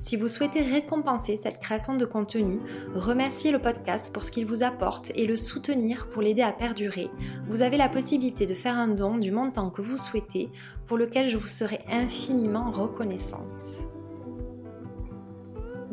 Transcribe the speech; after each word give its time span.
Si 0.00 0.16
vous 0.16 0.28
souhaitez 0.28 0.62
récompenser 0.62 1.36
cette 1.36 1.60
création 1.60 1.94
de 1.96 2.04
contenu, 2.04 2.60
remercier 2.94 3.50
le 3.50 3.58
podcast 3.58 4.12
pour 4.12 4.22
ce 4.22 4.30
qu'il 4.30 4.46
vous 4.46 4.62
apporte 4.62 5.10
et 5.14 5.26
le 5.26 5.36
soutenir 5.36 6.08
pour 6.08 6.22
l'aider 6.22 6.42
à 6.42 6.52
perdurer, 6.52 7.10
vous 7.46 7.62
avez 7.62 7.76
la 7.76 7.88
possibilité 7.88 8.46
de 8.46 8.54
faire 8.54 8.76
un 8.76 8.88
don 8.88 9.16
du 9.16 9.30
montant 9.30 9.70
que 9.70 9.82
vous 9.82 9.98
souhaitez, 9.98 10.50
pour 10.86 10.98
lequel 10.98 11.28
je 11.28 11.36
vous 11.36 11.46
serai 11.46 11.80
infiniment 11.90 12.70
reconnaissante. 12.70 13.95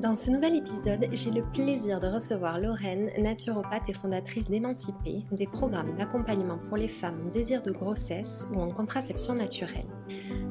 Dans 0.04 0.16
ce 0.16 0.32
nouvel 0.32 0.58
épisode, 0.58 1.08
j'ai 1.14 1.32
le 1.32 1.44
plaisir 1.54 2.02
de 2.02 2.08
recevoir 2.08 2.59
Lorraine, 2.59 3.09
naturopathe 3.18 3.88
et 3.88 3.94
fondatrice 3.94 4.50
d'Émancipé, 4.50 5.23
des 5.32 5.48
programmes 5.48 5.95
d'accompagnement 5.95 6.60
pour 6.68 6.76
les 6.76 6.90
femmes 6.90 7.22
en 7.26 7.32
désir 7.32 7.62
de 7.62 7.72
grossesse 7.72 8.45
ou 8.54 8.60
en 8.60 8.70
contraception 8.70 9.34
naturelle. 9.34 9.88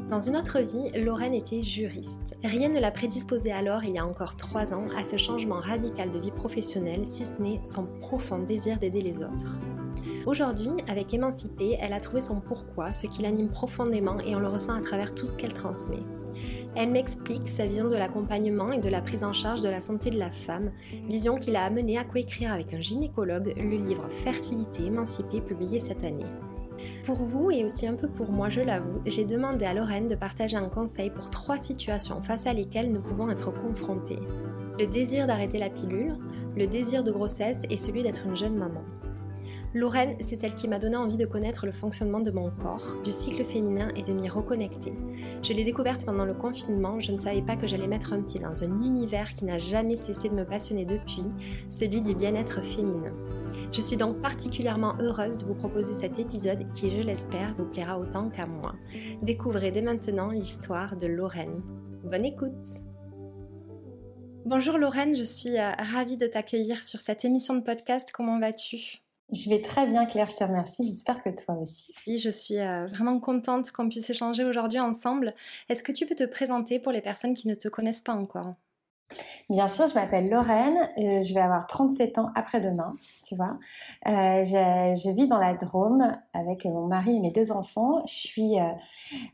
Dans 0.08 0.22
une 0.22 0.38
autre 0.38 0.60
vie, 0.60 0.90
Lorraine 0.98 1.34
était 1.34 1.60
juriste. 1.60 2.34
Rien 2.42 2.70
ne 2.70 2.80
l'a 2.80 2.90
prédisposée 2.90 3.52
alors, 3.52 3.84
il 3.84 3.92
y 3.92 3.98
a 3.98 4.06
encore 4.06 4.36
trois 4.36 4.72
ans, 4.72 4.86
à 4.96 5.04
ce 5.04 5.18
changement 5.18 5.60
radical 5.60 6.10
de 6.10 6.18
vie 6.18 6.30
professionnelle, 6.30 7.06
si 7.06 7.26
ce 7.26 7.32
n'est 7.38 7.60
son 7.66 7.84
profond 8.00 8.38
désir 8.38 8.78
d'aider 8.78 9.02
les 9.02 9.18
autres. 9.18 9.60
Aujourd'hui, 10.24 10.70
avec 10.88 11.12
Émancipée, 11.12 11.76
elle 11.78 11.92
a 11.92 12.00
trouvé 12.00 12.22
son 12.22 12.40
pourquoi, 12.40 12.94
ce 12.94 13.06
qui 13.06 13.20
l'anime 13.20 13.50
profondément 13.50 14.18
et 14.20 14.34
on 14.34 14.40
le 14.40 14.48
ressent 14.48 14.74
à 14.74 14.80
travers 14.80 15.14
tout 15.14 15.26
ce 15.26 15.36
qu'elle 15.36 15.52
transmet. 15.52 15.98
Elle 16.74 16.90
m'explique 16.90 17.50
sa 17.50 17.66
vision 17.66 17.88
de 17.88 17.96
l'accompagnement 17.96 18.72
et 18.72 18.78
de 18.78 18.88
la 18.88 19.02
prise 19.02 19.24
en 19.24 19.34
charge 19.34 19.60
de 19.60 19.68
la 19.68 19.82
santé 19.82 20.08
de 20.08 20.18
la 20.18 20.30
femme, 20.30 20.72
vision 21.06 21.36
qui 21.36 21.50
l'a 21.50 21.64
amenée 21.64 21.98
à 21.98 22.04
coécrire 22.04 22.50
avec 22.50 22.72
un 22.72 22.80
gynécologue 22.80 23.52
le 23.56 23.76
livre 23.76 24.08
Fertilité 24.08 24.86
émancipée 24.86 25.42
publié 25.42 25.80
cette 25.80 26.02
année. 26.02 26.24
Pour 27.04 27.16
vous 27.16 27.50
et 27.50 27.64
aussi 27.64 27.86
un 27.86 27.94
peu 27.94 28.08
pour 28.08 28.32
moi, 28.32 28.48
je 28.48 28.62
l'avoue, 28.62 29.02
j'ai 29.04 29.26
demandé 29.26 29.66
à 29.66 29.74
Lorraine 29.74 30.08
de 30.08 30.14
partager 30.14 30.56
un 30.56 30.70
conseil 30.70 31.10
pour 31.10 31.28
trois 31.28 31.58
situations 31.58 32.22
face 32.22 32.46
à 32.46 32.54
lesquelles 32.54 32.90
nous 32.90 33.02
pouvons 33.02 33.30
être 33.30 33.52
confrontés. 33.52 34.18
Le 34.80 34.86
désir 34.86 35.26
d'arrêter 35.26 35.58
la 35.58 35.68
pilule, 35.68 36.16
le 36.56 36.66
désir 36.66 37.04
de 37.04 37.12
grossesse 37.12 37.62
et 37.68 37.76
celui 37.76 38.02
d'être 38.02 38.24
une 38.26 38.34
jeune 38.36 38.56
maman. 38.56 38.82
Lorraine, 39.74 40.16
c'est 40.20 40.36
celle 40.36 40.54
qui 40.54 40.68
m'a 40.68 40.78
donné 40.78 40.96
envie 40.96 41.16
de 41.16 41.24
connaître 41.24 41.64
le 41.64 41.72
fonctionnement 41.72 42.20
de 42.20 42.30
mon 42.30 42.50
corps, 42.50 43.00
du 43.04 43.12
cycle 43.12 43.42
féminin 43.42 43.88
et 43.96 44.02
de 44.02 44.12
m'y 44.12 44.28
reconnecter. 44.28 44.92
Je 45.42 45.54
l'ai 45.54 45.64
découverte 45.64 46.04
pendant 46.04 46.26
le 46.26 46.34
confinement, 46.34 47.00
je 47.00 47.10
ne 47.12 47.18
savais 47.18 47.40
pas 47.40 47.56
que 47.56 47.66
j'allais 47.66 47.86
mettre 47.86 48.12
un 48.12 48.20
pied 48.20 48.38
dans 48.38 48.62
un 48.64 48.82
univers 48.82 49.32
qui 49.32 49.46
n'a 49.46 49.58
jamais 49.58 49.96
cessé 49.96 50.28
de 50.28 50.34
me 50.34 50.44
passionner 50.44 50.84
depuis, 50.84 51.24
celui 51.70 52.02
du 52.02 52.14
bien-être 52.14 52.62
féminin. 52.62 53.14
Je 53.72 53.80
suis 53.80 53.96
donc 53.96 54.20
particulièrement 54.20 54.94
heureuse 55.00 55.38
de 55.38 55.46
vous 55.46 55.54
proposer 55.54 55.94
cet 55.94 56.18
épisode 56.18 56.70
qui, 56.74 56.90
je 56.90 57.02
l'espère, 57.02 57.54
vous 57.56 57.64
plaira 57.64 57.98
autant 57.98 58.28
qu'à 58.28 58.46
moi. 58.46 58.74
Découvrez 59.22 59.70
dès 59.70 59.82
maintenant 59.82 60.30
l'histoire 60.30 60.96
de 60.96 61.06
Lorraine. 61.06 61.62
Bonne 62.04 62.26
écoute 62.26 62.68
Bonjour 64.44 64.76
Lorraine, 64.76 65.14
je 65.14 65.22
suis 65.22 65.56
euh, 65.56 65.70
ravie 65.78 66.16
de 66.16 66.26
t'accueillir 66.26 66.82
sur 66.82 67.00
cette 67.00 67.24
émission 67.24 67.54
de 67.54 67.60
podcast. 67.60 68.10
Comment 68.12 68.40
vas-tu? 68.40 69.02
Je 69.30 69.48
vais 69.48 69.60
très 69.60 69.86
bien 69.86 70.06
Claire, 70.06 70.30
je 70.30 70.36
te 70.36 70.44
remercie. 70.44 70.84
J'espère 70.84 71.22
que 71.22 71.30
toi 71.30 71.54
aussi. 71.56 71.92
je 72.06 72.30
suis 72.30 72.58
euh, 72.58 72.86
vraiment 72.86 73.18
contente 73.20 73.70
qu'on 73.70 73.88
puisse 73.88 74.08
échanger 74.10 74.44
aujourd'hui 74.44 74.80
ensemble. 74.80 75.34
Est-ce 75.68 75.82
que 75.82 75.92
tu 75.92 76.06
peux 76.06 76.14
te 76.14 76.24
présenter 76.24 76.78
pour 76.78 76.92
les 76.92 77.00
personnes 77.00 77.34
qui 77.34 77.48
ne 77.48 77.54
te 77.54 77.68
connaissent 77.68 78.02
pas 78.02 78.14
encore? 78.14 78.54
Bien 79.50 79.68
sûr, 79.68 79.88
je 79.88 79.94
m'appelle 79.94 80.28
Lorraine, 80.28 80.78
euh, 80.98 81.22
je 81.22 81.34
vais 81.34 81.40
avoir 81.40 81.66
37 81.66 82.18
ans 82.18 82.30
après-demain, 82.34 82.94
tu 83.24 83.36
vois. 83.36 83.58
Euh, 84.06 84.44
je, 84.44 85.10
vis 85.10 85.26
dans 85.26 85.38
la 85.38 85.54
Drôme 85.54 86.16
avec 86.32 86.64
mon 86.64 86.86
mari 86.86 87.16
et 87.16 87.20
mes 87.20 87.32
deux 87.32 87.52
enfants. 87.52 88.02
Je 88.06 88.14
suis 88.14 88.58
euh, 88.58 88.70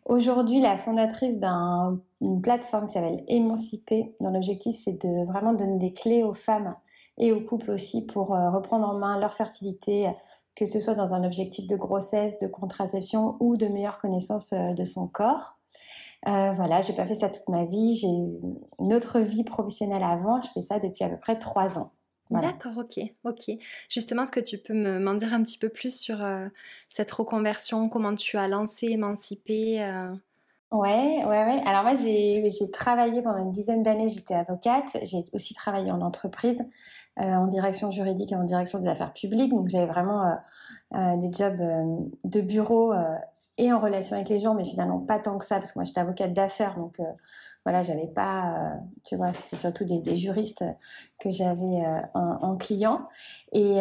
aujourd'hui 0.06 0.60
la 0.60 0.77
fondatrice 0.77 1.38
d'une 1.41 2.43
plateforme 2.43 2.87
qui 2.87 2.94
s'appelle 2.94 3.25
Émancipée, 3.28 4.15
dont 4.21 4.31
l'objectif 4.31 4.77
c'est 4.77 5.03
de 5.04 5.27
vraiment 5.27 5.53
donner 5.53 5.78
des 5.78 5.93
clés 5.93 6.22
aux 6.22 6.34
femmes 6.34 6.75
et 7.18 7.32
aux 7.32 7.40
couples 7.40 7.70
aussi 7.70 8.06
pour 8.06 8.28
reprendre 8.28 8.88
en 8.88 8.94
main 8.94 9.18
leur 9.18 9.34
fertilité, 9.34 10.10
que 10.54 10.66
ce 10.66 10.80
soit 10.80 10.94
dans 10.94 11.14
un 11.14 11.24
objectif 11.24 11.66
de 11.66 11.76
grossesse, 11.76 12.38
de 12.38 12.46
contraception 12.46 13.36
ou 13.40 13.56
de 13.56 13.66
meilleure 13.66 14.00
connaissance 14.00 14.52
de 14.52 14.84
son 14.84 15.06
corps. 15.06 15.58
Euh, 16.26 16.52
voilà, 16.52 16.80
j'ai 16.80 16.94
pas 16.94 17.06
fait 17.06 17.14
ça 17.14 17.28
toute 17.28 17.48
ma 17.48 17.64
vie. 17.64 17.94
J'ai 17.96 18.08
une 18.08 18.92
autre 18.92 19.20
vie 19.20 19.44
professionnelle 19.44 20.02
avant. 20.02 20.40
Je 20.40 20.48
fais 20.52 20.62
ça 20.62 20.78
depuis 20.78 21.04
à 21.04 21.08
peu 21.08 21.16
près 21.16 21.38
trois 21.38 21.78
ans. 21.78 21.92
D'accord, 22.30 22.76
ok, 22.76 23.00
ok. 23.24 23.56
Justement, 23.88 24.24
est-ce 24.24 24.32
que 24.32 24.40
tu 24.40 24.58
peux 24.58 24.74
m'en 24.74 25.14
dire 25.14 25.32
un 25.32 25.42
petit 25.42 25.56
peu 25.56 25.70
plus 25.70 25.98
sur 25.98 26.22
euh, 26.22 26.46
cette 26.90 27.10
reconversion, 27.10 27.88
comment 27.88 28.14
tu 28.14 28.36
as 28.36 28.48
lancé, 28.48 28.88
émancipé 28.88 29.82
euh? 29.82 30.14
Ouais, 30.70 31.24
ouais, 31.24 31.44
ouais. 31.44 31.62
Alors 31.64 31.84
moi, 31.84 31.94
j'ai 31.96 32.70
travaillé 32.70 33.22
pendant 33.22 33.38
une 33.38 33.52
dizaine 33.52 33.82
d'années. 33.82 34.10
J'étais 34.10 34.34
avocate. 34.34 34.98
J'ai 35.04 35.24
aussi 35.32 35.54
travaillé 35.54 35.90
en 35.90 36.02
entreprise, 36.02 36.68
en 37.18 37.46
direction 37.46 37.90
juridique 37.90 38.32
et 38.32 38.36
en 38.36 38.44
direction 38.44 38.78
des 38.78 38.88
affaires 38.88 39.12
publiques. 39.12 39.50
Donc 39.50 39.68
j'avais 39.68 39.86
vraiment 39.86 40.24
des 40.92 41.32
jobs 41.32 41.60
de 42.24 42.40
bureau 42.40 42.92
et 43.58 43.72
en 43.72 43.80
relation 43.80 44.16
avec 44.16 44.28
les 44.28 44.38
gens, 44.38 44.54
mais 44.54 44.64
finalement 44.64 45.00
pas 45.00 45.18
tant 45.18 45.36
que 45.36 45.44
ça, 45.44 45.56
parce 45.56 45.72
que 45.72 45.78
moi 45.80 45.84
j'étais 45.84 46.00
avocate 46.00 46.32
d'affaires, 46.32 46.76
donc 46.76 47.00
euh, 47.00 47.04
voilà, 47.68 47.82
j'avais 47.82 48.06
pas, 48.06 48.54
euh, 48.54 48.74
tu 49.04 49.16
vois, 49.16 49.32
c'était 49.32 49.56
surtout 49.56 49.84
des, 49.84 50.16
juristes 50.16 50.64
que 51.20 51.30
j'avais 51.30 51.84
euh, 51.84 52.00
en, 52.14 52.56
client. 52.56 53.08
Et, 53.52 53.78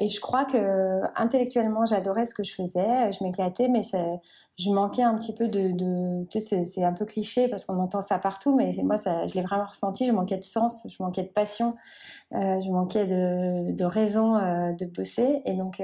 et, 0.00 0.08
je 0.08 0.20
crois 0.20 0.44
que 0.44 1.00
intellectuellement, 1.16 1.86
j'adorais 1.86 2.26
ce 2.26 2.34
que 2.34 2.44
je 2.44 2.54
faisais, 2.54 3.12
je 3.12 3.24
m'éclatais, 3.24 3.68
mais 3.68 3.82
je 4.58 4.70
manquais 4.70 5.02
un 5.02 5.14
petit 5.14 5.34
peu 5.34 5.48
de, 5.48 6.24
tu 6.28 6.40
sais, 6.40 6.64
c'est 6.64 6.84
un 6.84 6.92
peu 6.92 7.04
cliché 7.04 7.48
parce 7.48 7.64
qu'on 7.64 7.78
entend 7.78 8.02
ça 8.02 8.18
partout, 8.18 8.54
mais 8.56 8.74
moi, 8.82 8.96
je 8.96 9.34
l'ai 9.34 9.42
vraiment 9.42 9.66
ressenti. 9.66 10.06
Je 10.06 10.12
manquais 10.12 10.38
de 10.38 10.44
sens, 10.44 10.86
je 10.90 11.02
manquais 11.02 11.22
de 11.22 11.28
passion, 11.28 11.76
je 12.32 12.70
manquais 12.70 13.06
de, 13.06 13.72
de 13.72 13.84
raison 13.84 14.34
de 14.34 14.84
bosser. 14.84 15.42
Et 15.44 15.54
donc, 15.54 15.80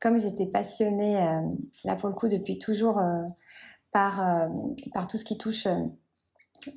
comme 0.00 0.18
j'étais 0.18 0.46
passionnée, 0.46 1.20
euh, 1.20 1.40
là 1.84 1.96
pour 1.96 2.08
le 2.08 2.14
coup, 2.14 2.28
depuis 2.28 2.58
toujours 2.58 2.98
euh, 2.98 3.22
par, 3.92 4.20
euh, 4.20 4.48
par 4.92 5.06
tout 5.06 5.16
ce 5.16 5.24
qui 5.24 5.38
touche 5.38 5.66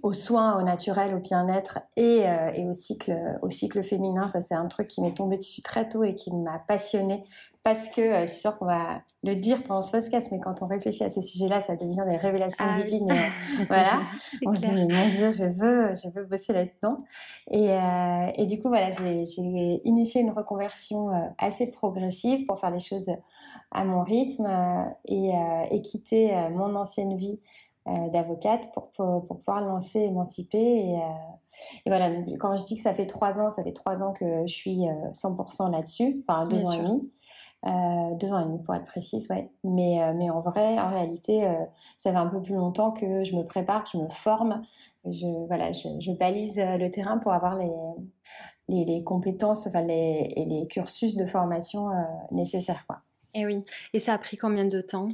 aux 0.03 0.13
soins, 0.13 0.59
au 0.59 0.63
naturel, 0.63 1.15
au 1.15 1.19
bien-être 1.19 1.79
et, 1.95 2.23
et, 2.55 2.67
au, 2.67 2.73
cycle, 2.73 3.15
au 3.41 3.49
cycle 3.49 3.83
féminin, 3.83 4.29
ça 4.31 4.41
c'est 4.41 4.55
un 4.55 4.67
truc 4.67 4.87
qui 4.87 5.01
m'est 5.01 5.13
tombé 5.13 5.37
dessus 5.37 5.61
très 5.61 5.89
tôt 5.89 6.03
et 6.03 6.15
qui 6.15 6.33
m'a 6.35 6.59
passionnée 6.59 7.23
parce 7.63 7.89
que 7.89 8.01
euh, 8.01 8.25
je 8.25 8.31
suis 8.31 8.41
sûre 8.41 8.57
qu'on 8.57 8.65
va 8.65 9.01
le 9.23 9.35
dire 9.35 9.61
pendant 9.63 9.83
ce 9.83 9.91
podcast, 9.91 10.29
mais 10.31 10.39
quand 10.39 10.63
on 10.63 10.67
réfléchit 10.67 11.03
à 11.03 11.11
ces 11.11 11.21
sujets-là, 11.21 11.61
ça 11.61 11.75
devient 11.75 12.03
des 12.07 12.17
révélations 12.17 12.65
ah 12.67 12.81
divines. 12.81 13.11
Euh, 13.59 13.65
voilà, 13.67 14.01
on 14.45 14.55
se 14.55 14.61
dit 14.61 14.71
mais 14.71 14.85
mon 14.85 15.09
Dieu, 15.09 15.29
je 15.29 15.43
veux, 15.43 15.93
je 15.93 16.09
veux 16.15 16.25
bosser 16.25 16.53
là-dedans. 16.53 17.03
Et, 17.49 17.71
euh, 17.71 18.31
et, 18.35 18.45
du 18.45 18.59
coup, 18.61 18.69
voilà, 18.69 18.89
j'ai 18.91 19.81
initié 19.85 20.21
une 20.21 20.31
reconversion 20.31 21.09
assez 21.37 21.69
progressive 21.71 22.45
pour 22.45 22.59
faire 22.59 22.71
les 22.71 22.79
choses 22.79 23.11
à 23.71 23.83
mon 23.83 24.03
rythme 24.03 24.47
et, 25.05 25.31
et 25.69 25.81
quitter 25.81 26.33
mon 26.51 26.75
ancienne 26.75 27.15
vie 27.15 27.39
d'avocate 27.85 28.71
pour, 28.73 28.91
pour, 28.91 29.23
pouvoir 29.23 29.61
lancer 29.61 29.99
Émancipé. 29.99 30.57
Et, 30.57 30.99
et 31.85 31.89
voilà, 31.89 32.09
quand 32.39 32.55
je 32.55 32.63
dis 32.65 32.75
que 32.75 32.81
ça 32.81 32.93
fait 32.93 33.05
trois 33.05 33.39
ans, 33.39 33.49
ça 33.49 33.63
fait 33.63 33.73
trois 33.73 34.03
ans 34.03 34.13
que 34.13 34.47
je 34.47 34.53
suis 34.53 34.85
100% 35.13 35.71
là-dessus, 35.71 36.23
enfin 36.27 36.47
deux 36.47 36.63
ans 36.65 36.73
et 36.73 36.77
demi. 36.77 37.11
deux 38.19 38.33
ans 38.33 38.39
et 38.39 38.45
demi 38.45 38.59
pour 38.63 38.75
être 38.75 38.85
précise, 38.85 39.29
ouais. 39.29 39.51
Mais, 39.63 40.13
mais 40.15 40.29
en 40.29 40.41
vrai, 40.41 40.79
en 40.79 40.89
réalité, 40.89 41.47
ça 41.97 42.11
fait 42.11 42.17
un 42.17 42.27
peu 42.27 42.41
plus 42.41 42.55
longtemps 42.55 42.91
que 42.91 43.23
je 43.23 43.35
me 43.35 43.43
prépare, 43.43 43.83
que 43.83 43.91
je 43.93 43.97
me 43.97 44.09
forme, 44.09 44.61
je, 45.05 45.27
voilà, 45.47 45.71
je, 45.73 45.87
je 45.99 46.11
balise 46.11 46.59
le 46.59 46.89
terrain 46.89 47.17
pour 47.17 47.33
avoir 47.33 47.55
les, 47.57 47.71
les, 48.67 48.85
les 48.85 49.03
compétences, 49.03 49.67
enfin 49.67 49.81
les, 49.81 50.33
et 50.35 50.45
les 50.45 50.67
cursus 50.67 51.15
de 51.15 51.25
formation 51.25 51.89
nécessaires, 52.31 52.85
quoi. 52.87 53.01
Et 53.33 53.45
oui. 53.45 53.63
Et 53.93 53.99
ça 53.99 54.13
a 54.13 54.17
pris 54.17 54.37
combien 54.37 54.65
de 54.65 54.81
temps? 54.81 55.09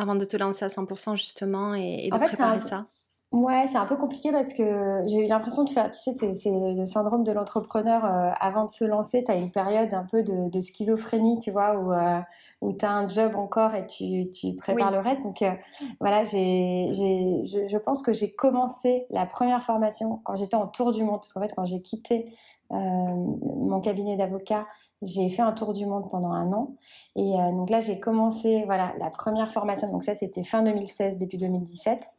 Avant 0.00 0.14
de 0.14 0.24
te 0.24 0.36
lancer 0.36 0.64
à 0.64 0.68
100% 0.68 1.16
justement 1.16 1.74
et, 1.74 2.08
de 2.10 2.18
préparer 2.18 2.60
ça? 2.60 2.86
Ouais, 3.32 3.68
c'est 3.68 3.76
un 3.76 3.86
peu 3.86 3.96
compliqué 3.96 4.32
parce 4.32 4.52
que 4.52 5.04
j'ai 5.06 5.18
eu 5.18 5.28
l'impression 5.28 5.62
de 5.62 5.70
faire, 5.70 5.92
tu 5.92 6.00
sais, 6.00 6.34
c'est 6.34 6.50
le 6.50 6.84
syndrome 6.84 7.22
de 7.22 7.30
l'entrepreneur. 7.30 8.04
Euh, 8.04 8.30
avant 8.40 8.64
de 8.64 8.72
se 8.72 8.84
lancer, 8.84 9.22
tu 9.22 9.30
as 9.30 9.36
une 9.36 9.52
période 9.52 9.94
un 9.94 10.04
peu 10.04 10.24
de, 10.24 10.60
schizophrénie, 10.60 11.38
tu 11.38 11.52
vois, 11.52 11.76
où, 11.78 11.92
euh, 11.92 12.18
où 12.60 12.72
tu 12.72 12.84
as 12.84 12.90
un 12.90 13.06
job 13.06 13.36
encore 13.36 13.76
et 13.76 13.86
tu, 13.86 14.32
tu 14.32 14.56
prépares 14.56 14.90
le 14.90 14.98
reste. 14.98 15.22
Donc 15.22 15.42
euh, 15.42 15.52
voilà, 16.00 16.24
j'ai, 16.24 16.90
je, 16.92 17.68
je 17.68 17.78
pense 17.78 18.02
que 18.02 18.12
j'ai 18.12 18.34
commencé 18.34 19.06
la 19.10 19.26
première 19.26 19.62
formation 19.62 20.20
quand 20.24 20.34
j'étais 20.34 20.56
en 20.56 20.66
tour 20.66 20.90
du 20.90 21.04
monde, 21.04 21.18
parce 21.20 21.32
qu'en 21.32 21.40
fait, 21.40 21.52
quand 21.54 21.64
j'ai 21.64 21.82
quitté 21.82 22.34
mon 22.72 23.80
cabinet 23.80 24.16
d'avocat, 24.16 24.66
j'ai 25.02 25.28
fait 25.30 25.42
un 25.42 25.52
tour 25.52 25.72
du 25.72 25.86
monde 25.86 26.10
pendant 26.10 26.32
un 26.32 26.52
an. 26.52 26.74
Et 27.16 27.32
donc 27.52 27.70
là, 27.70 27.80
j'ai 27.80 28.00
commencé 28.00 28.62
voilà, 28.66 28.92
la 28.98 29.10
première 29.10 29.50
formation. 29.50 29.90
Donc 29.90 30.04
ça, 30.04 30.14
c'était 30.14 30.44
fin 30.44 30.62
2016, 30.62 31.18
début 31.18 31.38
2017 31.38 32.10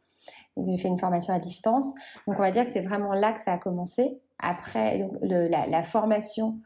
j'ai 0.56 0.76
fait 0.76 0.88
une 0.88 0.98
formation 0.98 1.34
à 1.34 1.38
distance. 1.38 1.86
Donc, 2.26 2.36
on 2.38 2.42
va 2.42 2.52
dire 2.52 2.64
que 2.64 2.72
c'est 2.72 2.82
vraiment 2.82 3.12
là 3.12 3.32
que 3.32 3.40
ça 3.40 3.52
a 3.52 3.58
commencé. 3.58 4.18
Après, 4.38 5.08
la, 5.22 5.82
formation, 5.82 6.58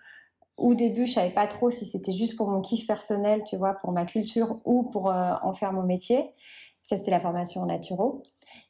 au 0.56 0.74
début, 0.74 1.06
je 1.06 1.14
savais 1.14 1.30
pas 1.30 1.46
trop 1.46 1.70
si 1.70 1.84
c'était 1.84 2.12
juste 2.12 2.36
pour 2.36 2.50
mon 2.50 2.60
kiff 2.60 2.86
personnel, 2.86 3.42
tu 3.44 3.56
vois, 3.56 3.74
pour 3.74 3.92
ma 3.92 4.04
culture 4.04 4.60
ou 4.64 4.84
pour 4.84 5.10
euh, 5.10 5.34
en 5.42 5.52
faire 5.52 5.72
mon 5.72 5.82
métier. 5.82 6.32
Ça, 6.82 6.96
c'était 6.96 7.10
la 7.10 7.20
formation 7.20 7.62
en 7.62 7.66
naturo. 7.66 8.22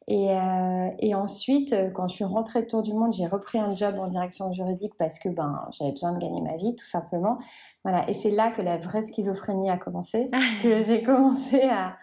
Et, 0.09 0.31
euh, 0.31 0.89
et, 1.01 1.17
ensuite, 1.17 1.73
euh, 1.73 1.91
quand 1.91 2.07
je 2.07 2.15
suis 2.15 2.25
rentrée 2.25 2.63
de 2.63 2.67
Tour 2.69 2.83
du 2.83 2.93
Monde, 2.93 3.13
j'ai 3.13 3.27
repris 3.27 3.59
un 3.59 3.75
job 3.75 3.97
en 3.99 4.07
direction 4.07 4.53
juridique 4.53 4.93
parce 4.99 5.19
que 5.19 5.29
ben, 5.29 5.67
j'avais 5.73 5.91
besoin 5.91 6.13
de 6.13 6.19
gagner 6.19 6.41
ma 6.41 6.57
vie, 6.57 6.77
tout 6.77 6.85
simplement. 6.85 7.39
Voilà. 7.83 8.09
Et 8.09 8.15
c'est 8.15 8.31
là 8.31 8.53
que 8.53 8.63
la 8.63 8.77
vraie 8.77 9.03
schizophrénie 9.03 9.69
a 9.69 9.77
commencé, 9.77 10.31
que 10.63 10.81
j'ai 10.83 11.03
commencé 11.03 11.61
à, 11.63 11.97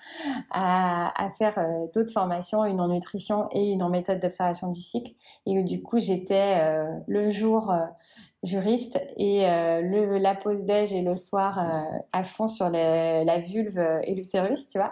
à, 0.52 1.24
à 1.24 1.30
faire 1.30 1.58
euh, 1.58 1.88
d'autres 1.96 2.12
formations, 2.12 2.66
une 2.66 2.82
en 2.82 2.90
nutrition 2.90 3.48
et 3.52 3.72
une 3.72 3.82
en 3.82 3.90
méthode 3.90 4.20
d'observation 4.20 4.72
du 4.72 4.82
cycle. 4.82 5.14
Et 5.46 5.58
où, 5.58 5.64
du 5.64 5.82
coup, 5.82 6.00
j'étais 6.00 6.58
euh, 6.58 6.90
le 7.08 7.30
jour 7.30 7.74
juriste 8.44 9.02
et 9.16 9.46
le, 9.48 10.18
la 10.18 10.36
pause 10.36 10.66
déj 10.66 10.92
et 10.92 11.02
le 11.02 11.16
soir 11.16 11.66
à 12.12 12.24
fond 12.26 12.50
sur 12.50 12.70
la 12.70 13.40
vulve 13.40 13.80
et 14.04 14.14
l'utérus, 14.14 14.68
tu 14.68 14.80
vois. 14.80 14.92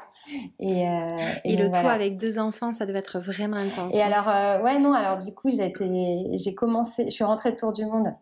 Et, 0.59 0.87
euh, 0.87 1.17
et, 1.43 1.57
le 1.57 1.69
tout 1.69 1.87
avec 1.87 2.17
deux 2.17 2.39
enfants, 2.39 2.73
ça 2.73 2.85
devait 2.85 2.99
être 2.99 3.19
vraiment 3.19 3.57
intense. 3.57 3.93
Et 3.93 4.01
alors, 4.01 4.29
euh, 4.29 4.61
ouais, 4.61 4.79
non, 4.79 4.93
alors 4.93 5.23
du 5.23 5.33
coup, 5.33 5.49
j'ai 5.51 6.55
commencé, 6.55 7.05
je 7.05 7.11
suis 7.11 7.23
rentrée 7.23 7.51
de 7.51 7.57
Tour 7.57 7.73
du 7.73 7.85
Monde 7.85 8.13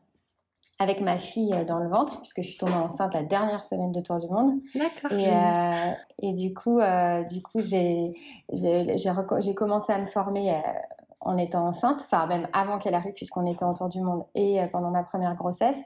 avec 0.80 1.02
ma 1.02 1.18
fille 1.18 1.54
euh, 1.54 1.66
dans 1.66 1.80
le 1.80 1.90
ventre, 1.90 2.20
puisque 2.22 2.42
je 2.42 2.48
suis 2.48 2.58
tombée 2.58 2.74
enceinte 2.74 3.14
la 3.14 3.24
dernière 3.24 3.64
semaine 3.64 3.92
de 3.92 4.00
Tour 4.02 4.20
du 4.20 4.28
Monde. 4.28 4.60
D'accord. 4.76 5.12
Et, 5.18 5.30
euh, 5.30 5.92
et, 6.22 6.34
du 6.34 6.54
coup, 6.54 6.80
du 7.30 7.42
coup, 7.42 7.62
j'ai 7.62 8.14
commencé 9.56 9.94
à 9.94 10.00
me 10.00 10.06
former 10.06 10.56
en 11.22 11.38
étant 11.38 11.68
enceinte, 11.68 12.00
enfin 12.00 12.28
même 12.28 12.48
avant 12.54 12.78
qu'elle 12.78 12.96
arrive 12.96 13.14
puisqu'on 13.14 13.46
était 13.46 13.64
en 13.64 13.74
tour 13.74 13.90
du 13.90 14.02
monde 14.02 14.24
et 14.36 14.60
pendant 14.72 14.90
ma 14.90 15.04
première 15.04 15.36
grossesse. 15.36 15.80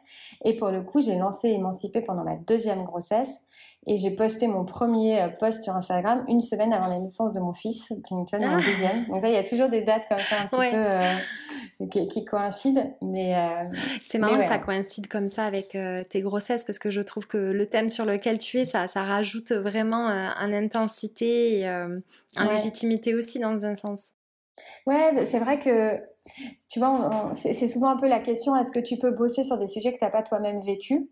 Et 0.45 0.55
pour 0.55 0.69
le 0.69 0.81
coup, 0.81 1.01
j'ai 1.01 1.15
lancé 1.15 1.49
Émancipé 1.49 2.01
pendant 2.01 2.23
ma 2.23 2.35
deuxième 2.35 2.83
grossesse 2.83 3.43
et 3.85 3.97
j'ai 3.97 4.11
posté 4.11 4.47
mon 4.47 4.63
premier 4.63 5.21
euh, 5.21 5.27
post 5.27 5.63
sur 5.63 5.75
Instagram 5.75 6.23
une 6.29 6.41
semaine 6.41 6.71
avant 6.71 6.87
la 6.87 6.99
naissance 6.99 7.33
de 7.33 7.39
mon 7.39 7.53
fils, 7.53 7.87
qui 7.87 8.13
est 8.13 8.39
mon 8.39 8.57
deuxième. 8.57 9.05
Donc 9.09 9.21
là, 9.21 9.29
il 9.29 9.33
y 9.33 9.37
a 9.37 9.43
toujours 9.43 9.69
des 9.69 9.81
dates 9.81 10.07
comme 10.07 10.19
ça 10.19 10.41
un 10.41 10.47
petit 10.47 10.71
peu 10.71 11.97
euh, 11.97 12.05
qui, 12.07 12.23
coïncident. 12.23 12.95
Mais 13.01 13.35
euh, 13.35 13.65
c'est 14.01 14.19
marrant 14.19 14.39
que 14.39 14.45
ça 14.45 14.59
coïncide 14.59 15.07
comme 15.07 15.27
ça 15.27 15.43
avec 15.43 15.77
tes 16.09 16.21
grossesses 16.21 16.63
parce 16.63 16.79
que 16.79 16.91
je 16.91 17.01
trouve 17.01 17.27
que 17.27 17.37
le 17.37 17.65
thème 17.65 17.89
sur 17.89 18.05
lequel 18.05 18.37
tu 18.37 18.57
es, 18.59 18.65
ça, 18.65 18.87
ça 18.87 19.03
rajoute 19.03 19.51
vraiment 19.51 20.05
en 20.05 20.53
intensité 20.53 21.59
et 21.59 21.69
en 21.69 22.43
légitimité 22.49 23.15
aussi 23.15 23.39
dans 23.39 23.65
un 23.65 23.75
sens. 23.75 24.13
Ouais, 24.85 25.25
c'est 25.25 25.39
vrai 25.39 25.59
que 25.59 25.99
tu 26.69 26.79
vois, 26.79 27.31
c'est 27.35 27.67
souvent 27.67 27.89
un 27.89 27.97
peu 27.97 28.07
la 28.07 28.19
question 28.19 28.55
est-ce 28.55 28.71
que 28.71 28.79
tu 28.79 28.97
peux 28.97 29.11
bosser 29.11 29.43
sur 29.43 29.57
des 29.57 29.67
sujets 29.67 29.93
que 29.93 29.97
tu 29.97 30.05
n'as 30.05 30.11
pas 30.11 30.23
toi-même 30.23 30.61
vécu? 30.61 31.09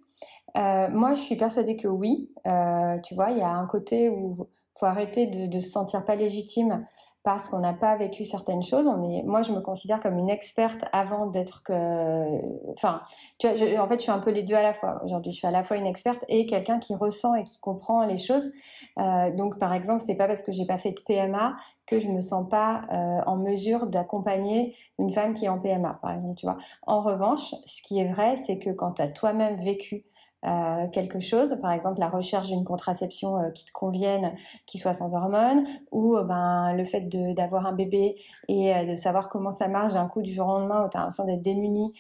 Euh, 0.58 0.90
moi, 0.90 1.14
je 1.16 1.22
suis 1.22 1.36
persuadée 1.36 1.76
que 1.78 1.88
oui. 1.88 2.30
Euh, 2.48 2.98
tu 3.00 3.16
vois, 3.16 3.32
il 3.32 3.38
y 3.38 3.42
a 3.42 3.50
un 3.50 3.68
côté 3.68 4.10
où 4.10 4.48
faut 4.80 4.86
arrêter 4.86 5.28
de 5.28 5.60
se 5.60 5.70
sentir 5.70 6.06
pas 6.06 6.16
légitime 6.16 6.86
parce 7.24 7.50
qu'on 7.50 7.60
n'a 7.60 7.74
pas 7.74 7.96
vécu 7.96 8.24
certaines 8.24 8.64
choses. 8.64 8.88
On 8.88 9.10
est, 9.10 9.22
moi, 9.24 9.44
je 9.44 9.52
me 9.52 9.60
considère 9.60 10.00
comme 10.00 10.18
une 10.18 10.30
experte 10.30 10.84
avant 10.92 11.28
d'être 11.28 11.62
que, 11.64 12.72
enfin, 12.74 13.02
tu 13.38 13.48
vois, 13.48 13.56
je, 13.56 13.78
en 13.78 13.88
fait, 13.88 13.96
je 13.96 14.04
suis 14.04 14.12
un 14.12 14.20
peu 14.20 14.32
les 14.32 14.44
deux 14.44 14.56
à 14.56 14.64
la 14.64 14.74
fois. 14.74 15.02
Aujourd'hui, 15.04 15.32
je 15.32 15.38
suis 15.38 15.48
à 15.48 15.52
la 15.52 15.64
fois 15.64 15.78
une 15.78 15.86
experte 15.86 16.24
et 16.28 16.48
quelqu'un 16.48 16.80
qui 16.80 16.96
ressent 16.96 17.36
et 17.36 17.44
qui 17.44 17.60
comprend 17.60 18.06
les 18.06 18.18
choses. 18.18 18.52
Euh, 18.98 19.32
donc, 19.36 19.60
par 19.60 19.74
exemple, 19.74 20.02
c'est 20.02 20.18
pas 20.18 20.28
parce 20.28 20.42
que 20.42 20.52
j'ai 20.52 20.66
pas 20.66 20.80
fait 20.80 20.92
de 20.92 21.00
PMA 21.08 21.56
que 21.86 22.00
je 22.00 22.08
me 22.08 22.22
sens 22.22 22.50
pas 22.50 22.84
euh, 22.92 23.22
en 23.28 23.38
mesure 23.38 23.86
d'accompagner 23.86 24.76
une 24.98 25.12
femme 25.12 25.34
qui 25.34 25.46
est 25.46 25.50
en 25.50 25.60
PMA, 25.60 26.00
par 26.02 26.14
exemple, 26.14 26.36
tu 26.36 26.46
vois. 26.46 26.58
En 26.88 27.02
revanche, 27.02 27.54
ce 27.66 27.84
qui 27.84 28.00
est 28.00 28.12
vrai, 28.12 28.36
c'est 28.36 28.58
que 28.58 28.72
quand 28.72 28.94
tu 28.94 29.02
as 29.02 29.08
toi-même 29.08 29.62
vécu 29.62 30.06
euh, 30.44 30.88
quelque 30.88 31.20
chose, 31.20 31.60
par 31.62 31.72
exemple 31.72 32.00
la 32.00 32.10
recherche 32.10 32.48
d'une 32.48 32.64
contraception 32.64 33.38
euh, 33.38 33.50
qui 33.52 33.64
te 33.64 33.72
convienne, 33.72 34.34
qui 34.66 34.80
soit 34.80 34.96
sans 34.96 35.14
hormones, 35.14 35.66
ou 35.92 36.18
euh, 36.18 36.24
ben, 36.24 36.74
le 36.74 36.84
fait 36.84 37.02
d'avoir 37.36 37.68
un 37.68 37.74
bébé 37.74 38.16
et 38.48 38.74
de 38.86 38.96
savoir 38.96 39.30
comment 39.30 39.52
ça 39.52 39.68
marche 39.68 39.94
d'un 39.94 40.08
coup 40.08 40.24
du 40.24 40.34
jour 40.34 40.48
au 40.48 40.60
lendemain 40.60 40.86
où 40.86 40.90
tu 40.90 40.98
as 40.98 41.02
l'impression 41.02 41.26
d'être 41.26 41.44
démuni, 41.44 41.94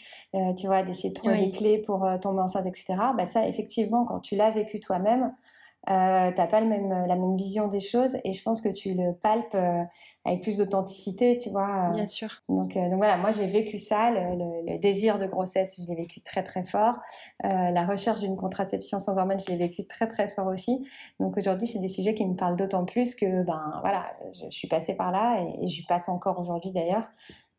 tu 0.58 0.66
vois, 0.66 0.82
d'essayer 0.84 1.10
de 1.10 1.14
trouver 1.14 1.46
des 1.46 1.52
clés 1.52 1.78
pour 1.78 2.08
tomber 2.22 2.42
enceinte, 2.42 2.66
etc. 2.66 2.96
Ben, 3.16 3.26
ça, 3.26 3.48
effectivement, 3.48 4.06
quand 4.06 4.20
tu 4.20 4.36
l'as 4.36 4.52
vécu 4.52 4.80
toi-même, 4.80 5.34
t'as 5.86 6.48
pas 6.48 6.62
le 6.62 6.68
même, 6.68 6.90
la 6.90 7.16
même 7.16 7.36
vision 7.36 7.68
des 7.68 7.80
choses 7.80 8.18
et 8.24 8.34
je 8.34 8.44
pense 8.44 8.62
que 8.62 8.70
tu 8.70 8.94
le 8.94 9.14
palpes 9.14 9.58
avec 10.24 10.42
plus 10.42 10.58
d'authenticité, 10.58 11.38
tu 11.38 11.50
vois. 11.50 11.90
Bien 11.94 12.08
sûr. 12.08 12.30
Donc, 12.48 12.76
donc 12.76 12.98
voilà, 12.98 13.18
moi 13.18 13.32
j'ai 13.32 13.48
vécu 13.48 13.80
ça, 13.80 14.12
le, 14.12 14.72
le, 14.72 14.78
désir 14.78 15.18
de 15.18 15.26
grossesse, 15.26 15.82
je 15.82 15.88
l'ai 15.90 15.96
vécu 15.96 16.22
très 16.22 16.44
très 16.44 16.64
fort. 16.64 16.96
Euh, 17.44 17.72
la 17.72 17.86
recherche 17.86 18.20
d'une 18.20 18.36
contraception 18.36 19.00
sans 19.00 19.18
hormones, 19.18 19.40
je 19.40 19.52
l'ai 19.52 19.58
vécu 19.58 19.86
très 19.86 20.08
très 20.08 20.30
fort 20.30 20.48
aussi. 20.48 20.88
Donc 21.20 21.38
aujourd'hui, 21.38 21.68
c'est 21.68 21.80
des 21.80 21.90
sujets 21.90 22.14
qui 22.14 22.26
me 22.26 22.36
parlent 22.36 22.56
d'autant 22.56 22.86
plus 22.86 23.16
que, 23.16 23.44
ben 23.44 23.80
voilà, 23.82 24.06
je, 24.40 24.50
suis 24.50 24.68
passée 24.68 24.96
par 24.96 25.12
là 25.12 25.42
et, 25.42 25.64
et 25.64 25.68
je 25.68 25.86
passe 25.88 26.08
encore 26.08 26.40
aujourd'hui 26.40 26.72
d'ailleurs. 26.72 27.08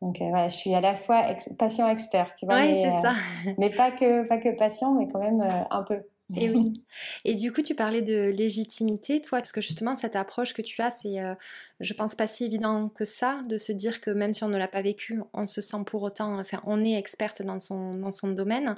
Donc 0.03 0.19
voilà, 0.19 0.49
je 0.49 0.57
suis 0.57 0.75
à 0.75 0.81
la 0.81 0.97
fois 0.97 1.23
patient 1.59 1.89
expert, 1.89 2.35
tu 2.35 2.45
vois. 2.45 2.61
Oui, 2.61 2.83
c'est 2.83 2.91
ça. 3.03 3.13
mais 3.59 3.71
pas 3.71 3.93
que, 3.93 4.27
pas 4.27 4.39
que 4.39 4.49
patient, 4.57 4.95
mais 4.95 5.09
quand 5.09 5.21
même 5.21 5.41
un 5.71 5.83
peu. 5.85 6.03
Et 6.37 6.51
oui. 6.51 6.85
Et 7.25 7.35
du 7.35 7.53
coup, 7.53 7.63
tu 7.63 7.75
parlais 7.75 8.03
de 8.03 8.31
légitimité, 8.31 9.21
toi, 9.21 9.39
parce 9.39 9.53
que 9.53 9.61
justement, 9.61 9.97
cette 9.97 10.17
approche 10.17 10.55
que 10.55 10.63
tu 10.63 10.81
as, 10.81 10.91
c'est, 10.91 11.21
euh, 11.21 11.35
je 11.81 11.93
pense, 11.95 12.15
pas 12.15 12.27
si 12.27 12.45
évident 12.45 12.89
que 12.89 13.05
ça, 13.05 13.43
de 13.49 13.59
se 13.59 13.73
dire 13.73 14.01
que 14.01 14.11
même 14.11 14.35
si 14.35 14.45
on 14.45 14.49
ne 14.49 14.59
l'a 14.59 14.69
pas 14.69 14.83
vécu, 14.83 15.21
on 15.33 15.47
se 15.47 15.61
sent 15.61 15.85
pour 15.87 16.03
autant, 16.03 16.39
enfin, 16.39 16.63
on 16.65 16.85
est 16.85 16.99
experte 16.99 17.43
dans 17.43 17.59
son, 17.59 17.95
dans 17.95 18.11
son 18.11 18.29
domaine. 18.29 18.77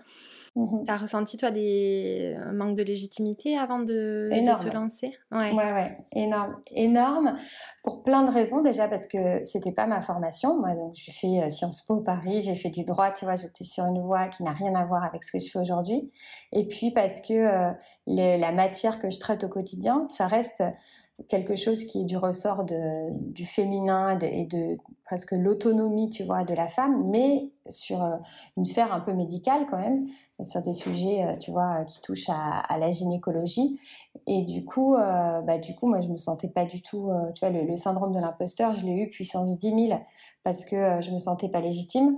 Mmh 0.57 0.85
T'as 0.87 0.97
ressenti, 0.97 1.37
toi, 1.37 1.51
des... 1.51 2.37
un 2.41 2.53
manque 2.53 2.77
de 2.77 2.85
légitimité 2.85 3.59
avant 3.59 3.81
de, 3.81 4.29
te 4.61 4.73
lancer? 4.73 5.17
Ouais. 5.33 5.53
ouais, 5.53 5.73
ouais, 5.73 5.99
énorme. 6.13 6.57
Énorme 6.73 7.35
pour 7.83 8.03
plein 8.05 8.25
de 8.25 8.31
raisons. 8.31 8.63
Déjà 8.63 8.87
parce 8.87 9.09
que 9.09 9.45
c'était 9.45 9.73
pas 9.73 9.87
ma 9.87 10.01
formation. 10.01 10.59
Moi, 10.61 10.75
donc, 10.75 10.93
j'ai 10.95 11.13
fait 11.13 11.43
euh, 11.43 11.51
Sciences 11.51 11.83
Po 11.83 12.01
Paris, 12.03 12.43
j'ai 12.43 12.55
fait 12.55 12.71
du 12.71 12.85
droit, 12.85 13.11
tu 13.11 13.25
vois, 13.25 13.35
j'étais 13.35 13.65
sur 13.65 13.85
une 13.85 14.01
voie 14.01 14.29
qui 14.29 14.45
n'a 14.45 14.53
rien 14.53 14.75
à 14.75 14.85
voir 14.85 15.03
avec 15.03 15.25
ce 15.25 15.33
que 15.33 15.39
je 15.41 15.51
fais 15.51 15.59
aujourd'hui. 15.59 16.13
Et 16.53 16.69
puis 16.69 16.93
parce 16.93 17.21
que 17.21 17.35
euh, 17.35 17.73
la 18.07 18.53
matière 18.53 19.01
que 19.01 19.11
je 19.11 19.19
traite 19.19 19.43
au 19.43 19.49
quotidien, 19.49 20.07
ça 20.09 20.29
reste 20.29 20.63
quelque 21.29 21.55
chose 21.55 21.85
qui 21.85 22.03
est 22.03 22.05
du 22.05 22.17
ressort 22.17 22.65
de, 22.65 23.33
du 23.33 23.47
féminin 23.47 24.19
et 24.21 24.47
de, 24.47 24.77
presque 25.05 25.33
l'autonomie, 25.33 26.11
tu 26.11 26.25
vois, 26.25 26.45
de 26.45 26.55
la 26.55 26.69
femme, 26.69 27.09
mais 27.11 27.53
sur 27.69 28.03
euh, 28.03 28.17
une 28.57 28.65
sphère 28.65 28.93
un 28.93 29.01
peu 29.01 29.13
médicale 29.13 29.67
quand 29.71 29.79
même, 29.79 30.07
sur 30.43 30.63
des 30.63 30.75
sujets, 30.75 31.23
euh, 31.23 31.37
tu 31.37 31.51
vois, 31.51 31.85
qui 31.85 32.01
touchent 32.01 32.29
à, 32.29 32.61
à 32.61 32.79
la 32.79 32.91
gynécologie. 32.91 33.79
Et 34.27 34.43
du 34.43 34.65
coup, 34.65 34.95
euh, 34.95 35.41
bah, 35.43 35.59
du 35.59 35.75
coup, 35.75 35.87
moi, 35.87 36.01
je 36.01 36.09
me 36.09 36.17
sentais 36.17 36.49
pas 36.49 36.65
du 36.65 36.83
tout, 36.83 37.11
tu 37.35 37.41
vois, 37.45 37.51
le, 37.51 37.77
syndrome 37.77 38.13
de 38.13 38.21
l'imposteur, 38.21 38.75
je 38.75 38.85
l'ai 38.87 38.93
eu 38.93 39.11
puissance 39.11 39.59
10 39.59 39.89
000 39.89 40.01
parce 40.43 40.65
que 40.65 41.01
je 41.01 41.11
me 41.11 41.19
sentais 41.19 41.49
pas 41.49 41.61
légitime. 41.61 42.17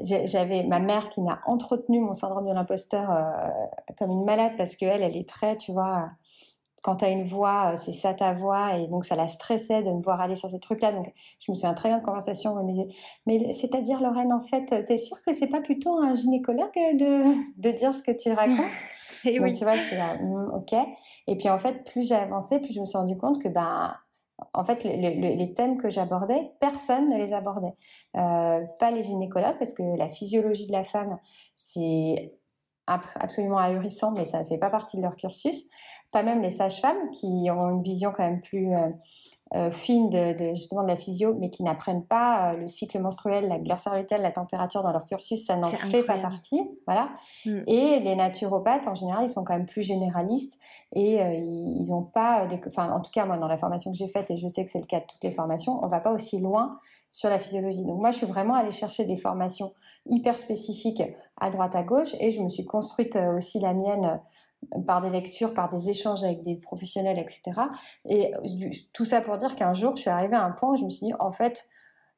J'avais 0.00 0.64
ma 0.64 0.78
mère 0.80 1.10
qui 1.10 1.20
m'a 1.20 1.40
entretenu 1.46 2.00
mon 2.00 2.14
syndrome 2.14 2.46
de 2.46 2.52
l'imposteur 2.52 3.10
comme 3.96 4.10
une 4.10 4.24
malade 4.24 4.52
parce 4.58 4.76
qu'elle, 4.76 5.02
elle 5.02 5.16
est 5.16 5.28
très, 5.28 5.56
tu 5.56 5.72
vois, 5.72 6.10
quand 6.82 6.96
tu 6.96 7.04
as 7.04 7.10
une 7.10 7.24
voix, 7.24 7.72
euh, 7.72 7.76
c'est 7.76 7.92
ça 7.92 8.14
ta 8.14 8.32
voix, 8.32 8.76
et 8.76 8.86
donc 8.88 9.04
ça 9.04 9.16
la 9.16 9.28
stressait 9.28 9.82
de 9.82 9.90
me 9.90 10.00
voir 10.00 10.20
aller 10.20 10.36
sur 10.36 10.48
ces 10.48 10.60
trucs-là. 10.60 10.92
Donc 10.92 11.12
je 11.38 11.50
me 11.50 11.54
souviens 11.54 11.74
très 11.74 11.88
bien 11.88 11.98
de 11.98 12.04
conversation 12.04 12.54
où 12.54 12.60
elle 12.60 12.66
me 12.66 12.72
disait 12.72 12.88
Mais 13.26 13.52
c'est-à-dire, 13.52 14.00
Lorraine, 14.00 14.32
en 14.32 14.42
fait, 14.42 14.84
t'es 14.86 14.96
sûre 14.96 15.18
que 15.26 15.34
c'est 15.34 15.48
pas 15.48 15.60
plutôt 15.60 15.98
un 15.98 16.14
gynécologue 16.14 16.72
de, 16.74 17.24
de 17.60 17.70
dire 17.70 17.94
ce 17.94 18.02
que 18.02 18.12
tu 18.12 18.32
racontes? 18.32 18.58
Et 19.26 19.38
oui. 19.38 19.54
tu 19.54 19.64
vois, 19.64 19.76
je 19.76 19.82
suis 19.82 19.96
là, 19.96 20.16
hmm, 20.16 20.54
ok. 20.54 20.74
Et 21.26 21.36
puis 21.36 21.50
en 21.50 21.58
fait, 21.58 21.84
plus 21.84 22.08
j'ai 22.08 22.14
avancé, 22.14 22.58
plus 22.58 22.72
je 22.72 22.80
me 22.80 22.86
suis 22.86 22.96
rendu 22.96 23.18
compte 23.18 23.42
que 23.42 23.48
ben, 23.48 23.94
en 24.54 24.64
fait, 24.64 24.84
les 24.84 25.54
thèmes 25.54 25.76
que 25.76 25.90
j'abordais, 25.90 26.52
personne 26.60 27.10
ne 27.10 27.18
les 27.18 27.34
abordait. 27.34 27.74
Euh, 28.16 28.64
pas 28.78 28.90
les 28.90 29.02
gynécologues, 29.02 29.58
parce 29.58 29.74
que 29.74 29.82
la 29.98 30.08
physiologie 30.08 30.66
de 30.66 30.72
la 30.72 30.84
femme, 30.84 31.18
c'est 31.54 32.34
absolument 32.86 33.58
ahurissant, 33.58 34.12
mais 34.12 34.24
ça 34.24 34.42
ne 34.42 34.46
fait 34.46 34.58
pas 34.58 34.70
partie 34.70 34.96
de 34.96 35.02
leur 35.02 35.16
cursus. 35.16 35.70
Pas 36.12 36.22
même 36.22 36.42
les 36.42 36.50
sages-femmes, 36.50 37.10
qui 37.12 37.26
ont 37.50 37.70
une 37.70 37.82
vision 37.82 38.12
quand 38.12 38.24
même 38.24 38.40
plus 38.40 38.74
euh, 38.74 38.88
euh, 39.56 39.72
fines 39.72 40.10
de, 40.10 40.54
justement 40.54 40.84
de 40.84 40.88
la 40.88 40.96
physio, 40.96 41.34
mais 41.34 41.50
qui 41.50 41.64
n'apprennent 41.64 42.04
pas 42.04 42.52
euh, 42.52 42.56
le 42.58 42.68
cycle 42.68 43.00
menstruel, 43.00 43.48
la 43.48 43.58
glaire 43.58 43.80
cervicale, 43.80 44.22
la 44.22 44.30
température 44.30 44.84
dans 44.84 44.92
leur 44.92 45.06
cursus, 45.06 45.44
ça 45.44 45.56
n'en 45.56 45.66
fait 45.66 46.04
pas 46.04 46.18
partie. 46.18 46.60
Voilà. 46.86 47.08
Mm. 47.44 47.62
Et 47.66 47.98
les 47.98 48.14
naturopathes, 48.14 48.86
en 48.86 48.94
général, 48.94 49.24
ils 49.24 49.30
sont 49.30 49.42
quand 49.42 49.54
même 49.54 49.66
plus 49.66 49.82
généralistes 49.82 50.60
et 50.94 51.20
euh, 51.20 51.34
ils 51.34 51.88
n'ont 51.88 52.04
pas, 52.04 52.46
enfin, 52.68 52.92
en 52.92 53.00
tout 53.00 53.10
cas, 53.10 53.26
moi, 53.26 53.38
dans 53.38 53.48
la 53.48 53.58
formation 53.58 53.90
que 53.90 53.98
j'ai 53.98 54.06
faite, 54.06 54.30
et 54.30 54.36
je 54.36 54.46
sais 54.46 54.64
que 54.64 54.70
c'est 54.70 54.80
le 54.80 54.86
cas 54.86 55.00
de 55.00 55.06
toutes 55.06 55.24
les 55.24 55.32
formations, 55.32 55.84
on 55.84 55.88
va 55.88 55.98
pas 55.98 56.12
aussi 56.12 56.38
loin 56.38 56.78
sur 57.10 57.28
la 57.28 57.40
physiologie. 57.40 57.82
Donc 57.84 57.98
moi, 57.98 58.12
je 58.12 58.18
suis 58.18 58.26
vraiment 58.26 58.54
allée 58.54 58.70
chercher 58.70 59.04
des 59.04 59.16
formations 59.16 59.72
hyper 60.06 60.38
spécifiques 60.38 61.02
à 61.40 61.50
droite 61.50 61.74
à 61.74 61.82
gauche 61.82 62.14
et 62.20 62.30
je 62.30 62.40
me 62.40 62.48
suis 62.48 62.66
construite 62.66 63.18
aussi 63.36 63.58
la 63.58 63.74
mienne 63.74 64.20
par 64.86 65.00
des 65.00 65.10
lectures, 65.10 65.54
par 65.54 65.70
des 65.70 65.90
échanges 65.90 66.22
avec 66.22 66.42
des 66.42 66.56
professionnels, 66.56 67.18
etc. 67.18 67.42
Et 68.08 68.32
tout 68.92 69.04
ça 69.04 69.20
pour 69.20 69.36
dire 69.36 69.54
qu'un 69.56 69.72
jour, 69.72 69.96
je 69.96 70.02
suis 70.02 70.10
arrivée 70.10 70.36
à 70.36 70.42
un 70.42 70.52
point 70.52 70.72
où 70.72 70.76
je 70.76 70.84
me 70.84 70.90
suis 70.90 71.06
dit, 71.06 71.14
en 71.18 71.32
fait, 71.32 71.64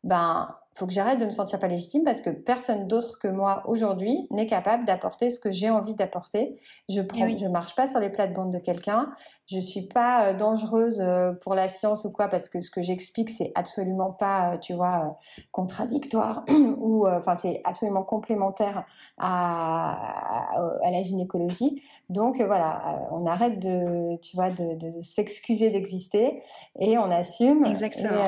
ben, 0.05 0.49
faut 0.75 0.87
que 0.87 0.93
j'arrête 0.93 1.19
de 1.19 1.27
me 1.27 1.31
sentir 1.31 1.61
pas 1.61 1.69
légitime 1.69 2.03
parce 2.03 2.21
que 2.21 2.31
personne 2.31 2.89
d'autre 2.89 3.19
que 3.19 3.29
moi 3.29 3.63
aujourd'hui 3.67 4.27
n'est 4.31 4.47
capable 4.47 4.85
d'apporter 4.85 5.31
ce 5.31 5.39
que 5.39 5.51
j'ai 5.51 5.71
envie 5.71 5.95
d'apporter. 5.95 6.59
Je 6.89 7.03
prends, 7.03 7.29
je 7.29 7.47
marche 7.47 7.75
pas 7.75 7.87
sur 7.87 8.01
les 8.01 8.09
plates-bandes 8.09 8.53
de 8.53 8.59
quelqu'un. 8.59 9.13
Je 9.53 9.61
suis 9.61 9.83
pas 9.83 10.29
euh, 10.29 10.35
dangereuse 10.35 11.01
euh, 11.01 11.33
pour 11.33 11.55
la 11.55 11.69
science 11.69 12.05
ou 12.05 12.13
quoi 12.13 12.29
parce 12.29 12.49
que 12.49 12.61
ce 12.61 12.71
que 12.71 12.81
j'explique 12.81 13.29
c'est 13.29 13.53
absolument 13.55 14.11
pas, 14.11 14.55
euh, 14.55 14.59
tu 14.59 14.73
vois, 14.73 15.17
contradictoire 15.51 16.45
ou 16.79 17.07
enfin 17.07 17.37
c'est 17.37 17.61
absolument 17.65 18.03
complémentaire 18.03 18.85
à, 19.19 20.55
à, 20.83 20.91
la 20.91 21.03
gynécologie. 21.03 21.83
Donc 22.09 22.41
voilà, 22.41 23.09
on 23.11 23.27
arrête 23.27 23.59
de, 23.59 24.17
tu 24.23 24.37
vois, 24.37 24.51
de, 24.51 24.75
de, 24.75 25.01
s'excuser 25.01 25.71
d'exister 25.71 26.43
et 26.79 26.97
on 26.99 27.11
assume. 27.11 27.67
Exactement. 27.67 28.25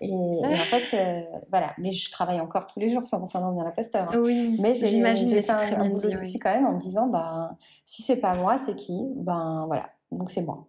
Et, 0.00 0.06
et, 0.08 0.44
en 0.44 0.80
fait 0.80 1.26
voilà, 1.50 1.72
mais 1.78 1.92
je 1.92 2.10
travaille 2.10 2.40
encore 2.40 2.66
tous 2.66 2.80
les 2.80 2.88
jours 2.88 3.04
sans 3.04 3.20
concernant 3.20 3.52
bien 3.52 3.64
l'imposteur. 3.64 4.08
Hein. 4.12 4.18
Oui, 4.18 4.56
mais 4.60 4.74
j'imagine 4.74 5.30
j'ai 5.30 5.42
fait 5.42 5.52
un, 5.52 5.80
un 5.80 5.88
boulot 5.88 6.10
dessus 6.10 6.38
quand 6.38 6.52
même 6.52 6.66
en 6.66 6.74
me 6.74 6.80
disant, 6.80 7.06
bah, 7.06 7.56
si 7.86 8.02
c'est 8.02 8.20
pas 8.20 8.34
moi, 8.34 8.58
c'est 8.58 8.76
qui? 8.76 8.98
Ben 9.16 9.64
voilà, 9.66 9.90
donc 10.12 10.30
c'est 10.30 10.42
moi. 10.42 10.68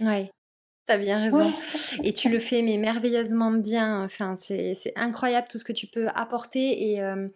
oui. 0.00 0.30
T'as 0.86 0.98
bien 0.98 1.18
raison. 1.18 1.50
Et 2.02 2.12
tu 2.12 2.28
le 2.28 2.38
fais 2.38 2.60
mais 2.60 2.76
merveilleusement 2.76 3.50
bien. 3.50 4.04
Enfin, 4.04 4.36
c'est 4.38 4.92
incroyable 4.96 5.46
tout 5.50 5.56
ce 5.56 5.64
que 5.64 5.72
tu 5.72 5.86
peux 5.86 6.08
apporter. 6.08 6.90
Et 6.90 7.02
euh, 7.02 7.26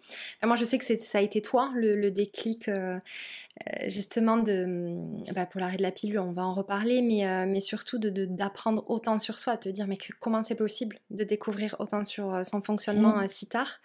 moi, 0.45 0.57
je 0.57 0.65
sais 0.65 0.79
que 0.79 0.85
ça 0.85 1.19
a 1.19 1.21
été 1.23 1.41
toi 1.41 1.73
le, 1.75 2.11
déclic 2.11 2.69
euh, 2.69 2.99
euh, 2.99 3.89
justement 3.89 4.37
de 4.37 4.95
bah, 5.33 5.47
pour 5.47 5.63
l'arrêt 5.63 5.79
de 5.79 5.83
la 5.83 5.93
pilule. 5.93 6.19
On 6.19 6.33
va 6.33 6.45
en 6.45 6.53
reparler, 6.53 7.01
mais 7.01 7.47
mais 7.47 7.61
surtout 7.61 7.99
de 7.99 8.27
d'apprendre 8.27 8.85
autant 8.89 9.19
sur 9.19 9.39
soi, 9.39 9.57
te 9.57 9.71
dire 9.71 9.87
mais 9.87 9.99
comment 10.21 10.45
c'est 10.45 10.55
possible 10.55 10.99
de 11.09 11.25
découvrir 11.25 11.75
autant 11.79 12.05
sur 12.05 12.43
son 12.45 12.61
fonctionnement 12.61 13.17
mmh. 13.17 13.29
si 13.29 13.47
tard. 13.47 13.81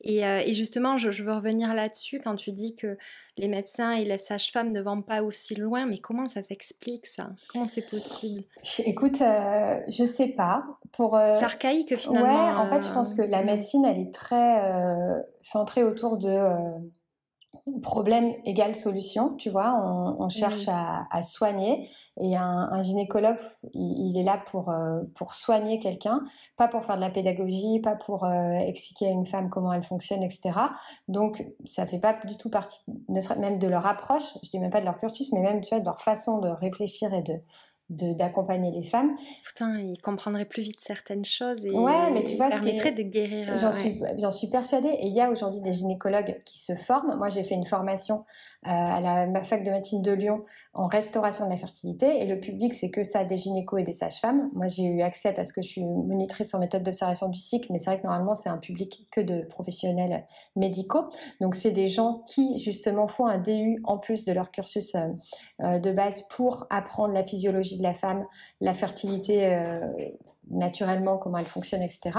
Et, 0.00 0.20
et 0.22 0.52
justement, 0.52 0.96
je, 0.96 1.10
je, 1.12 1.22
veux 1.22 1.32
revenir 1.32 1.74
là-dessus 1.74 2.20
quand 2.22 2.36
tu 2.36 2.52
dis 2.52 2.76
que 2.76 2.96
les 3.38 3.48
médecins 3.48 3.92
et 3.92 4.04
les 4.04 4.18
sages-femmes 4.18 4.72
ne 4.72 4.80
vont 4.80 5.02
pas 5.02 5.22
aussi 5.22 5.54
loin, 5.54 5.86
mais 5.86 5.98
comment 5.98 6.28
ça 6.28 6.42
s'explique 6.42 7.06
ça? 7.06 7.30
Comment 7.52 7.66
c'est 7.66 7.88
possible? 7.88 8.44
Écoute, 8.84 9.20
euh, 9.20 9.80
je 9.88 10.04
sais 10.04 10.28
pas. 10.28 10.64
Pour 10.92 11.16
euh, 11.16 11.32
c'est 11.34 11.44
archaïque 11.44 11.96
finalement. 11.96 12.26
Ouais, 12.26 12.56
en 12.56 12.68
fait, 12.68 12.86
je 12.86 12.92
pense 12.92 13.14
que 13.14 13.22
la 13.22 13.42
médecine, 13.42 13.84
elle 13.84 14.00
est 14.00 14.14
très 14.14 14.62
euh, 14.64 15.20
centrée 15.42 15.84
autour 15.84 16.18
de 16.18 16.38
problème 17.82 18.34
égale 18.44 18.74
solution, 18.74 19.34
tu 19.36 19.50
vois, 19.50 19.74
on, 20.18 20.28
cherche 20.28 20.68
à, 20.68 21.22
soigner 21.22 21.90
et 22.20 22.36
un, 22.36 22.82
gynécologue, 22.82 23.38
il, 23.74 24.18
est 24.18 24.24
là 24.24 24.42
pour, 24.46 24.70
euh, 24.70 25.02
pour 25.14 25.34
soigner 25.34 25.78
quelqu'un, 25.78 26.22
pas 26.56 26.68
pour 26.68 26.84
faire 26.84 26.96
de 26.96 27.00
la 27.00 27.10
pédagogie, 27.10 27.80
pas 27.80 27.96
pour 27.96 28.24
euh, 28.24 28.58
expliquer 28.58 29.08
à 29.08 29.10
une 29.10 29.26
femme 29.26 29.50
comment 29.50 29.72
elle 29.72 29.84
fonctionne, 29.84 30.22
etc. 30.22 30.52
Donc 31.06 31.44
ça 31.64 31.86
fait 31.86 32.00
pas 32.00 32.18
du 32.24 32.36
tout 32.36 32.50
partie, 32.50 32.80
même 33.38 33.58
de 33.58 33.68
leur 33.68 33.86
approche, 33.86 34.34
je 34.42 34.50
dis 34.50 34.58
même 34.58 34.70
pas 34.70 34.80
de 34.80 34.86
leur 34.86 34.98
cursus, 34.98 35.32
mais 35.32 35.40
même 35.40 35.60
tu 35.60 35.70
vois, 35.70 35.80
de 35.80 35.84
leur 35.84 36.00
façon 36.00 36.38
de 36.40 36.48
réfléchir 36.48 37.14
et 37.14 37.22
de, 37.22 37.34
d'accompagner 37.90 38.70
les 38.70 38.82
femmes. 38.82 39.16
Putain, 39.44 39.78
ils 39.78 40.00
comprendraient 40.00 40.44
plus 40.44 40.62
vite 40.62 40.80
certaines 40.80 41.24
choses 41.24 41.64
et 41.64 41.70
ouais, 41.70 42.10
mais 42.12 42.24
tu 42.24 42.36
vois, 42.36 42.48
permettrait 42.48 42.92
de 42.92 43.02
guérir. 43.02 43.56
J'en 43.56 43.72
suis, 43.72 44.00
j'en 44.18 44.30
suis 44.30 44.48
persuadée. 44.48 44.88
Et 44.88 45.06
il 45.06 45.14
y 45.14 45.20
a 45.20 45.30
aujourd'hui 45.30 45.60
des 45.60 45.72
gynécologues 45.72 46.42
qui 46.44 46.58
se 46.60 46.74
forment. 46.74 47.16
Moi, 47.16 47.28
j'ai 47.30 47.42
fait 47.44 47.54
une 47.54 47.64
formation 47.64 48.24
euh, 48.66 48.70
à 48.70 49.26
la 49.26 49.40
fac 49.44 49.62
de 49.62 49.70
médecine 49.70 50.02
de 50.02 50.10
Lyon 50.10 50.44
en 50.74 50.88
restauration 50.88 51.44
de 51.44 51.50
la 51.50 51.56
fertilité. 51.56 52.22
Et 52.22 52.26
le 52.26 52.40
public, 52.40 52.74
c'est 52.74 52.90
que 52.90 53.04
ça, 53.04 53.24
des 53.24 53.36
gynécos 53.36 53.80
et 53.80 53.84
des 53.84 53.92
sages-femmes. 53.92 54.50
Moi, 54.52 54.66
j'ai 54.66 54.82
eu 54.82 55.00
accès 55.00 55.32
parce 55.32 55.52
que 55.52 55.62
je 55.62 55.68
suis 55.68 55.84
monitrice 55.84 56.52
en 56.54 56.58
méthode 56.58 56.82
d'observation 56.82 57.28
du 57.28 57.38
cycle, 57.38 57.68
mais 57.72 57.78
c'est 57.78 57.86
vrai 57.86 58.00
que 58.00 58.06
normalement, 58.06 58.34
c'est 58.34 58.48
un 58.48 58.58
public 58.58 59.06
que 59.12 59.20
de 59.20 59.42
professionnels 59.42 60.26
médicaux. 60.56 61.04
Donc, 61.40 61.54
c'est 61.54 61.70
des 61.70 61.86
gens 61.86 62.24
qui, 62.26 62.58
justement, 62.58 63.06
font 63.06 63.26
un 63.26 63.38
DU 63.38 63.78
en 63.84 63.98
plus 63.98 64.24
de 64.24 64.32
leur 64.32 64.50
cursus 64.50 64.94
euh, 64.94 65.06
euh, 65.62 65.78
de 65.78 65.92
base 65.92 66.22
pour 66.28 66.66
apprendre 66.68 67.14
la 67.14 67.24
physiologie 67.24 67.77
la 67.82 67.94
femme, 67.94 68.26
la 68.60 68.74
fertilité 68.74 69.56
naturellement, 70.50 71.18
comment 71.18 71.38
elle 71.38 71.44
fonctionne, 71.46 71.82
etc. 71.82 72.18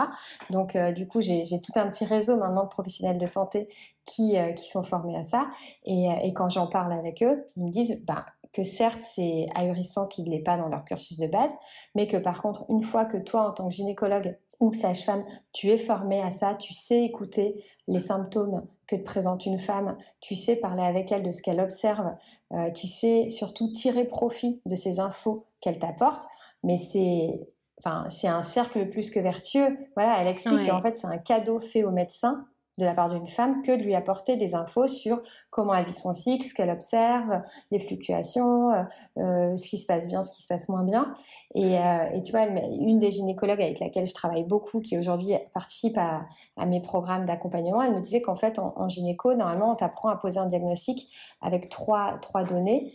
Donc, 0.52 0.78
du 0.96 1.08
coup, 1.08 1.20
j'ai 1.22 1.62
tout 1.62 1.72
un 1.76 1.88
petit 1.90 2.06
réseau 2.06 2.38
maintenant 2.38 2.64
de 2.64 2.70
professionnels 2.70 3.18
de 3.18 3.26
santé 3.26 3.70
qui, 4.10 4.38
euh, 4.38 4.56
sont 4.56 4.84
formés 4.84 5.16
à 5.16 5.24
ça. 5.24 5.48
Et, 5.86 6.10
euh, 6.10 6.32
quand 6.34 6.50
j'en 6.50 6.68
parle 6.68 6.94
avec 6.94 7.22
eux, 7.24 7.46
ils 7.56 7.66
me 7.66 7.72
disent 7.72 8.04
bah, 8.06 8.26
que 8.54 8.64
certes, 8.64 9.02
c'est 9.16 9.48
ahurissant 9.56 10.08
qu'il 10.08 10.30
ne 10.30 10.40
pas 10.40 10.58
dans 10.58 10.68
leur 10.68 10.84
cursus 10.86 11.18
de 11.20 11.28
base, 11.28 11.52
mais 11.96 12.08
que 12.08 12.18
par 12.18 12.42
contre, 12.42 12.66
une 12.70 12.84
fois 12.84 13.06
que 13.06 13.18
toi, 13.18 13.48
en 13.48 13.52
tant 13.52 13.70
que 13.70 13.76
gynécologue 13.76 14.38
ou 14.60 14.74
sage-femme, 14.74 15.24
tu 15.54 15.70
es 15.70 15.78
formé 15.78 16.22
à 16.22 16.32
ça, 16.32 16.56
tu 16.56 16.74
sais 16.74 17.04
écouter 17.04 17.64
les 17.88 18.00
symptômes 18.00 18.66
que 18.90 18.96
te 18.96 19.04
présente 19.04 19.46
une 19.46 19.60
femme, 19.60 19.98
tu 20.20 20.34
sais 20.34 20.56
parler 20.56 20.84
avec 20.84 21.12
elle 21.12 21.24
de 21.24 21.32
ce 21.32 21.42
qu'elle 21.42 21.60
observe, 21.60 22.16
euh, 22.54 22.72
tu 22.72 22.88
sais 22.88 23.30
surtout 23.30 23.72
tirer 23.72 24.06
profit 24.06 24.62
de 24.66 24.76
ces 24.76 25.00
infos 25.00 25.46
qu'elle 25.62 25.78
t'apporte, 25.78 26.24
mais 26.64 26.78
c'est 26.78 27.40
enfin, 27.78 28.10
c'est 28.10 28.28
un 28.28 28.44
cercle 28.44 28.90
plus 28.90 29.12
que 29.12 29.20
vertueux. 29.20 29.78
Voilà, 29.96 30.20
elle 30.20 30.28
explique 30.28 30.68
qu'en 30.68 30.82
fait, 30.82 30.96
c'est 30.96 31.08
un 31.08 31.18
cadeau 31.18 31.60
fait 31.60 31.84
au 31.84 31.92
médecin 31.92 32.48
de 32.80 32.86
la 32.86 32.96
part 32.96 33.10
d'une 33.10 33.28
femme 33.28 33.62
que 33.62 33.74
de 33.74 33.84
lui 33.84 33.94
apporter 33.94 34.38
des 34.38 34.56
infos 34.56 34.88
sur 34.88 35.22
comment 35.50 35.76
elle 35.76 35.86
vit 35.86 35.94
son 35.94 36.14
cycle, 36.14 36.46
ce 36.46 36.54
qu'elle 36.54 36.70
observe, 36.70 37.42
les 37.72 37.80
fluctuations, 37.80 38.72
euh, 38.72 38.84
euh, 39.18 39.56
ce 39.56 39.70
qui 39.70 39.78
se 39.78 39.86
passe 39.86 40.08
bien, 40.08 40.24
ce 40.24 40.32
qui 40.36 40.42
se 40.42 40.48
passe 40.48 40.70
moins 40.70 40.84
bien. 40.84 41.14
Et, 41.54 41.78
euh, 41.78 42.22
tu 42.22 42.32
vois, 42.32 42.46
une 42.48 43.00
des 43.00 43.12
gynécologues 43.12 43.62
avec 43.62 43.80
laquelle 43.80 44.08
je 44.08 44.14
travaille 44.14 44.46
beaucoup, 44.46 44.80
qui 44.80 44.98
aujourd'hui 44.98 45.34
participe 45.54 45.98
à, 45.98 46.26
mes 46.66 46.82
programmes 46.82 47.26
d'accompagnement, 47.26 47.82
elle 47.82 47.96
me 47.96 48.02
disait 48.02 48.22
qu'en 48.22 48.36
fait, 48.36 48.60
en, 48.60 48.74
en, 48.76 48.90
gynéco, 48.90 49.34
normalement, 49.34 49.72
on 49.72 49.76
t'apprend 49.76 50.10
à 50.10 50.16
poser 50.16 50.40
un 50.40 50.46
diagnostic 50.46 51.12
avec 51.42 51.70
trois, 51.70 52.18
trois 52.22 52.44
données. 52.44 52.94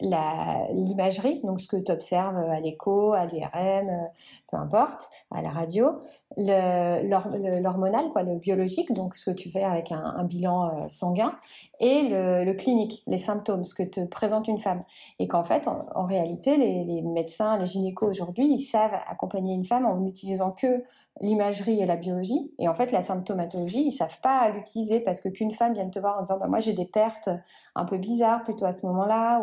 L'imagerie, 0.00 1.40
donc 1.42 1.60
ce 1.60 1.68
que 1.68 1.76
tu 1.76 1.92
observes 1.92 2.38
à 2.38 2.60
l'écho, 2.60 3.12
à 3.12 3.26
l'IRM, 3.26 4.08
peu 4.50 4.56
importe, 4.56 5.10
à 5.30 5.42
la 5.42 5.50
radio, 5.50 6.02
l'hormonal, 6.36 8.10
quoi, 8.12 8.22
le 8.22 8.36
biologique, 8.36 8.92
donc 8.92 9.16
ce 9.16 9.30
que 9.30 9.36
tu 9.36 9.50
fais 9.50 9.64
avec 9.64 9.92
un, 9.92 10.24
bilan 10.24 10.66
euh, 10.66 10.86
sanguin, 10.90 11.34
et 11.80 12.02
le, 12.02 12.52
clinique, 12.54 13.02
les 13.06 13.18
symptômes, 13.18 13.64
ce 13.64 13.74
que 13.74 13.82
te 13.82 14.00
présente 14.06 14.48
une 14.48 14.58
femme. 14.58 14.82
Et 15.18 15.28
qu'en 15.28 15.44
fait, 15.44 15.68
en, 15.68 16.04
réalité, 16.04 16.56
les, 16.56 16.84
les, 16.84 17.02
médecins, 17.02 17.58
les 17.58 17.66
gynécos 17.66 18.08
aujourd'hui, 18.08 18.46
ils 18.46 18.62
savent 18.62 18.98
accompagner 19.08 19.54
une 19.54 19.64
femme 19.64 19.86
en 19.86 19.96
n'utilisant 19.96 20.52
que 20.52 20.84
l'imagerie 21.20 21.80
et 21.80 21.86
la 21.86 21.96
biologie. 21.96 22.52
Et 22.58 22.68
en 22.68 22.74
fait, 22.74 22.92
la 22.92 23.02
symptomatologie, 23.02 23.86
ils 23.86 23.92
savent 23.92 24.20
pas 24.20 24.50
l'utiliser 24.50 25.00
parce 25.00 25.20
que 25.20 25.28
qu'une 25.28 25.52
femme 25.52 25.72
vienne 25.72 25.90
te 25.90 25.98
voir 25.98 26.18
en 26.18 26.22
disant 26.22 26.38
bah, 26.38 26.48
moi 26.48 26.60
j'ai 26.60 26.72
des 26.72 26.84
pertes 26.84 27.30
un 27.74 27.84
peu 27.84 27.96
bizarres 27.96 28.42
plutôt 28.44 28.64
à 28.66 28.72
ce 28.72 28.86
moment-là 28.86 29.42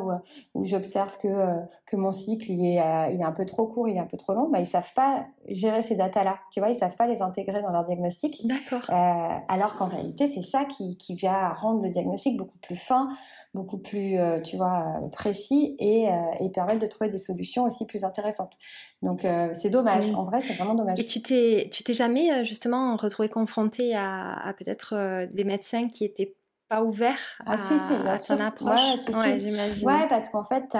ou 0.54 0.66
j'observe 0.66 1.18
que 1.18 1.28
euh, 1.28 1.60
que 1.86 1.96
mon 1.96 2.12
cycle 2.12 2.52
il 2.52 2.66
est 2.66 2.82
euh, 2.82 3.10
il 3.12 3.22
est 3.22 3.24
un 3.24 3.32
peu 3.32 3.46
trop 3.46 3.68
court, 3.68 3.88
il 3.88 3.96
est 3.96 4.00
un 4.00 4.06
peu 4.06 4.18
trop 4.18 4.34
long. 4.34 4.50
Bah 4.50 4.60
ils 4.60 4.68
savent 4.68 4.94
pas 4.94 5.26
gérer 5.48 5.82
ces 5.82 5.96
datas-là. 5.96 6.38
Tu 6.52 6.60
vois, 6.60 6.70
ils 6.70 6.76
savent 6.76 6.96
pas 6.96 7.08
les 7.08 7.22
intégrer 7.22 7.62
dans 7.62 7.72
leur 7.72 7.84
diagnostic. 7.84 8.46
D'accord. 8.48 8.82
Euh, 8.90 9.38
alors 9.48 9.76
qu'en 9.76 9.88
réalité, 9.88 10.28
c'est 10.28 10.44
ça 10.44 10.66
qui 10.66 10.98
qui 10.98 11.16
va 11.16 11.54
rendre 11.54 11.82
le 11.82 11.90
diagnostic 11.90 12.23
beaucoup 12.32 12.58
plus 12.60 12.76
fin, 12.76 13.10
beaucoup 13.54 13.78
plus 13.78 14.18
tu 14.44 14.58
vois 14.58 15.00
précis 15.12 15.76
et 15.80 16.08
et 16.40 16.50
permettre 16.50 16.80
de 16.80 16.88
trouver 16.88 17.10
des 17.10 17.18
solutions 17.18 17.66
aussi 17.66 17.86
plus 17.86 18.04
intéressantes. 18.04 18.54
Donc 19.02 19.26
c'est 19.54 19.70
dommage. 19.70 20.10
En 20.16 20.26
vrai, 20.26 20.42
c'est 20.42 20.54
vraiment 20.54 20.76
dommage. 20.76 21.00
Et 21.00 21.06
tu 21.06 21.22
t'es 21.22 21.70
tu 21.72 21.84
t'es 21.84 21.94
jamais 21.94 22.32
euh, 22.32 22.44
justement 22.44 22.96
retrouvé 22.96 23.30
confronté 23.30 23.96
à, 23.96 24.54
peut-être 24.58 24.94
euh, 24.96 25.26
des 25.32 25.44
médecins 25.44 25.88
qui 25.88 26.06
étaient 26.06 26.36
pas 26.70 26.84
ouvert 26.84 27.18
ah, 27.46 27.54
à, 27.54 27.58
si, 27.58 27.78
si, 27.80 28.28
ton 28.28 28.40
approche? 28.40 29.08
Ouais, 29.14 29.40
j'imagine. 29.40 29.88
Ouais, 29.88 30.08
parce 30.08 30.30
qu'en 30.30 30.44
fait, 30.44 30.76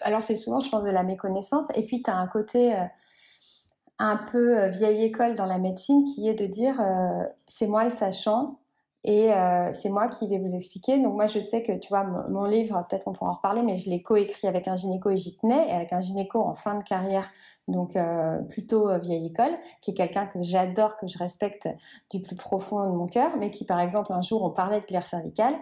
alors 0.00 0.22
c'est 0.22 0.36
souvent, 0.36 0.60
je 0.60 0.68
pense, 0.70 0.84
de 0.84 0.90
la 0.90 1.02
méconnaissance, 1.02 1.66
et 1.74 1.84
puis 1.84 2.02
tu 2.02 2.10
as 2.10 2.16
un 2.16 2.26
côté 2.26 2.74
un 3.98 4.16
peu 4.16 4.66
vieille 4.68 5.04
école 5.04 5.36
dans 5.36 5.46
la 5.46 5.58
médecine 5.58 6.04
qui 6.04 6.28
est 6.28 6.34
de 6.34 6.46
dire 6.46 6.80
c'est 7.46 7.66
moi 7.66 7.84
le 7.84 7.90
sachant, 7.90 8.58
et 9.06 9.32
euh, 9.32 9.72
c'est 9.72 9.88
moi 9.88 10.08
qui 10.08 10.26
vais 10.26 10.38
vous 10.38 10.54
expliquer. 10.56 10.98
Donc 10.98 11.14
moi, 11.14 11.28
je 11.28 11.38
sais 11.38 11.62
que, 11.62 11.72
tu 11.78 11.88
vois, 11.88 12.02
mon 12.02 12.44
livre, 12.44 12.84
peut-être 12.88 13.04
qu'on 13.04 13.12
pourra 13.12 13.30
en 13.30 13.34
reparler, 13.34 13.62
mais 13.62 13.78
je 13.78 13.88
l'ai 13.88 14.02
coécrit 14.02 14.48
avec 14.48 14.66
un 14.66 14.74
gynéco 14.74 15.10
et 15.10 15.16
j'y 15.16 15.38
tenais, 15.38 15.68
et 15.68 15.72
avec 15.72 15.92
un 15.92 16.00
gynéco 16.00 16.40
en 16.40 16.54
fin 16.54 16.74
de 16.74 16.82
carrière, 16.82 17.30
donc 17.68 17.94
euh, 17.94 18.38
plutôt 18.42 18.90
euh, 18.90 18.98
vieille 18.98 19.28
école, 19.28 19.56
qui 19.80 19.92
est 19.92 19.94
quelqu'un 19.94 20.26
que 20.26 20.42
j'adore, 20.42 20.96
que 20.96 21.06
je 21.06 21.16
respecte 21.18 21.68
du 22.10 22.20
plus 22.20 22.34
profond 22.34 22.84
de 22.90 22.96
mon 22.96 23.06
cœur, 23.06 23.30
mais 23.38 23.52
qui, 23.52 23.64
par 23.64 23.78
exemple, 23.78 24.12
un 24.12 24.22
jour, 24.22 24.42
on 24.42 24.50
parlait 24.50 24.80
de 24.80 24.86
glaire 24.86 25.06
cervicale, 25.06 25.54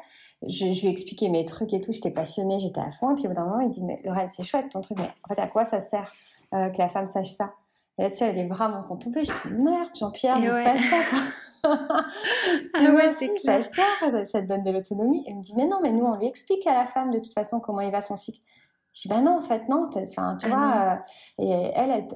je, 0.42 0.72
je 0.72 0.80
lui 0.80 0.88
ai 0.88 0.90
expliqué 0.90 1.28
mes 1.28 1.44
trucs 1.44 1.74
et 1.74 1.82
tout, 1.82 1.92
j'étais 1.92 2.12
passionnée, 2.12 2.58
j'étais 2.58 2.80
à 2.80 2.92
fond, 2.92 3.10
et 3.10 3.14
puis 3.14 3.26
au 3.26 3.28
bout 3.28 3.36
d'un 3.36 3.44
moment, 3.44 3.60
il 3.60 3.68
dit, 3.68 3.84
mais 3.84 4.00
Lorraine, 4.04 4.30
c'est 4.30 4.44
chouette 4.44 4.70
ton 4.70 4.80
truc, 4.80 4.98
mais 4.98 5.10
en 5.22 5.34
fait, 5.34 5.40
à 5.40 5.46
quoi 5.48 5.66
ça 5.66 5.82
sert 5.82 6.10
que 6.50 6.78
la 6.78 6.88
femme 6.88 7.06
sache 7.06 7.30
ça? 7.30 7.50
Et 7.98 8.02
là, 8.02 8.10
tu 8.10 8.16
sais, 8.16 8.30
elle 8.30 8.38
est 8.38 8.48
vraiment 8.48 8.82
son 8.82 8.96
tombée. 8.96 9.24
Je 9.24 9.30
dis, 9.30 9.54
merde, 9.54 9.88
Jean-Pierre, 9.94 10.40
dis 10.40 10.48
pas 10.48 10.76
ça, 10.76 10.96
ah 12.74 12.90
ouais, 12.94 13.12
c'est 13.14 13.36
ça 13.38 13.62
sert, 13.62 14.26
ça 14.26 14.42
te 14.42 14.46
donne 14.46 14.64
de 14.64 14.70
l'autonomie. 14.70 15.24
Elle 15.26 15.36
me 15.36 15.42
dit, 15.42 15.54
mais 15.56 15.66
non, 15.66 15.78
mais 15.82 15.92
nous, 15.92 16.04
on 16.04 16.16
lui 16.16 16.26
explique 16.26 16.66
à 16.66 16.74
la 16.74 16.86
femme 16.86 17.10
de 17.10 17.18
toute 17.18 17.32
façon 17.32 17.60
comment 17.60 17.80
il 17.80 17.90
va 17.90 18.02
son 18.02 18.16
cycle. 18.16 18.40
Je 18.92 19.02
dis, 19.02 19.08
bah 19.08 19.20
non, 19.20 19.38
en 19.38 19.42
fait, 19.42 19.68
non. 19.68 19.88
Enfin, 19.92 20.36
tu 20.38 20.46
ah 20.52 21.02
vois, 21.36 21.44
euh, 21.44 21.44
et 21.44 21.50
elle, 21.74 22.06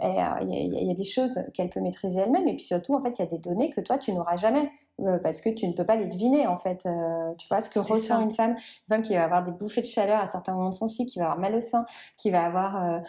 il 0.49 0.87
y, 0.87 0.90
a 0.90 0.95
des 0.95 1.05
choses 1.05 1.40
qu'elle 1.52 1.71
peut 1.71 1.81
maîtriser 1.81 2.21
elle-même. 2.21 2.47
Et 2.47 2.55
puis 2.55 2.64
surtout, 2.64 2.95
en 2.95 3.02
fait, 3.02 3.11
il 3.19 3.19
y 3.19 3.23
a 3.23 3.26
des 3.26 3.38
données 3.38 3.71
que 3.71 3.81
toi, 3.81 3.99
tu 3.99 4.12
n'auras 4.12 4.37
jamais. 4.37 4.71
Euh, 5.00 5.19
parce 5.19 5.40
que 5.40 5.49
tu 5.50 5.67
ne 5.67 5.73
peux 5.73 5.87
pas 5.87 5.97
les 5.97 6.07
deviner, 6.07 6.47
en 6.47 6.59
fait. 6.59 6.87
Euh, 6.87 7.33
tu 7.38 7.49
vois, 7.49 7.61
ce 7.61 7.71
que 7.71 7.78
ressent 7.81 8.21
une 8.21 8.35
femme, 8.35 8.52
une 8.52 8.95
femme 8.95 9.02
qui 9.02 9.14
va 9.14 9.25
avoir 9.25 9.45
des 9.45 9.52
bouffées 9.52 9.81
de 9.81 9.87
chaleur 9.87 10.21
à 10.21 10.26
certains 10.26 10.52
moments 10.55 10.71
de 10.71 10.75
son 10.75 10.88
cycle, 10.88 11.11
qui 11.11 11.19
va 11.19 11.26
avoir 11.26 11.38
mal 11.38 11.55
au 11.57 11.61
sein, 11.61 11.85
qui 12.17 12.31
va 12.31 12.45
avoir 12.45 13.02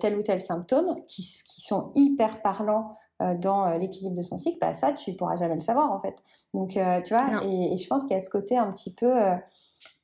tel 0.00 0.16
ou 0.16 0.22
tel 0.22 0.40
symptôme, 0.40 0.96
qui, 1.06 1.22
qui 1.22 1.62
sont 1.62 1.92
hyper 1.94 2.42
parlants 2.42 2.96
euh, 3.03 3.03
dans 3.20 3.66
euh, 3.66 3.78
l'équilibre 3.78 4.16
de 4.16 4.22
son 4.22 4.36
cycle, 4.36 4.58
bah, 4.60 4.74
ça, 4.74 4.92
tu 4.92 5.12
pourras 5.14 5.36
jamais 5.36 5.54
le 5.54 5.60
savoir 5.60 5.92
en 5.92 6.00
fait. 6.00 6.16
Donc, 6.52 6.76
euh, 6.76 7.00
tu 7.02 7.14
vois, 7.14 7.44
et, 7.44 7.76
je 7.76 7.86
pense 7.86 8.02
qu'il 8.02 8.12
y 8.12 8.16
a 8.16 8.20
ce 8.20 8.30
côté 8.30 8.56
un 8.56 8.70
petit 8.72 8.92
peu 8.94 9.12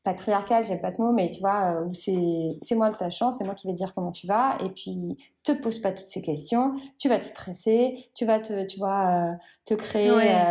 patriarcal, 0.02 0.64
j'aime 0.64 0.80
pas 0.80 0.90
ce 0.90 1.02
mot, 1.02 1.12
mais 1.12 1.30
tu 1.30 1.40
vois, 1.40 1.82
où 1.82 1.92
c'est 1.92 2.74
moi 2.74 2.88
le 2.88 2.94
sachant, 2.94 3.30
c'est 3.30 3.44
moi 3.44 3.54
qui 3.54 3.66
vais 3.66 3.74
te 3.74 3.78
dire 3.78 3.92
comment 3.94 4.12
tu 4.12 4.26
vas, 4.26 4.56
et 4.64 4.70
puis 4.70 5.18
te 5.42 5.52
pose 5.52 5.78
pas 5.78 5.92
toutes 5.92 6.08
ces 6.08 6.22
questions, 6.22 6.72
tu 6.98 7.10
vas 7.10 7.18
te 7.18 7.24
stresser, 7.24 8.10
tu 8.14 8.24
vas 8.24 8.40
te, 8.40 8.64
tu 8.64 8.78
vois, 8.78 9.36
te 9.66 9.74
créer 9.74 10.10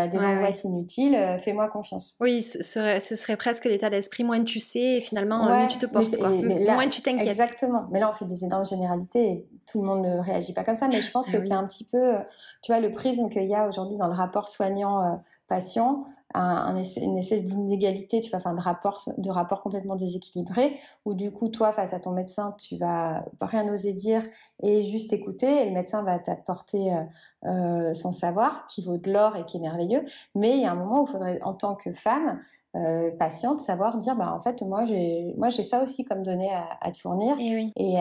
des 0.09 0.17
angoisses 0.19 0.65
inutiles, 0.65 1.37
fais-moi 1.39 1.67
confiance. 1.69 2.15
Oui, 2.19 2.43
ce 2.43 2.61
serait, 2.61 2.99
ce 2.99 3.15
serait 3.15 3.37
presque 3.37 3.65
l'état 3.65 3.89
d'esprit, 3.89 4.23
moins 4.23 4.43
tu 4.43 4.59
sais, 4.59 4.97
et 4.97 5.01
finalement, 5.01 5.43
moins 5.43 5.65
tu 5.65 5.79
te 5.79 5.87
portes, 5.87 6.15
quoi. 6.15 6.29
moins 6.29 6.87
tu 6.87 7.01
t'inquiètes. 7.01 7.27
Exactement, 7.27 7.87
mais 7.91 7.99
là 7.99 8.11
on 8.11 8.13
fait 8.13 8.25
des 8.25 8.45
énormes 8.45 8.67
généralités, 8.67 9.31
et 9.31 9.47
tout 9.65 9.81
le 9.81 9.87
monde 9.87 10.03
ne 10.03 10.19
réagit 10.19 10.53
pas 10.53 10.63
comme 10.63 10.75
ça, 10.75 10.87
mais 10.87 11.01
je 11.01 11.09
pense 11.09 11.27
ah 11.29 11.31
que 11.31 11.39
c'est 11.39 11.53
un 11.53 11.65
petit 11.65 11.85
peu, 11.85 12.13
tu 12.61 12.71
vois, 12.71 12.79
le 12.81 12.91
prisme 12.91 13.29
qu'il 13.29 13.47
y 13.47 13.55
a 13.55 13.67
aujourd'hui 13.67 13.97
dans 13.97 14.07
le 14.07 14.13
rapport 14.15 14.47
soignant-patient, 14.47 16.05
un, 16.33 16.75
une 16.97 17.17
espèce 17.17 17.43
d'inégalité, 17.43 18.21
tu 18.21 18.29
vois, 18.29 18.37
enfin 18.37 18.53
de 18.53 18.59
rapport, 18.59 19.01
de 19.17 19.29
rapport 19.29 19.61
complètement 19.61 19.95
déséquilibré, 19.95 20.79
où 21.05 21.13
du 21.13 21.31
coup, 21.31 21.49
toi, 21.49 21.71
face 21.71 21.93
à 21.93 21.99
ton 21.99 22.11
médecin, 22.11 22.55
tu 22.59 22.77
vas 22.77 23.25
rien 23.41 23.67
oser 23.71 23.93
dire 23.93 24.23
et 24.61 24.83
juste 24.83 25.11
écouter, 25.13 25.63
et 25.63 25.65
le 25.65 25.71
médecin 25.71 26.03
va 26.03 26.19
t'apporter 26.19 26.93
euh, 26.93 27.03
euh, 27.45 27.93
son 27.93 28.11
savoir, 28.11 28.67
qui 28.67 28.83
vaut 28.83 28.97
de 28.97 29.11
l'or 29.11 29.35
et 29.35 29.45
qui 29.45 29.57
est 29.57 29.61
merveilleux, 29.61 30.03
mais 30.35 30.57
il 30.57 30.61
y 30.61 30.65
a 30.65 30.71
un 30.71 30.75
moment 30.75 31.01
où 31.01 31.05
il 31.05 31.11
faudrait, 31.11 31.41
en 31.41 31.53
tant 31.53 31.75
que 31.75 31.93
femme, 31.93 32.39
euh, 32.75 33.09
patiente, 33.17 33.61
savoir 33.61 33.97
dire 33.97 34.15
bah 34.15 34.31
en 34.31 34.41
fait 34.41 34.61
moi 34.61 34.85
j'ai 34.85 35.33
moi 35.39 35.49
j'ai 35.49 35.63
ça 35.63 35.81
aussi 35.81 36.05
comme 36.05 36.21
données 36.21 36.51
à, 36.53 36.91
te 36.91 36.99
fournir. 36.99 37.35
Et, 37.39 37.71
et, 37.75 37.97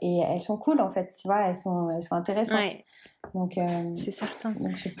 et, 0.00 0.18
elles 0.18 0.40
sont 0.40 0.58
cool 0.58 0.80
en 0.80 0.90
fait 0.90 1.12
tu 1.14 1.28
vois 1.28 1.42
elles 1.46 1.54
sont 1.54 1.90
elles 1.90 2.02
sont 2.02 2.16
intéressantes 2.16 2.72
donc 3.34 3.58
euh, 3.58 3.66
c'est 3.96 4.10
certain. 4.10 4.54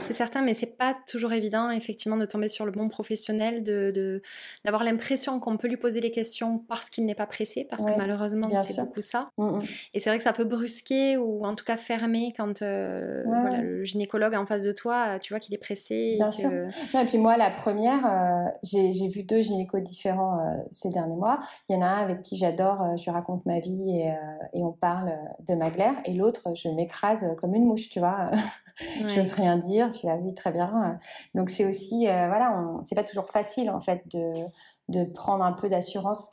C'est 0.06 0.14
certain, 0.14 0.42
mais 0.42 0.54
c'est 0.54 0.76
pas 0.76 0.94
toujours 1.08 1.32
évident 1.32 1.70
effectivement 1.70 2.16
de 2.16 2.26
tomber 2.26 2.48
sur 2.48 2.64
le 2.64 2.72
bon 2.72 2.88
professionnel, 2.88 3.64
de 3.64 4.22
d'avoir 4.64 4.84
l'impression 4.84 5.40
qu'on 5.40 5.56
peut 5.56 5.68
lui 5.68 5.76
poser 5.76 6.00
des 6.00 6.10
questions 6.10 6.58
parce 6.68 6.90
qu'il 6.90 7.06
n'est 7.06 7.14
pas 7.14 7.26
pressé, 7.26 7.66
parce 7.68 7.86
que 7.86 7.96
malheureusement 7.96 8.48
c'est 8.64 8.76
beaucoup 8.76 9.02
ça. 9.02 9.30
Mmh, 9.38 9.44
mmh. 9.44 9.60
Et 9.94 10.00
c'est 10.00 10.10
vrai 10.10 10.18
que 10.18 10.24
ça 10.24 10.32
peut 10.32 10.44
brusquer 10.44 11.16
ou 11.16 11.44
en 11.44 11.54
tout 11.54 11.64
cas 11.64 11.76
fermer 11.76 12.32
quand 12.36 12.62
euh, 12.62 13.22
voilà, 13.26 13.62
le 13.62 13.84
gynécologue 13.84 14.34
en 14.34 14.46
face 14.46 14.62
de 14.62 14.72
toi, 14.72 15.18
tu 15.18 15.32
vois 15.32 15.40
qu'il 15.40 15.54
est 15.54 15.58
pressé. 15.58 16.14
Bien 16.16 16.30
sûr. 16.30 16.50
et 16.50 17.04
puis 17.06 17.18
moi 17.18 17.36
la 17.36 17.50
première, 17.50 18.06
euh, 18.06 18.50
j'ai 18.62 19.08
vu 19.08 19.22
deux 19.22 19.40
gynécos 19.40 19.82
différents 19.82 20.38
ces 20.70 20.90
derniers 20.90 21.16
mois. 21.16 21.40
Il 21.68 21.74
y 21.74 21.78
en 21.78 21.82
a 21.82 21.86
un 21.86 22.02
avec 22.02 22.22
qui 22.22 22.36
j'adore, 22.36 22.96
je 22.96 23.10
raconte 23.10 23.44
ma 23.46 23.58
vie 23.58 23.90
et, 23.90 24.12
et 24.54 24.62
on 24.62 24.72
parle 24.72 25.12
de 25.48 25.54
ma 25.54 25.70
glaire, 25.70 25.94
et 26.04 26.12
l'autre 26.12 26.54
je 26.54 26.68
m'écrase 26.68 27.24
comme 27.40 27.54
une 27.54 27.64
mouche, 27.64 27.88
tu 27.88 27.98
vois. 27.98 28.09
Je 28.98 29.08
J'ose 29.08 29.32
rien 29.32 29.56
dire, 29.56 29.88
tu 29.90 30.06
la 30.06 30.16
vis 30.16 30.34
très 30.34 30.52
bien. 30.52 30.98
Donc 31.34 31.50
c'est 31.50 31.64
aussi, 31.64 32.08
euh, 32.08 32.28
voilà, 32.28 32.54
c'est 32.84 32.94
pas 32.94 33.04
toujours 33.04 33.28
facile 33.28 33.70
en 33.70 33.80
fait 33.80 34.02
de, 34.08 34.32
de 34.88 35.04
prendre 35.04 35.44
un 35.44 35.52
peu 35.52 35.68
d'assurance 35.68 36.30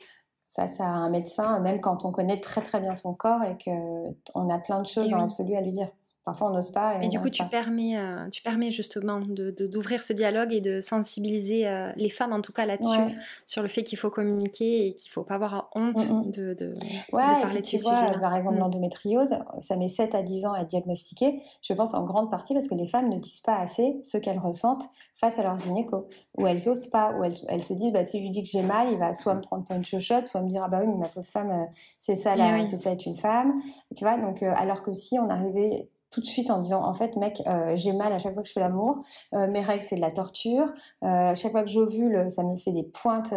face 0.56 0.80
à 0.80 0.86
un 0.86 1.08
médecin, 1.08 1.60
même 1.60 1.80
quand 1.80 2.04
on 2.04 2.10
connaît 2.10 2.40
très 2.40 2.62
très 2.62 2.80
bien 2.80 2.94
son 2.94 3.14
corps 3.14 3.42
et 3.44 3.56
qu'on 3.62 4.50
a 4.50 4.58
plein 4.58 4.82
de 4.82 4.86
choses 4.86 5.12
en 5.12 5.24
absolu 5.24 5.54
à 5.54 5.60
lui 5.60 5.72
dire. 5.72 5.88
Parfois, 6.28 6.50
on 6.50 6.52
n'ose 6.52 6.72
pas. 6.72 7.02
Et, 7.02 7.08
du 7.08 7.18
coup, 7.18 7.30
tu 7.30 7.42
permets, 7.46 7.96
euh, 7.96 8.28
tu 8.28 8.42
permets 8.42 8.70
justement 8.70 9.18
d'ouvrir 9.18 9.54
de, 9.54 9.66
d'ouvrir 9.66 10.02
ce 10.02 10.12
dialogue 10.12 10.52
et 10.52 10.60
de 10.60 10.82
sensibiliser 10.82 11.66
euh, 11.66 11.90
les 11.96 12.10
femmes, 12.10 12.34
en 12.34 12.42
tout 12.42 12.52
cas 12.52 12.66
là-dessus, 12.66 13.16
sur 13.46 13.62
le 13.62 13.68
fait 13.68 13.82
qu'il 13.82 13.96
faut 13.96 14.10
communiquer 14.10 14.88
et 14.88 14.94
qu'il 14.94 15.08
ne 15.08 15.12
faut 15.12 15.22
pas 15.22 15.36
avoir 15.36 15.70
honte 15.74 16.06
mm, 16.06 16.12
mm. 16.12 16.30
de, 16.32 16.52
de, 16.52 16.74
parler 17.10 17.62
de 17.62 17.66
ces 17.66 17.78
sujets-là. 17.78 18.18
Par 18.20 18.36
exemple, 18.36 18.56
mm. 18.56 18.58
l'endométriose, 18.58 19.36
ça 19.62 19.76
met 19.76 19.88
7 19.88 20.14
à 20.14 20.22
10 20.22 20.44
ans 20.44 20.52
à 20.52 20.64
diagnostiquer. 20.64 21.40
Je 21.62 21.72
pense 21.72 21.94
en 21.94 22.04
grande 22.04 22.30
partie 22.30 22.52
parce 22.52 22.68
que 22.68 22.74
les 22.74 22.86
femmes 22.86 23.08
ne 23.08 23.18
disent 23.18 23.40
pas 23.40 23.56
assez 23.56 23.96
ce 24.04 24.18
qu'elles 24.18 24.38
ressentent 24.38 24.84
face 25.16 25.38
à 25.38 25.42
leur 25.42 25.56
gynéco. 25.56 26.08
Ou 26.36 26.46
elles 26.46 26.68
osent 26.68 26.88
pas, 26.88 27.14
ou 27.18 27.24
elles, 27.24 27.64
se 27.64 27.72
disent, 27.72 27.92
bah, 27.92 28.04
si 28.04 28.18
je 28.18 28.24
lui 28.24 28.30
dis 28.30 28.42
que 28.42 28.48
j'ai 28.48 28.62
mal, 28.62 28.92
il 28.92 28.98
va 28.98 29.14
soit 29.14 29.34
me 29.34 29.40
prendre 29.40 29.64
pour 29.64 29.76
une 29.76 29.84
chochotte, 29.84 30.26
soit 30.26 30.42
me 30.42 30.50
dire, 30.50 30.62
ah 30.62 30.68
bah 30.68 30.80
oui, 30.82 30.88
mais 30.88 30.98
ma 30.98 31.08
pauvre 31.08 31.26
femme, 31.26 31.50
euh, 31.50 31.64
c'est 32.00 32.16
ça, 32.16 32.34
eh 32.36 32.66
c'est 32.66 32.76
ça 32.76 32.90
être 32.90 33.06
une 33.06 33.16
femme. 33.16 33.54
Tu 33.96 34.04
vois, 34.04 34.18
donc, 34.18 34.42
alors 34.42 34.82
que 34.82 34.92
si 34.92 35.18
on 35.18 35.30
arrivait 35.30 35.88
tout 36.10 36.20
de 36.20 36.26
suite 36.26 36.50
en 36.50 36.58
disant 36.58 36.84
en 36.84 36.94
fait 36.94 37.16
mec 37.16 37.42
euh, 37.46 37.76
j'ai 37.76 37.92
mal 37.92 38.12
à 38.12 38.18
chaque 38.18 38.32
fois 38.32 38.42
que 38.42 38.48
je 38.48 38.52
fais 38.52 38.60
l'amour. 38.60 39.02
Euh, 39.34 39.46
mes 39.46 39.60
règles 39.60 39.84
c'est 39.84 39.96
de 39.96 40.00
la 40.00 40.10
torture. 40.10 40.66
Euh, 41.02 41.30
à 41.30 41.34
chaque 41.34 41.52
fois 41.52 41.62
que 41.62 41.68
j'ovule 41.68 42.30
ça 42.30 42.42
me 42.42 42.56
fait 42.56 42.72
des 42.72 42.84
pointes 42.84 43.32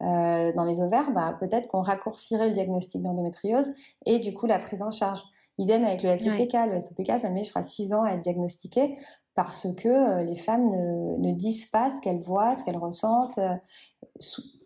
dans 0.00 0.64
les 0.66 0.80
ovaires. 0.80 1.10
Bah 1.12 1.36
peut-être 1.38 1.68
qu'on 1.68 1.82
raccourcirait 1.82 2.48
le 2.48 2.52
diagnostic 2.52 3.02
d'endométriose 3.02 3.72
et 4.06 4.18
du 4.18 4.34
coup 4.34 4.46
la 4.46 4.58
prise 4.58 4.82
en 4.82 4.90
charge. 4.90 5.20
Idem 5.58 5.84
avec 5.84 6.02
le 6.02 6.16
SOPK 6.16 6.54
le 6.72 6.80
SOPK 6.80 7.20
ça 7.20 7.28
met 7.28 7.44
je 7.44 7.50
crois 7.50 7.62
6 7.62 7.92
ans 7.92 8.02
à 8.02 8.12
être 8.12 8.20
diagnostiqué 8.20 8.96
parce 9.34 9.68
que 9.76 10.22
les 10.22 10.34
femmes 10.34 10.70
ne, 10.70 11.16
ne, 11.18 11.32
disent 11.32 11.66
pas 11.66 11.90
ce 11.90 12.00
qu'elles 12.00 12.22
voient 12.22 12.54
ce 12.54 12.64
qu'elles 12.64 12.78
ressentent 12.78 13.40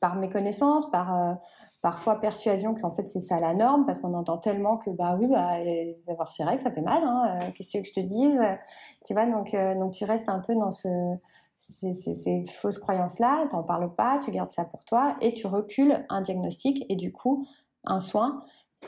par 0.01 0.17
méconnaissance 0.17 0.91
par 0.91 1.37
parfois 1.85 2.19
persuasion 2.19 2.75
qu'en 2.75 2.95
fait 2.95 3.07
c'est 3.07 3.21
ça 3.21 3.39
la 3.41 3.53
norme 3.53 3.85
parce 3.85 4.01
qu'on 4.01 4.15
entend 4.15 4.39
tellement 4.39 4.79
que 4.79 4.89
bah 4.89 5.19
oui 5.21 5.29
bah 5.29 5.59
avoir 6.09 6.33
ses 6.33 6.43
règles 6.43 6.63
ça 6.63 6.71
fait 6.71 6.81
mal 6.81 7.05
hein, 7.05 7.41
euh, 7.43 7.51
qu'est-ce 7.55 7.77
que 7.79 7.85
je 7.85 7.93
te 7.93 8.01
dise 8.01 8.41
tu 9.05 9.13
vois 9.13 9.27
donc 9.27 9.53
euh, 9.53 9.75
donc 9.75 9.93
tu 9.93 10.07
restes 10.07 10.31
un 10.31 10.39
peu 10.39 10.55
dans 10.55 10.71
ce 10.71 10.89
ces, 11.59 11.93
ces, 11.93 12.47
fausses 12.59 12.79
croyances 12.79 13.19
là 13.19 13.47
t'en 13.51 13.63
parles 13.63 13.95
pas 13.95 14.19
tu 14.25 14.31
gardes 14.31 14.51
ça 14.51 14.65
pour 14.65 14.83
toi 14.87 15.15
et 15.21 15.35
tu 15.35 15.47
recules 15.47 16.07
un 16.09 16.23
diagnostic 16.23 16.87
et 16.89 16.97
du 16.97 17.13
coup 17.13 17.47
un 17.85 18.01
soin. 18.01 18.43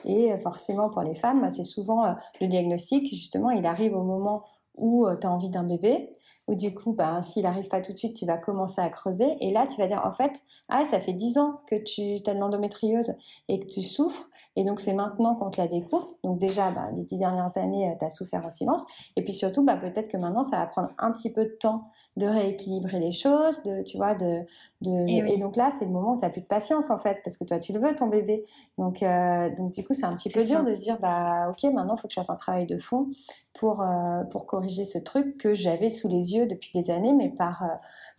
Et 0.06 0.32
euh, 0.32 0.38
forcément 0.38 0.88
pour 0.88 1.02
les 1.02 1.14
femmes 1.14 1.50
c'est 1.50 1.64
souvent 1.64 2.16
le 2.40 2.46
diagnostic 2.46 3.10
justement 3.14 3.50
il 3.50 3.66
arrive 3.66 3.94
au 3.94 4.04
moment 4.04 4.42
où 4.78 5.06
tu 5.20 5.26
as 5.26 5.30
envie 5.30 5.50
d'un 5.50 5.64
bébé 5.64 6.16
où 6.48 6.54
du 6.54 6.74
coup, 6.74 6.92
bah, 6.92 7.22
s'il 7.22 7.42
n'arrive 7.42 7.68
pas 7.68 7.80
tout 7.80 7.92
de 7.92 7.98
suite, 7.98 8.16
tu 8.16 8.24
vas 8.24 8.36
commencer 8.36 8.80
à 8.80 8.88
creuser. 8.88 9.36
Et 9.40 9.52
là, 9.52 9.66
tu 9.66 9.80
vas 9.80 9.88
dire, 9.88 10.02
en 10.04 10.12
fait, 10.12 10.42
ah, 10.68 10.84
ça 10.84 11.00
fait 11.00 11.12
10 11.12 11.38
ans 11.38 11.60
que 11.66 11.76
tu 11.76 12.22
as 12.28 12.34
de 12.34 12.38
l'endométriose 12.38 13.14
et 13.48 13.60
que 13.60 13.66
tu 13.66 13.82
souffres. 13.82 14.28
Et 14.54 14.64
donc, 14.64 14.80
c'est 14.80 14.94
maintenant 14.94 15.34
qu'on 15.34 15.50
te 15.50 15.60
la 15.60 15.66
découvre. 15.66 16.14
Donc, 16.24 16.38
déjà, 16.38 16.70
bah, 16.70 16.88
les 16.94 17.02
10 17.02 17.18
dernières 17.18 17.56
années, 17.58 17.90
euh, 17.90 17.94
tu 17.98 18.04
as 18.04 18.10
souffert 18.10 18.44
en 18.44 18.50
silence. 18.50 18.86
Et 19.16 19.22
puis 19.22 19.34
surtout, 19.34 19.64
bah, 19.64 19.76
peut-être 19.76 20.08
que 20.08 20.16
maintenant, 20.16 20.44
ça 20.44 20.58
va 20.58 20.66
prendre 20.66 20.90
un 20.98 21.10
petit 21.12 21.32
peu 21.32 21.44
de 21.44 21.56
temps 21.60 21.90
de 22.16 22.26
rééquilibrer 22.26 22.98
les 22.98 23.12
choses, 23.12 23.62
de, 23.64 23.82
tu 23.82 23.98
vois, 23.98 24.14
de, 24.14 24.40
de 24.80 25.06
et, 25.06 25.36
donc 25.36 25.54
là, 25.56 25.70
c'est 25.78 25.84
le 25.84 25.90
moment 25.90 26.14
où 26.14 26.18
tu 26.18 26.22
n'as 26.22 26.30
plus 26.30 26.40
de 26.40 26.46
patience 26.46 26.90
en 26.90 26.98
fait, 26.98 27.18
parce 27.22 27.36
que 27.36 27.44
toi, 27.44 27.58
tu 27.58 27.74
le 27.74 27.78
veux 27.78 27.94
ton 27.94 28.06
bébé. 28.06 28.46
Donc, 28.78 29.02
euh, 29.02 29.54
donc 29.56 29.72
du 29.72 29.84
coup, 29.84 29.92
c'est 29.92 30.06
un 30.06 30.16
petit 30.16 30.30
peu 30.30 30.42
dur 30.42 30.64
de 30.64 30.72
se 30.72 30.80
dire, 30.80 30.98
bah, 30.98 31.50
ok, 31.50 31.70
maintenant, 31.74 31.94
il 31.94 32.00
faut 32.00 32.08
que 32.08 32.14
je 32.14 32.20
fasse 32.20 32.30
un 32.30 32.36
travail 32.36 32.66
de 32.66 32.78
fond 32.78 33.08
pour 33.52 33.82
euh, 33.82 34.24
pour 34.30 34.46
corriger 34.46 34.86
ce 34.86 34.98
truc 34.98 35.36
que 35.36 35.52
j'avais 35.52 35.90
sous 35.90 36.08
les 36.08 36.34
yeux 36.34 36.35
depuis 36.44 36.70
des 36.74 36.90
années, 36.90 37.14
mais 37.14 37.30
par 37.30 37.62
euh, 37.62 37.68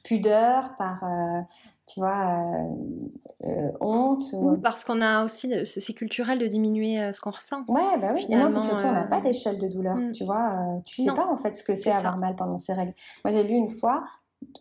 pudeur, 0.04 0.76
par 0.78 1.04
tu 1.86 2.00
vois, 2.00 2.44
honte. 3.80 4.26
Ou 4.34 4.58
parce 4.58 4.84
qu'on 4.84 5.02
a 5.02 5.24
aussi, 5.24 5.54
c'est 5.66 5.94
culturel 5.94 6.40
de 6.40 6.48
diminuer 6.48 7.14
ce 7.14 7.22
qu'on 7.22 7.32
ressent. 7.32 7.64
Ouais, 7.68 7.98
bah 8.02 8.10
oui, 8.14 8.24
Finalement, 8.24 8.60
surtout, 8.60 8.88
on 8.88 8.92
n'a 8.92 9.04
pas 9.04 9.22
d'échelle 9.22 9.60
de 9.60 9.68
douleur, 9.68 9.96
mm. 9.96 10.12
tu 10.12 10.26
vois. 10.26 10.82
tu 10.86 11.04
sais 11.04 11.14
pas 11.14 11.28
en 11.28 11.38
fait 11.38 11.56
ce 11.56 11.64
que 11.64 11.76
c'est 11.76 11.92
avoir 11.92 12.18
mal 12.18 12.36
pendant 12.36 12.58
ces 12.58 12.74
règles. 12.74 12.94
Moi, 13.24 13.32
j'ai 13.32 13.44
lu 13.44 13.54
une 13.54 13.70
fois 13.70 14.04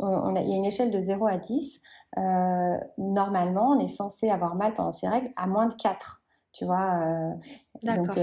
il 0.00 0.48
y 0.48 0.52
a 0.52 0.56
une 0.56 0.64
échelle 0.64 0.90
de 0.90 1.00
0 1.00 1.26
à 1.26 1.38
10. 1.38 1.82
normalement, 2.98 3.70
on 3.70 3.80
est 3.80 3.88
censé 3.88 4.30
avoir 4.30 4.54
mal 4.54 4.74
pendant 4.74 4.92
ses 4.92 5.08
règles 5.08 5.30
à 5.36 5.46
moins 5.46 5.66
de 5.66 5.74
4 5.74 6.22
tu 6.56 6.64
vois. 6.64 7.34
donc, 7.82 8.18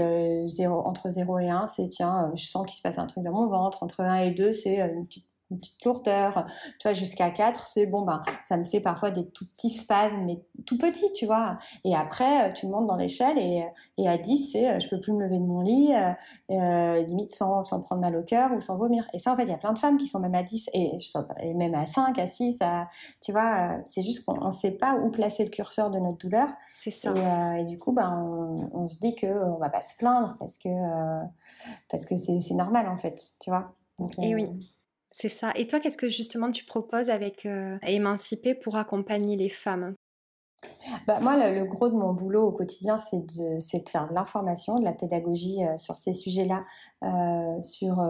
entre 0.70 1.10
0 1.10 1.38
et 1.38 1.50
1, 1.50 1.66
c'est 1.66 1.88
tiens, 1.88 2.32
je 2.34 2.44
sens 2.44 2.66
qu'il 2.66 2.76
se 2.76 2.82
passe 2.82 2.98
un 2.98 3.06
truc 3.06 3.24
dans 3.24 3.32
mon 3.32 3.48
ventre. 3.48 3.82
Entre 3.82 4.00
1 4.00 4.16
et 4.16 4.30
2, 4.32 4.52
c'est 4.52 4.78
une 4.80 5.06
petite 5.06 5.28
une 5.54 5.60
petite 5.60 5.84
lourdeur, 5.84 6.46
tu 6.78 6.88
vois, 6.88 6.92
jusqu'à 6.92 7.30
4, 7.30 7.66
c'est 7.66 7.86
bon, 7.86 8.04
ben, 8.04 8.22
ça 8.44 8.56
me 8.56 8.64
fait 8.64 8.80
parfois 8.80 9.10
des 9.10 9.26
tout 9.26 9.46
petits 9.54 9.70
spasmes, 9.70 10.24
mais 10.24 10.40
tout 10.66 10.78
petits, 10.78 11.12
tu 11.14 11.26
vois. 11.26 11.58
Et 11.84 11.94
après, 11.94 12.48
euh, 12.48 12.52
tu 12.52 12.66
montes 12.66 12.86
dans 12.86 12.96
l'échelle 12.96 13.38
et, 13.38 13.64
et, 13.98 14.08
à 14.08 14.18
10, 14.18 14.52
c'est 14.52 14.68
euh, 14.68 14.78
je 14.78 14.88
peux 14.88 14.98
plus 14.98 15.12
me 15.12 15.24
lever 15.24 15.38
de 15.38 15.44
mon 15.44 15.60
lit, 15.60 15.92
euh, 16.50 17.02
limite 17.02 17.30
sans, 17.30 17.64
sans, 17.64 17.82
prendre 17.82 18.00
mal 18.00 18.16
au 18.16 18.22
cœur 18.22 18.52
ou 18.52 18.60
sans 18.60 18.76
vomir. 18.76 19.08
Et 19.12 19.18
ça, 19.18 19.32
en 19.32 19.36
fait, 19.36 19.44
il 19.44 19.50
y 19.50 19.54
a 19.54 19.58
plein 19.58 19.72
de 19.72 19.78
femmes 19.78 19.96
qui 19.96 20.06
sont 20.06 20.20
même 20.20 20.34
à 20.34 20.42
10 20.42 20.70
et, 20.74 20.98
et 21.40 21.54
même 21.54 21.74
à 21.74 21.86
5, 21.86 22.18
à 22.18 22.26
6, 22.26 22.58
à, 22.60 22.88
tu 23.22 23.32
vois, 23.32 23.76
c'est 23.86 24.02
juste 24.02 24.24
qu'on 24.24 24.44
ne 24.44 24.50
sait 24.50 24.76
pas 24.76 24.96
où 24.96 25.10
placer 25.10 25.44
le 25.44 25.50
curseur 25.50 25.90
de 25.90 25.98
notre 25.98 26.18
douleur. 26.18 26.48
C'est 26.74 26.90
ça. 26.90 27.58
Et, 27.58 27.64
du 27.64 27.78
coup, 27.78 27.92
ben, 27.92 28.22
on, 28.22 28.70
on 28.72 28.86
se 28.86 28.98
dit 28.98 29.14
qu'on 29.14 29.54
ne 29.54 29.60
va 29.60 29.70
pas 29.70 29.80
se 29.80 29.96
plaindre 29.96 30.36
parce 30.38 30.58
que 30.58 30.68
parce 31.90 32.06
que 32.06 32.16
c'est 32.18 32.54
normal, 32.54 32.88
en 32.88 32.98
fait, 32.98 33.20
tu 33.40 33.50
vois. 33.50 33.74
et 34.18 34.34
oui. 34.34 34.73
C'est 35.14 35.28
ça. 35.28 35.52
Et 35.54 35.68
toi, 35.68 35.78
qu'est-ce 35.78 35.96
que 35.96 36.10
justement 36.10 36.50
tu 36.50 36.64
proposes 36.64 37.08
avec 37.08 37.46
euh, 37.46 37.78
Émanciper 37.86 38.52
pour 38.52 38.74
accompagner 38.74 39.36
les 39.36 39.48
femmes? 39.48 39.94
Bah, 41.06 41.20
moi, 41.20 41.36
le, 41.50 41.64
gros 41.66 41.88
de 41.88 41.94
mon 41.94 42.12
boulot 42.12 42.48
au 42.48 42.50
quotidien, 42.50 42.98
c'est 42.98 43.20
de, 43.20 43.88
faire 43.88 44.08
de 44.08 44.14
l'information, 44.14 44.80
de 44.80 44.84
la 44.84 44.92
pédagogie 44.92 45.64
euh, 45.64 45.76
sur 45.76 45.98
ces 45.98 46.14
sujets-là, 46.14 46.64
euh, 47.04 47.62
sur 47.62 48.00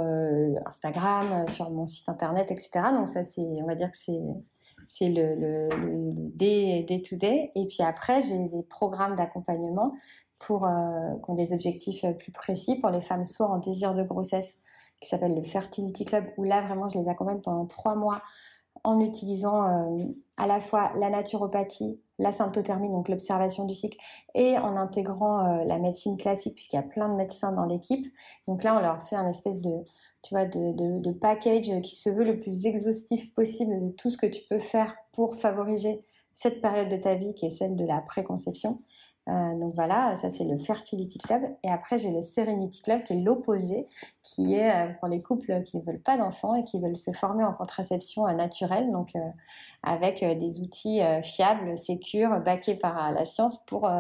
Instagram, 0.65 1.47
sur 1.51 1.71
mon 1.71 1.85
site 1.85 2.09
internet, 2.09 2.51
etc. 2.51 2.71
Donc 2.95 3.11
ça, 3.11 3.23
c'est, 3.23 3.43
on 3.43 3.67
va 3.67 3.75
dire 3.75 3.91
que 3.91 3.99
c'est, 3.99 5.09
le, 5.09 5.69
day-to-day. 6.35 7.53
Et 7.55 7.67
puis 7.67 7.83
après, 7.83 8.23
j'ai 8.23 8.49
des 8.49 8.63
programmes 8.63 9.15
d'accompagnement 9.15 9.93
pour 10.39 10.61
qui 10.61 11.31
ont 11.31 11.35
des 11.35 11.53
objectifs 11.53 12.07
plus 12.19 12.33
précis 12.33 12.81
pour 12.81 12.91
les 12.91 13.01
femmes 13.03 13.27
soit 13.27 13.47
en 13.47 13.59
désir 13.59 13.95
de 13.95 14.03
grossesse, 14.03 14.64
qui 15.05 15.11
s'appelle 15.11 15.35
le 15.35 15.43
Fertility 15.43 16.05
Club, 16.05 16.25
où 16.39 16.45
là 16.45 16.63
vraiment 16.63 16.89
je 16.89 16.99
les 16.99 17.09
accompagne 17.09 17.41
pendant 17.41 17.67
trois 17.67 17.95
mois 17.95 18.23
en 18.83 19.01
utilisant 19.01 19.67
euh, 19.69 20.05
à 20.37 20.47
la 20.47 20.61
fois 20.61 20.93
la 20.99 21.11
naturopathie, 21.11 22.01
la 22.19 22.33
symptothermie, 22.33 22.89
donc 22.89 23.09
l'observation 23.09 23.67
du 23.67 23.75
cycle, 23.75 23.99
et 24.35 24.59
en 24.59 24.77
intégrant 24.77 25.45
euh, 25.45 25.65
la 25.65 25.79
médecine 25.79 26.17
classique, 26.17 26.55
puisqu'il 26.55 26.77
y 26.77 26.79
a 26.79 26.83
plein 26.83 27.09
de 27.09 27.17
médecins 27.17 27.53
dans 27.53 27.67
l'équipe. 27.67 28.07
Donc 28.49 28.65
là, 28.65 28.77
on 28.77 28.81
leur 28.81 29.03
fait 29.03 29.17
un 29.17 29.29
espèce 29.29 29.61
de, 29.61 29.73
tu 30.23 30.35
de, 30.35 31.13
package 31.13 31.83
qui 31.83 31.97
se 31.97 32.11
veut 32.11 32.25
le 32.25 32.41
plus 32.41 32.67
exhaustif 32.67 33.33
possible 33.35 33.81
de 33.81 33.91
tout 33.93 34.11
ce 34.11 34.17
que 34.17 34.27
tu 34.27 34.43
peux 34.49 34.59
faire 34.59 34.97
pour 35.13 35.37
favoriser 35.37 36.03
cette 36.35 36.61
période 36.61 36.89
de 36.89 36.97
ta 36.97 37.15
vie 37.15 37.35
qui 37.35 37.47
est 37.47 37.51
celle 37.51 37.77
de 37.77 37.87
la 37.87 38.01
préconception. 38.01 38.81
Euh, 39.31 39.59
donc 39.59 39.75
voilà, 39.75 40.15
ça 40.17 40.29
c'est 40.29 40.45
le 40.45 40.59
Fertility 40.59 41.19
Club. 41.19 41.43
Et 41.63 41.71
après, 41.71 41.99
j'ai 41.99 42.11
le 42.11 42.21
Serenity 42.21 42.83
Club 42.83 43.03
qui 43.05 43.15
est 43.15 43.21
l'opposé, 43.21 43.89
qui 44.23 44.55
est 44.55 44.71
euh, 44.71 44.93
pour 44.99 45.09
les 45.09 45.23
couples 45.23 45.63
qui 45.63 45.79
ne 45.79 45.83
veulent 45.83 46.03
pas 46.03 46.19
d'enfants 46.19 46.55
et 46.55 46.65
qui 46.65 46.79
veulent 46.79 46.97
se 46.97 47.11
former 47.11 47.43
en 47.45 47.55
contraception 47.55 48.27
euh, 48.27 48.33
naturelle, 48.33 48.91
donc 48.91 49.13
avec 49.83 50.25
des 50.25 50.61
outils 50.61 51.01
fiables, 51.23 51.77
sécures, 51.77 52.41
baqués 52.41 52.75
par 52.75 53.13
la 53.13 53.25
science 53.25 53.65
pour 53.67 53.91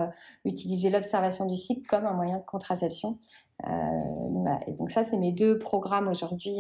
utiliser 0.45 0.91
l'observation 0.91 1.47
du 1.47 1.57
cycle 1.57 1.87
comme 1.87 2.07
un 2.07 2.15
moyen 2.15 2.39
de 2.39 2.45
contraception. 2.45 3.19
Et 3.67 4.73
donc 4.73 4.91
ça, 4.91 5.05
c'est 5.05 5.19
mes 5.19 5.33
deux 5.33 5.59
programmes 5.59 6.09
aujourd'hui 6.09 6.57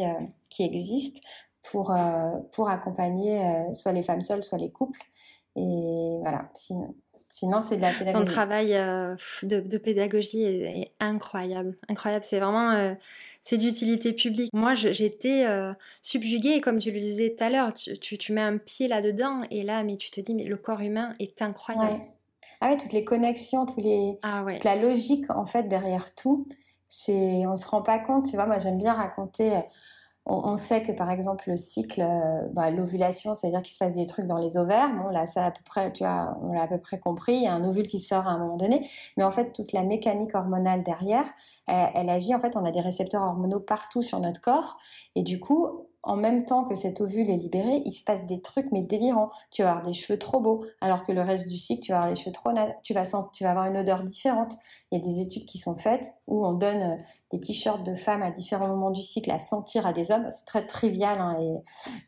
qui 0.50 0.62
existent 0.62 1.20
pour, 1.62 1.94
pour 2.52 2.68
accompagner 2.68 3.64
soit 3.74 3.92
les 3.92 4.02
femmes 4.02 4.22
seules, 4.22 4.44
soit 4.44 4.58
les 4.58 4.70
couples. 4.70 5.00
Et 5.56 6.18
voilà, 6.20 6.50
sinon, 6.54 6.94
Sinon, 7.34 7.62
c'est 7.68 7.78
de 7.78 7.82
la 7.82 7.90
pédagogie. 7.92 8.24
Ton 8.24 8.30
travail 8.30 8.74
euh, 8.74 9.16
de, 9.42 9.76
pédagogie 9.76 10.44
est, 10.44 10.92
incroyable. 11.00 11.76
Incroyable. 11.88 12.22
C'est 12.22 12.38
vraiment. 12.38 12.70
Euh, 12.70 12.94
c'est 13.42 13.58
d'utilité 13.58 14.12
publique. 14.12 14.50
Moi, 14.52 14.74
j'étais 14.74 15.44
euh, 15.44 15.72
subjuguée, 16.00 16.60
comme 16.60 16.78
tu 16.78 16.92
le 16.92 17.00
disais 17.00 17.34
tout 17.36 17.42
à 17.42 17.50
l'heure, 17.50 17.74
tu, 17.74 18.16
tu, 18.18 18.32
mets 18.32 18.40
un 18.40 18.58
pied 18.58 18.86
là-dedans, 18.86 19.42
et 19.50 19.64
là, 19.64 19.82
mais 19.82 19.96
tu 19.96 20.12
te 20.12 20.20
dis, 20.20 20.32
mais 20.32 20.44
le 20.44 20.56
corps 20.56 20.80
humain 20.80 21.12
est 21.18 21.42
incroyable. 21.42 22.02
Ah 22.60 22.70
ouais, 22.70 22.76
toutes 22.76 22.92
les 22.92 23.04
connexions, 23.04 23.66
tous 23.66 23.80
les, 23.80 24.16
ah 24.22 24.44
toute 24.48 24.62
la 24.62 24.76
logique, 24.76 25.28
en 25.28 25.44
fait, 25.44 25.64
derrière 25.64 26.14
tout, 26.14 26.46
c'est, 26.88 27.44
on 27.46 27.56
se 27.56 27.66
rend 27.66 27.82
pas 27.82 27.98
compte. 27.98 28.26
Tu 28.26 28.36
vois, 28.36 28.46
moi, 28.46 28.58
j'aime 28.58 28.78
bien 28.78 28.94
raconter 28.94 29.50
on, 30.26 30.56
sait 30.56 30.82
que 30.82 30.92
par 30.92 31.10
exemple 31.10 31.50
le 31.50 31.56
cycle, 31.58 32.00
euh, 32.00 32.48
bah, 32.52 32.70
l'ovulation, 32.70 33.34
c'est-à-dire 33.34 33.60
qu'il 33.60 33.74
se 33.74 33.78
passe 33.78 33.94
des 33.94 34.06
trucs 34.06 34.26
dans 34.26 34.38
les 34.38 34.56
ovaires. 34.56 34.88
Bon, 34.96 35.08
là, 35.10 35.26
ça 35.26 35.46
à 35.46 35.50
peu 35.50 35.62
près, 35.64 35.92
tu 35.92 36.02
vois, 36.02 36.38
on 36.42 36.52
l'a 36.52 36.62
à 36.62 36.66
peu 36.66 36.78
près 36.78 36.98
compris. 36.98 37.34
Il 37.34 37.42
y 37.42 37.46
a 37.46 37.52
un 37.52 37.62
ovule 37.64 37.86
qui 37.86 38.00
sort 38.00 38.26
à 38.26 38.30
un 38.30 38.38
moment 38.38 38.56
donné, 38.56 38.88
mais 39.16 39.24
en 39.24 39.30
fait, 39.30 39.52
toute 39.52 39.72
la 39.72 39.82
mécanique 39.82 40.34
hormonale 40.34 40.82
derrière, 40.82 41.26
elle, 41.66 41.90
elle 41.94 42.08
agit. 42.08 42.34
En 42.34 42.40
fait, 42.40 42.56
on 42.56 42.64
a 42.64 42.70
des 42.70 42.80
récepteurs 42.80 43.22
hormonaux 43.22 43.60
partout 43.60 44.00
sur 44.00 44.18
notre 44.20 44.40
corps, 44.40 44.78
et 45.14 45.22
du 45.22 45.40
coup, 45.40 45.88
en 46.06 46.16
même 46.16 46.44
temps 46.44 46.64
que 46.64 46.74
cet 46.74 47.00
ovule 47.00 47.30
est 47.30 47.36
libéré, 47.36 47.82
il 47.84 47.92
se 47.92 48.04
passe 48.04 48.26
des 48.26 48.40
trucs 48.40 48.70
mais 48.72 48.82
délirants. 48.82 49.30
Tu 49.50 49.62
vas 49.62 49.70
avoir 49.70 49.84
des 49.84 49.92
cheveux 49.92 50.18
trop 50.18 50.40
beaux, 50.40 50.64
alors 50.80 51.02
que 51.04 51.12
le 51.12 51.22
reste 51.22 51.48
du 51.48 51.56
cycle, 51.56 51.82
tu 51.82 51.92
vas 51.92 51.98
avoir 51.98 52.14
des 52.14 52.20
cheveux 52.20 52.32
trop 52.32 52.50
tu 52.82 52.92
vas 52.92 53.04
tu 53.32 53.44
vas 53.44 53.50
avoir 53.50 53.66
une 53.66 53.76
odeur 53.76 54.02
différente. 54.02 54.52
Il 54.90 54.98
y 54.98 55.02
a 55.02 55.04
des 55.04 55.20
études 55.20 55.46
qui 55.46 55.58
sont 55.58 55.76
faites 55.76 56.06
où 56.26 56.46
on 56.46 56.52
donne 56.52 56.82
euh, 56.82 56.96
des 57.32 57.40
t-shirts 57.40 57.84
de 57.84 57.94
femmes 57.94 58.22
à 58.22 58.30
différents 58.30 58.68
moments 58.68 58.90
du 58.90 59.02
cycle 59.02 59.30
à 59.30 59.38
sentir 59.38 59.86
à 59.86 59.92
des 59.92 60.12
hommes. 60.12 60.26
C'est 60.30 60.44
très 60.44 60.66
trivial 60.66 61.18
hein, 61.20 61.36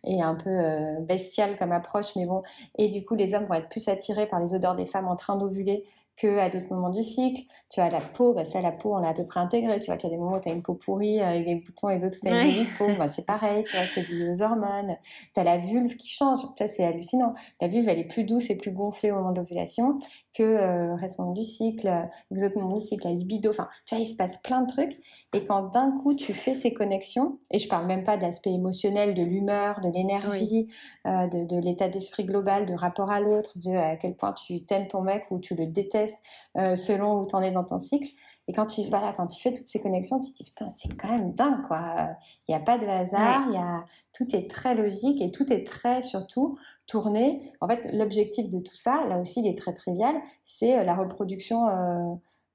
et, 0.04 0.22
un 0.22 0.34
peu 0.34 0.50
euh, 0.50 1.00
bestial 1.00 1.56
comme 1.56 1.72
approche, 1.72 2.14
mais 2.16 2.26
bon. 2.26 2.42
Et 2.76 2.88
du 2.88 3.04
coup, 3.04 3.14
les 3.14 3.34
hommes 3.34 3.46
vont 3.46 3.54
être 3.54 3.68
plus 3.68 3.88
attirés 3.88 4.26
par 4.26 4.40
les 4.40 4.54
odeurs 4.54 4.76
des 4.76 4.86
femmes 4.86 5.08
en 5.08 5.16
train 5.16 5.36
d'ovuler 5.36 5.84
que 6.16 6.38
à 6.38 6.48
d'autres 6.48 6.72
moments 6.72 6.90
du 6.90 7.02
cycle. 7.02 7.42
Tu 7.68 7.80
as 7.80 7.90
la 7.90 8.00
peau, 8.00 8.32
bah 8.32 8.44
ça, 8.44 8.60
la 8.62 8.72
peau, 8.72 8.94
on 8.94 8.98
l'a 8.98 9.08
à 9.08 9.14
peu 9.14 9.24
près 9.24 9.40
intégrée. 9.40 9.78
Tu 9.80 9.86
vois 9.86 9.96
qu'il 9.96 10.08
y 10.08 10.12
a 10.12 10.16
des 10.16 10.22
moments 10.22 10.36
où 10.36 10.40
tu 10.40 10.48
as 10.48 10.52
une 10.52 10.62
peau 10.62 10.74
pourrie 10.74 11.20
avec 11.20 11.44
des 11.44 11.56
boutons 11.56 11.90
et 11.90 11.98
d'autres 11.98 12.16
où 12.22 12.26
tu 12.26 12.32
as 12.32 12.44
une 12.44 12.66
peau. 12.78 12.86
Bah, 12.98 13.08
c'est 13.08 13.26
pareil, 13.26 13.64
tu 13.64 13.76
vois, 13.76 13.86
c'est 13.86 14.08
lié 14.08 14.30
aux 14.30 14.42
hormones. 14.42 14.96
Tu 15.34 15.40
as 15.40 15.44
la 15.44 15.58
vulve 15.58 15.94
qui 15.96 16.08
change. 16.08 16.40
Tu 16.56 16.64
c'est 16.68 16.84
hallucinant. 16.84 17.34
La 17.60 17.68
vulve, 17.68 17.88
elle 17.88 17.98
est 17.98 18.04
plus 18.04 18.24
douce 18.24 18.50
et 18.50 18.56
plus 18.56 18.70
gonflée 18.70 19.10
au 19.10 19.16
moment 19.16 19.32
de 19.32 19.38
l'ovulation 19.38 19.98
que 20.32 20.42
euh, 20.42 20.86
le 20.88 20.94
reste 20.94 21.20
du 21.34 21.42
cycle, 21.42 21.90
les 22.30 22.44
autres 22.44 22.58
moments 22.58 22.76
du 22.76 22.84
cycle, 22.84 23.06
la 23.06 23.12
libido. 23.12 23.50
Enfin, 23.50 23.68
tu 23.86 23.94
vois, 23.94 24.02
il 24.02 24.06
se 24.06 24.16
passe 24.16 24.40
plein 24.42 24.62
de 24.62 24.66
trucs. 24.66 24.98
Et 25.36 25.44
quand 25.44 25.64
d'un 25.64 25.90
coup 25.90 26.14
tu 26.14 26.32
fais 26.32 26.54
ces 26.54 26.72
connexions, 26.72 27.38
et 27.50 27.58
je 27.58 27.68
parle 27.68 27.86
même 27.86 28.04
pas 28.04 28.16
de 28.16 28.22
l'aspect 28.22 28.52
émotionnel, 28.52 29.12
de 29.12 29.22
l'humeur, 29.22 29.80
de 29.82 29.90
l'énergie, 29.90 30.72
euh, 31.06 31.26
de, 31.26 31.60
l'état 31.60 31.88
d'esprit 31.88 32.24
global, 32.24 32.64
de 32.64 32.72
rapport 32.72 33.10
à 33.10 33.20
l'autre, 33.20 33.52
de 33.56 33.76
à 33.76 33.96
quel 33.96 34.14
point 34.14 34.32
tu 34.32 34.62
t'aimes 34.64 34.88
ton 34.88 35.02
mec 35.02 35.26
ou 35.30 35.38
tu 35.38 35.54
le 35.54 35.66
détestes 35.66 36.22
euh, 36.56 36.74
selon 36.74 37.20
où 37.20 37.26
tu 37.26 37.34
en 37.34 37.42
es 37.42 37.50
dans 37.50 37.64
ton 37.64 37.78
cycle. 37.78 38.08
Et 38.48 38.54
quand 38.54 38.64
tu, 38.64 38.80
voilà, 38.84 39.12
quand 39.12 39.26
tu 39.26 39.42
fais 39.42 39.52
toutes 39.52 39.66
ces 39.66 39.82
connexions, 39.82 40.20
tu 40.20 40.32
te 40.32 40.36
dis, 40.38 40.44
putain, 40.44 40.70
c'est 40.70 40.88
quand 40.96 41.08
même 41.08 41.34
dingue, 41.34 41.66
quoi. 41.66 42.16
Il 42.48 42.52
n'y 42.52 42.54
a 42.54 42.60
pas 42.60 42.78
de 42.78 42.86
hasard, 42.86 43.44
il 43.48 43.54
y 43.54 43.58
a, 43.58 43.84
tout 44.14 44.34
est 44.34 44.48
très 44.48 44.74
logique 44.74 45.20
et 45.20 45.30
tout 45.32 45.52
est 45.52 45.66
très, 45.66 46.00
surtout, 46.00 46.56
tourné. 46.86 47.52
En 47.60 47.68
fait, 47.68 47.92
l'objectif 47.92 48.48
de 48.48 48.60
tout 48.60 48.76
ça, 48.76 49.04
là 49.06 49.18
aussi, 49.18 49.40
il 49.40 49.48
est 49.48 49.58
très 49.58 49.74
trivial, 49.74 50.14
c'est 50.44 50.78
euh, 50.78 50.84
la 50.84 50.94
reproduction 50.94 51.66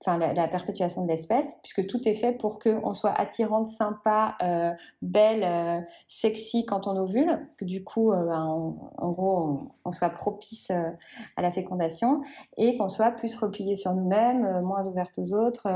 enfin 0.02 0.18
la, 0.18 0.48
perpétuation 0.48 1.04
de 1.04 1.08
l'espèce, 1.08 1.60
puisque 1.62 1.86
tout 1.88 2.08
est 2.08 2.16
fait 2.16 2.32
pour 2.34 2.60
qu'on 2.60 2.94
soit 2.94 3.12
attirante, 3.12 3.68
sympa, 3.68 4.36
euh, 4.42 4.72
belle, 5.02 5.44
euh, 5.44 5.80
sexy 6.08 6.66
quand 6.66 6.88
on 6.88 6.98
ovule, 6.98 7.48
que 7.58 7.66
du 7.66 7.84
coup, 7.84 8.12
euh, 8.12 8.26
ben, 8.26 8.76
en 8.98 9.12
gros, 9.12 9.60
on, 9.86 9.92
soit 9.92 10.10
propice 10.10 10.72
à 10.72 11.42
la 11.42 11.52
fécondation 11.52 12.22
et 12.58 12.78
qu'on 12.78 12.88
soit 12.88 13.12
plus 13.12 13.36
replié 13.36 13.76
sur 13.76 13.94
nous-mêmes, 13.94 14.62
moins 14.62 14.88
ouverte 14.88 15.20
aux 15.20 15.34
autres, 15.34 15.68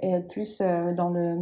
et 0.00 0.20
plus 0.20 0.60
dans 0.60 1.08
le, 1.08 1.38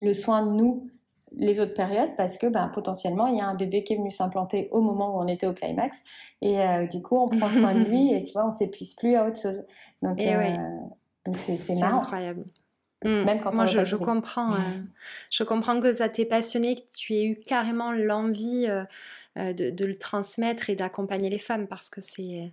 le 0.00 0.12
soin 0.14 0.44
de 0.44 0.50
nous 0.50 0.88
les 1.36 1.58
autres 1.58 1.74
périodes 1.74 2.14
parce 2.16 2.38
que 2.38 2.46
ben, 2.46 2.70
potentiellement 2.72 3.26
il 3.26 3.38
y 3.38 3.40
a 3.40 3.46
un 3.46 3.56
bébé 3.56 3.82
qui 3.82 3.94
est 3.94 3.96
venu 3.96 4.10
s'implanter 4.10 4.68
au 4.70 4.80
moment 4.80 5.16
où 5.16 5.20
on 5.20 5.26
était 5.26 5.48
au 5.48 5.52
climax 5.52 6.04
et 6.40 6.56
du 6.90 7.02
coup 7.02 7.16
on 7.16 7.28
prend 7.28 7.50
soin 7.50 7.74
de 7.74 7.80
lui 7.80 8.12
et 8.14 8.22
tu 8.22 8.32
vois 8.32 8.46
on 8.46 8.52
s'épuise 8.52 8.94
plus 8.94 9.16
à 9.16 9.26
autre 9.26 9.40
chose. 9.40 9.64
Donc 10.00 10.18
c'est 11.32 11.82
incroyable. 11.82 12.44
Hmm. 13.04 13.24
Même 13.24 13.40
quand 13.40 13.52
Moi, 13.54 13.66
je, 13.66 13.84
je 13.84 13.96
comprends, 13.96 14.52
euh, 14.52 14.58
je 15.30 15.44
comprends 15.44 15.80
que 15.80 15.92
ça 15.92 16.08
t'ait 16.08 16.24
passionné, 16.24 16.76
que 16.76 16.96
tu 16.96 17.12
aies 17.14 17.26
eu 17.26 17.38
carrément 17.38 17.92
l'envie 17.92 18.66
euh, 18.68 18.84
euh, 19.36 19.52
de, 19.52 19.68
de, 19.68 19.84
le 19.84 19.98
transmettre 19.98 20.70
et 20.70 20.74
d'accompagner 20.74 21.28
les 21.28 21.38
femmes 21.38 21.66
parce 21.66 21.90
que 21.90 22.00
c'est 22.00 22.52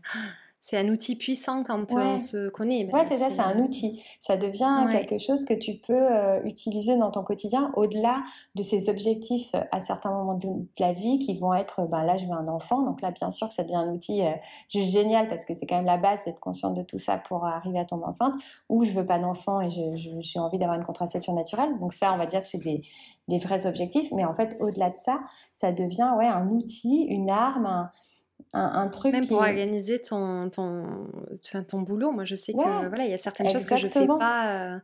c'est 0.61 0.77
un 0.77 0.87
outil 0.89 1.15
puissant 1.15 1.63
quand 1.63 1.91
on 1.91 2.19
se 2.19 2.49
connaît. 2.49 2.85
Ben, 2.85 2.99
ouais, 2.99 3.05
c'est 3.05 3.17
ça, 3.17 3.31
c'est 3.31 3.41
un 3.41 3.59
outil. 3.59 4.03
Ça 4.19 4.37
devient 4.37 4.85
quelque 4.91 5.17
chose 5.17 5.43
que 5.43 5.55
tu 5.55 5.73
peux 5.75 5.93
euh, 5.93 6.39
utiliser 6.43 6.97
dans 6.97 7.09
ton 7.09 7.23
quotidien 7.23 7.71
au-delà 7.75 8.21
de 8.53 8.61
ces 8.61 8.87
objectifs 8.87 9.49
euh, 9.55 9.63
à 9.71 9.79
certains 9.79 10.11
moments 10.11 10.35
de, 10.35 10.47
la 10.79 10.93
vie 10.93 11.17
qui 11.17 11.35
vont 11.37 11.55
être, 11.55 11.87
ben 11.87 12.03
là, 12.03 12.17
je 12.17 12.25
veux 12.25 12.33
un 12.33 12.47
enfant. 12.47 12.83
Donc 12.83 13.01
là, 13.01 13.09
bien 13.09 13.31
sûr, 13.31 13.51
ça 13.51 13.63
devient 13.63 13.75
un 13.75 13.91
outil 13.91 14.21
euh, 14.21 14.31
juste 14.69 14.91
génial 14.91 15.29
parce 15.29 15.45
que 15.45 15.55
c'est 15.55 15.65
quand 15.65 15.77
même 15.77 15.85
la 15.85 15.97
base 15.97 16.23
d'être 16.25 16.39
consciente 16.39 16.75
de 16.75 16.83
tout 16.83 16.99
ça 16.99 17.17
pour 17.17 17.43
arriver 17.43 17.79
à 17.79 17.85
tomber 17.85 18.05
enceinte. 18.05 18.35
Ou 18.69 18.85
je 18.85 18.91
veux 18.91 19.05
pas 19.05 19.17
d'enfant 19.17 19.61
et 19.61 19.69
j'ai 19.71 20.39
envie 20.39 20.59
d'avoir 20.59 20.77
une 20.77 20.85
contraception 20.85 21.33
naturelle. 21.33 21.79
Donc 21.79 21.93
ça, 21.93 22.13
on 22.13 22.17
va 22.17 22.27
dire 22.27 22.41
que 22.41 22.47
c'est 22.47 22.63
des, 22.63 22.83
des, 23.27 23.39
vrais 23.39 23.65
objectifs. 23.65 24.11
Mais 24.11 24.25
en 24.25 24.35
fait, 24.35 24.57
au-delà 24.59 24.91
de 24.91 24.97
ça, 24.97 25.21
ça 25.55 25.71
devient 25.71 26.11
ouais, 26.19 26.27
un 26.27 26.47
outil, 26.49 27.05
une 27.09 27.31
arme, 27.31 27.65
un 27.65 27.89
un, 28.53 28.87
truc 28.89 29.13
même 29.13 29.27
pour 29.27 29.37
organiser 29.37 29.99
ton 29.99 30.49
ton 30.49 31.07
ton 31.67 31.81
boulot. 31.81 32.11
Moi 32.11 32.25
je 32.25 32.35
sais 32.35 32.53
que 32.53 32.87
voilà 32.87 33.05
il 33.05 33.11
y 33.11 33.13
a 33.13 33.17
certaines 33.17 33.49
choses 33.49 33.65
que 33.65 33.77
je 33.77 33.87
fais 33.87 34.07
pas 34.07 34.47
euh, 34.47 34.79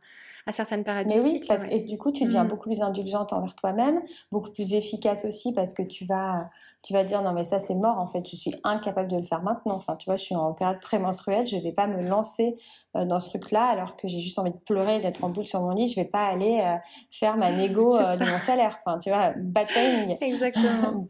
à 0.48 0.52
certaines 0.52 0.82
périodes 0.82 1.06
Mais 1.08 1.16
du 1.16 1.22
oui, 1.22 1.30
cycle 1.34 1.46
parce, 1.46 1.64
et 1.70 1.80
du 1.80 1.98
coup 1.98 2.10
tu 2.10 2.24
deviens 2.24 2.44
mmh. 2.44 2.48
beaucoup 2.48 2.68
plus 2.70 2.80
indulgente 2.80 3.32
envers 3.34 3.54
toi-même 3.54 4.00
beaucoup 4.32 4.50
plus 4.50 4.72
efficace 4.72 5.26
aussi 5.26 5.52
parce 5.52 5.74
que 5.74 5.82
tu 5.82 6.06
vas 6.06 6.48
tu 6.82 6.92
vas 6.92 7.02
dire 7.04 7.22
non 7.22 7.32
mais 7.32 7.44
ça 7.44 7.58
c'est 7.58 7.74
mort 7.74 7.98
en 7.98 8.06
fait, 8.06 8.24
je 8.28 8.36
suis 8.36 8.54
incapable 8.62 9.10
de 9.10 9.16
le 9.16 9.22
faire 9.22 9.42
maintenant. 9.42 9.74
Enfin 9.74 9.96
tu 9.96 10.08
vois, 10.08 10.16
je 10.16 10.22
suis 10.22 10.36
en 10.36 10.52
période 10.52 10.80
prémenstruelle, 10.80 11.46
je 11.46 11.56
vais 11.56 11.72
pas 11.72 11.88
me 11.88 12.08
lancer 12.08 12.56
euh, 12.96 13.04
dans 13.04 13.18
ce 13.18 13.30
truc-là 13.30 13.64
alors 13.64 13.96
que 13.96 14.06
j'ai 14.06 14.20
juste 14.20 14.38
envie 14.38 14.52
de 14.52 14.58
pleurer, 14.58 15.00
d'être 15.00 15.22
en 15.24 15.28
boule 15.28 15.46
sur 15.46 15.60
mon 15.60 15.72
lit, 15.72 15.88
je 15.88 15.96
vais 15.96 16.06
pas 16.06 16.26
aller 16.26 16.60
euh, 16.62 16.76
faire 17.10 17.36
ma 17.36 17.50
négo 17.50 17.96
euh, 18.00 18.16
de 18.16 18.24
mon 18.24 18.38
salaire. 18.38 18.78
Enfin 18.84 18.98
tu 18.98 19.10
vois, 19.10 19.32
bad 19.36 19.66
Exactement. 20.20 20.92
donc, 20.92 21.08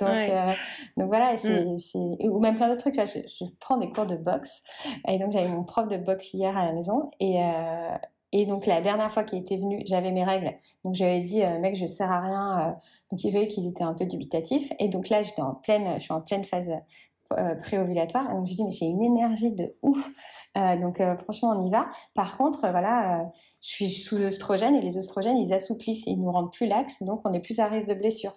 donc 0.96 1.08
voilà, 1.08 1.34
mm. 1.34 1.78
c'est, 1.78 1.96
ou 2.26 2.40
même 2.40 2.56
plein 2.56 2.68
d'autres 2.68 2.90
trucs. 2.90 2.94
Tu 2.94 3.00
vois, 3.00 3.06
je, 3.06 3.44
prends 3.60 3.76
des 3.76 3.90
cours 3.90 4.06
de 4.06 4.16
boxe 4.16 4.62
et 5.06 5.18
donc 5.18 5.32
j'avais 5.32 5.48
mon 5.48 5.64
prof 5.64 5.86
de 5.88 5.98
boxe 5.98 6.32
hier 6.32 6.56
à 6.56 6.64
la 6.64 6.72
maison 6.72 7.10
et 7.20 7.38
et 8.32 8.46
donc 8.46 8.66
la 8.66 8.80
dernière 8.80 9.12
fois 9.12 9.24
qu'il 9.24 9.38
était 9.38 9.56
venu, 9.56 9.82
j'avais 9.86 10.12
mes 10.12 10.24
règles. 10.24 10.52
Donc 10.84 10.94
j'avais 10.94 11.20
dit, 11.20 11.42
mec, 11.60 11.76
je 11.76 11.86
sers 11.86 12.10
à 12.10 12.20
rien. 12.20 12.76
donc 13.10 13.24
il 13.24 13.30
voyait 13.30 13.48
qu'il 13.48 13.66
était 13.66 13.84
un 13.84 13.94
peu 13.94 14.04
dubitatif. 14.04 14.72
Et 14.78 14.88
donc 14.88 15.08
là, 15.08 15.22
j'étais 15.22 15.40
en 15.40 15.54
pleine, 15.54 15.94
je 15.94 16.04
suis 16.04 16.12
en 16.12 16.20
pleine 16.20 16.44
phase 16.44 16.70
euh, 17.34 17.54
préovulatoire. 17.56 18.26
Donc 18.34 18.46
je 18.46 18.54
dis, 18.54 18.64
mais 18.64 18.70
j'ai 18.70 18.86
une 18.86 19.02
énergie 19.02 19.54
de 19.54 19.76
ouf. 19.82 20.08
Euh, 20.56 20.80
donc 20.80 20.98
euh, 20.98 21.14
franchement, 21.18 21.50
on 21.50 21.66
y 21.66 21.70
va. 21.70 21.90
Par 22.14 22.38
contre, 22.38 22.60
voilà, 22.70 23.26
je 23.60 23.68
suis 23.68 23.90
sous 23.90 24.16
œstrogène 24.16 24.74
et 24.74 24.80
les 24.80 24.96
œstrogènes, 24.96 25.36
ils 25.36 25.52
assouplissent, 25.52 26.06
ils 26.06 26.16
nous 26.16 26.32
rendent 26.32 26.50
plus 26.50 26.66
laxes, 26.66 27.02
donc 27.02 27.20
on 27.26 27.34
est 27.34 27.40
plus 27.40 27.60
à 27.60 27.66
risque 27.66 27.86
de 27.86 27.92
blessure. 27.92 28.32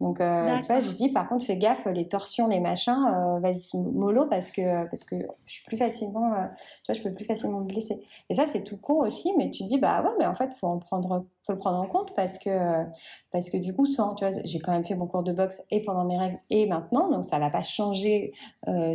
Donc, 0.00 0.20
euh, 0.20 0.58
tu 0.58 0.66
vois, 0.66 0.80
je 0.80 0.90
dis, 0.90 1.10
par 1.10 1.28
contre, 1.28 1.44
fais 1.44 1.56
gaffe, 1.56 1.86
les 1.86 2.08
torsions, 2.08 2.48
les 2.48 2.60
machins, 2.60 2.92
euh, 2.92 3.38
vas-y 3.38 3.76
mollo 3.76 4.26
parce 4.26 4.50
que, 4.50 4.84
parce 4.88 5.04
que 5.04 5.16
je 5.46 5.52
suis 5.52 5.64
plus 5.64 5.76
facilement, 5.76 6.32
euh, 6.34 6.46
tu 6.84 6.92
vois, 6.92 6.94
je 6.94 7.02
peux 7.02 7.14
plus 7.14 7.24
facilement 7.24 7.60
me 7.60 7.66
blesser. 7.66 8.02
Et 8.28 8.34
ça, 8.34 8.46
c'est 8.46 8.64
tout 8.64 8.78
con 8.78 9.00
aussi, 9.04 9.32
mais 9.38 9.50
tu 9.50 9.64
dis, 9.64 9.78
bah 9.78 10.02
ouais, 10.02 10.10
mais 10.18 10.26
en 10.26 10.34
fait, 10.34 10.52
faut 10.54 10.66
en 10.66 10.78
prendre, 10.78 11.24
faut 11.44 11.52
le 11.52 11.58
prendre 11.58 11.78
en 11.78 11.86
compte 11.86 12.14
parce 12.14 12.38
que, 12.38 12.84
parce 13.32 13.50
que 13.50 13.56
du 13.56 13.74
coup, 13.74 13.86
sans, 13.86 14.14
tu 14.14 14.24
vois, 14.24 14.36
j'ai 14.44 14.58
quand 14.60 14.72
même 14.72 14.84
fait 14.84 14.94
mon 14.94 15.06
cours 15.06 15.22
de 15.22 15.32
boxe 15.32 15.62
et 15.70 15.82
pendant 15.82 16.04
mes 16.04 16.18
règles 16.18 16.38
et 16.50 16.66
maintenant, 16.66 17.10
donc 17.10 17.24
ça 17.24 17.38
n'a 17.38 17.50
pas 17.50 17.62
changé, 17.62 18.32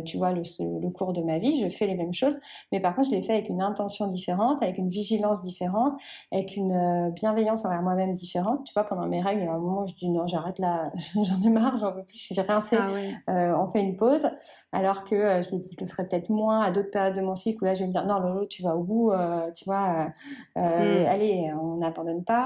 tu 0.04 0.16
vois, 0.16 0.32
le, 0.32 0.42
le, 0.60 0.90
cours 0.90 1.12
de 1.12 1.22
ma 1.22 1.38
vie, 1.38 1.60
je 1.60 1.68
fais 1.68 1.86
les 1.86 1.94
mêmes 1.94 2.14
choses, 2.14 2.38
mais 2.72 2.80
par 2.80 2.94
contre, 2.94 3.08
je 3.10 3.14
l'ai 3.14 3.22
fait 3.22 3.34
avec 3.34 3.48
une 3.48 3.62
intention 3.62 4.08
différente, 4.08 4.62
avec 4.62 4.78
une 4.78 4.88
vigilance 4.88 5.42
différente, 5.42 5.94
avec 6.32 6.56
une 6.56 7.10
bienveillance 7.10 7.64
envers 7.64 7.82
moi-même 7.82 8.14
différente. 8.14 8.64
Tu 8.64 8.72
vois, 8.74 8.84
pendant 8.84 9.06
mes 9.06 9.20
règles, 9.20 9.42
il 9.42 9.44
y 9.44 9.48
a 9.48 9.52
un 9.52 9.58
moment 9.58 9.82
où 9.82 9.86
je 9.86 9.94
dis 9.94 10.08
non, 10.08 10.26
j'arrête 10.26 10.58
là, 10.58 10.90
j'en 11.14 11.40
ai 11.42 11.50
marre, 11.50 11.76
j'en 11.76 11.92
veux 11.92 12.04
plus, 12.04 12.16
je 12.16 12.34
suis 12.34 12.40
rincée, 12.40 12.78
ah 12.78 13.32
euh, 13.32 13.54
on 13.56 13.68
fait 13.68 13.80
une 13.80 13.96
pause. 13.96 14.26
Alors 14.72 15.04
que 15.04 15.14
euh, 15.14 15.42
je, 15.42 15.50
le 15.54 15.86
ferai 15.86 16.06
peut-être 16.06 16.30
moins 16.30 16.60
à 16.60 16.70
d'autres 16.70 16.90
périodes 16.90 17.16
de 17.16 17.22
mon 17.22 17.34
cycle 17.34 17.62
où 17.62 17.64
là 17.64 17.74
je 17.74 17.80
vais 17.80 17.86
me 17.86 17.92
dire 17.92 18.04
non 18.06 18.18
Lolo 18.18 18.46
tu 18.46 18.62
vas 18.62 18.76
au 18.76 18.82
bout, 18.82 19.12
euh, 19.12 19.50
tu 19.52 19.64
vois, 19.64 20.08
mm. 20.56 20.60
allez 20.60 21.52
on 21.60 21.76
n'abandonne 21.76 22.24
pas. 22.24 22.37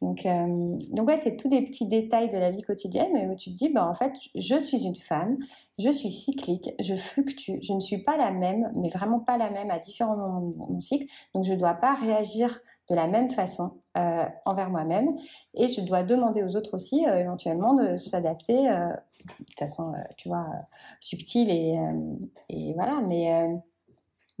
Donc 0.00 0.26
donc 0.92 1.08
ouais 1.08 1.16
c'est 1.16 1.36
tous 1.36 1.48
des 1.48 1.62
petits 1.62 1.88
détails 1.88 2.28
de 2.28 2.38
la 2.38 2.50
vie 2.50 2.62
quotidienne 2.62 3.30
où 3.30 3.34
tu 3.34 3.50
te 3.50 3.56
dis 3.56 3.68
bah 3.68 3.86
en 3.86 3.94
fait 3.94 4.12
je 4.34 4.58
suis 4.58 4.84
une 4.84 4.96
femme, 4.96 5.38
je 5.78 5.90
suis 5.90 6.10
cyclique, 6.10 6.70
je 6.80 6.94
fluctue, 6.94 7.58
je 7.62 7.72
ne 7.72 7.80
suis 7.80 8.02
pas 8.02 8.16
la 8.16 8.30
même, 8.30 8.72
mais 8.76 8.88
vraiment 8.88 9.20
pas 9.20 9.36
la 9.36 9.50
même 9.50 9.70
à 9.70 9.78
différents 9.78 10.16
moments 10.16 10.40
de 10.40 10.56
mon 10.56 10.80
cycle, 10.80 11.06
donc 11.34 11.44
je 11.44 11.52
ne 11.52 11.58
dois 11.58 11.74
pas 11.74 11.94
réagir 11.94 12.60
de 12.90 12.94
la 12.94 13.06
même 13.06 13.30
façon 13.30 13.80
euh, 13.96 14.24
envers 14.44 14.68
moi-même. 14.68 15.16
Et 15.54 15.68
je 15.68 15.80
dois 15.80 16.02
demander 16.02 16.42
aux 16.42 16.56
autres 16.56 16.74
aussi 16.74 17.06
euh, 17.06 17.20
éventuellement 17.20 17.74
de 17.74 17.96
s'adapter 17.96 18.68
euh, 18.68 18.88
de 19.26 19.54
façon 19.58 19.94
tu 20.16 20.28
vois 20.28 20.46
subtile 20.98 21.50
et, 21.50 21.78
et, 22.48 22.74
voilà. 22.74 23.00
Mais 23.06 23.60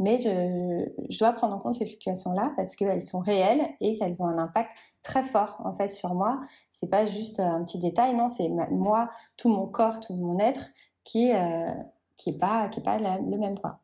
mais 0.00 0.18
je, 0.18 1.18
dois 1.18 1.32
prendre 1.32 1.54
en 1.54 1.58
compte 1.58 1.76
ces 1.76 1.86
fluctuations 1.86 2.32
là 2.32 2.52
parce 2.56 2.74
qu'elles 2.74 3.02
sont 3.02 3.20
réelles 3.20 3.68
et 3.80 3.96
qu'elles 3.96 4.22
ont 4.22 4.26
un 4.26 4.38
impact 4.38 4.72
très 5.02 5.22
fort 5.22 5.60
en 5.64 5.72
fait 5.72 5.90
sur 5.90 6.14
moi. 6.14 6.40
C'est 6.72 6.90
pas 6.90 7.06
juste 7.06 7.38
un 7.38 7.62
petit 7.64 7.78
détail 7.78 8.16
non 8.16 8.26
c'est 8.26 8.48
moi 8.48 9.10
tout 9.36 9.48
mon 9.50 9.66
corps 9.66 10.00
tout 10.00 10.14
mon 10.14 10.38
être 10.38 10.70
qui 11.04 11.30
qui 12.16 12.30
est 12.30 12.38
pas 12.38 12.68
qui 12.68 12.80
est 12.80 12.82
pas 12.82 12.98
le 12.98 13.36
même 13.38 13.58
quoi 13.58 13.80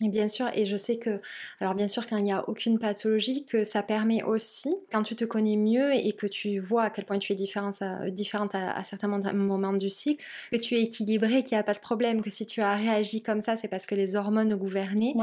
bien 0.00 0.28
sûr, 0.28 0.48
et 0.54 0.66
je 0.66 0.76
sais 0.76 0.96
que, 0.96 1.20
alors 1.60 1.74
bien 1.74 1.88
sûr, 1.88 2.06
quand 2.06 2.16
il 2.16 2.24
n'y 2.24 2.32
a 2.32 2.48
aucune 2.48 2.78
pathologie, 2.78 3.44
que 3.46 3.64
ça 3.64 3.82
permet 3.82 4.22
aussi, 4.22 4.74
quand 4.92 5.02
tu 5.02 5.14
te 5.14 5.24
connais 5.24 5.56
mieux 5.56 5.92
et 5.94 6.12
que 6.12 6.26
tu 6.26 6.58
vois 6.58 6.84
à 6.84 6.90
quel 6.90 7.04
point 7.04 7.18
tu 7.18 7.32
es 7.32 7.36
différente 7.36 7.80
à, 7.82 8.10
différente 8.10 8.54
à, 8.54 8.82
certains 8.84 9.08
moments 9.08 9.72
du 9.72 9.90
cycle, 9.90 10.24
que 10.50 10.56
tu 10.56 10.74
es 10.74 10.82
équilibré, 10.82 11.42
qu'il 11.42 11.56
n'y 11.56 11.60
a 11.60 11.62
pas 11.62 11.74
de 11.74 11.78
problème, 11.78 12.22
que 12.22 12.30
si 12.30 12.46
tu 12.46 12.60
as 12.60 12.74
réagi 12.74 13.22
comme 13.22 13.40
ça, 13.40 13.56
c'est 13.56 13.68
parce 13.68 13.86
que 13.86 13.94
les 13.94 14.16
hormones 14.16 14.54
gouvernaient. 14.54 15.14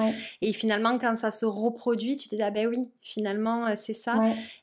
Et 0.42 0.54
finalement, 0.54 0.98
quand 0.98 1.18
ça 1.18 1.32
se 1.32 1.46
reproduit, 1.46 2.18
tu 2.18 2.28
te 2.28 2.36
dis, 2.36 2.42
ah 2.42 2.52
ben 2.52 2.68
oui, 2.68 2.90
finalement, 3.02 3.68
euh, 3.68 3.74
c'est 3.76 3.94
ça. 3.94 4.22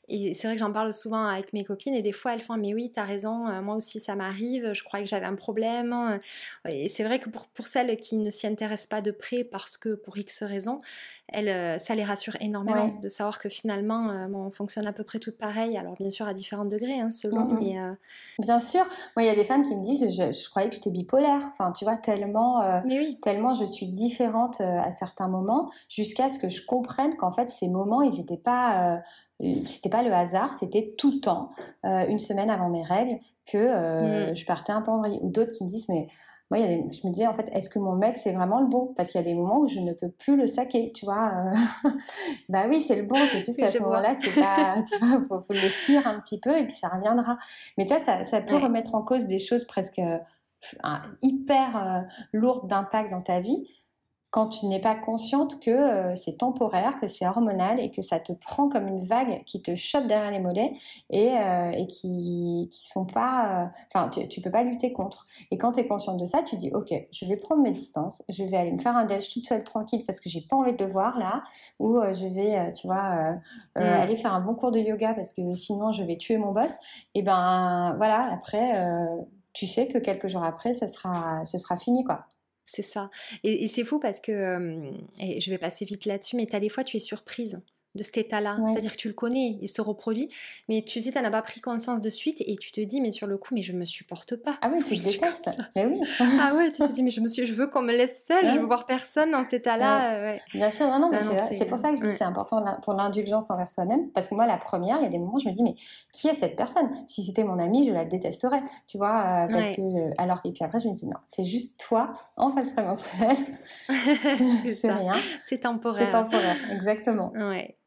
Et 0.09 0.33
c'est 0.33 0.47
vrai 0.47 0.55
que 0.55 0.61
j'en 0.61 0.71
parle 0.71 0.93
souvent 0.93 1.25
avec 1.25 1.51
mes 1.51 1.65
copines 1.65 1.93
et 1.93 2.01
des 2.01 2.13
fois 2.13 2.33
elles 2.33 2.41
font 2.41 2.55
mais 2.55 2.73
oui 2.73 2.93
t'as 2.95 3.03
raison 3.03 3.45
euh, 3.49 3.61
moi 3.61 3.75
aussi 3.75 3.99
ça 3.99 4.15
m'arrive 4.15 4.71
je 4.73 4.81
croyais 4.83 5.03
que 5.03 5.09
j'avais 5.09 5.25
un 5.25 5.35
problème. 5.35 5.91
Euh, 5.93 6.69
et 6.69 6.87
c'est 6.87 7.03
vrai 7.03 7.19
que 7.19 7.29
pour, 7.29 7.47
pour 7.47 7.67
celles 7.67 7.97
qui 7.97 8.15
ne 8.15 8.29
s'y 8.29 8.47
intéressent 8.47 8.87
pas 8.87 9.01
de 9.01 9.11
près 9.11 9.43
parce 9.43 9.75
que 9.75 9.95
pour 9.95 10.17
X 10.17 10.43
raisons 10.43 10.79
elle, 11.29 11.49
euh, 11.49 11.77
ça 11.77 11.93
les 11.93 12.05
rassure 12.05 12.37
énormément 12.39 12.87
de 13.03 13.09
savoir 13.09 13.37
que 13.39 13.49
finalement 13.49 14.29
on 14.33 14.49
fonctionne 14.49 14.87
à 14.87 14.93
peu 14.93 15.03
près 15.03 15.19
toutes 15.19 15.37
pareilles. 15.37 15.77
Alors 15.77 15.95
bien 15.95 16.09
sûr 16.09 16.25
à 16.25 16.33
différents 16.33 16.63
degrés 16.63 17.01
hein, 17.01 17.11
selon 17.11 17.45
mais 17.45 17.75
bien 18.39 18.59
sûr. 18.61 18.85
Moi 19.17 19.23
il 19.23 19.25
y 19.25 19.29
a 19.29 19.35
des 19.35 19.43
femmes 19.43 19.67
qui 19.67 19.75
me 19.75 19.83
disent 19.83 20.09
je, 20.09 20.49
croyais 20.49 20.69
que 20.69 20.75
j'étais 20.75 20.91
bipolaire. 20.91 21.41
Enfin 21.51 21.73
tu 21.73 21.83
vois 21.83 21.97
tellement 21.97 22.81
tellement 23.21 23.55
je 23.55 23.65
suis 23.65 23.87
différente 23.87 24.61
à 24.61 24.89
certains 24.91 25.27
moments 25.27 25.69
jusqu'à 25.89 26.29
ce 26.29 26.39
que 26.39 26.47
je 26.47 26.65
comprenne 26.65 27.17
qu'en 27.17 27.31
fait 27.31 27.49
ces 27.49 27.67
moments 27.67 28.01
ils 28.01 28.17
n'étaient 28.17 28.37
pas 28.37 29.01
c'était 29.39 29.89
pas 29.89 30.03
le 30.03 30.11
hasard, 30.13 30.53
c'était 30.53 30.93
tout 30.97 31.11
le 31.11 31.19
temps, 31.19 31.49
euh, 31.85 32.07
une 32.07 32.19
semaine 32.19 32.49
avant 32.49 32.69
mes 32.69 32.83
règles, 32.83 33.19
que 33.45 33.57
euh, 33.57 34.31
mm. 34.31 34.35
je 34.35 34.45
partais 34.45 34.71
un 34.71 34.81
peu 34.81 34.91
en 34.91 34.99
vrille. 34.99 35.19
Ou 35.21 35.29
d'autres 35.29 35.51
qui 35.51 35.63
me 35.63 35.69
disent, 35.69 35.87
mais 35.89 36.07
moi, 36.49 36.59
je 36.59 37.07
me 37.07 37.11
disais, 37.11 37.27
en 37.27 37.33
fait, 37.33 37.47
est-ce 37.51 37.69
que 37.69 37.77
mon 37.77 37.93
mec, 37.93 38.17
c'est 38.17 38.31
vraiment 38.31 38.61
le 38.61 38.67
bon? 38.67 38.93
Parce 38.97 39.11
qu'il 39.11 39.21
y 39.21 39.23
a 39.23 39.27
des 39.27 39.35
moments 39.35 39.59
où 39.59 39.67
je 39.67 39.79
ne 39.79 39.93
peux 39.93 40.09
plus 40.09 40.37
le 40.37 40.47
saquer, 40.47 40.91
tu 40.93 41.05
vois. 41.05 41.31
Euh. 41.85 41.89
bah 42.49 42.65
oui, 42.67 42.81
c'est 42.81 42.95
le 42.95 43.03
bon, 43.03 43.15
c'est 43.31 43.41
juste 43.41 43.59
qu'à 43.59 43.67
ce 43.67 43.79
moment-là, 43.79 44.15
c'est 44.19 44.33
pas, 44.33 44.83
tu 44.89 44.97
vois, 44.97 45.39
faut, 45.39 45.53
le 45.53 45.59
fuir 45.59 46.07
un 46.07 46.19
petit 46.19 46.39
peu 46.39 46.57
et 46.57 46.65
puis 46.65 46.75
ça 46.75 46.87
reviendra. 46.87 47.37
Mais 47.77 47.85
tu 47.85 47.93
vois, 47.93 47.99
ça, 47.99 48.23
ça 48.23 48.41
peut 48.41 48.57
remettre 48.57 48.95
en 48.95 49.03
cause 49.03 49.25
des 49.25 49.39
choses 49.39 49.65
presque 49.65 50.01
hyper 51.21 52.05
lourdes 52.33 52.67
d'impact 52.67 53.11
dans 53.11 53.21
ta 53.21 53.39
vie 53.39 53.67
quand 54.37 54.49
tu 54.49 54.67
n'es 54.67 54.79
pas 54.79 54.93
consciente 54.93 55.59
que 55.61 55.71
euh, 55.71 56.15
c'est 56.15 56.37
temporaire, 56.37 56.99
que 57.01 57.07
c'est 57.07 57.25
hormonal 57.25 57.79
et 57.79 57.89
que 57.89 58.03
ça 58.03 58.19
te 58.19 58.33
prend 58.33 58.69
comme 58.69 58.87
une 58.87 59.03
vague 59.03 59.43
qui 59.45 59.63
te 59.63 59.73
chope 59.73 60.05
derrière 60.05 60.29
les 60.29 60.37
mollets 60.37 60.73
et, 61.09 61.31
euh, 61.35 61.71
et 61.71 61.87
qui 61.87 62.69
qui 62.71 62.87
sont 62.87 63.07
pas 63.07 63.63
euh, 63.63 63.65
enfin 63.87 64.09
tu, 64.09 64.27
tu 64.27 64.39
peux 64.39 64.51
pas 64.51 64.61
lutter 64.61 64.93
contre. 64.93 65.25
Et 65.49 65.57
quand 65.57 65.71
tu 65.71 65.79
es 65.79 65.87
consciente 65.87 66.19
de 66.19 66.27
ça 66.27 66.43
tu 66.43 66.55
dis 66.55 66.69
OK 66.71 66.93
je 67.11 67.25
vais 67.25 67.35
prendre 67.35 67.63
mes 67.63 67.71
distances 67.71 68.21
je 68.29 68.43
vais 68.43 68.57
aller 68.57 68.71
me 68.71 68.77
faire 68.77 68.95
un 68.95 69.05
déj 69.05 69.27
toute 69.33 69.47
seule 69.47 69.63
tranquille 69.63 70.05
parce 70.05 70.19
que 70.19 70.29
j'ai 70.29 70.41
pas 70.41 70.55
envie 70.55 70.73
de 70.73 70.85
le 70.85 70.91
voir 70.91 71.17
là 71.17 71.41
ou 71.79 71.99
je 72.13 72.27
vais 72.27 72.71
tu 72.73 72.85
vois 72.85 73.39
mm. 73.75 73.81
aller 73.81 74.17
faire 74.17 74.35
un 74.35 74.41
bon 74.41 74.53
cours 74.53 74.69
de 74.69 74.79
yoga 74.79 75.15
parce 75.15 75.33
que 75.33 75.41
sinon 75.55 75.93
je 75.93 76.03
vais 76.03 76.17
tuer 76.17 76.37
mon 76.37 76.51
boss. 76.51 76.75
Et 77.15 77.23
ben 77.23 77.95
voilà 77.97 78.29
après 78.31 78.87
tu 79.53 79.65
sais 79.65 79.87
que 79.87 79.97
quelques 79.97 80.27
jours 80.27 80.43
après 80.43 80.73
ça 80.73 80.85
sera 80.85 81.43
ce 81.47 81.57
sera 81.57 81.75
fini 81.75 82.03
quoi 82.03 82.27
c'est 82.67 82.83
ça. 82.83 83.09
Et, 83.43 83.67
c'est 83.67 83.83
fou 83.83 83.99
parce 83.99 84.19
que, 84.19 84.91
je 85.19 85.49
vais 85.49 85.57
passer 85.57 85.85
vite 85.85 86.05
là-dessus, 86.05 86.35
mais 86.35 86.45
tu 86.45 86.55
as 86.55 86.59
des 86.59 86.69
fois, 86.69 86.83
tu 86.83 86.97
es 86.97 86.99
surprise 86.99 87.59
de 87.97 88.03
cet 88.03 88.17
état-là. 88.17 88.57
C'est-à-dire 88.71 88.93
que 88.93 88.97
tu 88.97 89.09
le 89.09 89.13
connais, 89.13 89.57
il 89.61 89.69
se 89.69 89.81
reproduit, 89.81 90.29
mais 90.69 90.81
tu 90.81 90.99
sais, 90.99 91.11
tu 91.11 91.17
n'en 91.17 91.25
as 91.25 91.31
pas 91.31 91.41
pris 91.41 91.59
conscience 91.59 92.01
de 92.01 92.09
suite 92.09 92.41
et 92.45 92.55
tu 92.55 92.71
te 92.71 92.79
dis, 92.81 93.01
mais 93.01 93.11
sur 93.11 93.27
le 93.27 93.37
coup, 93.37 93.53
mais 93.53 93.61
je 93.61 93.73
me 93.73 93.85
supporte 93.85 94.35
pas. 94.35 94.57
Ah 94.61 94.69
oui, 94.71 94.83
tu 94.83 94.91
le 94.95 95.03
détestes. 95.03 95.57
Mais 95.75 95.85
oui. 95.85 95.99
ah 96.19 96.53
ouais, 96.55 96.71
tu 96.71 96.81
te 96.81 96.91
dis, 96.91 97.03
mais 97.03 97.09
je, 97.09 97.21
me 97.21 97.27
suis, 97.27 97.45
je 97.45 97.53
veux 97.53 97.67
qu'on 97.67 97.81
me 97.81 97.91
laisse 97.91 98.25
seule, 98.25 98.49
je 98.53 98.59
veux 98.59 98.65
voir 98.65 98.85
personne 98.85 99.31
dans 99.31 99.43
cet 99.43 99.53
état-là. 99.53 100.13
Euh, 100.13 100.37
Bien 100.53 100.71
sûr, 100.71 100.87
non, 100.87 100.99
non, 100.99 101.09
mais 101.11 101.19
c'est 101.51 101.65
pour 101.65 101.77
ça 101.77 101.91
que 101.91 101.97
je 101.97 102.07
dis 102.07 102.11
c'est 102.11 102.23
important 102.23 102.63
pour 102.83 102.93
l'indulgence 102.93 103.49
envers 103.51 103.69
soi-même. 103.69 104.09
Parce 104.11 104.27
que 104.27 104.35
moi, 104.35 104.45
la 104.45 104.57
première, 104.57 104.97
il 104.97 105.03
y 105.03 105.07
a 105.07 105.09
des 105.09 105.19
moments 105.19 105.35
où 105.35 105.39
je 105.39 105.49
me 105.49 105.53
dis, 105.53 105.63
mais 105.63 105.75
qui 106.13 106.27
est 106.27 106.33
cette 106.33 106.55
personne? 106.55 106.89
Si 107.07 107.23
c'était 107.23 107.43
mon 107.43 107.59
amie, 107.59 107.87
je 107.87 107.91
la 107.91 108.05
détesterais. 108.05 108.61
Tu 108.87 108.97
vois, 108.97 109.45
euh, 109.47 109.51
parce 109.51 109.75
que. 109.75 109.81
Euh, 109.81 110.11
alors, 110.17 110.39
et 110.45 110.51
puis 110.51 110.63
après, 110.63 110.79
je 110.79 110.87
me 110.87 110.93
dis, 110.93 111.05
non, 111.05 111.17
c'est 111.25 111.45
juste 111.45 111.79
toi 111.79 112.11
en 112.35 112.49
phase 112.51 112.71
prémenstruelle. 112.71 113.37
c'est 113.89 114.91
rien. 114.91 115.15
C'est 115.45 115.59
temporaire. 115.59 116.05
C'est 116.05 116.11
temporaire, 116.11 116.57
exactement. 116.71 117.31
Ouais. 117.35 117.77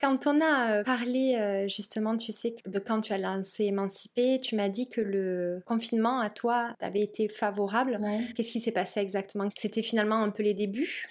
Quand 0.00 0.26
on 0.26 0.40
a 0.40 0.70
euh, 0.70 0.84
parlé 0.84 1.36
euh, 1.36 1.66
justement, 1.66 2.16
tu 2.16 2.30
sais, 2.30 2.54
de 2.66 2.78
quand 2.78 3.00
tu 3.00 3.12
as 3.12 3.18
lancé 3.18 3.64
Émancipé, 3.64 4.38
tu 4.40 4.54
m'as 4.54 4.68
dit 4.68 4.88
que 4.88 5.00
le 5.00 5.60
confinement 5.66 6.20
à 6.20 6.30
toi 6.30 6.70
avait 6.80 7.00
été 7.00 7.28
favorable. 7.28 7.98
Qu'est-ce 8.36 8.52
qui 8.52 8.60
s'est 8.60 8.72
passé 8.72 9.00
exactement? 9.00 9.48
C'était 9.56 9.82
finalement 9.82 10.16
un 10.16 10.30
peu 10.30 10.42
les 10.42 10.54
débuts? 10.54 11.08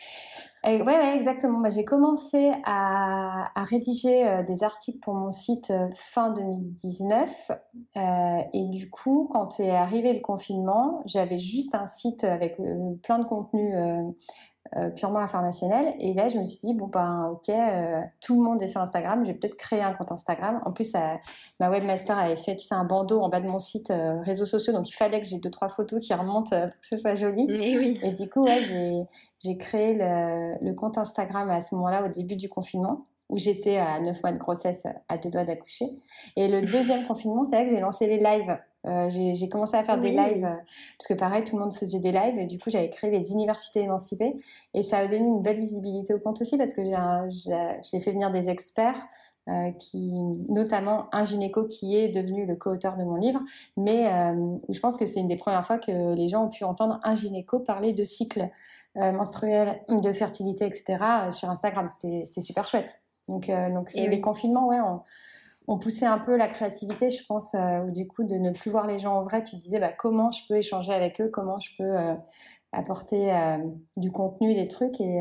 Oui, 0.65 0.82
ouais, 0.82 1.15
exactement. 1.15 1.60
Bah, 1.60 1.69
j'ai 1.69 1.86
commencé 1.86 2.52
à, 2.65 3.45
rédiger 3.56 4.28
euh, 4.28 4.43
des 4.43 4.63
articles 4.63 5.00
pour 5.00 5.13
mon 5.13 5.32
site 5.32 5.71
fin 5.93 6.32
2019. 6.32 7.52
et 8.54 8.63
du 8.69 8.89
coup, 8.89 9.30
quand 9.32 9.60
est 9.60 9.71
arrivé 9.71 10.13
le 10.13 10.21
confinement, 10.21 11.02
j'avais 11.06 11.39
juste 11.39 11.76
un 11.76 11.88
site 11.88 12.23
avec 12.23 12.58
plein 13.04 13.19
de 13.19 13.26
contenus 13.26 13.73
euh, 14.75 14.89
purement 14.89 15.19
informationnel. 15.19 15.95
Et 15.99 16.13
là, 16.13 16.27
je 16.27 16.38
me 16.38 16.45
suis 16.45 16.67
dit, 16.67 16.73
bon, 16.73 16.88
ben, 16.88 17.30
ok, 17.32 17.49
euh, 17.49 18.01
tout 18.21 18.36
le 18.36 18.43
monde 18.43 18.62
est 18.62 18.67
sur 18.67 18.82
Instagram, 18.82 19.23
je 19.23 19.32
vais 19.32 19.38
peut-être 19.38 19.56
créer 19.56 19.82
un 19.82 19.93
compte 19.93 20.12
Instagram. 20.12 20.60
En 20.65 20.73
plus, 20.73 20.93
ma 21.60 21.69
webmaster 21.69 22.17
avait 22.17 22.36
fait, 22.36 22.56
tu 22.56 22.65
sais, 22.65 22.75
un 22.75 22.84
bandeau 22.84 23.21
en 23.21 23.30
bas 23.30 23.39
de 23.39 23.47
mon 23.47 23.60
site 23.60 23.91
euh, 23.91 24.19
réseaux 24.21 24.45
sociaux, 24.45 24.73
donc 24.73 24.89
il 24.89 24.93
fallait 24.93 25.21
que 25.21 25.27
j'ai 25.27 25.39
deux, 25.39 25.51
trois 25.51 25.69
photos 25.69 26.06
qui 26.06 26.13
remontent 26.13 26.49
pour 26.49 26.80
que 26.82 26.88
ce 26.88 26.97
soit 26.97 27.15
joli. 27.15 27.47
Et, 27.49 27.77
oui. 27.77 27.99
et 28.03 28.12
du 28.12 28.30
coup, 28.30 28.43
ouais, 28.43 29.08
j'ai 29.39 29.58
créé 29.58 29.93
le, 29.93 30.56
le, 30.62 30.73
compte 30.73 30.97
Instagram 30.97 31.49
à 31.49 31.62
ce 31.62 31.73
moment-là, 31.75 32.06
au 32.06 32.10
début 32.10 32.36
du 32.36 32.49
confinement 32.49 33.06
où 33.30 33.38
j'étais 33.38 33.77
à 33.77 33.99
9 33.99 34.23
mois 34.23 34.32
de 34.32 34.38
grossesse, 34.38 34.88
à 35.10 35.17
deux 35.17 35.30
doigts 35.30 35.43
d'accoucher. 35.43 35.86
Et 36.36 36.47
le 36.47 36.62
deuxième 36.62 37.06
confinement, 37.06 37.43
c'est 37.43 37.58
là 37.58 37.63
que 37.65 37.69
j'ai 37.69 37.80
lancé 37.80 38.08
les 38.08 38.19
lives. 38.19 38.58
Euh, 38.88 39.10
j'ai 39.10 39.50
commencé 39.50 39.76
à 39.76 39.84
faire 39.84 40.00
des 40.00 40.10
lives, 40.10 40.45
euh, 40.45 40.56
parce 40.97 41.08
que 41.10 41.13
pareil, 41.13 41.43
tout 41.43 41.58
le 41.58 41.63
monde 41.63 41.76
faisait 41.76 42.00
des 42.00 42.12
lives, 42.12 42.39
et 42.39 42.45
du 42.45 42.58
coup, 42.58 42.69
j'avais 42.69 42.89
créé 42.89 43.12
les 43.12 43.32
universités 43.32 43.82
émancipées, 43.82 44.36
et 44.73 44.84
ça 44.84 45.00
a 45.00 45.08
donné 45.08 45.26
une 45.26 45.41
belle 45.41 45.60
visibilité 45.60 46.13
au 46.13 46.19
compte 46.19 46.41
aussi, 46.41 46.58
parce 46.58 46.73
que 46.73 46.82
j'ai 46.84 48.00
fait 48.00 48.12
venir 48.12 48.32
des 48.32 48.50
experts, 48.50 48.97
euh, 49.50 49.71
qui, 49.80 50.12
notamment 50.50 51.08
un 51.12 51.23
gynéco 51.23 51.65
qui 51.65 51.97
est 51.97 52.10
devenu 52.10 52.45
le 52.45 52.56
co-auteur 52.56 52.97
de 52.97 53.04
mon 53.04 53.15
livre, 53.15 53.39
mais 53.76 54.06
je 54.69 54.80
pense 54.80 54.97
que 54.97 55.06
c'est 55.06 55.19
une 55.19 55.28
des 55.28 55.38
premières 55.38 55.65
fois 55.65 55.80
que 55.80 56.15
les 56.15 56.30
gens 56.30 56.45
ont 56.45 56.50
pu 56.50 56.63
entendre 56.63 57.00
un 57.04 57.15
gynéco 57.15 57.60
parler 57.60 57.93
de 57.93 58.04
cycle 58.04 58.50
menstruel, 58.95 59.82
de 59.89 60.12
fertilité, 60.12 60.65
etc. 60.65 60.97
sur 61.32 61.50
Instagram. 61.50 61.88
C'était 61.89 62.41
super 62.41 62.67
chouette. 62.67 63.02
Donc, 63.28 63.50
donc 63.73 63.93
les 63.93 64.21
confinements, 64.21 64.67
ouais, 64.67 64.80
on 64.80 65.02
poussait 65.77 66.06
un 66.06 66.17
peu 66.17 66.38
la 66.38 66.47
créativité, 66.47 67.12
je 67.12 67.25
pense, 67.25 67.53
euh, 67.53 67.82
ou 67.82 67.91
du 67.91 68.08
coup 68.08 68.23
de 68.23 68.36
ne 68.36 68.51
plus 68.51 68.71
voir 68.71 68.88
les 68.88 68.99
gens 68.99 69.15
en 69.17 69.23
vrai. 69.23 69.43
Tu 69.43 69.58
disais 69.58 69.80
bah, 69.80 69.91
comment 69.91 70.32
je 70.32 70.41
peux 70.47 70.56
échanger 70.56 70.93
avec 70.93 71.19
eux, 71.19 71.30
comment 71.30 71.60
je 71.60 71.71
peux 71.77 71.84
euh, 71.84 72.13
apporter 72.71 73.34
euh, 73.34 73.58
du 73.97 74.10
contenu, 74.10 74.56
des 74.56 74.69
trucs. 74.69 75.01
Et, 75.01 75.19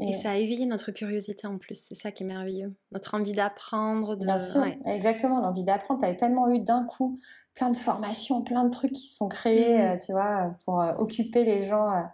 et... 0.00 0.12
ça 0.14 0.32
a 0.32 0.34
éveillé 0.34 0.66
notre 0.66 0.90
curiosité 0.90 1.46
en 1.46 1.58
plus, 1.58 1.76
c'est 1.76 1.94
ça 1.94 2.10
qui 2.10 2.24
est 2.24 2.26
merveilleux. 2.26 2.74
Notre 2.90 3.14
envie 3.14 3.32
d'apprendre. 3.32 4.16
De... 4.16 4.24
Bien 4.24 4.38
sûr, 4.38 4.64
exactement, 4.84 5.38
l'envie 5.38 5.62
d'apprendre. 5.62 6.00
Tu 6.00 6.06
avais 6.06 6.16
tellement 6.16 6.48
eu 6.48 6.58
d'un 6.58 6.84
coup 6.84 7.20
plein 7.54 7.70
de 7.70 7.76
formations, 7.76 8.42
plein 8.42 8.64
de 8.64 8.70
trucs 8.70 8.92
qui 8.92 9.06
se 9.06 9.16
sont 9.16 9.28
créés, 9.28 9.78
mmh. 9.78 9.98
tu 10.04 10.12
vois, 10.12 10.56
pour 10.64 10.84
occuper 10.98 11.44
les 11.44 11.68
gens 11.68 12.04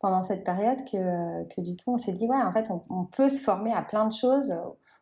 pendant 0.00 0.24
cette 0.24 0.44
période 0.44 0.84
que, 0.90 1.44
que, 1.54 1.60
du 1.60 1.76
coup 1.76 1.92
on 1.92 1.98
s'est 1.98 2.12
dit, 2.12 2.26
ouais, 2.26 2.42
en 2.42 2.52
fait, 2.52 2.70
on, 2.70 2.82
on, 2.90 3.04
peut 3.04 3.28
se 3.28 3.38
former 3.38 3.72
à 3.72 3.82
plein 3.82 4.08
de 4.08 4.12
choses. 4.12 4.52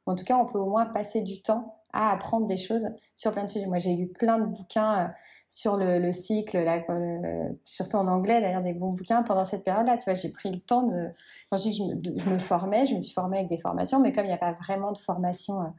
En 0.06 0.14
tout 0.14 0.24
cas, 0.24 0.36
on 0.36 0.46
peut 0.46 0.58
au 0.58 0.68
moins 0.68 0.86
passer 0.86 1.22
du 1.22 1.42
temps 1.42 1.77
à 1.92 2.12
apprendre 2.12 2.46
des 2.46 2.56
choses 2.56 2.88
sur 3.14 3.32
plein 3.32 3.44
de 3.44 3.48
sujets. 3.48 3.66
Moi, 3.66 3.78
j'ai 3.78 3.94
lu 3.94 4.06
plein 4.08 4.38
de 4.38 4.46
bouquins 4.46 5.04
euh, 5.04 5.08
sur 5.48 5.76
le, 5.78 6.12
cycle, 6.12 6.58
là, 6.62 6.82
euh, 6.90 7.48
surtout 7.64 7.96
en 7.96 8.06
anglais, 8.06 8.40
d'ailleurs, 8.40 8.62
des 8.62 8.74
bons 8.74 8.92
bouquins 8.92 9.22
pendant 9.22 9.44
cette 9.44 9.64
période-là. 9.64 9.96
Tu 9.96 10.04
vois, 10.04 10.14
j'ai 10.14 10.30
pris 10.30 10.50
le 10.50 10.60
temps 10.60 10.82
de. 10.82 11.08
Quand 11.50 11.56
je 11.56 11.62
dis 11.62 11.78
que 11.78 12.20
je 12.20 12.30
me, 12.30 12.38
formais, 12.38 12.86
je 12.86 12.94
me 12.94 13.00
suis 13.00 13.14
formée 13.14 13.38
avec 13.38 13.48
des 13.48 13.56
formations, 13.56 14.00
mais 14.00 14.12
comme 14.12 14.24
il 14.24 14.28
n'y 14.28 14.34
a 14.34 14.38
pas 14.38 14.52
vraiment 14.52 14.92
de 14.92 14.98
formation. 14.98 15.72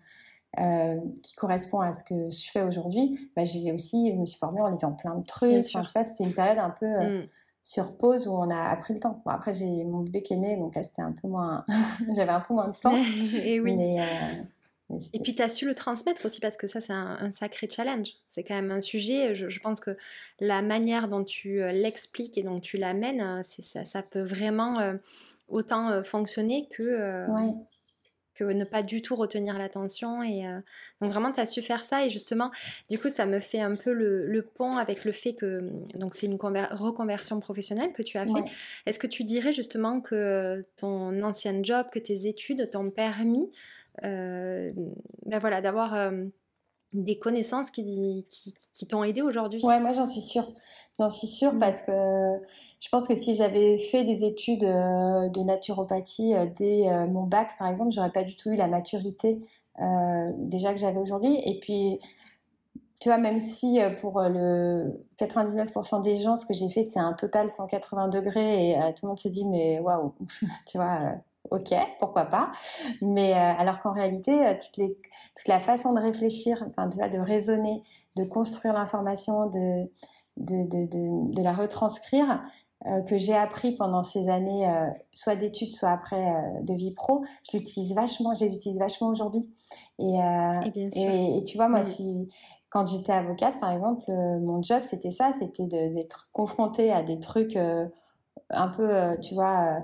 Euh, 0.60 0.98
qui 1.22 1.36
correspond 1.36 1.80
à 1.80 1.94
ce 1.94 2.04
que 2.04 2.32
je 2.32 2.50
fais 2.50 2.64
aujourd'hui, 2.64 3.30
bah, 3.36 3.44
j'ai 3.44 3.72
aussi, 3.72 4.12
je 4.12 4.18
me 4.18 4.26
suis 4.26 4.40
formée 4.40 4.62
en 4.62 4.70
lisant 4.70 4.96
plein 4.96 5.14
de 5.14 5.24
trucs. 5.24 5.64
Enfin, 5.64 5.84
je 5.84 6.04
c'était 6.04 6.24
une 6.24 6.34
période 6.34 6.58
un 6.58 6.72
peu 6.72 6.88
mm. 6.88 7.28
sur 7.62 7.96
pause 7.98 8.28
où 8.28 8.32
on 8.32 8.50
a 8.50 8.70
appris 8.70 8.96
le 8.96 9.00
temps. 9.00 9.22
Bon, 9.24 9.32
après, 9.32 9.54
j'ai 9.54 9.84
mon 9.84 10.00
bébé 10.00 10.24
qui 10.24 10.34
est 10.34 10.38
né, 10.38 10.58
donc 10.58 10.74
là, 10.74 10.82
c'était 10.82 11.04
un 11.04 11.12
peu 11.12 11.28
moins. 11.28 11.66
J'avais 12.16 12.32
un 12.32 12.40
peu 12.40 12.56
moins 12.56 12.70
de 12.70 12.76
temps. 12.76 12.96
Et 13.44 13.60
oui. 13.60 13.78
Mais, 13.78 14.00
et 15.14 15.20
puis 15.20 15.36
tu 15.36 15.42
as 15.42 15.50
su 15.50 15.66
le 15.66 15.76
transmettre 15.76 16.26
aussi 16.26 16.40
parce 16.40 16.58
que 16.58 16.68
ça 16.68 16.82
c'est 16.82 16.94
un, 16.94 17.32
sacré 17.32 17.70
challenge. 17.70 18.14
C'est 18.28 18.44
quand 18.44 18.56
même 18.56 18.72
un 18.72 18.82
sujet, 18.82 19.36
je, 19.36 19.60
pense 19.60 19.80
que 19.80 19.96
la 20.40 20.62
manière 20.62 21.08
dont 21.08 21.24
tu 21.24 21.62
euh, 21.62 21.72
l'expliques 21.72 22.38
et 22.38 22.44
dont 22.44 22.60
tu 22.60 22.78
l'amènes, 22.78 23.22
euh, 23.22 23.42
ça, 23.44 23.86
ça, 23.86 24.02
peut 24.02 24.22
vraiment 24.22 24.80
euh, 24.80 24.96
autant 25.48 26.04
fonctionner 26.04 26.68
que, 26.72 27.28
que 28.36 28.44
ne 28.44 28.64
pas 28.64 28.82
du 28.82 29.02
tout 29.02 29.16
retenir 29.16 29.58
l'attention. 29.58 30.24
Et 30.24 30.44
donc 31.02 31.12
vraiment 31.12 31.32
tu 31.32 31.40
as 31.40 31.48
su 31.48 31.62
faire 31.64 31.84
ça 31.84 32.06
et 32.06 32.12
justement 32.12 32.52
du 32.90 33.00
coup 33.00 33.10
ça 33.10 33.26
me 33.26 33.40
fait 33.40 33.60
un 33.60 33.76
peu 33.76 33.92
le, 33.92 34.42
pont 34.42 34.78
avec 34.78 35.06
le 35.06 35.12
fait 35.12 35.34
que 35.34 35.62
donc 35.96 36.14
c'est 36.14 36.28
une 36.28 36.38
reconversion 36.38 37.40
professionnelle 37.40 37.94
que 37.94 38.04
tu 38.04 38.18
as 38.18 38.26
fait. 38.26 38.44
Est-ce 38.86 39.00
que 39.00 39.08
tu 39.08 39.24
dirais 39.24 39.54
justement 39.54 40.02
que 40.02 40.62
ton 40.78 41.22
ancien 41.24 41.64
job, 41.64 41.88
que 41.92 42.00
tes 42.00 42.28
études 42.28 42.70
t'ont 42.72 42.92
permis 42.92 43.50
ben 44.02 45.40
voilà, 45.40 45.62
d'avoir 45.62 45.94
euh, 45.94 46.26
des 46.94 47.20
connaissances 47.20 47.72
qui, 47.72 48.26
qui, 48.30 48.88
t'ont 48.88 49.04
aidé 49.04 49.22
aujourd'hui. 49.22 49.64
Ouais, 49.64 49.80
moi 49.80 49.92
j'en 49.92 50.06
suis 50.06 50.22
sûre. 50.22 50.48
J'en 50.98 51.10
suis 51.10 51.28
sûre 51.28 51.54
mmh. 51.54 51.60
parce 51.60 51.82
que 51.82 51.92
je 52.80 52.90
pense 52.90 53.08
que 53.08 53.16
si 53.16 53.36
j'avais 53.36 53.78
fait 53.78 54.04
des 54.04 54.26
études 54.26 54.64
euh, 54.64 55.30
de 55.30 55.42
naturopathie 55.42 56.34
dès 56.56 56.90
mon 57.08 57.24
bac, 57.24 57.58
par 57.58 57.70
exemple, 57.70 57.92
j'aurais 57.92 58.12
pas 58.12 58.24
du 58.24 58.36
tout 58.36 58.50
eu 58.50 58.56
la 58.56 58.68
maturité 58.68 59.40
déjà 60.38 60.74
que 60.74 60.80
j'avais 60.80 61.00
aujourd'hui. 61.00 61.40
Et 61.46 61.58
puis, 61.60 62.00
tu 63.00 63.08
vois, 63.08 63.18
même 63.18 63.40
si 63.40 63.80
pour 64.02 64.22
le 64.22 65.06
99% 65.18 66.04
des 66.04 66.18
gens, 66.18 66.36
ce 66.36 66.46
que 66.46 66.54
j'ai 66.54 66.68
fait, 66.68 66.84
c'est 66.84 67.00
un 67.00 67.14
total 67.14 67.50
180 67.50 68.10
degrés 68.10 68.72
et 68.72 68.76
tout 68.94 69.06
le 69.06 69.08
monde 69.08 69.20
se 69.20 69.30
dit, 69.30 69.46
mais 69.46 69.80
waouh, 69.80 70.14
tu 70.68 70.78
vois, 70.78 71.14
ok, 71.52 71.74
pourquoi 72.00 72.26
pas. 72.26 72.52
Mais 73.02 73.34
euh, 73.34 73.54
alors 73.58 73.82
qu'en 73.82 73.94
réalité, 73.94 74.32
euh, 74.46 74.54
toute, 74.54 74.78
les, 74.78 74.98
toute, 75.36 75.48
la 75.48 75.60
façon 75.60 75.94
de 75.94 76.00
réfléchir, 76.00 76.64
enfin, 76.70 76.90
vois, 76.90 77.10
de 77.10 77.20
raisonner, 77.20 77.84
de 78.16 78.24
construire 78.26 78.74
l'information, 78.74 79.48
de, 79.48 79.86
de, 80.38 80.64
de, 80.70 81.34
de, 81.34 81.44
la 81.44 81.54
retranscrire, 81.54 82.44
euh, 82.88 83.02
que 83.02 83.18
j'ai 83.18 83.36
appris 83.36 83.76
pendant 83.76 84.04
ces 84.04 84.30
années, 84.30 84.72
soit 85.14 85.36
d'études, 85.36 85.74
soit 85.74 85.90
après 85.90 86.34
de 86.64 86.74
vie 86.74 86.94
pro, 86.94 87.24
je 87.52 87.58
l'utilise 87.58 87.94
vachement, 87.94 88.36
je 88.36 88.46
l'utilise 88.46 88.80
vachement 88.80 89.10
aujourd'hui. 89.10 89.50
Et, 90.00 90.18
et, 90.76 91.38
et, 91.38 91.44
tu 91.44 91.58
vois, 91.58 91.68
moi, 91.68 91.84
si 91.84 92.30
quand 92.70 92.88
j'étais 92.88 93.12
avocate, 93.12 93.60
par 93.60 93.72
exemple, 93.74 94.04
mon 94.08 94.62
job, 94.62 94.84
c'était 94.84 95.12
ça, 95.12 95.34
c'était 95.40 95.66
d'être 95.66 96.30
confrontée 96.32 96.92
à 96.94 97.04
des 97.04 97.20
trucs 97.20 97.58
un 97.58 98.68
peu, 98.70 99.18
tu 99.22 99.34
vois, 99.34 99.84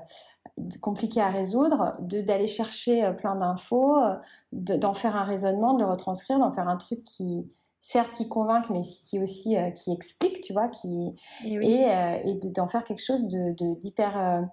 compliqué 0.81 1.21
à 1.21 1.29
résoudre, 1.29 1.95
d'aller 1.99 2.47
chercher 2.47 3.03
euh, 3.03 3.11
plein 3.11 3.35
d'infos, 3.35 3.97
euh, 3.97 4.15
d'en 4.51 4.93
faire 4.93 5.15
un 5.15 5.23
raisonnement, 5.23 5.73
de 5.73 5.83
le 5.83 5.89
retranscrire, 5.89 6.39
d'en 6.39 6.51
faire 6.51 6.67
un 6.67 6.77
truc 6.77 7.03
qui, 7.03 7.49
certes, 7.81 8.13
qui 8.15 8.29
convainc, 8.29 8.69
mais 8.69 8.81
qui 8.81 9.21
aussi 9.21 9.57
euh, 9.57 9.71
qui 9.71 9.91
explique, 9.91 10.41
tu 10.41 10.53
vois, 10.53 10.69
qui 10.69 11.15
et, 11.43 11.87
et, 12.25 12.51
d'en 12.51 12.67
faire 12.67 12.83
quelque 12.85 13.03
chose 13.03 13.27
d'hyper 13.27 14.13
de, 14.13 14.47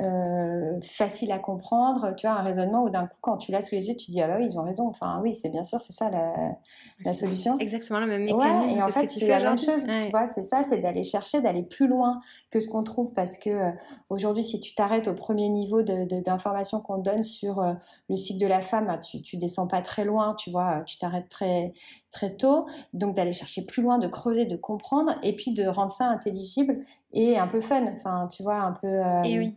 euh, 0.00 0.80
facile 0.82 1.30
à 1.30 1.38
comprendre, 1.38 2.14
tu 2.16 2.26
vois, 2.26 2.36
un 2.36 2.42
raisonnement 2.42 2.82
où 2.82 2.90
d'un 2.90 3.06
coup, 3.06 3.16
quand 3.20 3.36
tu 3.36 3.52
l'as 3.52 3.62
sous 3.62 3.76
les 3.76 3.88
yeux, 3.88 3.96
tu 3.96 4.10
dis 4.10 4.20
ah 4.20 4.26
bah 4.26 4.36
oui, 4.38 4.46
ils 4.50 4.58
ont 4.58 4.64
raison. 4.64 4.88
Enfin 4.88 5.20
oui, 5.22 5.36
c'est 5.36 5.50
bien 5.50 5.62
sûr, 5.62 5.80
c'est 5.82 5.92
ça 5.92 6.10
la, 6.10 7.12
solution. 7.12 7.56
Exactement 7.60 8.00
le 8.00 8.06
même 8.06 8.24
mécanisme. 8.24 8.76
et 8.76 8.82
en 8.82 8.88
fait, 8.88 9.08
c'est 9.08 9.28
la 9.28 9.38
même 9.38 9.58
chose. 9.58 9.86
Tu 9.86 10.10
vois, 10.10 10.26
c'est 10.26 10.42
ça, 10.42 10.64
c'est 10.64 10.78
d'aller 10.78 11.04
chercher, 11.04 11.40
d'aller 11.42 11.62
plus 11.62 11.86
loin 11.86 12.20
que 12.50 12.58
ce 12.58 12.66
qu'on 12.66 12.82
trouve, 12.82 13.12
parce 13.14 13.38
que 13.38 13.50
euh, 13.50 13.70
aujourd'hui, 14.10 14.42
si 14.42 14.60
tu 14.60 14.74
t'arrêtes 14.74 15.06
au 15.06 15.14
premier 15.14 15.48
niveau 15.48 15.82
d'information 15.82 16.80
qu'on 16.80 16.98
donne 16.98 17.22
sur 17.22 17.60
euh, 17.60 17.74
le 18.10 18.16
cycle 18.16 18.42
de 18.42 18.48
la 18.48 18.62
femme, 18.62 18.86
bah, 18.86 18.98
tu, 18.98 19.22
tu 19.22 19.36
descends 19.36 19.68
pas 19.68 19.80
très 19.80 20.04
loin, 20.04 20.34
tu 20.34 20.50
vois, 20.50 20.82
tu 20.86 20.98
t'arrêtes 20.98 21.28
très 21.28 21.72
très 22.10 22.34
tôt. 22.34 22.66
Donc 22.92 23.14
d'aller 23.14 23.32
chercher 23.32 23.64
plus 23.64 23.82
loin, 23.82 23.98
de 23.98 24.08
creuser, 24.08 24.44
de 24.44 24.56
comprendre, 24.56 25.14
et 25.22 25.36
puis 25.36 25.54
de 25.54 25.66
rendre 25.66 25.92
ça 25.92 26.06
intelligible 26.06 26.84
et 27.12 27.38
un 27.38 27.46
peu 27.46 27.60
fun. 27.60 27.86
Enfin, 27.94 28.26
tu 28.26 28.42
vois, 28.42 28.56
un 28.56 28.72
peu. 28.72 28.88
et 29.24 29.38
oui. 29.38 29.56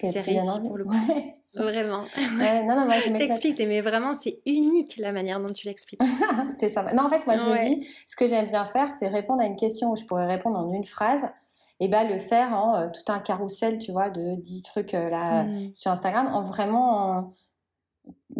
C'est 0.00 0.20
réussi 0.20 0.60
pour 0.60 0.76
le 0.76 0.84
coup. 0.84 0.94
Vraiment. 1.54 2.04
non, 2.36 2.76
non, 2.76 2.86
moi, 2.86 3.00
je 3.00 3.18
T'expliques, 3.18 3.58
mais 3.58 3.80
vraiment, 3.80 4.14
c'est 4.14 4.40
unique 4.46 4.96
la 4.98 5.10
manière 5.10 5.40
dont 5.40 5.52
tu 5.52 5.66
l'expliques. 5.66 6.00
T'es 6.60 6.68
sympa. 6.68 6.94
Non, 6.94 7.06
en 7.06 7.10
fait, 7.10 7.26
moi, 7.26 7.36
je 7.36 7.42
me 7.42 7.74
dis, 7.74 7.88
ce 8.06 8.14
que 8.14 8.28
j'aime 8.28 8.46
bien 8.46 8.64
faire, 8.64 8.88
c'est 8.98 9.08
répondre 9.08 9.42
à 9.42 9.46
une 9.46 9.56
question 9.56 9.90
où 9.90 9.96
je 9.96 10.04
pourrais 10.04 10.26
répondre 10.26 10.56
en 10.56 10.72
une 10.72 10.84
phrase 10.84 11.28
et 11.80 11.88
ben 11.88 12.08
le 12.08 12.18
faire 12.18 12.52
en 12.52 12.76
euh, 12.76 12.88
tout 12.88 13.10
un 13.10 13.18
carrousel, 13.18 13.78
tu 13.78 13.90
vois, 13.90 14.10
de 14.10 14.36
10 14.36 14.62
trucs 14.62 14.94
euh, 14.94 15.08
là 15.08 15.44
mmh. 15.44 15.74
sur 15.74 15.90
Instagram, 15.90 16.28
en 16.32 16.42
vraiment. 16.42 17.34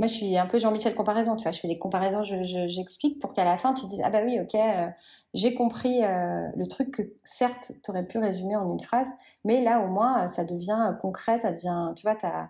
Moi, 0.00 0.06
je 0.06 0.14
suis 0.14 0.38
un 0.38 0.46
peu 0.46 0.58
Jean-Michel 0.58 0.94
comparaison, 0.94 1.36
tu 1.36 1.42
vois, 1.42 1.52
je 1.52 1.60
fais 1.60 1.68
des 1.68 1.78
comparaisons, 1.78 2.22
j'explique 2.22 3.16
je, 3.16 3.20
pour 3.20 3.34
qu'à 3.34 3.44
la 3.44 3.58
fin, 3.58 3.74
tu 3.74 3.82
te 3.82 3.90
dises, 3.90 4.00
ah 4.02 4.08
bah 4.08 4.22
oui, 4.24 4.40
ok, 4.40 4.54
euh, 4.54 4.86
j'ai 5.34 5.52
compris 5.52 6.00
le 6.00 6.66
truc 6.68 6.90
que 6.90 7.02
certes, 7.22 7.72
tu 7.84 7.90
aurais 7.90 8.06
pu 8.06 8.16
résumer 8.16 8.56
en 8.56 8.72
une 8.72 8.80
phrase, 8.80 9.08
mais 9.44 9.62
là, 9.62 9.80
au 9.80 9.88
moins, 9.88 10.26
ça 10.28 10.46
devient 10.46 10.96
concret, 11.02 11.38
ça 11.40 11.52
devient, 11.52 11.92
tu 11.96 12.02
vois, 12.02 12.16
tu 12.16 12.24
as, 12.24 12.48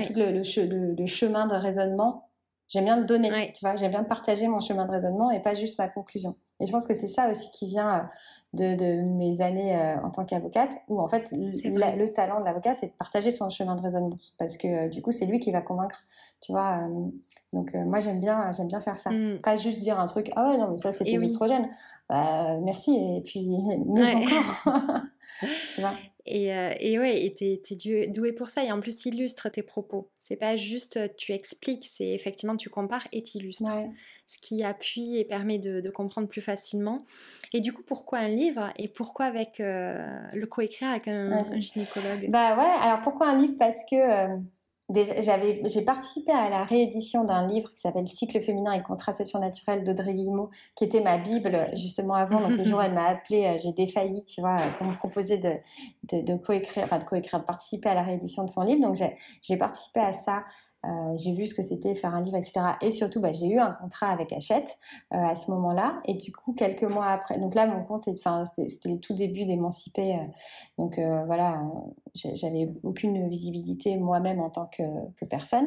tout 0.00 0.14
le, 0.14 0.94
le, 0.94 1.06
chemin 1.06 1.46
de 1.46 1.54
raisonnement. 1.54 2.30
J'aime 2.68 2.86
bien 2.86 2.96
le 2.96 3.04
donner, 3.04 3.52
tu 3.52 3.60
vois, 3.60 3.76
j'aime 3.76 3.90
bien 3.90 4.04
partager 4.04 4.48
mon 4.48 4.60
chemin 4.60 4.86
de 4.86 4.90
raisonnement 4.92 5.30
et 5.30 5.40
pas 5.40 5.52
juste 5.52 5.78
ma 5.78 5.88
conclusion. 5.88 6.36
Et 6.60 6.66
je 6.66 6.72
pense 6.72 6.86
que 6.86 6.94
c'est 6.94 7.08
ça 7.08 7.30
aussi 7.30 7.50
qui 7.52 7.66
vient 7.66 8.08
de, 8.54 9.02
mes 9.02 9.40
années 9.40 9.76
euh, 9.76 10.00
en 10.02 10.10
tant 10.10 10.24
qu'avocate, 10.24 10.72
où 10.88 11.00
en 11.00 11.08
fait 11.08 11.28
le 11.32 12.06
talent 12.08 12.40
de 12.40 12.44
l'avocat, 12.44 12.74
c'est 12.74 12.88
de 12.88 12.92
partager 12.92 13.30
son 13.30 13.50
chemin 13.50 13.76
de 13.76 13.82
raisonnement, 13.82 14.16
parce 14.38 14.56
que 14.56 14.66
euh, 14.66 14.88
du 14.88 15.02
coup, 15.02 15.12
c'est 15.12 15.26
lui 15.26 15.38
qui 15.38 15.52
va 15.52 15.60
convaincre, 15.60 16.04
tu 16.46 16.52
vois. 16.52 16.78
Euh, 16.78 17.10
donc 17.52 17.74
moi, 17.74 17.98
j'aime 17.98 18.20
bien, 18.20 18.52
j'aime 18.52 18.68
bien 18.68 18.80
faire 18.80 18.98
ça, 18.98 19.10
mmh. 19.10 19.40
pas 19.42 19.56
juste 19.56 19.80
dire 19.80 19.98
un 19.98 20.06
truc, 20.06 20.30
ah 20.36 20.50
ouais 20.50 20.58
non 20.58 20.70
mais 20.70 20.78
ça 20.78 20.92
c'est 20.92 21.04
oui. 21.04 21.36
bah, 22.08 22.56
merci 22.62 22.94
et 22.94 23.22
puis 23.24 23.48
mieux 23.86 24.04
encore, 24.04 24.74
tu 25.74 25.80
vois. 25.80 25.94
Et, 26.28 26.48
et, 26.80 26.98
ouais, 26.98 27.24
et 27.24 27.34
t'es, 27.34 27.62
es 27.70 28.08
doué 28.08 28.32
pour 28.32 28.50
ça. 28.50 28.64
Et 28.64 28.72
en 28.72 28.80
plus, 28.80 28.96
tu 28.96 29.10
illustres 29.10 29.48
tes 29.48 29.62
propos. 29.62 30.10
C'est 30.18 30.34
pas 30.34 30.56
juste 30.56 30.98
tu 31.16 31.30
expliques, 31.30 31.88
c'est 31.88 32.08
effectivement 32.08 32.56
tu 32.56 32.68
compares 32.68 33.06
et 33.12 33.22
tu 33.22 33.38
illustres 33.38 33.70
ce 34.26 34.38
qui 34.38 34.64
appuie 34.64 35.18
et 35.18 35.24
permet 35.24 35.58
de, 35.58 35.88
comprendre 35.90 36.28
plus 36.28 36.40
facilement. 36.40 36.98
Et 37.52 37.60
du 37.60 37.72
coup, 37.72 37.82
pourquoi 37.82 38.18
un 38.18 38.28
livre 38.28 38.72
et 38.76 38.88
pourquoi 38.88 39.26
avec 39.26 39.60
euh, 39.60 40.04
le 40.32 40.46
coécrire 40.46 40.90
avec 40.90 41.08
un, 41.08 41.44
gynécologue? 41.60 42.28
Bah 42.28 42.56
ouais, 42.56 42.82
alors 42.82 43.00
pourquoi 43.00 43.28
un 43.28 43.40
livre? 43.40 43.54
Parce 43.58 43.78
que 43.88 43.96
euh, 43.96 44.36
j'ai 44.94 45.84
participé 45.84 46.30
à 46.30 46.48
la 46.48 46.62
réédition 46.62 47.24
d'un 47.24 47.46
livre 47.48 47.72
qui 47.72 47.80
s'appelle 47.80 48.06
Cycle 48.06 48.40
féminin 48.40 48.72
et 48.72 48.82
contraception 48.82 49.40
naturelle 49.40 49.82
d'Audrey 49.82 50.14
Guillemot, 50.14 50.50
qui 50.76 50.84
était 50.84 51.00
ma 51.00 51.18
Bible 51.18 51.58
justement 51.74 52.14
avant. 52.14 52.40
Donc 52.40 52.56
le 52.56 52.64
jour 52.64 52.78
où 52.78 52.82
elle 52.82 52.94
m'a 52.94 53.06
appelée, 53.06 53.46
euh, 53.46 53.58
j'ai 53.60 53.72
défailli, 53.72 54.24
tu 54.24 54.40
vois, 54.40 54.56
pour 54.78 54.86
me 54.86 54.94
proposer 54.94 55.38
de, 55.38 55.54
de, 56.04 56.22
de 56.22 56.36
coécrire, 56.36 56.84
enfin 56.84 56.98
de 56.98 57.04
coécrire, 57.04 57.40
de 57.40 57.44
participer 57.44 57.88
à 57.88 57.94
la 57.94 58.02
réédition 58.02 58.44
de 58.44 58.50
son 58.50 58.62
livre. 58.62 58.82
Donc 58.82 58.96
j'ai 59.42 59.56
participé 59.56 60.00
à 60.00 60.12
ça 60.12 60.44
euh, 60.86 61.16
j'ai 61.16 61.32
vu 61.32 61.46
ce 61.46 61.54
que 61.54 61.62
c'était 61.62 61.94
faire 61.94 62.14
un 62.14 62.22
livre, 62.22 62.36
etc. 62.36 62.60
Et 62.80 62.90
surtout, 62.90 63.20
bah, 63.20 63.32
j'ai 63.32 63.46
eu 63.46 63.58
un 63.58 63.72
contrat 63.72 64.08
avec 64.08 64.32
Hachette 64.32 64.78
euh, 65.12 65.16
à 65.16 65.34
ce 65.34 65.50
moment-là. 65.50 66.00
Et 66.04 66.14
du 66.14 66.32
coup, 66.32 66.52
quelques 66.52 66.84
mois 66.84 67.06
après, 67.06 67.38
donc 67.38 67.54
là, 67.54 67.66
mon 67.66 67.82
compte, 67.84 68.08
enfin, 68.08 68.44
c'était 68.44 68.88
le 68.88 68.98
tout 68.98 69.14
début 69.14 69.44
d'Émanciper. 69.44 70.14
Euh, 70.14 70.18
donc 70.78 71.00
voilà, 71.26 71.62
j'avais 72.14 72.70
aucune 72.82 73.28
visibilité 73.28 73.96
moi-même 73.96 74.40
en 74.40 74.50
tant 74.50 74.66
que, 74.66 74.82
personne. 75.24 75.66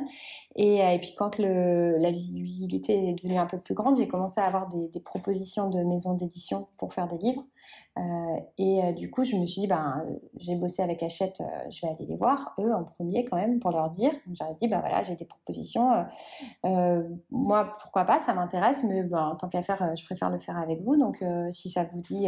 Et, 0.55 0.81
puis 1.01 1.15
quand 1.17 1.39
la 1.39 2.11
visibilité 2.11 3.09
est 3.09 3.13
devenue 3.13 3.39
un 3.39 3.47
peu 3.47 3.57
plus 3.57 3.73
grande, 3.73 3.97
j'ai 3.97 4.07
commencé 4.07 4.39
à 4.39 4.45
avoir 4.45 4.69
des 4.69 4.99
propositions 4.99 5.69
de 5.69 5.81
maisons 5.83 6.15
d'édition 6.15 6.67
pour 6.77 6.93
faire 6.93 7.07
des 7.07 7.17
livres. 7.17 7.43
Euh, 7.97 8.39
et 8.57 8.83
euh, 8.83 8.91
du 8.93 9.09
coup, 9.09 9.23
je 9.23 9.35
me 9.35 9.45
suis 9.45 9.61
dit, 9.61 9.67
ben, 9.67 10.05
j'ai 10.37 10.55
bossé 10.55 10.81
avec 10.81 11.03
Hachette, 11.03 11.41
euh, 11.41 11.69
je 11.69 11.81
vais 11.81 11.91
aller 11.91 12.05
les 12.05 12.15
voir, 12.15 12.53
eux 12.59 12.73
en 12.73 12.83
premier 12.83 13.25
quand 13.25 13.37
même, 13.37 13.59
pour 13.59 13.71
leur 13.71 13.89
dire. 13.89 14.11
J'aurais 14.33 14.55
dit, 14.61 14.67
ben 14.67 14.79
voilà, 14.79 15.03
j'ai 15.03 15.15
des 15.15 15.25
propositions. 15.25 16.05
moi, 17.31 17.75
pourquoi 17.81 18.05
pas, 18.05 18.19
ça 18.19 18.33
m'intéresse, 18.33 18.83
mais 18.83 19.03
ben, 19.03 19.29
en 19.29 19.35
tant 19.35 19.49
qu'affaire, 19.49 19.95
je 19.95 20.05
préfère 20.05 20.29
le 20.29 20.39
faire 20.39 20.57
avec 20.57 20.81
vous. 20.81 20.95
Donc, 20.95 21.23
si 21.51 21.69
ça 21.69 21.83
vous 21.83 22.01
dit, 22.01 22.27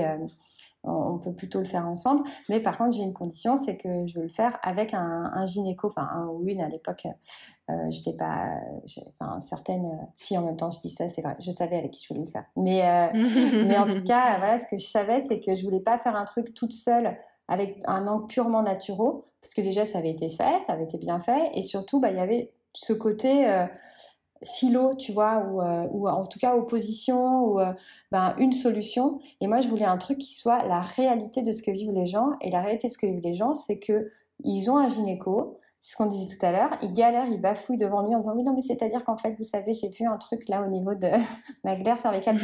on 0.84 1.20
peut 1.20 1.34
plutôt 1.34 1.60
le 1.60 1.66
faire 1.66 1.88
ensemble. 1.88 2.28
Mais 2.50 2.60
par 2.60 2.78
contre, 2.78 2.96
j'ai 2.96 3.04
une 3.04 3.14
condition, 3.14 3.56
c'est 3.56 3.78
que 3.78 4.08
je 4.08 4.18
veux 4.18 4.26
le 4.26 4.32
faire 4.32 4.58
avec 4.64 4.94
un, 4.94 5.46
gynéco, 5.46 5.88
enfin 5.88 6.08
un 6.14 6.28
ou 6.28 6.48
une 6.48 6.62
à 6.62 6.70
l'époque. 6.70 7.08
Euh, 7.70 7.74
j'étais 7.90 8.14
pas, 8.18 8.48
enfin 9.20 9.40
certaines. 9.40 9.86
Euh, 9.86 10.06
si 10.16 10.38
en 10.38 10.46
même 10.46 10.58
temps 10.58 10.72
je 10.72 10.80
dis 10.82 10.90
ça, 10.90 11.10
c'est 11.10 11.22
vrai, 11.22 11.36
je 11.40 11.52
savais 11.52 11.78
avec 11.78 11.92
qui 11.92 12.04
je 12.04 12.14
voulais 12.14 12.26
le 12.26 12.32
faire. 12.32 12.46
Mais 12.56 12.86
euh, 12.86 13.08
mais 13.68 13.78
en 13.78 13.88
tout 13.88 14.04
cas, 14.04 14.38
voilà, 14.40 14.58
ce 14.58 14.68
que 14.70 14.80
je 14.80 14.88
savais, 14.88 15.20
c'est 15.20 15.40
que 15.40 15.56
je 15.56 15.64
voulais 15.64 15.80
pas 15.80 15.98
faire 15.98 16.16
un 16.16 16.26
truc 16.26 16.54
toute 16.54 16.74
seule 16.74 17.18
avec 17.48 17.82
un 17.86 18.08
angle 18.08 18.28
purement 18.28 18.64
naturel, 18.64 19.22
parce 19.42 19.54
que 19.54 19.62
déjà 19.62 19.86
ça 19.86 20.00
avait 20.00 20.12
été 20.12 20.30
fait, 20.30 20.62
ça 20.66 20.74
avait 20.74 20.86
été 20.86 20.98
bien 20.98 21.20
fait, 21.20 21.52
et 21.54 21.64
surtout, 21.64 22.00
bah 22.00 22.10
il 22.10 22.18
y 22.18 22.20
avait 22.20 22.52
ce 22.74 22.94
côté 22.94 23.46
silo, 24.44 24.96
tu 24.96 25.12
vois, 25.12 25.46
ou, 25.46 25.62
euh, 25.62 25.88
ou, 25.92 26.08
en 26.08 26.26
tout 26.26 26.40
cas 26.40 26.56
opposition, 26.56 27.46
ou 27.46 27.60
euh, 27.60 27.74
ben, 28.12 28.36
une 28.38 28.54
solution. 28.54 29.20
Et 29.40 29.48
moi, 29.48 29.62
je 29.62 29.68
voulais 29.68 29.86
un 29.86 29.98
truc 29.98 30.18
qui 30.18 30.36
soit 30.36 30.66
la 30.66 30.82
réalité 30.82 31.42
de 31.42 31.52
ce 31.52 31.62
que 31.62 31.72
vivent 31.72 31.92
les 31.92 32.08
gens. 32.08 32.32
Et 32.42 32.50
la 32.50 32.62
réalité 32.62 32.88
de 32.88 32.94
ce 32.94 32.98
que 32.98 33.06
vivent 33.06 33.24
les 33.24 33.34
gens, 33.34 33.54
c'est 33.54 33.80
que 33.80 34.12
ils 34.44 34.70
ont 34.72 34.78
un 34.78 34.90
gynéco, 34.90 35.60
ce 35.84 35.96
qu'on 35.96 36.06
disait 36.06 36.36
tout 36.36 36.46
à 36.46 36.52
l'heure, 36.52 36.78
il 36.84 36.94
galère, 36.94 37.26
il 37.26 37.42
bafouille 37.42 37.78
devant 37.78 38.06
lui 38.06 38.14
en 38.14 38.20
disant 38.20 38.34
oui 38.36 38.44
non 38.44 38.54
mais 38.54 38.62
c'est-à-dire 38.62 39.04
qu'en 39.04 39.18
fait 39.18 39.34
vous 39.38 39.44
savez 39.44 39.74
j'ai 39.74 39.90
vu 39.90 40.06
un 40.06 40.18
truc 40.18 40.48
là 40.48 40.62
au 40.64 40.70
niveau 40.70 40.94
de 40.94 41.08
ma 41.64 41.76
glaire 41.76 41.98
cervicale 41.98 42.38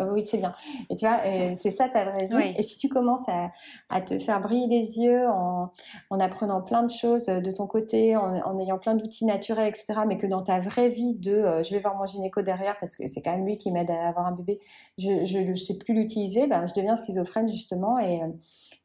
oh, 0.00 0.12
oui 0.12 0.22
c'est 0.24 0.38
bien. 0.38 0.54
Et 0.88 0.96
tu 0.96 1.06
vois 1.06 1.18
c'est 1.56 1.70
ça 1.70 1.88
ta 1.88 2.04
vraie 2.04 2.26
vie. 2.26 2.54
Et 2.56 2.62
si 2.62 2.78
tu 2.78 2.88
commences 2.88 3.28
à, 3.28 3.50
à, 3.90 4.00
te 4.00 4.18
faire 4.18 4.40
briller 4.40 4.66
les 4.68 4.98
yeux 4.98 5.28
en, 5.28 5.70
en, 6.10 6.20
apprenant 6.20 6.62
plein 6.62 6.82
de 6.82 6.90
choses 6.90 7.26
de 7.26 7.50
ton 7.50 7.66
côté 7.66 8.16
en, 8.16 8.58
ayant 8.58 8.78
plein 8.78 8.94
d'outils 8.94 9.26
naturels 9.26 9.68
etc 9.68 10.00
mais 10.06 10.16
que 10.16 10.26
dans 10.26 10.42
ta 10.42 10.58
vraie 10.58 10.88
vie 10.88 11.14
de 11.14 11.32
euh, 11.32 11.62
je 11.62 11.74
vais 11.74 11.80
voir 11.80 11.96
mon 11.96 12.06
gynéco 12.06 12.42
derrière 12.42 12.76
parce 12.80 12.96
que 12.96 13.06
c'est 13.06 13.20
quand 13.22 13.32
même 13.32 13.44
lui 13.44 13.58
qui 13.58 13.70
m'aide 13.70 13.90
à 13.90 14.08
avoir 14.08 14.26
un 14.26 14.32
bébé 14.32 14.60
je 14.96 15.38
ne 15.38 15.54
sais 15.54 15.76
plus 15.78 15.94
l'utiliser 15.94 16.46
ben, 16.46 16.66
je 16.66 16.72
deviens 16.72 16.96
schizophrène 16.96 17.48
justement. 17.48 17.98
Et, 17.98 18.20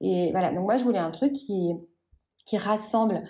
et 0.02 0.32
voilà. 0.32 0.54
Donc 0.54 0.66
moi 0.66 0.78
je 0.78 0.84
voulais 0.84 1.00
un 1.00 1.12
truc 1.12 1.34
qui 1.34 1.74
qui 2.46 2.58
rassemble 2.58 3.24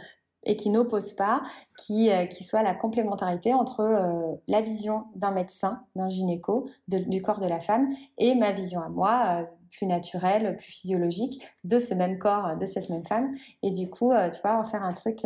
et 0.46 0.56
qui 0.56 0.70
n'oppose 0.70 1.14
pas, 1.14 1.44
qui, 1.78 2.10
euh, 2.10 2.26
qui 2.26 2.44
soit 2.44 2.64
la 2.64 2.74
complémentarité 2.74 3.54
entre 3.54 3.82
euh, 3.82 4.36
la 4.48 4.62
vision 4.62 5.06
d'un 5.16 5.32
médecin, 5.32 5.84
d'un 5.96 6.10
gynéco, 6.10 6.70
du 6.88 7.22
corps 7.22 7.39
de 7.39 7.48
la 7.48 7.60
femme, 7.60 7.89
et 8.18 8.36
ma 8.36 8.52
vision 8.52 8.82
à 8.82 8.89
moi, 8.89 9.41
euh, 9.41 9.44
plus 9.72 9.88
naturelle, 9.88 10.58
plus 10.58 10.72
physiologique, 10.72 11.44
de 11.64 11.80
ce 11.80 11.94
même 11.96 12.20
corps, 12.20 12.58
de 12.58 12.66
cette 12.66 12.89
même 12.89 13.06
femme. 13.06 13.32
Et 13.64 13.72
du 13.72 13.89
coup, 13.89 14.12
tu 14.32 14.41
vois, 14.41 14.60
en 14.60 14.66
faire 14.66 14.84
un 14.84 14.91
truc 14.91 15.26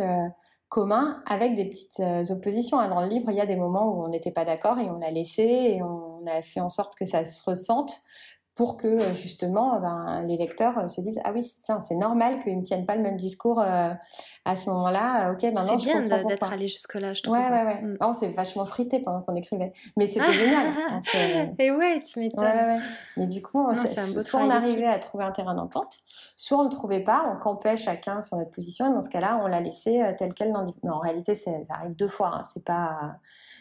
commun 0.70 1.22
avec 1.26 1.54
des 1.54 1.66
petites 1.66 2.00
oppositions. 2.30 2.80
Hein. 2.80 2.88
Dans 2.88 3.02
le 3.02 3.08
livre, 3.08 3.30
il 3.30 3.36
y 3.36 3.42
a 3.42 3.46
des 3.46 3.56
moments 3.56 3.92
où 3.92 4.02
on 4.02 4.08
n'était 4.08 4.30
pas 4.30 4.46
d'accord 4.46 4.78
et 4.78 4.88
on 4.88 5.00
l'a 5.00 5.10
laissé 5.10 5.42
et 5.42 5.82
on 5.82 6.26
a 6.26 6.40
fait 6.40 6.60
en 6.60 6.70
sorte 6.70 6.94
que 6.94 7.04
ça 7.04 7.24
se 7.24 7.42
ressente 7.44 7.92
pour 8.58 8.76
que 8.76 8.88
euh, 8.88 9.14
justement 9.14 9.78
ben, 9.78 10.20
les 10.22 10.36
lecteurs 10.36 10.76
euh, 10.78 10.88
se 10.88 11.00
disent 11.00 11.20
ah 11.22 11.30
oui 11.32 11.48
tiens 11.62 11.80
c'est 11.80 11.94
normal 11.94 12.42
qu'ils 12.42 12.58
ne 12.58 12.64
tiennent 12.64 12.86
pas 12.86 12.96
le 12.96 13.02
même 13.02 13.16
discours 13.16 13.60
euh, 13.60 13.92
à 14.44 14.56
ce 14.56 14.68
moment-là. 14.70 15.30
Ok 15.30 15.44
maintenant 15.44 15.78
c'est 15.78 15.84
bien 15.84 16.02
d'être 16.24 16.52
allé 16.52 16.66
jusque 16.66 16.94
là 16.94 17.14
je 17.14 17.22
trouve. 17.22 17.36
Ouais 17.36 17.48
ouais 17.48 17.64
ouais. 17.64 17.82
Mm. 17.82 17.96
oh, 18.00 18.12
c'est 18.18 18.30
vachement 18.30 18.66
frité 18.66 18.98
pendant 18.98 19.22
qu'on 19.22 19.36
écrivait. 19.36 19.72
Mais 19.96 20.08
c'était 20.08 20.32
génial. 20.32 20.66
Hein, 20.88 21.54
et 21.58 21.70
ouais 21.70 22.00
tu 22.00 22.18
m'étonnes. 22.18 22.44
Ouais, 22.44 22.50
ouais, 22.52 22.78
mais 23.16 23.26
du 23.26 23.42
coup 23.42 23.64
soit 23.74 24.40
on 24.40 24.50
arrivait 24.50 24.86
à 24.86 24.98
trouver 24.98 25.24
un 25.24 25.30
terrain 25.30 25.54
d'entente 25.54 25.98
soit 26.34 26.58
on 26.58 26.64
ne 26.64 26.70
trouvait 26.70 27.04
pas 27.04 27.32
on 27.32 27.38
campait 27.38 27.76
chacun 27.76 28.20
sur 28.22 28.38
notre 28.38 28.50
position. 28.50 28.90
Et 28.90 28.94
dans 28.94 29.02
ce 29.02 29.08
cas-là 29.08 29.40
on 29.42 29.46
l'a 29.46 29.60
laissé 29.60 30.02
tel 30.18 30.34
quel 30.34 30.52
dans 30.52 30.64
non 30.64 30.94
en 30.94 30.98
réalité 30.98 31.36
ça 31.36 31.52
arrive 31.68 31.94
deux 31.94 32.08
fois 32.08 32.32
hein, 32.34 32.42
c'est 32.42 32.64
pas 32.64 33.18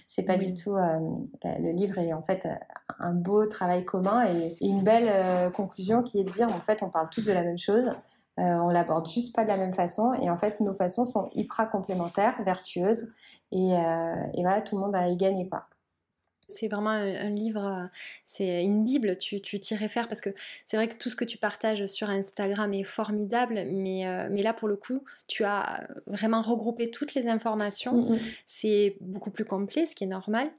c'est 0.07 0.23
pas 0.23 0.37
du 0.37 0.55
tout. 0.55 0.75
Euh, 0.75 0.99
le 1.43 1.71
livre 1.71 1.97
est 1.97 2.13
en 2.13 2.21
fait 2.21 2.45
euh, 2.45 2.55
un 2.99 3.13
beau 3.13 3.45
travail 3.45 3.83
commun 3.85 4.25
et, 4.27 4.55
une 4.61 4.83
belle 4.83 5.09
euh, 5.09 5.49
conclusion 5.49 6.01
qui 6.01 6.19
est 6.19 6.23
de 6.23 6.31
dire 6.31 6.47
en 6.47 6.59
fait 6.59 6.81
on 6.81 6.89
parle 6.89 7.09
tous 7.09 7.25
de 7.25 7.33
la 7.33 7.43
même 7.43 7.59
chose. 7.59 7.91
on 8.37 8.69
l'aborde 8.69 9.07
juste 9.09 9.35
pas 9.35 9.43
de 9.43 9.49
la 9.49 9.57
même 9.57 9.73
façon 9.73 10.13
et 10.13 10.29
en 10.29 10.37
fait 10.37 10.59
nos 10.59 10.73
façons 10.73 11.05
sont 11.05 11.29
hyper 11.33 11.69
complémentaires, 11.69 12.35
vertueuses 12.43 13.07
et, 13.51 13.71
et 13.71 14.41
voilà 14.41 14.61
tout 14.61 14.75
le 14.75 14.81
monde 14.81 14.95
a 14.95 15.09
y 15.09 15.17
gagné 15.17 15.49
quoi. 15.49 15.65
C'est 16.49 16.69
vraiment 16.69 16.91
un, 16.91 17.29
livre, 17.29 17.65
euh, 17.65 17.87
c'est 18.25 18.63
une 18.63 18.85
Bible, 18.85 19.17
tu 19.17 19.41
t'y 19.41 19.75
réfères 19.75 20.07
parce 20.07 20.21
que 20.21 20.29
c'est 20.65 20.77
vrai 20.77 20.87
que 20.87 20.95
tout 20.95 21.09
ce 21.09 21.17
que 21.17 21.25
tu 21.25 21.37
partages 21.37 21.85
sur 21.87 22.09
Instagram 22.09 22.73
est 22.73 22.85
formidable, 22.85 23.65
mais, 23.69 24.07
euh, 24.07 24.29
mais 24.31 24.43
là 24.43 24.53
pour 24.53 24.69
le 24.69 24.77
coup, 24.77 25.03
tu 25.27 25.43
as 25.43 25.87
vraiment 26.07 26.41
regroupé 26.41 26.89
toutes 26.89 27.15
les 27.15 27.27
informations. 27.27 27.93
Mmh, 27.93 28.13
mmh. 28.13 28.19
C'est 28.45 28.95
beaucoup 29.01 29.29
plus 29.29 29.43
complet, 29.43 29.85
ce 29.85 29.93
qui 29.93 30.05
est 30.05 30.07
normal. 30.07 30.49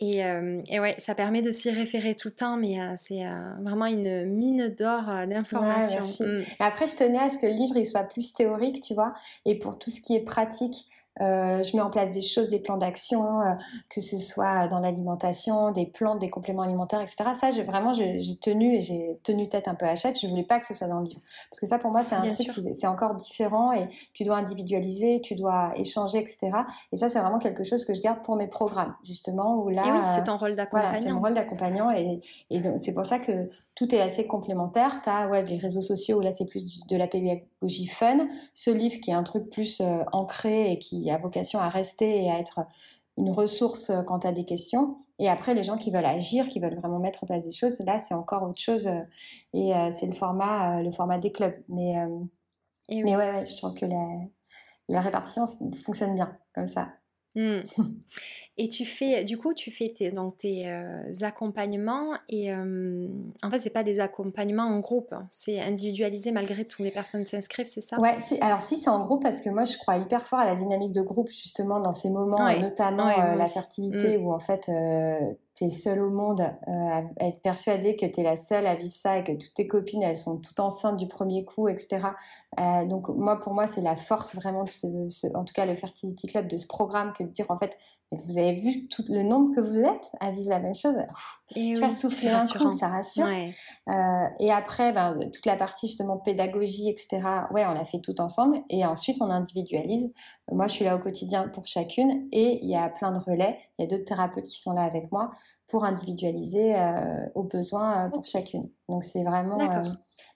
Et, 0.00 0.24
euh, 0.24 0.60
et, 0.70 0.78
ouais, 0.78 0.96
ça 0.98 1.16
permet 1.16 1.42
de 1.42 1.50
s'y 1.50 1.70
référer 1.70 2.14
tout 2.14 2.28
le 2.28 2.34
temps, 2.34 2.56
mais 2.56 2.76
c'est 2.98 3.22
vraiment 3.60 3.86
une 3.86 4.26
mine 4.26 4.68
d'or 4.68 5.26
d'informations. 5.26 6.04
Mmh. 6.24 6.42
Après, 6.60 6.86
je 6.86 6.96
tenais 6.96 7.18
à 7.18 7.28
ce 7.28 7.38
que 7.38 7.46
le 7.46 7.54
livre 7.54 7.76
il 7.76 7.86
soit 7.86 8.04
plus 8.04 8.32
théorique, 8.34 8.82
tu 8.82 8.94
vois, 8.94 9.14
et 9.44 9.58
pour 9.58 9.78
tout 9.78 9.90
ce 9.90 10.00
qui 10.00 10.14
est 10.14 10.24
pratique, 10.24 10.88
Euh, 11.20 11.62
je 11.62 11.76
mets 11.76 11.82
en 11.82 11.90
place 11.90 12.10
des 12.10 12.22
choses, 12.22 12.48
des 12.48 12.58
plans 12.58 12.76
d'action, 12.76 13.40
euh, 13.40 13.52
que 13.88 14.00
ce 14.00 14.18
soit 14.18 14.66
dans 14.68 14.80
l'alimentation, 14.80 15.70
des 15.70 15.86
plantes, 15.86 16.18
des 16.18 16.28
compléments 16.28 16.62
alimentaires, 16.62 17.00
etc. 17.00 17.30
Ça, 17.34 17.50
j'ai 17.52 17.62
vraiment, 17.62 17.92
j'ai 17.92 18.36
tenu 18.42 18.74
et 18.74 18.80
j'ai 18.80 19.18
tenu 19.22 19.48
tête 19.48 19.68
un 19.68 19.74
peu 19.74 19.86
à 19.86 19.94
chèque. 19.94 20.18
Je 20.20 20.26
voulais 20.26 20.44
pas 20.44 20.58
que 20.58 20.66
ce 20.66 20.74
soit 20.74 20.88
dans 20.88 20.98
le 20.98 21.06
livre, 21.06 21.20
parce 21.50 21.60
que 21.60 21.66
ça, 21.66 21.78
pour 21.78 21.92
moi, 21.92 22.02
c'est 22.02 22.16
un 22.16 22.22
truc, 22.22 22.48
c'est 22.48 22.86
encore 22.86 23.14
différent 23.14 23.72
et 23.72 23.88
tu 24.12 24.24
dois 24.24 24.36
individualiser, 24.36 25.20
tu 25.20 25.36
dois 25.36 25.72
échanger, 25.76 26.18
etc. 26.18 26.50
Et 26.92 26.96
ça, 26.96 27.08
c'est 27.08 27.20
vraiment 27.20 27.38
quelque 27.38 27.62
chose 27.62 27.84
que 27.84 27.94
je 27.94 28.00
garde 28.00 28.22
pour 28.22 28.36
mes 28.36 28.48
programmes, 28.48 28.94
justement, 29.04 29.56
où 29.56 29.68
là, 29.68 29.82
et 29.86 29.92
oui, 29.92 29.98
c'est 30.04 30.24
ton 30.24 30.36
rôle 30.36 30.56
d'accompagnant. 30.56 30.88
Voilà, 30.90 31.04
c'est 31.04 31.12
mon 31.12 31.20
rôle 31.20 31.34
d'accompagnant 31.34 31.90
et, 31.92 32.20
et 32.50 32.60
c'est 32.78 32.92
pour 32.92 33.06
ça 33.06 33.20
que 33.20 33.48
tout 33.74 33.94
est 33.94 34.00
assez 34.00 34.26
complémentaire. 34.26 35.00
Tu 35.02 35.10
as 35.10 35.28
ouais, 35.28 35.44
les 35.44 35.56
réseaux 35.56 35.82
sociaux 35.82 36.18
où 36.18 36.20
là 36.20 36.30
c'est 36.30 36.46
plus 36.46 36.86
de 36.86 36.96
la 36.96 37.06
pédagogie 37.06 37.86
fun. 37.86 38.28
Ce 38.54 38.70
livre 38.70 39.00
qui 39.00 39.10
est 39.10 39.14
un 39.14 39.22
truc 39.22 39.50
plus 39.50 39.80
euh, 39.80 40.04
ancré 40.12 40.72
et 40.72 40.78
qui 40.78 41.10
a 41.10 41.18
vocation 41.18 41.58
à 41.58 41.68
rester 41.68 42.24
et 42.24 42.30
à 42.30 42.38
être 42.38 42.60
une 43.16 43.30
ressource 43.30 43.90
euh, 43.90 44.02
quand 44.02 44.20
tu 44.20 44.26
as 44.26 44.32
des 44.32 44.44
questions. 44.44 44.96
Et 45.18 45.28
après, 45.28 45.54
les 45.54 45.62
gens 45.62 45.76
qui 45.76 45.90
veulent 45.90 46.04
agir, 46.04 46.48
qui 46.48 46.60
veulent 46.60 46.78
vraiment 46.78 46.98
mettre 46.98 47.22
en 47.24 47.26
place 47.26 47.44
des 47.44 47.52
choses, 47.52 47.78
là 47.80 47.98
c'est 47.98 48.14
encore 48.14 48.42
autre 48.42 48.60
chose. 48.60 48.86
Euh, 48.86 49.00
et 49.52 49.72
c'est 49.92 50.06
le 50.06 50.14
format, 50.14 50.82
le 50.82 50.90
format 50.92 51.18
des 51.18 51.30
clubs. 51.32 51.54
Mais, 51.68 51.94
mais 52.90 53.16
ouais, 53.16 53.46
je 53.46 53.56
trouve 53.56 53.74
que 53.74 53.86
la, 53.86 54.04
la 54.88 55.00
répartition 55.00 55.46
fonctionne 55.84 56.14
bien 56.14 56.32
comme 56.54 56.66
ça. 56.66 56.88
Mmh. 57.34 57.60
Et 58.56 58.68
tu 58.68 58.84
fais, 58.84 59.24
du 59.24 59.36
coup, 59.36 59.52
tu 59.52 59.72
fais 59.72 59.88
tes, 59.88 60.12
donc 60.12 60.38
tes 60.38 60.68
euh, 60.68 61.02
accompagnements 61.22 62.12
et 62.28 62.52
en 62.52 63.50
fait, 63.50 63.58
c'est 63.60 63.70
pas 63.70 63.82
des 63.82 63.98
accompagnements 63.98 64.62
en 64.62 64.78
groupe, 64.78 65.12
hein. 65.12 65.26
c'est 65.28 65.60
individualisé 65.60 66.30
malgré 66.30 66.64
tout. 66.64 66.84
Les 66.84 66.92
personnes 66.92 67.24
s'inscrivent, 67.24 67.66
c'est 67.66 67.80
ça? 67.80 67.98
Ouais, 67.98 68.16
alors 68.40 68.60
si 68.60 68.76
c'est 68.76 68.90
en 68.90 69.00
groupe, 69.00 69.24
parce 69.24 69.40
que 69.40 69.50
moi 69.50 69.64
je 69.64 69.76
crois 69.76 69.96
hyper 69.96 70.24
fort 70.24 70.38
à 70.38 70.46
la 70.46 70.54
dynamique 70.54 70.92
de 70.92 71.02
groupe 71.02 71.30
justement 71.30 71.80
dans 71.80 71.90
ces 71.90 72.10
moments, 72.10 72.48
notamment 72.60 73.08
euh, 73.08 73.34
la 73.34 73.46
fertilité 73.46 74.18
mmh. 74.18 74.24
où 74.24 74.32
en 74.32 74.38
fait 74.38 74.68
euh, 74.68 75.18
tu 75.56 75.64
es 75.64 75.70
seule 75.70 76.00
au 76.00 76.10
monde, 76.10 76.40
à 76.40 77.02
être 77.20 77.40
persuadée 77.42 77.96
que 77.96 78.06
tu 78.06 78.20
es 78.20 78.22
la 78.22 78.36
seule 78.36 78.66
à 78.66 78.74
vivre 78.74 78.94
ça 78.94 79.18
et 79.18 79.24
que 79.24 79.32
toutes 79.32 79.54
tes 79.54 79.66
copines, 79.66 80.02
elles 80.02 80.16
sont 80.16 80.38
toutes 80.38 80.60
enceintes 80.60 80.96
du 80.96 81.06
premier 81.08 81.44
coup, 81.44 81.68
etc. 81.68 81.98
donc 82.56 83.08
moi, 83.08 83.40
pour 83.40 83.54
moi, 83.54 83.66
c'est 83.66 83.80
la 83.80 83.96
force 83.96 84.34
vraiment, 84.34 84.64
de 84.64 85.36
en 85.36 85.44
tout 85.44 85.54
cas 85.54 85.66
le 85.66 85.74
Fertility 85.74 86.26
Club, 86.26 86.48
de 86.48 86.56
ce 86.56 86.66
programme, 86.66 87.12
que 87.12 87.22
de 87.22 87.28
dire 87.28 87.46
en 87.50 87.58
fait, 87.58 87.76
vous 88.12 88.38
avez 88.38 88.54
vu 88.54 88.86
tout 88.88 89.04
le 89.08 89.22
nombre 89.22 89.54
que 89.54 89.60
vous 89.60 89.80
êtes 89.80 90.10
à 90.20 90.30
vivre 90.30 90.50
la 90.50 90.60
même 90.60 90.74
chose? 90.74 90.96
Et 91.56 91.74
tu 91.74 91.80
vas 91.80 91.90
souffler 91.90 92.30
un 92.30 92.46
coup, 92.46 92.72
ça 92.72 92.88
rassure. 92.88 93.26
Euh, 93.26 94.26
et 94.38 94.52
après, 94.52 94.92
ben, 94.92 95.18
toute 95.32 95.46
la 95.46 95.56
partie 95.56 95.88
justement 95.88 96.18
pédagogie, 96.18 96.88
etc. 96.88 97.20
Ouais, 97.50 97.64
on 97.66 97.72
l'a 97.72 97.84
fait 97.84 98.00
tout 98.00 98.20
ensemble. 98.20 98.62
Et 98.70 98.84
ensuite, 98.84 99.18
on 99.20 99.30
individualise. 99.30 100.12
Moi, 100.50 100.68
je 100.68 100.74
suis 100.74 100.84
là 100.84 100.96
au 100.96 100.98
quotidien 100.98 101.48
pour 101.48 101.66
chacune. 101.66 102.28
Et 102.32 102.60
il 102.62 102.70
y 102.70 102.76
a 102.76 102.88
plein 102.88 103.12
de 103.12 103.18
relais. 103.18 103.58
Il 103.78 103.82
y 103.82 103.84
a 103.86 103.88
d'autres 103.88 104.04
thérapeutes 104.04 104.46
qui 104.46 104.60
sont 104.60 104.72
là 104.72 104.82
avec 104.82 105.10
moi 105.10 105.32
pour 105.68 105.84
individualiser 105.84 106.76
euh, 106.76 107.26
aux 107.34 107.42
besoins 107.42 108.06
euh, 108.06 108.10
pour 108.10 108.26
chacune. 108.26 108.68
Donc 108.88 109.04
c'est 109.04 109.24
vraiment... 109.24 109.58
Euh, 109.60 109.82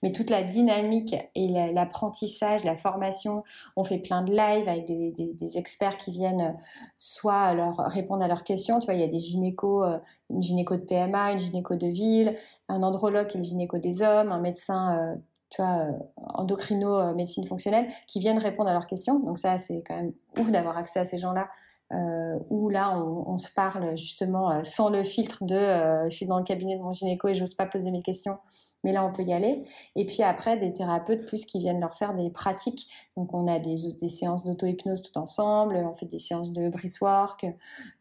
mais 0.03 0.11
toute 0.11 0.29
la 0.29 0.43
dynamique 0.43 1.15
et 1.35 1.47
l'apprentissage, 1.73 2.65
la, 2.65 2.75
formation, 2.75 3.43
on 3.77 3.85
fait 3.85 3.99
plein 3.99 4.23
de 4.23 4.31
lives 4.31 4.67
avec 4.67 4.85
des, 4.85 5.11
des, 5.11 5.57
experts 5.57 5.97
qui 5.97 6.11
viennent 6.11 6.57
soit 6.97 7.53
leur 7.53 7.77
répondre 7.77 8.21
à 8.21 8.27
leurs 8.27 8.43
questions. 8.43 8.79
Tu 8.79 8.85
vois, 8.85 8.95
il 8.95 8.99
y 8.99 9.03
a 9.03 9.07
des 9.07 9.19
gynécos, 9.19 9.85
une 10.29 10.41
gynéco 10.41 10.75
de 10.75 10.81
PMA, 10.81 11.31
une 11.31 11.39
gynéco 11.39 11.75
de 11.75 11.87
ville, 11.87 12.35
un 12.67 12.83
andrologue 12.83 13.27
qui 13.27 13.37
est 13.37 13.41
le 13.41 13.45
gynéco 13.45 13.77
des 13.77 14.01
hommes, 14.01 14.33
un 14.33 14.41
médecin 14.41 15.17
tu 15.49 15.61
vois, 15.61 15.87
endocrino, 16.17 17.15
médecine 17.15 17.45
fonctionnelle, 17.45 17.87
qui 18.05 18.19
viennent 18.19 18.37
répondre 18.37 18.69
à 18.69 18.73
leurs 18.73 18.87
questions. 18.87 19.19
Donc 19.19 19.37
ça, 19.37 19.57
c'est 19.57 19.81
quand 19.87 19.95
même 19.95 20.11
ouf 20.37 20.51
d'avoir 20.51 20.77
accès 20.77 20.99
à 20.99 21.05
ces 21.05 21.19
gens-là 21.19 21.47
euh, 21.91 22.37
où 22.49 22.69
là 22.69 22.95
on, 22.99 23.37
se 23.37 23.51
parle 23.51 23.97
justement 23.97 24.51
euh, 24.51 24.63
sans 24.63 24.89
le 24.89 25.03
filtre 25.03 25.43
de 25.43 25.55
euh, 25.55 26.07
je 26.07 26.15
suis 26.15 26.27
dans 26.27 26.37
le 26.37 26.43
cabinet 26.43 26.77
de 26.77 26.83
mon 26.83 26.93
gynéco 26.93 27.27
et 27.29 27.33
j'ose 27.33 27.55
pas 27.55 27.65
poser 27.65 27.89
mes 27.89 28.03
questions 28.03 28.37
mais 28.83 28.93
là 28.93 29.03
on 29.03 29.11
peut 29.11 29.23
y 29.23 29.33
aller. 29.33 29.65
Et 29.95 30.05
puis 30.05 30.21
après 30.23 30.57
des 30.57 30.71
thérapeutes 30.71 31.25
plus 31.25 31.45
qui 31.45 31.59
viennent 31.59 31.81
leur 31.81 31.95
faire 31.95 32.13
des 32.13 32.29
pratiques. 32.29 32.87
Donc 33.17 33.33
on 33.33 33.47
a 33.47 33.59
des, 33.59 33.75
des 33.99 34.07
séances 34.07 34.45
d'auto-hypnose 34.45 35.01
tout 35.01 35.17
ensemble 35.17 35.75
on 35.75 35.95
fait 35.95 36.05
des 36.05 36.19
séances 36.19 36.53
de 36.53 36.71
work 37.01 37.45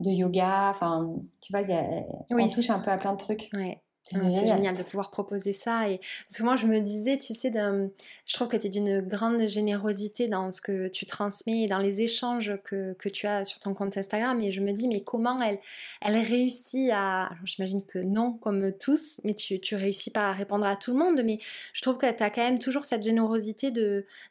de 0.01 0.11
yoga 0.11 0.71
enfin 0.71 1.17
tu 1.41 1.53
vois 1.53 1.63
y 1.63 1.73
a, 1.73 2.05
on 2.31 2.49
touche 2.49 2.71
un 2.71 2.81
peu 2.81 2.91
à 2.91 2.99
plein 2.99 3.13
de 3.13 3.19
trucs. 3.19 3.49
Ouais. 3.55 3.81
C'est 4.11 4.47
génial. 4.47 4.77
de 4.77 4.83
pouvoir 4.83 5.11
proposer 5.11 5.53
ça. 5.53 5.89
Et... 5.89 5.99
Parce 5.99 6.39
que 6.39 6.43
moi, 6.43 6.57
je 6.57 6.67
me 6.67 6.81
disais, 6.81 7.19
tu 7.19 7.35
sais, 7.35 7.53
je 7.53 8.35
trouve 8.35 8.49
que 8.49 8.57
tu 8.57 8.67
es 8.67 8.71
d'une 8.71 9.01
grande 9.01 9.47
générosité 9.47 10.29
dans 10.29 10.51
ce 10.51 10.61
que 10.61 10.89
tu 10.89 11.07
transmets 11.07 11.65
et 11.65 11.67
dans 11.67 11.79
les 11.79 12.01
échanges 12.01 12.59
que, 12.65 12.95
que, 12.95 13.09
tu 13.09 13.27
as 13.27 13.45
sur 13.45 13.61
ton 13.61 13.75
compte 13.75 13.97
Instagram. 13.97 14.41
Et 14.41 14.53
je 14.53 14.61
me 14.61 14.73
dis, 14.73 14.89
mais 14.89 15.01
comment 15.01 15.41
elle, 15.43 15.59
elle 16.01 16.17
réussit 16.17 16.91
à. 16.93 17.31
J'imagine 17.45 17.85
que 17.85 17.99
non, 17.99 18.33
comme 18.33 18.73
tous, 18.73 19.21
mais 19.25 19.35
tu, 19.35 19.61
tu 19.61 19.77
réussis 19.77 20.11
pas 20.11 20.29
à 20.29 20.33
répondre 20.33 20.67
à 20.67 20.77
tout 20.77 20.93
le 20.93 20.99
monde. 20.99 21.23
Mais 21.25 21.39
je 21.73 21.83
trouve 21.83 21.99
que 21.99 22.11
tu 22.11 22.23
as 22.23 22.31
quand 22.31 22.43
même 22.43 22.59
toujours 22.59 22.85
cette 22.85 23.03
générosité 23.03 23.71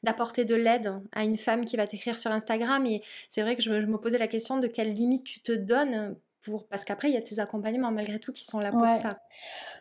d'apporter 0.04 0.46
de, 0.46 0.56
l'aide 0.56 0.94
à 1.12 1.24
une 1.24 1.38
femme 1.38 1.66
qui 1.66 1.78
va 1.78 1.88
t'écrire 1.88 2.18
sur 2.18 2.32
Instagram. 2.32 2.86
Et 2.86 3.04
c'est 3.30 3.42
vrai 3.42 3.56
que 3.56 3.62
je 3.62 3.72
me 3.72 3.98
posais 3.98 4.18
la 4.18 4.28
question 4.28 4.60
de 4.60 4.68
quelle 4.68 4.94
limite 4.94 5.24
tu 5.24 5.40
te 5.40 5.52
donnes 5.52 6.16
parce 6.70 6.86
qu'après 6.86 7.10
il 7.10 7.14
y 7.14 7.18
a 7.18 7.22
tes 7.22 7.40
accompagnements 7.40 7.92
malgré 7.92 8.20
tout 8.20 8.34
qui 8.34 8.46
sont 8.46 8.60
là 8.60 8.72
pour 8.72 8.86
ça. 8.96 9.20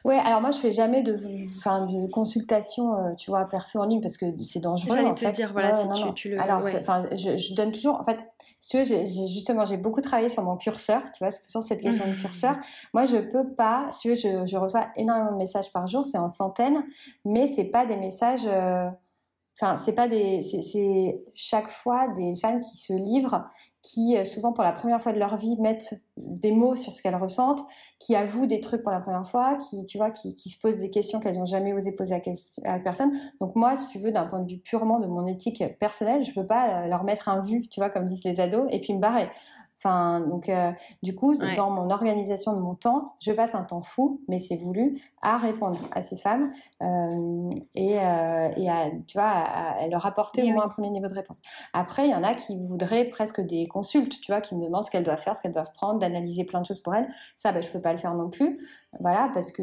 Ouais, 0.05 0.19
alors 0.19 0.41
moi 0.41 0.51
je 0.51 0.59
fais 0.59 0.73
jamais 0.73 1.03
de, 1.03 1.17
enfin, 1.59 1.87
de 1.87 2.11
consultation, 2.11 2.95
euh, 2.95 3.15
tu 3.15 3.31
vois, 3.31 3.45
perso 3.45 3.81
en 3.81 3.87
ligne 3.87 4.01
parce 4.01 4.17
que 4.17 4.27
c'est 4.45 4.61
dangereux. 4.61 4.97
J'allais 4.97 5.15
te 5.15 5.31
dire, 5.31 5.53
voilà, 5.53 5.73
si 5.73 6.15
tu, 6.15 6.31
le. 6.31 6.41
Alors, 6.41 6.63
enfin, 6.63 7.05
je, 7.13 7.55
donne 7.55 7.73
toujours, 7.73 8.01
en 8.01 8.05
fait, 8.05 8.19
si 8.61 8.71
tu 8.71 8.79
veux, 8.79 8.85
j'ai, 8.85 9.07
justement, 9.07 9.65
j'ai 9.65 9.77
beaucoup 9.77 10.01
travaillé 10.01 10.29
sur 10.29 10.43
mon 10.43 10.57
curseur, 10.57 11.03
tu 11.13 11.25
vois, 11.25 11.31
c'est 11.31 11.47
toujours 11.47 11.63
cette 11.63 11.81
question 11.81 12.07
de 12.07 12.15
curseur. 12.15 12.57
Moi, 12.95 13.05
je 13.07 13.19
peux 13.19 13.53
pas, 13.55 13.89
si 13.93 14.01
tu 14.01 14.09
veux, 14.11 14.15
je, 14.15 14.47
je, 14.47 14.57
reçois 14.57 14.89
énormément 14.97 15.33
de 15.33 15.39
messages 15.39 15.73
par 15.73 15.87
jour, 15.87 16.05
c'est 16.05 16.19
en 16.19 16.29
centaines, 16.29 16.85
mais 17.25 17.47
c'est 17.47 17.71
pas 17.71 17.87
des 17.87 17.97
messages. 17.97 18.47
Euh, 18.47 18.89
enfin, 19.61 19.77
c'est 19.77 19.95
pas 19.95 20.09
des, 20.09 20.43
c'est 20.43 21.19
chaque 21.35 21.69
fois 21.69 22.09
des 22.09 22.37
femmes 22.37 22.61
qui 22.61 22.77
se 22.77 22.93
livrent 22.93 23.45
qui, 23.87 24.17
euh, 24.17 24.25
souvent 24.25 24.53
pour 24.53 24.65
la 24.65 24.73
première 24.73 25.01
fois 25.01 25.13
de 25.13 25.19
leur 25.19 25.37
vie, 25.37 25.57
mettent 25.61 25.95
des 26.17 26.53
mots 26.53 26.75
sur 26.75 26.93
ce 26.93 27.03
qu'elles 27.03 27.17
ressentent, 27.17 27.63
qui 27.99 28.15
avouent 28.15 28.47
des 28.47 28.61
trucs 28.61 28.83
pour 28.83 28.93
la 28.93 29.01
première 29.01 29.27
fois, 29.27 29.57
qui, 29.57 29.85
tu 29.87 29.97
vois, 29.97 30.11
qui, 30.11 30.33
se 30.33 30.61
posent 30.61 30.77
des 30.77 30.91
questions 30.91 31.19
qu'elles 31.21 31.39
n'ont 31.39 31.47
jamais 31.47 31.73
osé 31.73 31.93
poser 31.93 32.21
à, 32.65 32.79
personne. 32.81 33.13
Donc 33.41 33.55
moi, 33.57 33.77
si 33.77 33.89
tu 33.89 33.99
veux, 33.99 34.13
d'un 34.13 34.27
point 34.27 34.41
de 34.41 34.51
vue 34.51 34.59
purement 34.59 34.99
de 34.99 35.07
mon 35.07 35.27
éthique 35.27 35.63
personnelle, 35.79 36.23
je 36.23 36.33
peux 36.35 36.47
pas 36.47 36.85
euh, 36.85 36.87
leur 36.89 37.05
mettre 37.05 37.29
un 37.29 37.41
vu, 37.41 37.63
tu 37.69 37.81
vois, 37.81 37.89
comme 37.89 38.05
disent 38.07 38.25
les 38.25 38.41
ados, 38.41 38.67
et 38.71 38.81
puis 38.81 38.93
me 38.93 39.01
barrer. 39.01 39.31
Enfin, 39.87 40.21
donc, 40.21 40.49
euh, 40.49 40.73
du 41.05 41.15
coup, 41.15 41.37
dans 41.57 41.71
mon 41.71 41.91
organisation 41.91 42.55
de 42.55 42.61
mon 42.61 42.75
temps, 42.75 43.15
je 43.21 43.31
passe 43.31 43.55
un 43.55 43.63
temps 43.63 43.83
fou, 43.83 44.21
mais 44.27 44.41
c'est 44.41 44.57
voulu, 44.57 45.01
à 45.23 45.37
répondre 45.37 45.79
à 45.93 46.03
ces 46.03 46.17
femmes 46.17 46.53
euh, 46.83 47.51
et, 47.77 48.01
euh, 48.01 48.49
et, 48.57 48.69
à, 48.69 48.91
tu 49.07 49.17
vois, 49.17 49.29
à, 49.29 49.87
leur 49.87 50.05
apporter 50.05 50.43
au 50.43 50.55
moins 50.55 50.65
un 50.65 50.69
premier 50.69 50.91
niveau 50.91 51.07
de 51.07 51.15
réponse. 51.15 51.41
Après, 51.73 52.09
il 52.09 52.11
y 52.11 52.15
en 52.17 52.25
a 52.25 52.35
qui 52.35 52.59
voudraient 52.59 53.05
presque 53.05 53.41
des 53.41 53.69
consultes, 53.69 54.21
tu 54.21 54.33
vois, 54.33 54.41
qui 54.41 54.57
me 54.57 54.65
demandent 54.65 54.85
ce 54.85 54.91
qu'elles 54.91 55.05
doivent 55.05 55.23
faire, 55.23 55.37
ce 55.37 55.43
qu'elles 55.43 55.53
doivent 55.53 55.73
prendre, 55.73 56.01
d'analyser 56.01 56.45
plein 56.45 56.61
de 56.61 56.67
choses 56.67 56.81
pour 56.81 56.95
elles. 56.97 57.09
Ça, 57.37 57.53
ben, 57.53 57.63
je 57.63 57.71
peux 57.71 57.81
pas 57.81 57.93
le 57.93 57.99
faire 57.99 58.15
non 58.15 58.29
plus. 58.29 58.59
Voilà, 58.99 59.31
parce 59.35 59.53
que 59.53 59.63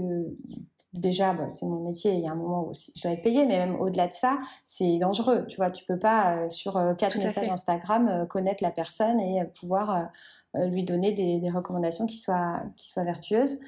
déjà, 0.93 1.33
bah, 1.33 1.49
c'est 1.49 1.65
mon 1.65 1.79
métier, 1.79 2.13
il 2.13 2.19
y 2.19 2.27
a 2.27 2.31
un 2.31 2.35
moment 2.35 2.67
où 2.67 2.73
je 2.73 3.01
dois 3.01 3.11
être 3.11 3.23
payée, 3.23 3.45
mais 3.45 3.65
même 3.65 3.75
au-delà 3.79 4.07
de 4.07 4.13
ça, 4.13 4.37
c'est 4.63 4.97
dangereux. 4.97 5.45
Tu 5.47 5.57
vois, 5.57 5.71
tu 5.71 5.85
peux 5.85 5.97
pas, 5.97 6.35
euh, 6.35 6.49
sur 6.49 6.77
euh, 6.77 6.93
quatre 6.93 7.17
messages 7.17 7.49
Instagram, 7.49 8.07
euh, 8.07 8.25
connaître 8.25 8.63
la 8.63 8.71
personne 8.71 9.19
et 9.19 9.43
pouvoir 9.59 10.09
lui 10.55 10.83
donner 10.83 11.11
des, 11.11 11.39
des, 11.39 11.49
recommandations 11.49 12.05
qui 12.05 12.17
soient, 12.17 12.61
qui 12.77 12.89
soient 12.89 13.03
vertueuses. 13.03 13.59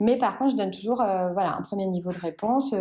Mais 0.00 0.16
par 0.16 0.38
contre, 0.38 0.52
je 0.52 0.56
donne 0.56 0.70
toujours 0.70 0.96
voilà, 0.96 1.56
un 1.56 1.62
premier 1.62 1.86
niveau 1.86 2.12
de 2.12 2.18
réponse 2.18 2.74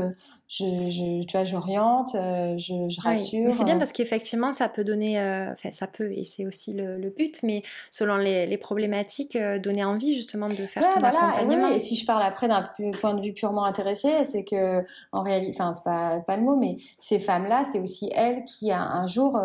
je, 0.60 1.24
tu 1.24 1.32
vois, 1.32 1.46
j'oriente, 1.46 2.14
euh, 2.16 2.58
je, 2.58 3.02
rassure. 3.02 3.52
c'est 3.52 3.64
bien 3.64 3.80
parce 3.80 3.92
qu'effectivement, 3.92 4.54
ça 4.54 4.70
peut 4.70 4.84
donner, 4.84 5.20
euh, 5.20 5.52
enfin, 5.52 5.72
ça 5.72 5.88
peut, 5.88 6.12
et 6.12 6.26
c'est 6.26 6.46
aussi 6.46 6.74
le, 6.74 7.10
but, 7.10 7.42
mais 7.44 7.64
selon 7.90 8.18
les, 8.18 8.58
problématiques, 8.58 9.36
euh, 9.36 9.58
donner 9.58 9.84
envie 9.84 10.14
justement 10.14 10.48
de 10.48 10.54
faire 10.54 10.84
ton 10.94 11.04
accompagnement. 11.04 11.70
et 11.70 11.80
si 11.80 11.96
je 11.96 12.06
parle 12.06 12.22
après 12.22 12.48
d'un 12.48 12.70
point 13.00 13.16
de 13.16 13.22
vue 13.22 13.34
purement 13.34 13.66
intéressé, 13.66 14.24
c'est 14.26 14.44
que, 14.44 14.84
en 15.12 15.24
réalité, 15.24 15.54
enfin, 15.60 15.74
c'est 15.74 15.84
pas, 15.84 16.20
pas 16.20 16.38
le 16.38 16.44
mot, 16.44 16.56
mais 16.56 16.78
ces 17.00 17.20
femmes-là, 17.20 17.64
c'est 17.72 17.80
aussi 17.80 18.12
elles 18.14 18.44
qui, 18.46 18.72
un, 18.72 19.08
jour, 19.08 19.40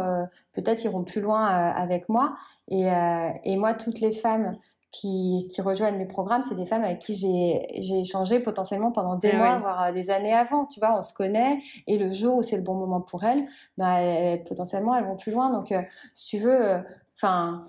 peut-être 0.53 0.85
iront 0.85 1.05
plus 1.05 1.21
loin 1.21 1.47
avec 1.47 2.09
moi. 2.09 2.35
Et, 2.71 2.87
et 3.45 3.57
moi, 3.57 3.75
toutes 3.75 4.01
les 4.01 4.13
femmes 4.13 4.59
qui, 4.91 5.49
qui, 5.51 5.61
rejoignent 5.61 5.99
mes 5.99 6.07
programmes, 6.07 6.43
c'est 6.43 6.55
des 6.55 6.65
femmes 6.65 6.85
avec 6.85 6.99
qui 7.01 7.15
j'ai 7.15 8.01
échangé 8.01 8.41
potentiellement 8.41 8.91
pendant 8.91 9.17
des 9.17 9.31
eh 9.33 9.37
mois, 9.37 9.59
voire 9.59 9.83
euh, 9.83 9.93
des 9.93 10.11
années 10.11 10.35
avant. 10.35 10.65
Tu 10.67 10.81
vois, 10.81 10.97
on 10.97 11.03
se 11.03 11.13
connaît 11.13 11.59
et 11.87 11.99
le 11.99 12.11
jour 12.11 12.37
où 12.37 12.43
c'est 12.43 12.57
le 12.57 12.63
bon 12.63 12.75
moment 12.75 13.01
pour 13.01 13.25
elles, 13.25 13.47
bah, 13.77 13.99
potentiellement 14.47 14.97
elles 14.97 15.05
vont 15.05 15.17
plus 15.17 15.33
loin. 15.33 15.51
Donc, 15.51 15.73
euh, 15.73 15.83
si 16.15 16.27
tu 16.27 16.39
veux, 16.39 16.67
euh, 16.67 16.81
enfin. 17.17 17.65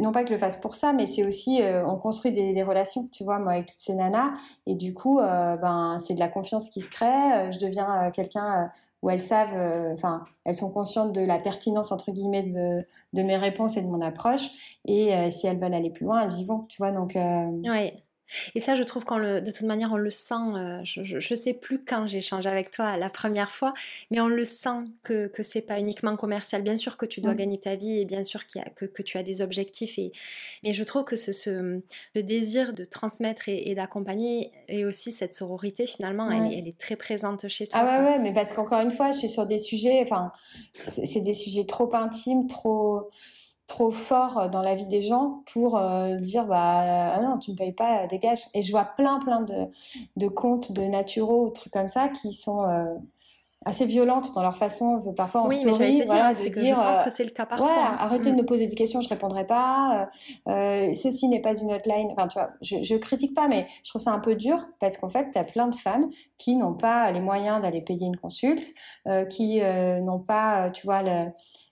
non 0.00 0.12
pas 0.12 0.22
que 0.22 0.28
je 0.28 0.34
le 0.34 0.38
fasse 0.38 0.58
pour 0.58 0.74
ça, 0.74 0.92
mais 0.92 1.06
c'est 1.06 1.24
aussi, 1.24 1.60
on 1.86 1.96
construit 1.96 2.32
des, 2.32 2.52
des, 2.52 2.62
relations, 2.62 3.08
tu 3.08 3.24
vois, 3.24 3.38
moi 3.38 3.52
avec 3.52 3.66
toutes 3.66 3.78
ces 3.78 3.94
nanas, 3.94 4.32
et 4.66 4.74
du 4.74 4.94
coup, 4.94 5.18
ben, 5.18 5.96
c'est 5.98 6.14
de 6.14 6.18
la 6.18 6.28
confiance 6.28 6.70
qui 6.70 6.80
se 6.80 6.90
crée, 6.90 7.50
je 7.52 7.58
deviens 7.58 8.10
quelqu'un 8.10 8.70
où 9.02 9.10
elles 9.10 9.20
savent, 9.20 9.92
enfin, 9.92 10.24
elles 10.44 10.56
sont 10.56 10.72
conscientes 10.72 11.12
de 11.12 11.20
la 11.20 11.38
pertinence 11.38 11.92
entre 11.92 12.10
guillemets 12.10 12.42
de, 12.42 12.82
de 13.12 13.22
mes 13.22 13.36
réponses 13.36 13.76
et 13.76 13.82
de 13.82 13.88
mon 13.88 14.00
approche. 14.00 14.42
Et 14.84 15.12
si 15.30 15.46
elles 15.46 15.58
veulent 15.58 15.74
aller 15.74 15.90
plus 15.90 16.04
loin, 16.04 16.24
elles 16.24 16.38
y 16.40 16.44
vont, 16.44 16.64
tu 16.68 16.78
vois. 16.78 16.92
Donc, 16.92 17.16
oui. 17.16 17.92
Et 18.54 18.60
ça, 18.60 18.76
je 18.76 18.82
trouve 18.82 19.04
qu'on 19.04 19.18
le, 19.18 19.40
de 19.40 19.50
toute 19.50 19.66
manière, 19.66 19.92
on 19.92 19.96
le 19.96 20.10
sent. 20.10 20.34
Euh, 20.34 20.80
je 20.84 21.14
ne 21.16 21.38
sais 21.38 21.54
plus 21.54 21.84
quand 21.84 22.06
j'échange 22.06 22.46
avec 22.46 22.70
toi 22.70 22.96
la 22.96 23.10
première 23.10 23.50
fois, 23.50 23.72
mais 24.10 24.20
on 24.20 24.28
le 24.28 24.44
sent 24.44 24.84
que 25.02 25.26
que 25.28 25.42
c'est 25.42 25.62
pas 25.62 25.78
uniquement 25.78 26.16
commercial. 26.16 26.62
Bien 26.62 26.76
sûr 26.76 26.96
que 26.96 27.06
tu 27.06 27.20
dois 27.20 27.34
mmh. 27.34 27.36
gagner 27.36 27.58
ta 27.58 27.76
vie 27.76 28.00
et 28.00 28.04
bien 28.04 28.24
sûr 28.24 28.46
qu'il 28.46 28.60
y 28.60 28.64
a, 28.64 28.68
que, 28.70 28.84
que, 28.84 29.02
tu 29.02 29.18
as 29.18 29.22
des 29.22 29.42
objectifs. 29.42 29.98
Et, 29.98 30.12
mais 30.64 30.72
je 30.72 30.84
trouve 30.84 31.04
que 31.04 31.16
ce, 31.16 31.32
ce, 31.32 31.80
désir 32.14 32.72
de 32.72 32.84
transmettre 32.84 33.48
et, 33.48 33.74
d'accompagner 33.74 34.52
et 34.68 34.84
aussi 34.84 35.12
cette 35.12 35.34
sororité, 35.34 35.86
finalement, 35.86 36.30
elle, 36.30 36.52
elle, 36.52 36.68
est 36.68 36.78
très 36.78 36.96
présente 36.96 37.48
chez 37.48 37.66
toi. 37.66 37.80
Ah 37.80 38.02
ouais, 38.02 38.08
ouais, 38.08 38.18
mais 38.18 38.32
parce 38.32 38.52
qu'encore 38.52 38.80
une 38.80 38.90
fois, 38.90 39.10
je 39.10 39.18
suis 39.18 39.28
sur 39.28 39.46
des 39.46 39.58
sujets, 39.58 40.00
enfin, 40.02 40.32
c'est 40.72 41.20
des 41.20 41.32
sujets 41.32 41.64
trop 41.64 41.92
intimes, 41.94 42.46
trop 42.46 43.10
trop 43.70 43.92
fort 43.92 44.36
euh, 44.36 44.48
dans 44.48 44.62
la 44.62 44.74
vie 44.74 44.86
des 44.86 45.02
gens 45.02 45.42
pour 45.52 45.78
euh, 45.78 46.16
dire 46.16 46.44
bah 46.46 47.12
ah 47.14 47.20
non 47.22 47.38
tu 47.38 47.52
me 47.52 47.56
payes 47.56 47.72
pas 47.72 48.06
dégage. 48.08 48.40
Et 48.52 48.62
je 48.62 48.70
vois 48.72 48.84
plein 48.84 49.20
plein 49.20 49.40
de, 49.40 49.68
de 50.16 50.28
comptes 50.28 50.72
de 50.72 50.82
naturaux 50.82 51.46
ou 51.46 51.50
trucs 51.50 51.72
comme 51.72 51.86
ça 51.86 52.08
qui 52.08 52.32
sont 52.32 52.64
euh, 52.64 52.96
assez 53.64 53.86
violentes 53.86 54.34
dans 54.34 54.42
leur 54.42 54.56
façon. 54.56 55.00
Parfois 55.16 55.42
en 55.42 55.48
oui, 55.48 55.60
story 55.60 55.94
mais 55.94 56.00
te 56.00 56.06
voilà, 56.06 56.34
dire, 56.34 56.50
que 56.50 56.64
je 56.64 56.74
pense 56.74 57.00
que 57.00 57.10
c'est 57.10 57.22
le 57.22 57.30
cas 57.30 57.46
parfois 57.46 57.68
ouais, 57.68 57.96
arrêtez 57.98 58.32
de 58.32 58.36
me 58.36 58.44
poser 58.44 58.66
des 58.66 58.74
questions 58.74 59.00
je 59.02 59.08
répondrai 59.08 59.46
pas 59.46 60.08
ceci 60.46 61.28
n'est 61.28 61.40
pas 61.40 61.54
une 61.54 61.72
hotline. 61.72 62.08
Enfin 62.10 62.26
tu 62.26 62.40
vois 62.40 62.50
je, 62.62 62.82
je 62.82 62.96
critique 62.96 63.34
pas 63.34 63.46
mais 63.46 63.68
je 63.84 63.90
trouve 63.90 64.02
ça 64.02 64.10
un 64.10 64.20
peu 64.20 64.34
dur 64.34 64.58
parce 64.80 64.96
qu'en 64.96 65.10
fait 65.10 65.30
tu 65.30 65.38
as 65.38 65.44
plein 65.44 65.68
de 65.68 65.76
femmes 65.76 66.10
qui 66.38 66.56
n'ont 66.56 66.74
pas 66.74 67.12
les 67.12 67.20
moyens 67.20 67.62
d'aller 67.62 67.82
payer 67.82 68.06
une 68.06 68.16
consulte 68.16 68.66
qui 69.30 69.60
n'ont 69.60 70.18
pas 70.18 70.70
tu 70.70 70.86
vois 70.86 71.02
le 71.02 71.26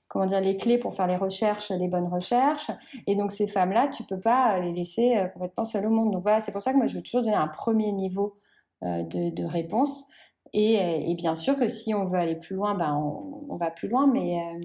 comment 0.08 0.26
dire 0.26 0.40
les 0.40 0.56
clés 0.56 0.78
pour 0.78 0.94
faire 0.94 1.06
les 1.06 1.16
recherches, 1.16 1.70
les 1.70 1.88
bonnes 1.88 2.08
recherches. 2.08 2.70
Et 3.06 3.14
donc 3.14 3.32
ces 3.32 3.46
femmes-là, 3.46 3.88
tu 3.88 4.02
peux 4.02 4.20
pas 4.20 4.58
les 4.58 4.72
laisser 4.72 5.16
euh, 5.16 5.28
complètement 5.28 5.64
seules 5.64 5.86
au 5.86 5.90
monde. 5.90 6.12
Donc 6.12 6.22
voilà, 6.22 6.40
c'est 6.40 6.52
pour 6.52 6.62
ça 6.62 6.72
que 6.72 6.78
moi 6.78 6.86
je 6.86 6.96
veux 6.96 7.02
toujours 7.02 7.22
donner 7.22 7.36
un 7.36 7.48
premier 7.48 7.92
niveau 7.92 8.38
euh, 8.84 9.02
de, 9.02 9.44
réponse. 9.44 10.08
Et, 10.54 11.10
et, 11.10 11.14
bien 11.14 11.34
sûr 11.34 11.58
que 11.58 11.68
si 11.68 11.92
on 11.92 12.06
veut 12.06 12.18
aller 12.18 12.36
plus 12.36 12.56
loin, 12.56 12.74
ben 12.74 12.94
on, 12.94 13.44
on 13.50 13.56
va 13.56 13.70
plus 13.70 13.86
loin. 13.88 14.06
Mais 14.06 14.40
euh, 14.40 14.60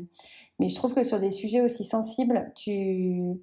mais 0.59 0.69
je 0.69 0.75
trouve 0.75 0.93
que 0.93 1.03
sur 1.03 1.19
des 1.19 1.29
sujets 1.29 1.61
aussi 1.61 1.83
sensibles, 1.83 2.51
tu 2.55 3.33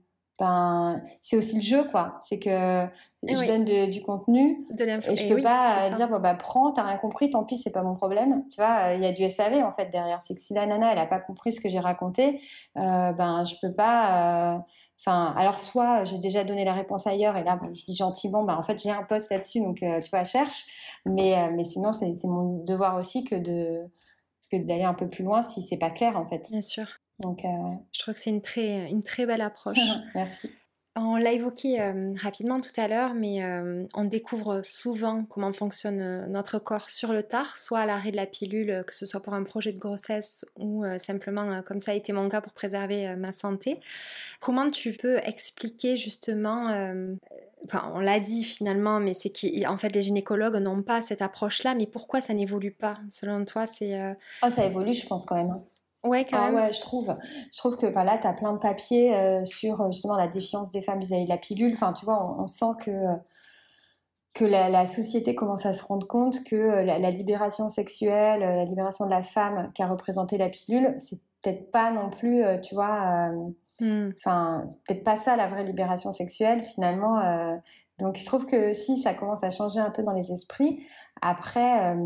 ben, 0.41 1.03
c'est 1.20 1.36
aussi 1.36 1.57
le 1.57 1.61
jeu, 1.61 1.84
quoi. 1.84 2.16
C'est 2.20 2.38
que 2.38 2.86
eh 3.28 3.36
je 3.36 3.47
donne 3.47 3.64
du 3.91 4.03
contenu 4.03 4.66
de 4.70 4.84
et 4.84 5.16
je 5.16 5.24
eh 5.26 5.34
peux 5.34 5.43
pas 5.43 5.91
dire, 5.91 6.09
bon, 6.09 6.18
bah, 6.18 6.34
prends, 6.34 6.72
t'as 6.72 6.82
rien 6.82 6.97
compris, 6.97 7.28
tant 7.28 7.45
pis, 7.45 7.59
c'est 7.59 7.72
pas 7.72 7.82
mon 7.82 7.95
problème. 7.95 8.43
Tu 8.49 8.57
vois, 8.57 8.95
il 8.95 9.03
y 9.03 9.07
a 9.07 9.12
du 9.12 9.28
SAV, 9.28 9.62
en 9.62 9.72
fait, 9.72 9.91
derrière. 9.91 10.22
C'est 10.22 10.34
que 10.34 10.41
si 10.41 10.55
la 10.55 10.64
nana, 10.64 10.93
elle 10.93 10.99
a 10.99 11.05
pas 11.05 11.20
compris 11.20 11.53
ce 11.53 11.61
que 11.61 11.68
j'ai 11.68 11.78
raconté, 11.78 12.41
euh, 12.78 13.12
ben, 13.12 13.45
je 13.45 13.55
peux 13.61 13.72
pas, 13.72 14.55
euh, 14.55 14.59
Enfin, 15.03 15.32
alors 15.34 15.59
soit 15.59 16.05
j'ai 16.05 16.18
déjà 16.18 16.45
donné 16.45 16.62
la 16.62 16.74
réponse 16.74 17.07
ailleurs 17.07 17.34
et 17.38 17.43
là 17.43 17.59
je 17.72 17.86
dis 17.86 17.97
gentiment, 17.97 18.45
bah 18.45 18.59
en 18.59 18.61
fait 18.61 18.82
j'ai 18.82 18.91
un 18.91 19.03
poste 19.03 19.30
là-dessus 19.30 19.61
donc 19.62 19.82
euh, 19.82 19.99
tu 20.03 20.11
vois 20.11 20.24
cherche. 20.24 20.66
Mais 21.07 21.51
mais 21.53 21.64
sinon 21.64 21.93
c'est 21.93 22.12
mon 22.24 22.62
devoir 22.64 22.99
aussi 22.99 23.24
que 23.24 23.34
de 23.34 23.80
que 24.53 24.59
d'aller 24.59 24.84
un 24.84 24.93
peu 24.93 25.09
plus 25.09 25.24
loin 25.24 25.41
si 25.41 25.62
c'est 25.62 25.78
pas 25.78 25.88
clair 25.88 26.18
en 26.18 26.26
fait. 26.26 26.51
Bien 26.51 26.61
sûr. 26.61 26.99
Donc, 27.21 27.45
euh, 27.45 27.49
je 27.93 28.01
trouve 28.01 28.14
que 28.14 28.21
c'est 28.21 28.31
une 28.31 28.43
très, 28.43 28.89
une 28.91 29.03
très 29.03 29.27
belle 29.27 29.43
approche. 29.43 29.79
Merci. 30.14 30.51
On 30.97 31.16
l'a 31.16 31.33
évoqué 31.33 31.81
euh, 31.81 32.12
rapidement 32.21 32.61
tout 32.61 32.73
à 32.77 32.89
l'heure, 32.89 33.14
mais 33.14 33.45
euh, 33.45 33.87
on 33.95 34.05
découvre 34.05 34.62
souvent 34.64 35.25
comment 35.25 35.53
fonctionne 35.53 36.27
notre 36.27 36.59
corps 36.59 36.91
sur 36.91 37.12
le 37.12 37.23
tard, 37.23 37.57
soit 37.57 37.79
à 37.79 37.87
l'arrêt 37.87 38.11
de 38.11 38.16
la 38.16 38.27
pilule, 38.27 38.83
que 38.87 38.95
ce 38.95 39.07
soit 39.07 39.21
pour 39.21 39.33
un 39.35 39.45
projet 39.45 39.73
de 39.73 39.79
grossesse 39.79 40.45
ou 40.59 40.85
simplement, 40.99 41.62
comme 41.62 41.81
ça 41.81 41.93
a 41.93 41.95
été 41.95 42.12
mon 42.12 42.29
cas, 42.29 42.41
pour 42.41 42.53
préserver 42.53 43.14
ma 43.14 43.31
santé. 43.31 43.81
Comment 44.41 44.68
tu 44.68 44.93
peux 44.93 45.18
expliquer 45.18 45.97
justement, 45.97 46.66
enfin 47.64 47.93
on 47.95 48.01
l'a 48.01 48.18
dit 48.18 48.43
finalement, 48.43 48.99
mais 48.99 49.14
c'est 49.14 49.31
qu'en 49.31 49.79
fait 49.79 49.95
les 49.95 50.03
gynécologues 50.03 50.57
n'ont 50.57 50.83
pas 50.83 51.03
cette 51.03 51.23
approche-là, 51.23 51.77
mais 51.77 51.87
pourquoi 51.87 52.21
ça 52.21 52.35
n'évolue 52.35 52.73
pas? 52.73 52.99
Selon 53.11 53.45
toi, 53.45 53.68
c'est... 53.68 54.16
Oh, 54.45 54.51
ça 54.51 54.66
évolue, 54.66 54.93
je 54.93 55.07
pense 55.07 55.25
quand 55.25 55.37
même. 55.37 55.61
Ouais, 56.03 56.24
quand 56.24 56.38
ah 56.40 56.53
ouais, 56.53 56.72
je 56.72 56.80
trouve. 56.80 57.14
Je 57.53 57.59
trouve 57.59 57.76
que 57.76 57.86
bah, 57.86 58.05
là, 58.05 58.16
tu 58.16 58.26
as 58.26 58.32
plein 58.32 58.55
de 58.55 58.59
papiers 58.59 59.14
euh, 59.14 59.44
sur 59.44 59.82
euh, 59.82 59.90
justement 59.90 60.16
la 60.16 60.28
défiance 60.28 60.70
des 60.70 60.80
femmes 60.80 61.01
vis-à-vis 61.01 61.24
de 61.24 61.28
la 61.28 61.36
pilule. 61.36 61.74
Enfin, 61.74 61.92
tu 61.92 62.07
vois, 62.07 62.36
on, 62.38 62.46
sent 62.46 62.72
que, 62.82 62.90
que 64.32 64.46
la, 64.46 64.86
société 64.86 65.34
commence 65.34 65.66
à 65.66 65.74
se 65.74 65.84
rendre 65.84 66.07
compte 66.07 66.42
que 66.44 66.57
euh, 66.57 66.82
la, 66.84 67.11
libération 67.11 67.68
sexuelle, 67.68 68.40
la 68.40 68.64
libération 68.64 69.05
de 69.05 69.11
la 69.11 69.22
femme 69.22 69.70
qui 69.74 69.82
a 69.82 69.88
représenté 69.88 70.38
la 70.38 70.48
pilule, 70.48 70.96
c'est 70.98 71.20
peut-être 71.42 71.70
pas 71.70 71.90
non 71.90 72.09
plus, 72.09 72.44
tu 72.62 72.74
vois, 72.74 73.30
mmh. 73.80 74.11
enfin, 74.18 74.64
c'est 74.68 74.84
peut-être 74.86 75.05
pas 75.05 75.16
ça 75.16 75.36
la 75.36 75.48
vraie 75.48 75.64
libération 75.64 76.12
sexuelle 76.12 76.62
finalement. 76.62 77.18
donc, 77.98 78.18
je 78.18 78.26
trouve 78.26 78.44
que 78.44 78.74
si 78.74 79.01
ça 79.01 79.14
commence 79.14 79.42
à 79.42 79.51
changer 79.51 79.80
un 79.80 79.88
peu 79.88 80.03
dans 80.03 80.12
les 80.12 80.32
esprits, 80.32 80.84
après, 81.22 81.96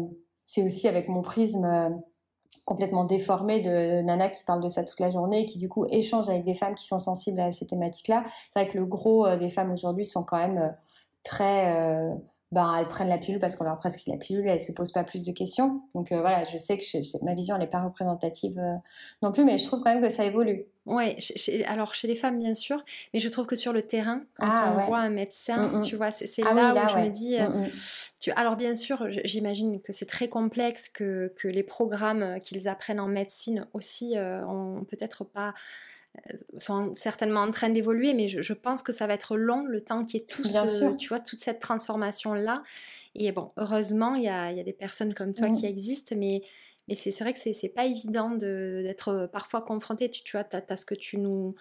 c'est 0.47 0.63
aussi 0.63 0.87
avec 0.87 1.09
mon 1.09 1.23
prisme 1.23 2.01
complètement 2.65 3.05
déformé 3.05 3.61
de 3.61 4.03
nana 4.03 4.29
qui 4.29 4.43
parle 4.45 4.63
de 4.63 4.69
ça 4.69 4.85
toute 4.85 5.01
la 5.01 5.11
journée 5.11 5.43
et 5.43 5.47
qui 5.47 5.59
du 5.59 5.69
coup 5.69 5.87
échange 5.91 6.29
avec 6.29 6.45
des 6.45 6.55
femmes 6.55 6.75
qui 6.75 6.87
sont 6.87 6.99
sensibles 6.99 7.41
à 7.41 7.53
ces 7.53 7.67
thématiques-là. 7.67 8.25
C'est 8.53 8.61
vrai 8.61 8.71
que 8.71 8.79
le 8.79 8.87
gros 8.87 9.27
euh, 9.27 9.37
des 9.37 9.51
femmes 9.51 9.73
aujourd'hui 9.73 10.07
sont 10.07 10.25
quand 10.25 10.39
même 10.39 10.59
euh, 10.59 10.71
très 11.23 11.75
euh, 11.77 12.15
ben, 12.55 12.77
elles 12.79 12.89
prennent 12.89 13.09
la 13.09 13.19
pilule 13.19 13.41
parce 13.41 13.57
qu'on 13.57 13.65
leur 13.65 13.79
prescrit 13.79 14.11
la 14.11 14.17
pilule, 14.17 14.47
elles 14.47 14.61
se 14.61 14.73
posent 14.73 14.93
pas 14.93 15.05
plus 15.05 15.25
de 15.25 15.33
questions. 15.33 15.83
Donc 15.95 16.13
voilà, 16.13 16.45
je 16.45 16.57
sais 16.57 16.79
que 16.79 17.25
ma 17.25 17.35
vision 17.35 17.59
n'est 17.59 17.67
pas 17.67 17.83
représentative 17.83 18.61
non 19.23 19.33
plus, 19.33 19.45
mais 19.45 19.59
je 19.59 19.65
trouve 19.67 19.81
quand 19.81 19.93
même 19.93 20.03
que 20.03 20.09
ça 20.09 20.25
évolue. 20.25 20.67
Oui, 20.87 21.17
alors 21.67 21.95
chez 21.95 22.07
les 22.07 22.15
femmes 22.15 22.39
bien 22.39 22.55
sûr, 22.55 22.85
mais 23.13 23.21
je 23.21 23.29
trouve 23.29 23.47
que 23.47 23.57
sur 23.57 23.73
le 23.73 23.83
terrain, 23.83 24.23
quand 24.37 24.47
ah, 24.47 24.77
on 24.77 24.87
voit 24.87 24.99
un 24.99 25.09
médecin, 25.09 25.57
mm, 25.57 25.79
mm. 25.79 25.81
tu 25.83 25.97
vois, 25.97 26.11
c'est 26.11 26.29
ah 26.45 26.53
là, 26.53 26.85
où 26.85 26.89
je 26.89 26.97
me 26.99 27.09
dis, 27.09 27.39
mm, 27.39 27.71
tu, 28.21 28.31
alors 28.33 28.57
bien 28.57 28.75
sûr, 28.75 29.07
j'imagine 29.25 29.81
que 29.81 29.93
c'est 29.93 30.07
très 30.07 30.29
complexe, 30.29 30.89
que, 30.89 31.33
que 31.37 31.49
les 31.49 31.63
programmes 31.63 32.39
qu'ils 32.43 32.69
apprennent 32.69 33.01
en 33.01 33.09
médecine 33.09 33.67
aussi 33.73 34.15
ont 34.19 34.85
peut-être 34.91 35.25
pas 35.25 35.49
euh, 35.49 35.53
sont 36.59 36.95
certainement 36.95 37.41
en 37.41 37.51
train 37.51 37.69
d'évoluer, 37.69 38.15
mais 38.15 38.29
je, 38.29 38.53
pense 38.53 38.83
que 38.83 38.93
ça 38.93 39.07
va 39.07 39.15
être 39.15 39.37
long 39.37 39.65
le 39.65 39.81
temps 39.81 40.05
qu'il 40.05 40.21
y 40.21 40.23
ait 40.23 40.27
tout 40.27 40.43
tu 40.99 41.09
vois, 41.09 41.21
toute 41.21 41.41
cette 41.41 41.61
transformation-là. 41.61 42.63
Et 43.15 43.31
bon, 43.33 43.53
heureusement, 43.57 44.15
il 44.15 44.25
y 44.25 44.29
a, 44.29 44.51
y 44.53 44.61
a, 44.61 44.65
des 44.65 44.73
personnes 44.73 45.15
comme 45.15 45.35
toi 45.35 45.51
qui 45.51 45.67
existent, 45.67 46.15
mais, 46.17 46.43
mais 46.89 46.95
c'est 46.95 47.11
vrai 47.21 47.33
que 47.33 47.39
c'est 47.39 47.69
pas 47.69 47.87
évident 47.87 48.31
d'être 48.31 49.29
parfois 49.33 49.63
confronté. 49.63 50.11
Tu, 50.11 50.23
tu 50.23 50.33
vois, 50.33 50.45
tu 50.45 50.57
as, 50.57 50.77
ce 50.77 50.85
que 50.85 50.95
tu 50.95 51.19
nous, 51.19 51.55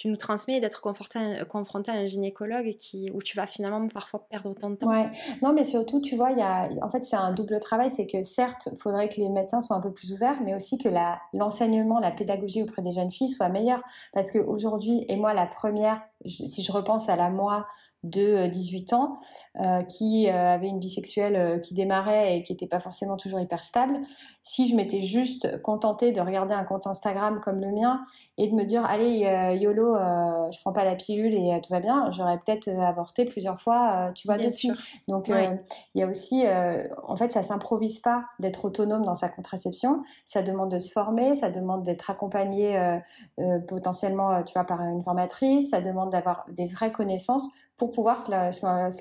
tu 0.00 0.08
nous 0.08 0.16
transmets 0.16 0.60
d'être 0.60 0.80
confronté, 0.80 1.90
à 1.90 1.94
un 1.94 2.06
gynécologue 2.06 2.74
où 3.12 3.22
tu 3.22 3.36
vas 3.36 3.46
finalement 3.46 3.86
parfois 3.88 4.26
perdre 4.30 4.48
autant 4.48 4.70
de 4.70 4.76
temps. 4.76 4.88
Ouais, 4.88 5.10
non, 5.42 5.52
mais 5.52 5.66
surtout, 5.66 6.00
tu 6.00 6.16
vois, 6.16 6.32
y 6.32 6.40
a, 6.40 6.70
en 6.80 6.88
fait, 6.88 7.04
c'est 7.04 7.16
un 7.16 7.32
double 7.32 7.60
travail. 7.60 7.90
C'est 7.90 8.06
que 8.06 8.22
certes, 8.22 8.70
il 8.72 8.78
faudrait 8.78 9.10
que 9.10 9.16
les 9.16 9.28
médecins 9.28 9.60
soient 9.60 9.76
un 9.76 9.82
peu 9.82 9.92
plus 9.92 10.14
ouverts, 10.14 10.40
mais 10.42 10.54
aussi 10.54 10.78
que 10.78 10.88
l'enseignement, 11.34 12.00
la, 12.00 12.12
pédagogie 12.12 12.62
auprès 12.62 12.80
des 12.80 12.92
jeunes 12.92 13.10
filles 13.10 13.28
soit 13.28 13.50
meilleure. 13.50 13.82
Parce 14.14 14.32
qu'aujourd'hui, 14.32 15.04
et 15.08 15.16
moi, 15.16 15.34
la 15.34 15.44
première, 15.44 16.00
si 16.24 16.62
je 16.62 16.72
repense 16.72 17.10
à 17.10 17.16
la 17.16 17.28
moi 17.28 17.66
de 18.02 18.46
18 18.46 18.92
euh, 18.92 18.96
ans 18.96 19.18
euh, 19.60 19.82
qui 19.82 20.28
euh, 20.28 20.54
avait 20.54 20.68
une 20.68 20.80
vie 20.80 20.90
sexuelle 20.90 21.60
qui 21.60 21.74
démarrait 21.74 22.36
et 22.36 22.42
qui 22.42 22.52
n'était 22.52 22.66
pas 22.66 22.80
forcément 22.80 23.16
toujours 23.16 23.40
hyper 23.40 23.62
stable, 23.62 24.00
si 24.42 24.68
je 24.68 24.76
m'étais 24.76 25.02
juste 25.02 25.60
contentée 25.62 26.12
de 26.12 26.20
regarder 26.20 26.54
un 26.54 26.64
compte 26.64 26.86
Instagram 26.86 27.40
comme 27.42 27.60
le 27.60 27.70
mien 27.70 28.04
et 28.38 28.48
de 28.48 28.54
me 28.54 28.64
dire 28.64 28.84
allez 28.84 29.18
YOLO, 29.60 29.96
je 30.50 30.60
prends 30.60 30.72
pas 30.72 30.84
la 30.84 30.94
pilule 30.94 31.34
et 31.34 31.60
tout 31.62 31.72
va 31.72 31.80
bien, 31.80 32.10
j'aurais 32.12 32.38
peut-être 32.38 32.68
avorté 32.68 33.24
plusieurs 33.26 33.60
fois, 33.60 34.12
tu 34.14 34.26
vois, 34.26 34.38
dessus. 34.38 34.72
Donc 35.08 35.28
il 35.28 36.00
y 36.00 36.02
a 36.02 36.06
aussi, 36.06 36.44
en 37.06 37.16
fait, 37.16 37.30
ça 37.32 37.42
s'improvise 37.42 38.00
pas 38.00 38.24
d'être 38.38 38.64
autonome 38.64 39.04
dans 39.04 39.14
sa 39.14 39.28
contraception, 39.28 40.02
ça 40.24 40.42
demande 40.42 40.70
de 40.70 40.78
se 40.78 40.92
former, 40.92 41.34
ça 41.34 41.50
demande 41.50 41.82
d'être 41.82 42.10
accompagné 42.10 42.98
potentiellement, 43.68 44.42
tu 44.42 44.54
vois, 44.54 44.64
par 44.64 44.80
une 44.80 45.02
formatrice, 45.02 45.70
ça 45.70 45.80
demande 45.80 46.10
d'avoir 46.10 46.46
des 46.50 46.66
vraies 46.66 46.92
connaissances 46.92 47.50
pour 47.80 47.90
pouvoir 47.92 48.18
se, 48.18 48.30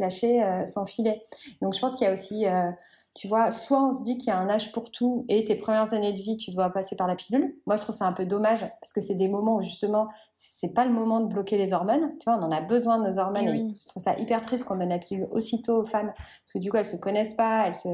lâcher 0.02 0.42
euh, 0.42 0.66
sans 0.66 0.86
filet. 0.86 1.22
Donc 1.62 1.74
je 1.74 1.82
pense 1.82 1.96
qu'il 1.96 2.08
y 2.08 2.10
a 2.10 2.14
aussi, 2.14 2.48
euh, 2.48 2.72
tu 3.14 3.28
vois, 3.28 3.52
soit 3.52 3.84
on 3.84 3.92
se 3.92 4.06
dit 4.06 4.18
qu'il 4.18 4.30
y 4.30 4.32
a 4.32 4.38
un 4.38 4.48
âge 4.48 4.72
pour 4.72 4.90
tout 4.90 5.26
et 5.28 5.44
tes 5.44 5.56
premières 5.56 5.94
années 5.94 6.14
de 6.14 6.18
vie, 6.18 6.38
tu 6.38 6.52
dois 6.52 6.70
passer 6.70 6.96
par 6.96 7.06
la 7.06 7.16
pilule. 7.16 7.58
Moi, 7.66 7.76
je 7.76 7.82
trouve 7.82 7.94
ça 7.94 8.06
un 8.06 8.14
peu 8.14 8.24
dommage 8.24 8.62
parce 8.80 8.94
que 8.94 9.02
c'est 9.02 9.16
des 9.16 9.28
moments 9.28 9.58
où 9.58 9.62
justement, 9.62 10.08
c'est 10.32 10.74
pas 10.74 10.86
le 10.86 10.94
moment 10.94 11.20
de 11.20 11.26
bloquer 11.26 11.58
les 11.58 11.74
hormones. 11.74 12.14
Tu 12.22 12.24
vois, 12.24 12.40
on 12.40 12.44
en 12.44 12.52
a 12.52 12.62
besoin 12.62 13.00
de 13.00 13.10
nos 13.10 13.20
hormones. 13.20 13.50
Eh 13.50 13.72
et 13.72 13.76
je 13.76 13.88
trouve 13.90 14.02
ça 14.02 14.18
hyper 14.18 14.42
triste 14.44 14.64
qu'on 14.64 14.78
donne 14.78 14.88
la 14.88 15.00
pilule 15.00 15.28
aussitôt 15.32 15.82
aux 15.82 15.86
femmes 15.86 16.14
parce 16.14 16.54
que 16.54 16.60
du 16.60 16.72
coup, 16.72 16.78
elles 16.78 16.86
se 16.86 16.96
connaissent 16.96 17.34
pas. 17.34 17.68
Elles 17.68 17.74
se, 17.74 17.90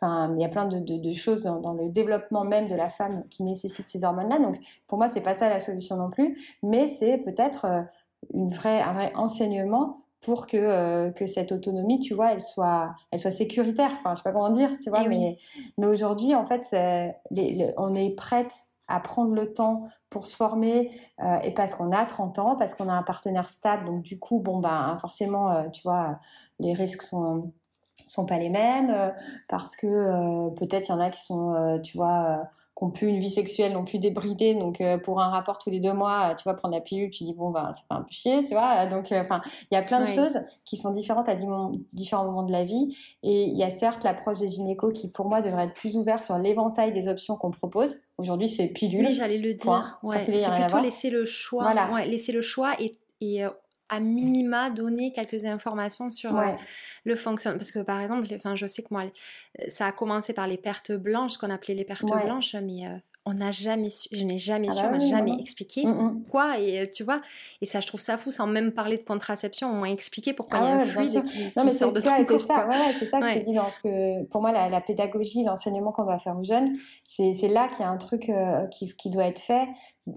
enfin, 0.00 0.34
il 0.34 0.42
y 0.42 0.44
a 0.44 0.48
plein 0.48 0.66
de, 0.66 1.12
choses 1.12 1.44
dans, 1.44 1.74
le 1.74 1.90
développement 1.90 2.42
même 2.42 2.66
de 2.66 2.74
la 2.74 2.88
femme 2.88 3.22
qui 3.30 3.44
nécessitent 3.44 3.86
ces 3.86 4.02
hormones-là. 4.02 4.40
Donc, 4.40 4.58
pour 4.88 4.98
moi, 4.98 5.08
c'est 5.08 5.20
pas 5.20 5.34
ça 5.34 5.48
la 5.48 5.60
solution 5.60 5.94
non 5.94 6.10
plus, 6.10 6.36
mais 6.64 6.88
c'est 6.88 7.18
peut-être 7.18 7.66
euh, 7.66 7.82
une 8.34 8.48
vraie, 8.48 8.80
un 8.80 8.92
vrai 8.92 9.12
enseignement 9.14 10.02
pour 10.20 10.46
que, 10.46 11.10
que 11.10 11.26
cette 11.26 11.52
autonomie, 11.52 12.00
tu 12.00 12.14
vois, 12.14 12.32
elle 12.32 12.40
soit, 12.40 12.94
elle 13.12 13.20
soit 13.20 13.30
sécuritaire. 13.30 13.92
Enfin, 14.00 14.14
je 14.14 14.16
sais 14.16 14.22
pas 14.24 14.32
comment 14.32 14.50
dire, 14.50 14.70
tu 14.82 14.90
vois, 14.90 15.02
eh 15.04 15.08
mais, 15.08 15.38
mais 15.78 15.86
aujourd'hui, 15.86 16.34
en 16.34 16.44
fait, 16.46 16.66
on 17.76 17.94
est 17.94 18.10
prête 18.10 18.52
à 18.88 19.00
prendre 19.00 19.34
le 19.34 19.52
temps 19.52 19.88
pour 20.10 20.26
se 20.26 20.36
former 20.36 21.00
euh, 21.22 21.38
et 21.40 21.52
parce 21.52 21.74
qu'on 21.74 21.92
a 21.92 22.04
30 22.04 22.38
ans, 22.38 22.56
parce 22.56 22.74
qu'on 22.74 22.88
a 22.88 22.92
un 22.92 23.02
partenaire 23.02 23.48
stable. 23.48 23.86
Donc 23.86 24.02
du 24.02 24.18
coup, 24.18 24.40
bon 24.40 24.58
ben 24.60 24.96
forcément, 25.00 25.50
euh, 25.50 25.68
tu 25.70 25.82
vois, 25.82 26.18
les 26.58 26.72
risques 26.72 27.02
sont 27.02 27.52
sont 28.06 28.24
pas 28.24 28.38
les 28.38 28.50
mêmes 28.50 28.90
euh, 28.90 29.10
parce 29.48 29.76
que 29.76 30.54
peut-être 30.54 30.88
il 30.88 30.92
y 30.92 30.94
en 30.94 31.00
a 31.00 31.10
qui 31.10 31.20
sont, 31.24 31.80
tu 31.82 31.96
vois 31.96 32.48
n'ont 32.80 32.90
plus 32.90 33.08
une 33.08 33.18
vie 33.18 33.30
sexuelle 33.30 33.72
non 33.72 33.84
plus 33.84 33.98
débridée. 33.98 34.54
Donc, 34.54 34.80
euh, 34.80 34.98
pour 34.98 35.20
un 35.20 35.30
rapport 35.30 35.58
tous 35.58 35.70
les 35.70 35.80
deux 35.80 35.92
mois, 35.92 36.34
tu 36.34 36.44
vas 36.44 36.54
prendre 36.54 36.74
la 36.74 36.80
pilule, 36.80 37.10
tu 37.10 37.24
dis, 37.24 37.32
bon, 37.32 37.50
ben, 37.50 37.70
c'est 37.72 37.86
pas 37.88 37.96
un 37.96 38.02
peu 38.02 38.10
chier, 38.10 38.44
tu 38.44 38.52
vois. 38.52 38.86
Donc, 38.86 39.12
euh, 39.12 39.22
enfin, 39.22 39.40
il 39.70 39.74
y 39.74 39.78
a 39.78 39.82
plein 39.82 40.00
de 40.00 40.06
choses 40.06 40.38
qui 40.64 40.76
sont 40.76 40.92
différentes 40.92 41.28
à 41.28 41.34
différents 41.34 42.24
moments 42.24 42.42
de 42.42 42.52
la 42.52 42.64
vie. 42.64 42.96
Et 43.22 43.44
il 43.44 43.56
y 43.56 43.62
a 43.62 43.70
certes 43.70 44.04
l'approche 44.04 44.38
des 44.38 44.48
gynécos 44.48 44.92
qui, 44.92 45.10
pour 45.10 45.28
moi, 45.28 45.40
devrait 45.40 45.64
être 45.64 45.74
plus 45.74 45.96
ouverte 45.96 46.22
sur 46.22 46.36
l'éventail 46.38 46.92
des 46.92 47.08
options 47.08 47.36
qu'on 47.36 47.50
propose. 47.50 47.96
Aujourd'hui, 48.18 48.48
c'est 48.48 48.68
pilule. 48.68 49.06
Oui, 49.06 49.14
j'allais 49.14 49.38
le 49.38 49.54
dire. 49.54 49.98
Ouais. 50.02 50.16
C'est 50.26 50.50
plutôt 50.50 50.80
laisser 50.80 51.10
le 51.10 51.24
choix. 51.24 51.62
Voilà. 51.62 52.04
laisser 52.04 52.32
le 52.32 52.42
choix 52.42 52.74
et, 52.78 52.92
et 53.20 53.44
euh, 53.44 53.50
à 53.88 54.00
minima 54.00 54.70
donner 54.70 55.12
quelques 55.12 55.44
informations 55.44 56.10
sur 56.10 56.36
euh, 56.36 56.52
le 57.04 57.16
fonctionnement. 57.16 57.58
Parce 57.58 57.70
que 57.70 57.80
par 57.80 58.00
exemple, 58.00 58.26
enfin, 58.34 58.56
je 58.56 58.66
sais 58.66 58.82
que 58.82 58.88
moi, 58.90 59.04
euh, 59.04 59.64
ça 59.68 59.86
a 59.86 59.92
commencé 59.92 60.32
par 60.32 60.46
les 60.46 60.56
pertes 60.56 60.92
blanches, 60.92 61.36
qu'on 61.36 61.50
appelait 61.50 61.74
les 61.74 61.84
pertes 61.84 62.04
blanches, 62.04 62.54
mais 62.54 62.86
euh, 62.86 62.96
on 63.24 63.34
n'a 63.34 63.50
jamais 63.50 63.90
su, 63.90 64.08
je 64.12 64.24
n'ai 64.24 64.38
jamais 64.38 64.68
ah 64.70 64.74
su, 64.74 64.82
bah 64.82 64.90
on 64.92 64.98
m'a 64.98 65.06
jamais 65.06 65.36
expliqué 65.40 65.84
mmh, 65.84 65.90
mmh. 65.90 66.24
quoi, 66.30 66.58
et 66.60 66.88
tu 66.92 67.02
vois, 67.02 67.20
et 67.60 67.66
ça, 67.66 67.80
je 67.80 67.86
trouve 67.88 68.00
ça 68.00 68.18
fou, 68.18 68.30
sans 68.30 68.46
même 68.46 68.70
parler 68.70 68.98
de 68.98 69.04
contraception, 69.04 69.68
on 69.68 69.80
m'a 69.80 69.90
expliqué 69.90 70.32
pourquoi 70.32 70.58
il 70.58 70.64
y 70.64 70.66
a 70.66 70.70
ah 70.70 70.82
un 70.82 70.86
fluide 70.86 71.24
qui, 71.24 71.52
non, 71.56 71.64
mais 71.64 71.72
sort 71.72 71.92
de 71.92 72.00
ça, 72.00 72.18
C'est 72.18 72.38
ça, 72.38 72.68
c'est 72.98 73.06
ça 73.06 73.20
que 73.20 73.28
je 73.30 73.38
dis 73.40 73.54
dans 73.54 73.68
ce 73.68 73.80
que, 73.80 74.24
pour 74.26 74.42
moi, 74.42 74.52
la, 74.52 74.80
pédagogie, 74.80 75.42
l'enseignement 75.42 75.90
qu'on 75.90 76.04
doit 76.04 76.20
faire 76.20 76.38
aux 76.38 76.44
jeunes, 76.44 76.72
c'est 77.04 77.48
là 77.48 77.66
qu'il 77.68 77.80
y 77.80 77.82
a 77.82 77.88
un 77.88 77.98
truc 77.98 78.30
qui, 78.70 78.94
qui, 78.96 79.10
doit 79.10 79.26
être 79.26 79.40
fait 79.40 79.66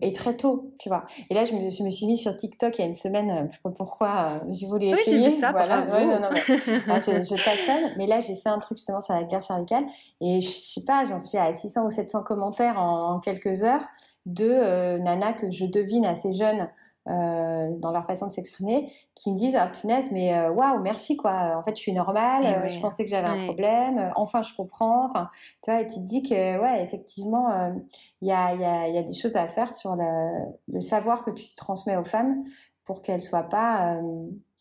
et 0.02 0.14
très 0.14 0.36
tôt, 0.36 0.74
tu 0.80 0.90
vois. 0.90 1.06
Et 1.30 1.34
là, 1.34 1.46
je 1.46 1.54
me, 1.54 1.70
je 1.70 1.84
me, 1.84 1.90
suis 1.90 2.06
mise 2.06 2.22
sur 2.22 2.36
TikTok 2.38 2.78
il 2.78 2.82
y 2.82 2.84
a 2.84 2.88
une 2.88 2.94
semaine, 2.94 3.30
euh, 3.32 3.48
je 3.50 3.56
sais 3.56 3.62
pas 3.64 3.72
pourquoi, 3.72 4.28
euh, 4.30 4.48
j'ai 4.52 4.68
voulu 4.68 4.86
essayer. 4.86 5.18
Oui, 5.18 5.34
vu 5.34 5.40
ça, 5.40 5.52
voilà. 5.52 5.82
Ouais, 5.82 6.06
non, 6.06 6.20
non, 6.20 6.30
mais, 6.32 6.42
ah, 6.88 7.00
je, 7.00 7.24
je 7.24 7.98
mais 7.98 8.06
là, 8.06 8.20
j'ai 8.20 8.36
fait 8.36 8.50
un 8.50 8.60
truc 8.60 8.78
justement 8.78 9.02
sur 9.02 9.16
la 9.16 9.24
guerre 9.24 9.44
cervicale, 9.44 9.86
et 10.22 10.42
je, 10.42 10.50
sais 10.50 10.84
pas, 10.86 11.06
j'en 11.06 11.20
suis 11.20 11.38
à 11.38 11.52
600 11.52 11.86
ou 11.86 11.90
700 11.90 12.24
commentaires 12.24 12.80
en, 12.80 13.20
quelques 13.20 13.64
heures 13.64 13.86
de 14.26 14.48
euh, 14.48 15.00
nanas 15.00 15.34
que 15.34 15.50
je 15.50 15.66
devine 15.66 16.06
assez 16.06 16.34
jeunes 16.34 16.70
euh, 17.08 17.70
dans 17.78 17.92
leur 17.92 18.06
façon 18.06 18.28
de 18.28 18.32
s'exprimer, 18.32 18.92
qui 19.16 19.32
me 19.32 19.38
disent 19.40 19.56
ah 19.56 19.68
punaise 19.68 20.12
mais 20.12 20.38
euh, 20.38 20.52
waouh 20.52 20.80
merci 20.82 21.16
quoi. 21.16 21.58
En 21.58 21.64
fait 21.64 21.76
je 21.76 21.82
suis 21.82 21.94
normale, 21.94 22.44
eh 22.44 22.48
euh, 22.48 22.70
je 22.70 22.80
pensais 22.80 23.04
que 23.04 23.10
j'avais 23.10 23.28
un 23.28 23.46
problème, 23.46 24.12
enfin 24.16 24.42
je 24.42 24.54
comprends. 24.54 25.06
Enfin 25.06 25.30
tu 25.64 25.72
vois 25.72 25.82
et 25.82 25.88
tu 25.88 25.96
te 25.96 26.08
dis 26.08 26.22
que 26.22 26.60
ouais 26.60 26.84
effectivement 26.84 27.74
il 28.22 28.28
y 28.28 28.32
a, 28.32 28.54
y, 28.54 28.64
a, 28.64 28.90
y, 28.90 28.98
a, 28.98 29.02
des 29.02 29.14
choses 29.14 29.38
à 29.38 29.48
faire 29.48 29.72
sur 29.74 29.96
le, 29.96 30.82
savoir 30.82 31.24
que 31.24 31.32
tu 31.32 31.56
transmets 31.56 31.98
aux 31.98 32.06
femmes 32.06 32.44
pour 32.86 33.02
qu'elles 33.02 33.24
soient 33.24 33.50
pas 33.50 33.98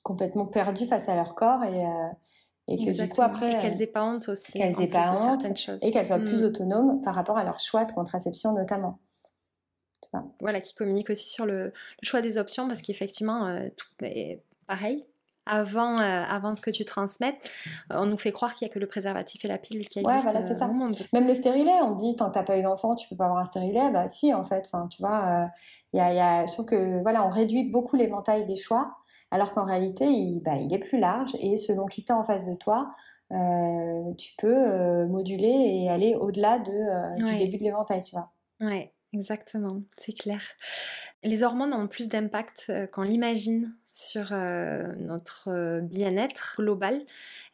complètement 0.03 0.47
perdues 0.47 0.86
face 0.86 1.09
à 1.09 1.16
leur 1.16 1.34
corps 1.34 1.64
et 1.64 1.84
et 2.68 2.76
que 2.76 2.91
du 2.91 3.09
coup 3.09 3.22
après 3.22 3.53
et 3.53 3.59
qu'elles 3.59 3.82
aient 3.82 3.86
pas 3.86 4.05
honte 4.05 4.28
aussi 4.28 4.53
qu'elles 4.53 4.80
aient 4.80 4.86
pas 4.86 5.12
honte 5.18 5.45
et 5.82 5.91
qu'elles 5.91 6.07
soient 6.07 6.18
plus 6.18 6.43
mm. 6.43 6.47
autonomes 6.47 7.03
par 7.03 7.14
rapport 7.14 7.36
à 7.36 7.45
leur 7.45 7.59
choix 7.59 7.84
de 7.84 7.93
contraception 7.93 8.53
notamment 8.53 9.01
voilà, 10.40 10.61
qui 10.61 10.74
communique 10.74 11.11
aussi 11.11 11.28
sur 11.28 11.46
le, 11.46 11.72
choix 12.03 12.20
des 12.20 12.38
options 12.38 12.66
parce 12.68 12.82
qu'effectivement, 12.82 13.46
euh, 13.46 13.68
tout 13.76 14.05
est 14.05 14.42
pareil. 14.66 15.05
Avant, 15.51 15.99
euh, 15.99 16.24
avant 16.28 16.55
ce 16.55 16.61
que 16.61 16.70
tu 16.70 16.84
transmettes, 16.84 17.51
euh, 17.90 17.96
on 18.01 18.07
nous 18.07 18.18
fait 18.18 18.32
croire 18.32 18.55
qu'il 18.55 18.66
n'y 18.66 18.70
a 18.70 18.74
que 18.74 18.78
le 18.78 18.86
préservatif 18.86 19.46
et 19.46 19.49
la 19.49 19.57
pilule 19.57 19.88
qui 19.88 20.01
existent 20.01 20.30
voilà, 20.30 20.55
ça. 20.55 20.68
au 20.68 20.72
monde. 20.72 20.94
Même 21.14 21.26
le 21.26 21.34
stérilet, 21.34 21.72
on 21.82 21.94
dit 21.94 22.16
tant 22.16 22.28
que 22.28 22.34
tu 22.34 22.38
n'as 22.38 22.44
pas 22.44 22.59
eu 22.59 22.62
d'enfant, 22.62 22.94
tu 22.94 23.09
peux 23.09 23.16
pas 23.16 23.24
avoir 23.24 23.40
un 23.40 23.46
stérilet. 23.46 23.90
Bah 23.90 24.09
si, 24.09 24.34
en 24.34 24.44
fait. 24.44 24.64
Enfin, 24.66 24.88
tu 24.88 25.01
vois, 25.01 25.49
y 25.94 26.01
a, 26.01 26.12
y 26.12 26.20
a, 26.20 26.44
je 26.44 26.53
trouve 26.53 26.66
que 26.66 27.01
voilà, 27.01 27.24
on 27.24 27.30
réduit 27.30 27.64
beaucoup 27.64 27.96
l'éventail 27.96 28.44
des 28.44 28.57
choix, 28.57 28.99
alors 29.30 29.55
qu'en 29.55 29.64
réalité, 29.64 30.05
il, 30.05 30.40
bah, 30.40 30.57
il 30.57 30.72
est 30.74 30.78
plus 30.78 30.99
large 30.99 31.34
et 31.40 31.57
selon 31.57 31.86
qui 31.86 32.05
t'es 32.05 32.12
en 32.12 32.24
face 32.24 32.44
de 32.44 32.55
toi, 32.55 32.90
tu 34.18 34.34
peux 34.36 35.07
moduler 35.07 35.49
et 35.49 35.88
aller 35.88 36.14
au-delà 36.14 36.59
de, 36.59 37.16
du 37.16 37.38
début 37.38 37.57
de 37.57 37.64
l'éventail, 37.64 38.03
tu 38.03 38.14
vois. 38.14 38.30
Ouais. 38.61 38.92
Exactement, 39.13 39.83
c'est 39.97 40.13
clair. 40.13 40.43
Les 41.23 41.43
hormones 41.43 41.73
ont 41.73 41.89
plus 41.89 42.09
d'impact 42.09 42.67
euh, 42.69 42.87
qu'on 42.87 43.03
l'imagine 43.03 43.75
sur 43.93 44.33
euh, 44.33 44.93
notre 44.99 45.49
euh, 45.49 45.81
bien-être 45.81 46.57
global. 46.59 47.05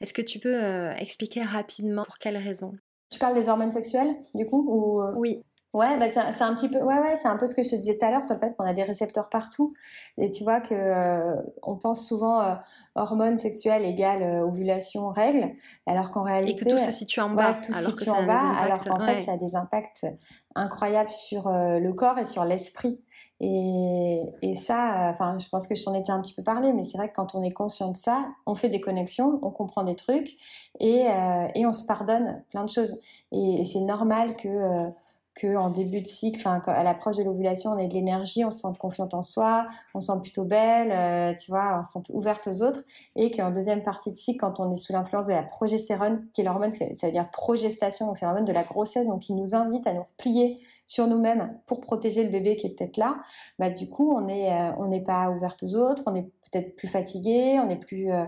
Est-ce 0.00 0.12
que 0.12 0.22
tu 0.22 0.40
peux 0.40 0.90
expliquer 0.98 1.42
rapidement 1.42 2.04
pour 2.04 2.18
quelles 2.18 2.36
raisons? 2.36 2.76
Tu 3.10 3.18
parles 3.18 3.34
des 3.34 3.48
hormones 3.48 3.70
sexuelles, 3.70 4.16
du 4.34 4.46
coup 4.46 4.64
ou... 4.68 5.02
Oui. 5.16 5.44
Ouais, 5.74 5.98
bah 5.98 6.06
c'est 6.08 6.42
un 6.42 6.54
petit 6.54 6.68
peu, 6.68 6.78
ouais, 6.78 6.98
ouais, 6.98 7.16
c'est 7.16 7.28
un 7.28 7.36
peu 7.36 7.46
ce 7.46 7.54
que 7.54 7.62
je 7.62 7.70
te 7.70 7.76
disais 7.76 7.98
tout 7.98 8.06
à 8.06 8.10
l'heure 8.10 8.22
sur 8.22 8.34
le 8.34 8.40
fait 8.40 8.56
qu'on 8.56 8.64
a 8.64 8.72
des 8.72 8.84
récepteurs 8.84 9.28
partout. 9.28 9.74
Et 10.16 10.30
tu 10.30 10.44
vois 10.44 10.60
que 10.60 11.34
on 11.62 11.76
pense 11.76 12.06
souvent 12.06 12.56
hormones 12.94 13.36
sexuelles 13.36 13.84
égale 13.84 14.42
ovulation, 14.42 15.08
règles, 15.08 15.52
alors 15.86 16.10
qu'en 16.10 16.22
réalité. 16.22 16.52
Et 16.52 16.56
que 16.56 16.70
tout 16.70 16.78
se 16.78 16.92
situe 16.92 17.20
en 17.20 17.30
bas. 17.30 17.54
tout 17.54 17.72
se 17.72 17.90
situe 17.90 18.10
en 18.10 18.24
bas, 18.24 18.40
alors 18.56 18.80
qu'en 18.80 19.00
fait, 19.00 19.20
ça 19.22 19.32
a 19.32 19.36
des 19.36 19.56
impacts 19.56 20.06
incroyable 20.54 21.10
sur 21.10 21.48
euh, 21.48 21.78
le 21.78 21.92
corps 21.92 22.18
et 22.18 22.24
sur 22.24 22.44
l'esprit. 22.44 23.00
Et, 23.40 24.22
et, 24.42 24.54
ça, 24.54 25.10
enfin, 25.10 25.36
je 25.38 25.48
pense 25.48 25.66
que 25.66 25.74
je 25.74 25.84
t'en 25.84 25.92
ai 25.94 25.98
déjà 25.98 26.14
un 26.14 26.22
petit 26.22 26.34
peu 26.34 26.42
parlé, 26.42 26.72
mais 26.72 26.84
c'est 26.84 26.96
vrai 26.96 27.08
que 27.08 27.14
quand 27.14 27.34
on 27.34 27.42
est 27.42 27.52
conscient 27.52 27.90
de 27.90 27.96
ça, 27.96 28.24
on 28.46 28.54
fait 28.54 28.68
des 28.68 28.80
connexions, 28.80 29.38
on 29.42 29.50
comprend 29.50 29.82
des 29.84 29.96
trucs 29.96 30.36
et, 30.78 31.08
euh, 31.08 31.48
et 31.54 31.66
on 31.66 31.72
se 31.72 31.86
pardonne 31.86 32.42
plein 32.50 32.64
de 32.64 32.70
choses. 32.70 33.00
Et, 33.32 33.64
c'est 33.64 33.80
normal 33.80 34.36
que 34.36 34.48
euh, 34.48 34.88
qu'en 35.40 35.70
début 35.70 36.00
de 36.00 36.06
cycle, 36.06 36.38
enfin, 36.38 36.62
à 36.66 36.84
l'approche 36.84 37.16
de 37.16 37.24
l'ovulation, 37.24 37.70
on 37.70 37.78
ait 37.78 37.88
de 37.88 37.94
l'énergie, 37.94 38.44
on 38.44 38.50
se 38.50 38.60
sente 38.60 38.78
confiante 38.78 39.14
en 39.14 39.22
soi, 39.22 39.66
on 39.94 40.00
se 40.00 40.12
sent 40.12 40.20
plutôt 40.22 40.44
belle, 40.44 40.92
euh, 40.92 41.34
tu 41.34 41.50
vois, 41.50 41.78
on 41.80 41.82
se 41.82 41.92
sent 41.92 42.12
ouverte 42.12 42.46
aux 42.46 42.62
autres, 42.62 42.84
et 43.16 43.32
qu'en 43.32 43.50
deuxième 43.50 43.82
partie 43.82 44.12
de 44.12 44.16
cycle, 44.16 44.38
quand 44.38 44.60
on 44.60 44.72
est 44.72 44.76
sous 44.76 44.92
l'influence 44.92 45.26
de 45.26 45.32
la 45.32 45.42
progestérone, 45.42 46.24
qui 46.32 46.42
est 46.42 46.44
l'hormone, 46.44 46.72
ça 46.74 47.06
veut 47.06 47.12
dire 47.12 47.28
progestation, 47.32 48.06
donc 48.06 48.16
c'est 48.16 48.26
l'hormone 48.26 48.44
de 48.44 48.52
la 48.52 48.62
grossesse, 48.62 49.06
donc 49.06 49.22
qui 49.22 49.34
nous 49.34 49.56
invite 49.56 49.86
à 49.88 49.92
nous 49.92 50.02
replier 50.02 50.60
sur 50.86 51.08
nous-mêmes 51.08 51.58
pour 51.66 51.80
protéger 51.80 52.22
le 52.22 52.30
bébé 52.30 52.56
qui 52.56 52.66
est 52.66 52.78
peut-être 52.78 52.98
là, 52.98 53.16
bah 53.58 53.70
du 53.70 53.88
coup 53.88 54.14
on 54.14 54.28
est 54.28 54.52
euh, 54.52 54.86
n'est 54.86 55.02
pas 55.02 55.30
ouverte 55.30 55.62
aux 55.62 55.76
autres, 55.76 56.02
on 56.04 56.14
est 56.14 56.30
peut-être 56.52 56.76
plus 56.76 56.88
fatigué, 56.88 57.58
on 57.58 57.70
est 57.70 57.76
plus 57.76 58.12
euh, 58.12 58.26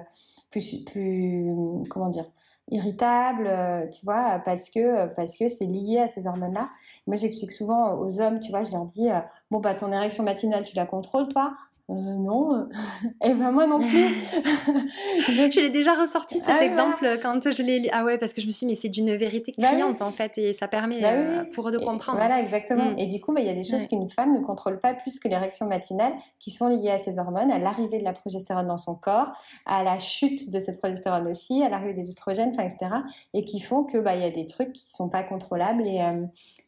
plus 0.51 0.83
plus 0.85 1.53
comment 1.91 2.09
dire 2.09 2.25
irritable, 2.71 3.51
tu 3.93 4.05
vois, 4.07 4.41
parce 4.45 4.71
que 4.71 5.07
parce 5.15 5.37
que 5.37 5.51
c'est 5.51 5.67
lié 5.67 5.99
à 5.99 6.09
ces 6.09 6.27
hormones-là. 6.27 6.71
Moi, 7.07 7.17
j'explique 7.17 7.53
souvent 7.53 7.95
aux 7.99 8.21
hommes, 8.21 8.41
tu 8.41 8.51
vois, 8.51 8.63
je 8.63 8.73
leur 8.73 8.85
dis, 8.85 9.11
euh, 9.11 9.21
bon, 9.51 9.61
bah, 9.61 9.75
ton 9.75 9.93
érection 9.93 10.25
matinale, 10.25 10.65
tu 10.65 10.77
la 10.77 10.87
contrôles, 10.87 11.29
toi 11.29 11.53
euh, 11.89 11.95
non, 11.95 12.67
et 13.25 13.33
ben 13.33 13.53
moi 13.53 13.65
non 13.69 13.79
plus. 13.79 13.87
je, 15.29 15.61
l'ai 15.61 15.71
déjà 15.71 15.95
ressorti 15.95 16.41
cet 16.41 16.57
ah 16.59 16.65
exemple 16.65 17.21
quand 17.23 17.49
je 17.53 17.63
l'ai. 17.63 17.89
Ah 17.93 18.05
ouais, 18.05 18.19
parce 18.19 18.33
que 18.33 18.41
je 18.41 18.47
me 18.47 18.51
suis 18.51 18.67
dit, 18.67 18.73
mais 18.73 18.75
c'est 18.77 18.89
d'une 18.89 19.15
vérité 19.15 19.55
bah 19.57 19.69
criante 19.69 20.03
en 20.03 20.11
fait, 20.11 20.37
et 20.37 20.53
ça 20.53 20.67
permet 20.67 21.01
bah 21.01 21.13
euh, 21.13 21.45
pour 21.55 21.69
eux 21.69 21.71
de 21.71 21.79
comprendre. 21.79 22.19
voilà, 22.19 22.41
exactement. 22.41 22.91
Mm. 22.91 22.99
Et 22.99 23.07
du 23.07 23.21
coup, 23.21 23.33
bah, 23.33 23.41
il 23.41 23.47
y 23.47 23.51
a 23.51 23.55
des 23.55 23.63
choses 23.63 23.87
qu'une 23.87 24.11
femme 24.11 24.35
ne 24.35 24.41
contrôle 24.41 24.81
pas 24.81 24.95
plus 24.95 25.21
que 25.21 25.29
l'érection 25.29 25.67
matinale, 25.67 26.13
qui 26.41 26.51
sont 26.51 26.67
liées 26.67 26.91
à 26.91 26.99
ses 26.99 27.21
hormones, 27.21 27.53
à 27.53 27.61
l'arrivée 27.61 27.99
de 28.01 28.05
la 28.05 28.15
progestérone 28.15 28.67
dans 28.67 28.79
son 28.79 28.97
corps, 28.97 29.29
à 29.65 29.85
la 29.85 30.01
chute 30.01 30.51
de 30.51 30.59
cette 30.59 30.81
progestérone 30.81 31.29
aussi, 31.29 31.63
à 31.63 31.69
l'arrivée 31.69 31.95
des 31.95 32.09
oestrogènes, 32.09 32.49
enfin, 32.49 32.65
etc. 32.65 32.97
Et 33.33 33.45
qui 33.45 33.61
font 33.61 33.85
que 33.85 33.97
il 33.97 34.23
y 34.23 34.25
a 34.25 34.31
des 34.31 34.49
trucs 34.49 34.73
qui 34.73 34.91
sont 34.91 35.09
pas 35.09 35.23
contrôlables 35.23 35.87
et, 35.87 36.01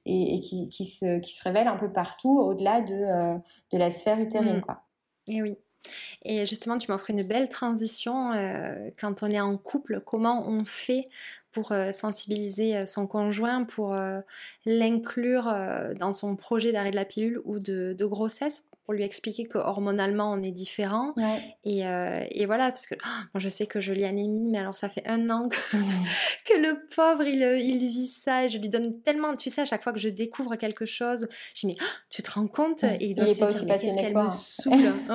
et, 0.08 0.40
qui, 0.40 0.68
qui, 0.68 0.86
se, 0.86 1.18
qui 1.18 1.34
se 1.34 1.44
révèlent 1.44 1.68
un 1.68 1.76
peu 1.76 1.92
partout 1.92 2.38
au-delà 2.40 2.80
de, 2.80 3.38
de 3.72 3.78
la 3.78 3.90
sphère 3.90 4.20
utérine, 4.20 4.58
mm. 4.58 4.62
quoi. 4.62 4.82
Et 5.26 5.42
oui. 5.42 5.56
Et 6.24 6.46
justement, 6.46 6.78
tu 6.78 6.90
m'offres 6.90 7.10
une 7.10 7.22
belle 7.22 7.48
transition 7.48 8.32
euh, 8.32 8.90
quand 8.98 9.22
on 9.22 9.30
est 9.30 9.40
en 9.40 9.56
couple. 9.56 10.00
Comment 10.04 10.48
on 10.48 10.64
fait 10.64 11.08
pour 11.52 11.72
euh, 11.72 11.92
sensibiliser 11.92 12.76
euh, 12.76 12.86
son 12.86 13.06
conjoint, 13.06 13.64
pour 13.64 13.96
l'inclure 14.66 15.52
dans 15.98 16.12
son 16.12 16.36
projet 16.36 16.72
d'arrêt 16.72 16.90
de 16.90 16.96
la 16.96 17.04
pilule 17.04 17.40
ou 17.44 17.58
de 17.58 18.04
grossesse? 18.04 18.64
Pour 18.88 18.94
lui 18.94 19.04
expliquer 19.04 19.44
que 19.44 19.58
hormonalement 19.58 20.32
on 20.32 20.40
est 20.40 20.50
différent. 20.50 21.12
Et, 21.62 21.86
euh, 21.86 22.24
et, 22.30 22.46
voilà, 22.46 22.68
parce 22.68 22.86
que 22.86 22.94
oh, 22.94 23.22
moi 23.34 23.38
je 23.38 23.50
sais 23.50 23.66
que 23.66 23.82
je 23.82 23.92
lis 23.92 24.06
anémie, 24.06 24.48
mais 24.48 24.56
alors 24.56 24.78
ça 24.78 24.88
fait 24.88 25.06
un 25.06 25.28
an 25.28 25.46
que, 25.50 25.58
que 26.46 26.56
le 26.56 26.86
pauvre 26.96 27.24
il, 27.24 27.42
euh, 27.42 27.58
il, 27.58 27.86
vit 27.86 28.06
ça 28.06 28.46
et 28.46 28.48
je 28.48 28.56
lui 28.56 28.70
donne 28.70 29.02
tellement, 29.02 29.36
tu 29.36 29.50
sais, 29.50 29.60
à 29.60 29.66
chaque 29.66 29.82
fois 29.82 29.92
que 29.92 29.98
je 29.98 30.08
découvre 30.08 30.56
quelque 30.56 30.86
chose, 30.86 31.28
je 31.54 31.66
dis 31.66 31.74
mais 31.74 31.76
oh, 31.82 31.96
tu 32.08 32.22
te 32.22 32.30
rends 32.30 32.46
compte? 32.46 32.82
Et 32.82 33.08
il 33.08 33.14
doit 33.14 33.28
se 33.28 33.34
dire 33.34 33.66
qu'est-ce 33.66 33.94
qu'elle 33.94 34.16
me 34.16 34.30
saoule. 34.30 34.72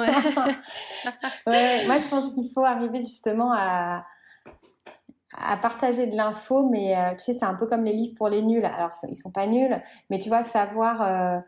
ouais. 1.47 1.88
moi 1.88 1.97
je 1.97 2.07
pense 2.09 2.36
qu'il 2.36 2.51
faut 2.53 2.63
arriver 2.63 3.01
justement 3.01 3.53
à 3.53 4.03
à 5.36 5.57
partager 5.57 6.05
de 6.05 6.15
l'info, 6.15 6.69
mais 6.69 6.95
euh, 6.95 7.15
tu 7.15 7.21
sais, 7.21 7.34
c'est 7.34 7.45
un 7.45 7.55
peu 7.55 7.65
comme 7.65 7.84
les 7.86 7.93
livres 7.93 8.13
pour 8.15 8.30
les 8.30 8.43
nuls. 8.43 8.63
Alors, 8.63 8.91
ils 9.09 9.15
sont 9.15 9.32
pas 9.32 9.47
nuls, 9.47 9.82
mais 10.11 10.19
tu 10.19 10.30
vois, 10.30 10.43
savoir 10.43 11.43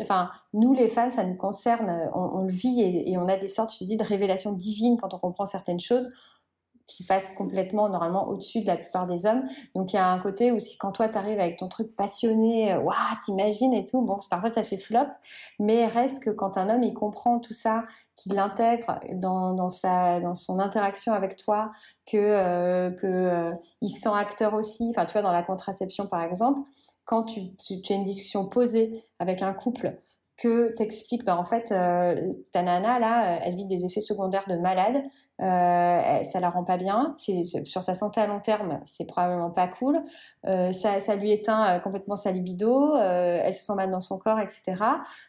Enfin, 0.00 0.30
nous 0.52 0.74
les 0.74 0.88
femmes, 0.88 1.10
ça 1.10 1.24
nous 1.24 1.36
concerne, 1.36 2.10
on, 2.14 2.42
le 2.42 2.52
vit 2.52 2.80
et, 2.80 3.16
on 3.18 3.28
a 3.28 3.36
des 3.36 3.48
sortes, 3.48 3.72
je 3.72 3.78
te 3.78 3.84
dis, 3.84 3.96
de 3.96 4.04
révélations 4.04 4.52
divines 4.52 4.98
quand 5.00 5.14
on 5.14 5.18
comprend 5.18 5.46
certaines 5.46 5.80
choses 5.80 6.10
qui 6.86 7.04
passent 7.04 7.30
complètement 7.36 7.88
normalement 7.88 8.28
au-dessus 8.28 8.60
de 8.60 8.66
la 8.66 8.76
plupart 8.76 9.06
des 9.06 9.26
hommes. 9.26 9.44
Donc 9.74 9.92
il 9.92 9.96
y 9.96 9.98
a 9.98 10.08
un 10.08 10.18
côté 10.18 10.52
où 10.52 10.58
quand 10.78 10.92
toi 10.92 11.08
tu 11.08 11.18
arrives 11.18 11.40
avec 11.40 11.58
ton 11.58 11.68
truc 11.68 11.94
passionné, 11.96 12.76
waouh, 12.76 12.94
t'imagines 13.24 13.74
et 13.74 13.84
tout, 13.84 14.02
bon, 14.02 14.18
parfois 14.30 14.52
ça 14.52 14.62
fait 14.62 14.76
flop, 14.76 15.08
mais 15.58 15.86
reste 15.86 16.22
que 16.22 16.30
quand 16.30 16.56
un 16.56 16.70
homme 16.70 16.84
il 16.84 16.94
comprend 16.94 17.40
tout 17.40 17.54
ça, 17.54 17.84
qu'il 18.16 18.34
l'intègre 18.34 19.00
dans, 19.12 19.52
dans, 19.54 19.70
sa, 19.70 20.20
dans 20.20 20.34
son 20.34 20.58
interaction 20.58 21.12
avec 21.12 21.36
toi, 21.36 21.72
que, 22.06 22.16
euh, 22.16 22.90
que 22.90 23.06
euh, 23.06 23.52
il 23.82 23.90
se 23.90 24.00
sent 24.00 24.14
acteur 24.14 24.54
aussi, 24.54 24.86
enfin 24.90 25.04
tu 25.04 25.12
vois 25.12 25.22
dans 25.22 25.32
la 25.32 25.42
contraception 25.42 26.06
par 26.06 26.22
exemple, 26.22 26.60
quand 27.06 27.22
tu, 27.22 27.56
tu, 27.56 27.92
as 27.92 27.96
une 27.96 28.04
discussion 28.04 28.46
posée 28.46 29.02
avec 29.18 29.40
un 29.40 29.54
couple, 29.54 29.98
que 30.36 30.74
t'expliques, 30.74 31.24
bah, 31.24 31.38
en 31.38 31.44
fait, 31.44 31.72
euh, 31.72 32.34
ta 32.52 32.62
nana, 32.62 32.98
là, 32.98 33.40
elle 33.42 33.56
vit 33.56 33.64
des 33.64 33.86
effets 33.86 34.02
secondaires 34.02 34.44
de 34.48 34.56
malade, 34.56 35.02
euh, 35.42 36.22
ça 36.22 36.40
la 36.40 36.50
rend 36.50 36.64
pas 36.64 36.76
bien, 36.76 37.14
c'est, 37.16 37.42
sur 37.42 37.82
sa 37.82 37.94
santé 37.94 38.20
à 38.20 38.26
long 38.26 38.40
terme, 38.40 38.80
c'est 38.84 39.06
probablement 39.06 39.50
pas 39.50 39.68
cool, 39.68 40.02
euh, 40.46 40.72
ça, 40.72 41.00
ça, 41.00 41.16
lui 41.16 41.30
éteint 41.30 41.76
euh, 41.76 41.78
complètement 41.78 42.16
sa 42.16 42.32
libido, 42.32 42.96
euh, 42.96 43.40
elle 43.42 43.52
se 43.52 43.62
sent 43.62 43.74
mal 43.74 43.90
dans 43.90 44.00
son 44.00 44.18
corps, 44.18 44.40
etc. 44.40 44.74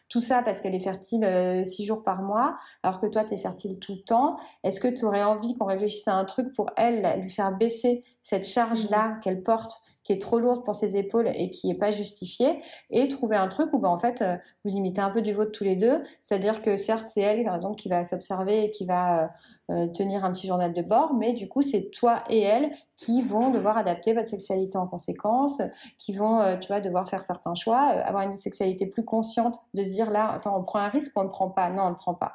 Tout 0.08 0.20
ça 0.20 0.42
parce 0.42 0.60
qu'elle 0.60 0.74
est 0.74 0.80
fertile 0.80 1.24
euh, 1.24 1.64
six 1.64 1.84
jours 1.84 2.04
par 2.04 2.22
mois, 2.22 2.58
alors 2.82 3.00
que 3.00 3.06
toi, 3.06 3.24
tu 3.24 3.34
es 3.34 3.38
fertile 3.38 3.78
tout 3.78 3.92
le 3.92 4.02
temps. 4.02 4.36
Est-ce 4.62 4.80
que 4.80 4.88
tu 4.88 5.04
aurais 5.04 5.24
envie 5.24 5.56
qu'on 5.56 5.66
réfléchisse 5.66 6.08
à 6.08 6.14
un 6.14 6.24
truc 6.24 6.54
pour 6.54 6.70
elle, 6.76 7.20
lui 7.20 7.30
faire 7.30 7.52
baisser 7.52 8.04
cette 8.22 8.46
charge-là 8.46 9.08
mmh. 9.08 9.20
qu'elle 9.20 9.42
porte 9.42 9.74
qui 10.08 10.14
est 10.14 10.22
trop 10.22 10.38
lourde 10.38 10.64
pour 10.64 10.74
ses 10.74 10.96
épaules 10.96 11.28
et 11.34 11.50
qui 11.50 11.68
n'est 11.68 11.74
pas 11.74 11.90
justifiée, 11.90 12.62
et 12.88 13.08
trouver 13.08 13.36
un 13.36 13.46
truc 13.46 13.74
où 13.74 13.78
ben, 13.78 13.90
en 13.90 13.98
fait 13.98 14.22
euh, 14.22 14.38
vous 14.64 14.72
imitez 14.74 15.02
un 15.02 15.10
peu 15.10 15.20
du 15.20 15.34
vôtre 15.34 15.52
tous 15.52 15.64
les 15.64 15.76
deux, 15.76 16.02
c'est-à-dire 16.22 16.62
que 16.62 16.78
certes 16.78 17.06
c'est 17.08 17.20
elle 17.20 17.44
par 17.44 17.54
exemple 17.54 17.76
qui 17.76 17.90
va 17.90 18.04
s'observer 18.04 18.64
et 18.64 18.70
qui 18.70 18.86
va 18.86 19.24
euh, 19.24 19.26
euh, 19.70 19.86
tenir 19.88 20.24
un 20.24 20.32
petit 20.32 20.46
journal 20.46 20.72
de 20.72 20.80
bord, 20.80 21.12
mais 21.12 21.34
du 21.34 21.46
coup 21.46 21.60
c'est 21.60 21.90
toi 21.90 22.24
et 22.30 22.40
elle 22.40 22.70
qui 22.96 23.20
vont 23.20 23.50
devoir 23.50 23.76
adapter 23.76 24.14
votre 24.14 24.28
sexualité 24.28 24.78
en 24.78 24.86
conséquence, 24.86 25.60
qui 25.98 26.14
vont 26.14 26.40
tu 26.58 26.68
vois 26.68 26.80
devoir 26.80 27.06
faire 27.06 27.22
certains 27.22 27.54
choix, 27.54 27.80
avoir 27.80 28.22
une 28.22 28.34
sexualité 28.34 28.86
plus 28.86 29.04
consciente, 29.04 29.56
de 29.74 29.82
se 29.82 29.90
dire 29.90 30.10
là 30.10 30.32
attends 30.32 30.58
on 30.58 30.62
prend 30.62 30.78
un 30.78 30.88
risque 30.88 31.14
ou 31.16 31.20
on 31.20 31.24
ne 31.24 31.28
prend 31.28 31.50
pas, 31.50 31.68
non 31.68 31.82
on 31.82 31.90
ne 31.90 31.94
prend 31.96 32.14
pas, 32.14 32.32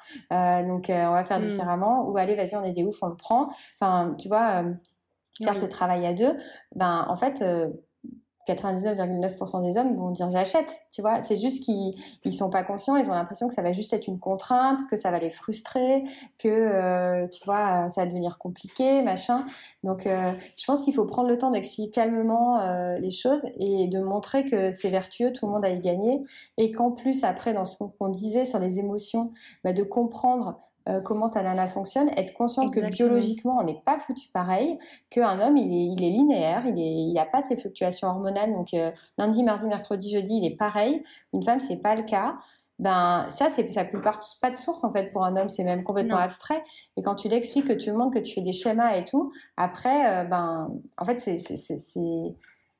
donc 0.61 0.85
on 0.89 1.11
va 1.11 1.25
faire 1.25 1.39
mmh. 1.39 1.47
différemment, 1.47 2.07
ou 2.07 2.17
allez 2.17 2.35
vas-y 2.35 2.55
on 2.55 2.63
est 2.63 2.71
des 2.71 2.83
ouf 2.83 3.01
on 3.01 3.07
le 3.07 3.15
prend, 3.15 3.49
enfin 3.79 4.15
tu 4.19 4.27
vois 4.27 4.63
faire 5.41 5.57
ce 5.57 5.65
travail 5.65 6.05
à 6.05 6.13
deux, 6.13 6.35
ben 6.75 7.05
en 7.07 7.15
fait, 7.15 7.43
99,9% 8.47 9.57
euh, 9.57 9.61
des 9.61 9.77
hommes 9.77 9.95
vont 9.95 10.11
dire 10.11 10.29
j'achète, 10.31 10.71
tu 10.91 11.01
vois. 11.01 11.21
C'est 11.21 11.37
juste 11.37 11.63
qu'ils 11.63 11.95
ils 12.25 12.35
sont 12.35 12.49
pas 12.49 12.63
conscients, 12.63 12.97
ils 12.97 13.09
ont 13.09 13.13
l'impression 13.13 13.47
que 13.47 13.53
ça 13.53 13.61
va 13.61 13.71
juste 13.71 13.93
être 13.93 14.07
une 14.07 14.19
contrainte, 14.19 14.79
que 14.89 14.97
ça 14.97 15.11
va 15.11 15.19
les 15.19 15.31
frustrer, 15.31 16.03
que 16.39 16.49
euh, 16.49 17.27
tu 17.27 17.43
vois 17.45 17.89
ça 17.89 18.01
va 18.01 18.07
devenir 18.07 18.37
compliqué, 18.37 19.01
machin. 19.01 19.45
Donc 19.83 20.07
euh, 20.07 20.31
je 20.57 20.65
pense 20.65 20.83
qu'il 20.83 20.93
faut 20.93 21.05
prendre 21.05 21.29
le 21.29 21.37
temps 21.37 21.51
d'expliquer 21.51 21.91
calmement 21.91 22.59
les 22.97 23.11
choses 23.11 23.45
et 23.57 23.87
de 23.87 23.99
montrer 23.99 24.45
que 24.45 24.71
c'est 24.71 24.89
vertueux, 24.89 25.31
tout 25.31 25.45
le 25.45 25.51
monde 25.53 25.65
a 25.65 25.69
y 25.69 25.79
gagné, 25.79 26.23
et 26.57 26.71
qu'en 26.71 26.91
plus 26.91 27.23
après 27.23 27.53
dans 27.53 27.65
ce 27.65 27.83
qu'on 27.83 28.09
disait 28.09 28.45
sur 28.45 28.59
les 28.59 28.79
émotions, 28.79 29.31
bah, 29.63 29.73
de 29.73 29.83
comprendre 29.83 30.59
euh, 30.89 30.99
comment 31.01 31.29
ta 31.29 31.41
nana 31.41 31.67
fonctionne, 31.67 32.09
être 32.17 32.33
consciente 32.33 32.73
que 32.73 32.79
biologiquement 32.89 33.57
on 33.59 33.63
n'est 33.63 33.81
pas 33.85 33.99
foutu 33.99 34.27
pareil, 34.33 34.77
qu'un 35.11 35.39
homme 35.39 35.55
il 35.55 35.71
est, 35.73 35.93
il 35.93 36.03
est 36.03 36.09
linéaire, 36.09 36.65
il 36.65 36.77
est, 36.77 37.11
il 37.11 37.17
a 37.17 37.25
pas 37.25 37.41
ses 37.41 37.55
fluctuations 37.55 38.09
hormonales, 38.09 38.51
donc 38.51 38.73
euh, 38.73 38.91
lundi, 39.17 39.43
mardi, 39.43 39.65
mercredi, 39.67 40.11
jeudi 40.11 40.37
il 40.37 40.45
est 40.45 40.57
pareil. 40.57 41.03
Une 41.33 41.43
femme 41.43 41.59
c'est 41.59 41.81
pas 41.81 41.95
le 41.95 42.03
cas. 42.03 42.35
Ben 42.79 43.27
ça 43.29 43.49
c'est 43.49 43.71
ça 43.71 43.85
coule 43.85 44.01
pas 44.01 44.51
de 44.51 44.55
source 44.57 44.83
en 44.83 44.91
fait 44.91 45.11
pour 45.11 45.23
un 45.23 45.37
homme, 45.37 45.47
c'est 45.47 45.63
même 45.63 45.83
complètement 45.83 46.17
abstrait. 46.17 46.63
Et 46.97 47.01
quand 47.01 47.15
tu 47.15 47.29
l'expliques, 47.29 47.67
que 47.67 47.73
tu 47.73 47.91
montres 47.91 48.15
que 48.15 48.19
tu 48.19 48.33
fais 48.33 48.41
des 48.41 48.51
schémas 48.51 48.97
et 48.97 49.05
tout, 49.05 49.31
après 49.55 50.23
euh, 50.23 50.23
ben 50.25 50.69
en 50.97 51.05
fait 51.05 51.19
c'est 51.19 51.37
c'est 51.37 51.57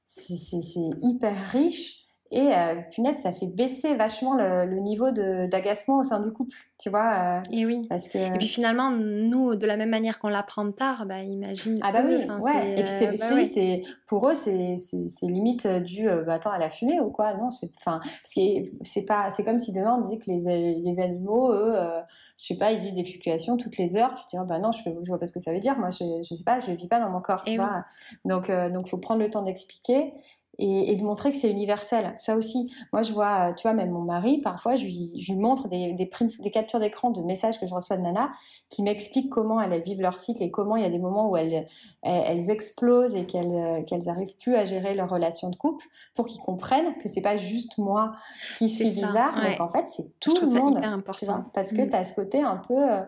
c'est 0.05 0.89
hyper 1.01 1.35
riche 1.51 2.02
et 2.33 2.51
euh, 2.51 2.81
punaise, 2.89 3.17
ça 3.17 3.31
fait 3.31 3.45
baisser 3.45 3.93
vachement 3.93 4.33
le, 4.33 4.79
niveau 4.79 5.11
d'agacement 5.11 5.99
au 5.99 6.03
sein 6.03 6.19
du 6.19 6.31
couple, 6.31 6.57
tu 6.79 6.89
vois. 6.89 7.13
Euh, 7.13 7.41
et 7.51 7.63
oui. 7.63 7.85
Parce 7.87 8.07
que... 8.07 8.17
Et 8.17 8.37
puis 8.39 8.47
finalement, 8.47 8.89
nous, 8.89 9.55
de 9.55 9.67
la 9.67 9.77
même 9.77 9.91
manière 9.91 10.19
qu'on 10.19 10.29
l'apprend 10.29 10.71
tard, 10.71 11.05
bah, 11.05 11.21
imagine. 11.21 11.79
Ah 11.83 11.91
bah 11.91 12.01
oui, 12.03 12.25
ouais. 12.41 12.79
Et 12.79 12.81
puis 12.81 12.91
c'est, 12.91 13.07
euh, 13.09 13.11
bah 13.19 13.45
c'est, 13.45 13.83
pour 14.07 14.27
eux, 14.27 14.33
c'est, 14.33 14.77
limite 15.21 15.67
du 15.67 16.07
bah, 16.25 16.33
attends, 16.33 16.51
elle 16.55 16.63
a 16.63 16.71
fumé 16.71 16.99
ou 16.99 17.11
quoi 17.11 17.35
Non, 17.35 17.51
c'est, 17.51 17.69
enfin, 17.77 18.01
c'est 18.23 19.05
pas, 19.05 19.29
c'est 19.29 19.43
comme 19.43 19.59
si 19.59 19.71
demain 19.71 19.99
on 19.99 20.01
disait 20.01 20.17
que 20.17 20.31
les, 20.31 20.81
les 20.81 20.99
animaux, 20.99 21.53
eux, 21.53 21.77
je 22.39 22.47
sais 22.47 22.57
pas, 22.57 22.71
ils 22.71 22.79
vivent 22.79 22.95
des 22.95 23.05
fluctuations 23.05 23.57
toutes 23.57 23.77
les 23.77 23.95
heures. 23.95 24.15
Tu 24.15 24.23
te 24.23 24.29
dis, 24.31 24.37
oh, 24.41 24.45
bah 24.45 24.57
non, 24.57 24.71
je, 24.71 24.81
je 25.03 25.07
vois 25.07 25.19
pas 25.19 25.27
ce 25.27 25.33
que 25.33 25.39
ça 25.39 25.53
veut 25.53 25.59
dire. 25.59 25.77
Moi, 25.77 25.91
je, 25.91 26.03
je 26.27 26.33
sais 26.33 26.43
pas, 26.43 26.59
je 26.59 26.71
vis 26.71 26.87
pas 26.87 26.99
dans 26.99 27.11
mon 27.11 27.21
corps, 27.21 27.43
tu 27.43 27.57
vois. 27.57 27.85
Donc, 28.25 28.49
donc, 28.49 28.87
faut 28.87 28.97
prendre 28.97 29.21
le 29.21 29.29
temps 29.29 29.43
d'expliquer 29.43 30.15
et, 30.59 30.95
de 30.95 31.03
montrer 31.03 31.31
que 31.31 31.35
c'est 31.35 31.49
universel. 31.49 32.13
Ça 32.17 32.35
aussi, 32.35 32.71
moi 32.91 33.01
je 33.03 33.11
vois, 33.11 33.53
tu 33.53 33.63
vois, 33.63 33.73
même 33.73 33.91
mon 33.91 34.01
mari, 34.01 34.39
parfois 34.39 34.75
je 34.75 34.85
lui, 34.85 35.11
je 35.17 35.33
lui 35.33 35.39
montre 35.39 35.67
des, 35.67 35.93
des, 35.93 36.09
des 36.39 36.51
captures 36.51 36.79
d'écran 36.79 37.09
de 37.09 37.21
messages 37.21 37.59
que 37.59 37.67
je 37.67 37.73
reçois 37.73 37.97
de 37.97 38.03
Nana 38.03 38.31
qui 38.69 38.83
m'expliquent 38.83 39.29
comment 39.29 39.59
elles, 39.59 39.81
vivent 39.81 40.01
leur 40.01 40.17
cycle 40.17 40.43
et 40.43 40.51
comment 40.51 40.75
il 40.75 40.83
y 40.83 40.85
a 40.85 40.89
des 40.89 40.99
moments 40.99 41.29
où 41.29 41.37
elles, 41.37 41.67
elles, 42.03 42.49
explosent 42.49 43.15
et 43.15 43.25
qu'elles 43.25 43.83
qu'elles 43.85 44.09
arrivent 44.09 44.37
plus 44.37 44.55
à 44.55 44.65
gérer 44.65 44.93
leur 44.93 45.09
relation 45.09 45.49
de 45.49 45.55
couple 45.55 45.85
pour 46.15 46.27
qu'ils 46.27 46.41
comprennent 46.41 46.95
que 46.97 47.09
c'est 47.09 47.21
pas 47.21 47.37
juste 47.37 47.77
moi 47.77 48.13
qui 48.57 48.69
suis 48.69 48.91
bizarre, 48.91 49.33
mais 49.41 49.55
qu'en 49.57 49.69
fait 49.69 49.85
c'est 49.87 50.19
tout 50.19 50.35
le 50.39 50.47
monde. 50.59 50.77
Hyper 50.77 50.93
important. 50.93 51.45
parce 51.53 51.71
que 51.71 51.81
mm. 51.81 51.89
tu 51.89 51.95
as 51.95 52.05
ce 52.05 52.15
côté 52.15 52.41
un 52.41 52.57
peu. 52.57 52.75
Euh, 52.75 53.01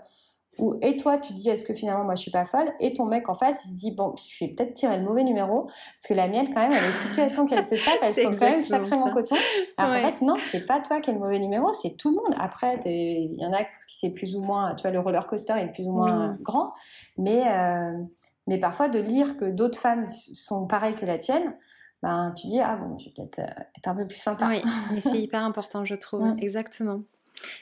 et 0.82 0.98
toi 0.98 1.18
tu 1.18 1.34
dis 1.34 1.50
est-ce 1.50 1.66
que 1.66 1.74
finalement 1.74 2.04
moi 2.04 2.16
je 2.16 2.22
suis 2.22 2.32
pas 2.32 2.46
folle? 2.46 2.72
Et 2.80 2.94
ton 2.94 3.06
mec 3.06 3.28
en 3.30 3.36
face 3.36 3.66
il 3.66 3.76
se 3.76 3.80
dit 3.80 3.92
bon 3.92 4.16
je 4.18 4.46
vais 4.46 4.52
peut-être 4.52 4.74
tirer 4.74 4.98
le 4.98 5.04
mauvais 5.04 5.24
numéro 5.24 5.64
parce 5.66 6.08
que 6.08 6.14
la 6.14 6.28
mienne 6.28 6.54
quand 6.54 6.62
même 6.62 6.72
elle 6.72 6.84
a 6.84 6.88
une 6.88 7.08
situation 7.08 7.46
qu'elle 7.46 7.64
se 7.64 7.76
tape 7.76 8.00
elle 8.02 8.14
sont 8.14 8.32
quand 8.32 8.52
même 8.52 8.62
sacrément 8.62 9.12
coton. 9.12 9.36
Alors 9.78 9.96
en 9.96 10.00
fait 10.00 10.22
non 10.24 10.36
c'est 10.52 10.66
pas 10.66 10.80
toi 10.80 11.02
qui 11.02 11.10
as 11.10 11.14
le 11.14 11.20
mauvais 11.20 11.40
numéro 11.40 11.74
c'est 11.74 11.98
tout 11.98 12.10
le 12.10 12.16
monde. 12.16 12.36
Après 12.40 12.80
il 12.86 13.36
y 13.36 13.46
en 13.46 13.54
a 13.54 13.64
qui 13.64 14.00
c'est 14.00 14.14
plus 14.14 14.36
ou 14.36 14.42
moins 14.42 14.76
tu 14.76 14.84
vois 14.84 14.92
le 14.92 15.00
roller 15.00 15.26
coaster 15.28 15.54
est 15.58 15.72
plus 15.74 15.86
ou 15.86 15.92
moins 15.92 16.38
grand. 16.42 16.74
Mais 17.18 17.44
euh, 17.48 18.02
mais 18.48 18.58
parfois 18.58 18.88
de 18.88 19.00
lire 19.00 19.38
que 19.38 19.46
d'autres 19.46 19.80
femmes 19.80 20.10
sont 20.34 20.68
pareilles 20.68 20.96
que 20.96 21.06
la 21.06 21.18
tienne 21.18 21.56
ben 22.02 22.34
tu 22.38 22.48
dis 22.48 22.60
ah 22.60 22.78
bon 22.78 22.98
je 22.98 23.06
vais 23.06 23.12
peut-être 23.16 23.40
euh, 23.40 23.64
être 23.78 23.88
un 23.88 23.96
peu 23.96 24.08
plus 24.08 24.20
sympa. 24.20 24.48
Oui 24.48 24.62
mais 24.94 25.02
c'est 25.02 25.20
hyper 25.22 25.44
important 25.44 25.84
je 25.84 25.96
trouve. 25.96 26.36
Exactement 26.40 27.02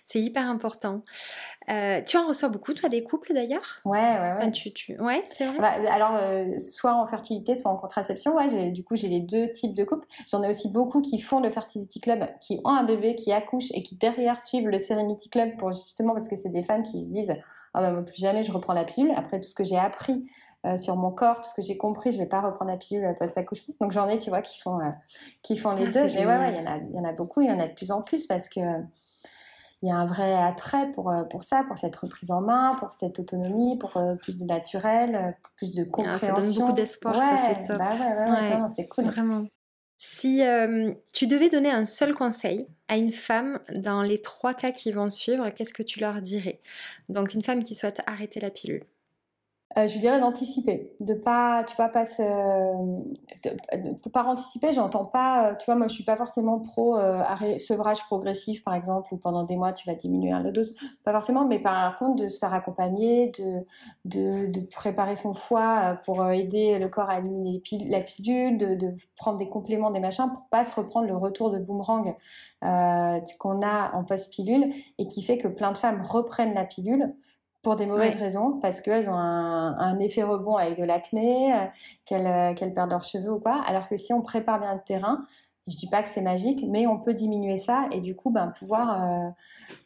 c'est 0.05 0.19
hyper 0.19 0.47
important. 0.47 1.03
Euh, 1.69 2.01
tu 2.05 2.17
en 2.17 2.27
reçois 2.27 2.49
beaucoup, 2.49 2.73
toi, 2.73 2.89
des 2.89 3.03
couples 3.03 3.33
d'ailleurs? 3.33 3.81
Ouais, 3.85 3.99
ouais, 3.99 4.33
ouais. 4.39 4.51
tu, 4.51 4.73
tu... 4.73 4.99
Ouais, 4.99 5.23
c'est 5.25 5.45
vrai? 5.45 5.57
Bah, 5.59 5.73
alors, 5.91 6.15
euh, 6.15 6.57
soit 6.57 6.93
en 6.93 7.05
fertilité, 7.07 7.55
soit 7.55 7.71
en 7.71 7.77
contraception. 7.77 8.35
Ouais, 8.35 8.71
du 8.71 8.83
coup, 8.83 8.95
j'ai 8.95 9.07
les 9.07 9.21
deux 9.21 9.49
types 9.51 9.75
de 9.75 9.83
couples. 9.83 10.07
J'en 10.29 10.43
ai 10.43 10.49
aussi 10.49 10.71
beaucoup 10.71 11.01
qui 11.01 11.19
font 11.19 11.39
le 11.39 11.49
Fertility 11.49 12.01
Club, 12.01 12.27
qui 12.41 12.59
ont 12.63 12.69
un 12.69 12.83
bébé, 12.83 13.15
qui 13.15 13.31
accouchent 13.31 13.71
et 13.73 13.83
qui 13.83 13.95
derrière 13.95 14.41
suivent 14.41 14.67
le 14.67 14.79
Serenity 14.79 15.29
Club 15.29 15.57
pour 15.57 15.71
justement 15.73 16.13
parce 16.13 16.27
que 16.27 16.35
c'est 16.35 16.49
des 16.49 16.63
femmes 16.63 16.83
qui 16.83 17.05
se 17.05 17.09
disent 17.09 17.33
Ah, 17.73 17.91
bah, 17.91 18.01
plus 18.01 18.19
jamais 18.19 18.43
je 18.43 18.51
reprends 18.51 18.73
la 18.73 18.83
pilule. 18.85 19.13
Après 19.15 19.39
tout 19.39 19.49
ce 19.49 19.55
que 19.55 19.63
j'ai 19.63 19.77
appris. 19.77 20.25
Euh, 20.65 20.77
sur 20.77 20.95
mon 20.95 21.11
corps, 21.11 21.41
tout 21.41 21.49
ce 21.49 21.55
que 21.55 21.61
j'ai 21.61 21.75
compris, 21.75 22.13
je 22.13 22.17
vais 22.17 22.25
pas 22.25 22.39
reprendre 22.39 22.71
la 22.71 22.77
pilule 22.77 23.13
post-accouchement. 23.19 23.75
Donc 23.81 23.91
j'en 23.91 24.07
ai, 24.07 24.17
tu 24.17 24.29
vois, 24.29 24.41
qui 24.41 24.61
font, 24.61 24.79
qui 25.41 25.57
font 25.57 25.75
les 25.75 25.89
ah, 25.89 25.91
deux. 25.91 26.13
Mais 26.15 26.25
ouais, 26.25 26.53
il 26.53 26.57
y 26.57 26.61
en 26.61 26.71
a, 26.71 26.77
il 26.77 26.95
y 26.95 26.99
en 26.99 27.03
a 27.03 27.11
beaucoup, 27.11 27.41
il 27.41 27.47
y 27.47 27.51
en 27.51 27.59
a 27.59 27.67
de 27.67 27.73
plus 27.73 27.91
en 27.91 28.01
plus 28.01 28.27
parce 28.27 28.47
que 28.47 28.61
il 29.83 29.89
y 29.89 29.91
a 29.91 29.95
un 29.95 30.05
vrai 30.05 30.33
attrait 30.33 30.89
pour, 30.93 31.11
euh, 31.11 31.23
pour 31.25 31.43
ça, 31.43 31.65
pour 31.67 31.77
cette 31.77 31.97
reprise 31.97 32.31
en 32.31 32.39
main, 32.39 32.71
pour 32.79 32.93
cette 32.93 33.19
autonomie, 33.19 33.77
pour 33.77 33.97
euh, 33.97 34.15
plus 34.15 34.39
de 34.39 34.45
naturel, 34.45 35.13
euh, 35.13 35.31
plus 35.57 35.75
de 35.75 35.83
compréhension. 35.83 36.29
Ah, 36.31 36.35
ça 36.35 36.41
donne 36.41 36.53
beaucoup 36.53 36.71
d'espoir, 36.71 37.15
ça 37.15 37.37
c'est 37.37 37.63
top. 37.65 37.79
Bah 37.79 37.89
ouais, 37.89 38.61
ouais, 38.61 38.69
c'est 38.73 38.87
cool. 38.87 39.05
Vraiment. 39.07 39.43
Si 39.97 40.41
tu 41.11 41.27
devais 41.27 41.49
donner 41.49 41.69
un 41.69 41.85
seul 41.85 42.13
conseil 42.13 42.67
à 42.87 42.97
une 42.97 43.11
femme 43.11 43.59
dans 43.73 44.01
les 44.01 44.21
trois 44.21 44.53
cas 44.53 44.71
qui 44.71 44.91
vont 44.91 45.09
suivre, 45.09 45.49
qu'est-ce 45.49 45.73
que 45.73 45.83
tu 45.83 45.99
leur 45.99 46.21
dirais? 46.21 46.61
Donc 47.09 47.33
une 47.33 47.41
femme 47.41 47.63
qui 47.63 47.75
souhaite 47.75 48.01
arrêter 48.05 48.39
la 48.39 48.49
pilule, 48.49 48.83
euh, 49.77 49.87
je 49.87 49.97
dirais 49.97 50.19
d'anticiper, 50.19 50.93
de 50.99 51.15
pas, 51.15 51.63
tu 51.63 51.75
vois, 51.75 51.89
pas 51.89 52.05
se, 52.05 52.21
anticiper, 54.15 54.71
j'entends 54.71 55.05
pas, 55.05 55.49
euh, 55.49 55.55
tu 55.55 55.65
vois, 55.65 55.75
moi 55.75 55.87
je 55.87 55.95
suis 55.95 56.03
pas 56.03 56.15
forcément 56.15 56.59
pro 56.59 56.97
euh, 56.97 57.23
sevrage 57.57 58.03
progressif 58.03 58.63
par 58.63 58.75
exemple, 58.75 59.11
où 59.11 59.17
pendant 59.17 59.43
des 59.43 59.55
mois 59.55 59.73
tu 59.73 59.87
vas 59.87 59.95
diminuer 59.95 60.31
la 60.31 60.51
dose, 60.51 60.75
pas 61.03 61.11
forcément, 61.11 61.45
mais 61.45 61.57
par 61.57 61.95
contre 61.97 62.23
de 62.23 62.29
se 62.29 62.37
faire 62.37 62.53
accompagner, 62.53 63.31
de, 64.05 64.45
de, 64.45 64.59
préparer 64.61 65.15
son 65.15 65.33
foie 65.33 65.99
pour 66.05 66.29
aider 66.29 66.77
le 66.77 66.87
corps 66.87 67.09
à 67.09 67.19
éliminer 67.19 67.61
la 67.87 68.01
pilule, 68.01 68.57
de, 68.57 68.93
prendre 69.15 69.37
des 69.37 69.49
compléments, 69.49 69.89
des 69.89 69.99
machins, 69.99 70.29
pour 70.29 70.47
pas 70.51 70.63
se 70.63 70.79
reprendre 70.79 71.07
le 71.07 71.17
retour 71.17 71.49
de 71.49 71.57
boomerang 71.57 72.15
qu'on 72.61 73.61
a 73.61 73.91
en 73.93 74.03
post-pilule 74.03 74.71
et 74.99 75.07
qui 75.07 75.23
fait 75.23 75.37
que 75.37 75.47
plein 75.47 75.71
de 75.71 75.77
femmes 75.77 76.01
reprennent 76.03 76.53
la 76.53 76.65
pilule 76.65 77.13
pour 77.63 77.77
des 77.77 77.85
mauvaises 77.85 78.15
raisons, 78.15 78.59
parce 78.61 78.81
qu'elles 78.81 79.09
ont 79.09 79.15
un, 79.15 79.77
un, 79.77 79.97
effet 79.99 80.21
rebond 80.21 80.57
avec 80.57 80.77
de 80.77 80.83
l'acné, 80.83 81.53
euh, 81.53 81.65
qu'elles 82.05 82.27
euh, 82.27 82.53
qu'elles 82.53 82.73
perdent 82.73 82.91
leurs 82.91 83.05
cheveux 83.05 83.31
ou 83.31 83.39
quoi. 83.39 83.63
Alors 83.65 83.87
que 83.87 83.95
si 83.95 84.11
on 84.13 84.21
prépare 84.21 84.59
bien 84.59 84.75
le 84.75 84.81
terrain, 84.81 85.21
Je 85.67 85.77
dis 85.77 85.87
pas 85.87 86.03
que 86.03 86.09
c'est 86.09 86.21
magique, 86.21 86.65
mais 86.67 86.87
on 86.87 86.99
peut 86.99 87.13
diminuer 87.13 87.57
ça 87.57 87.87
et 87.91 88.01
du 88.01 88.15
coup, 88.15 88.31
ben, 88.31 88.47
pouvoir 88.59 89.33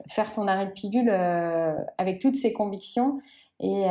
faire 0.09 0.29
son 0.29 0.47
arrêt 0.47 0.65
de 0.65 0.71
pilule 0.71 1.11
avec 1.99 2.19
toutes 2.19 2.35
ses 2.35 2.51
convictions 2.51 3.21
et, 3.59 3.83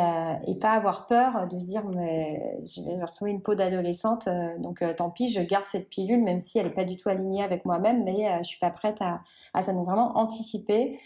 et, 0.48 0.54
pas 0.56 0.72
avoir 0.72 1.06
peur 1.06 1.46
de 1.48 1.56
se 1.58 1.66
dire 1.66 1.84
mais 1.84 2.58
je 2.64 2.82
vais 2.82 3.04
retrouver 3.04 3.30
une 3.30 3.40
peau 3.40 3.54
d'adolescente 3.54 4.28
donc 4.58 4.82
tant 4.96 5.10
pis 5.10 5.28
je 5.28 5.40
garde 5.40 5.66
cette 5.68 5.88
pilule 5.88 6.22
même 6.22 6.40
si 6.40 6.58
elle 6.58 6.66
n'est 6.66 6.72
pas 6.72 6.84
du 6.84 6.96
tout 6.96 7.08
alignée 7.08 7.44
avec 7.44 7.64
moi-même 7.64 8.04
mais 8.04 8.38
je 8.42 8.48
suis 8.48 8.60
pas 8.60 8.70
prête 8.70 9.00
à, 9.00 9.20
à 9.54 9.62
ça 9.62 9.72
donc 9.72 9.86
vraiment 9.86 10.18
anticiper 10.18 10.98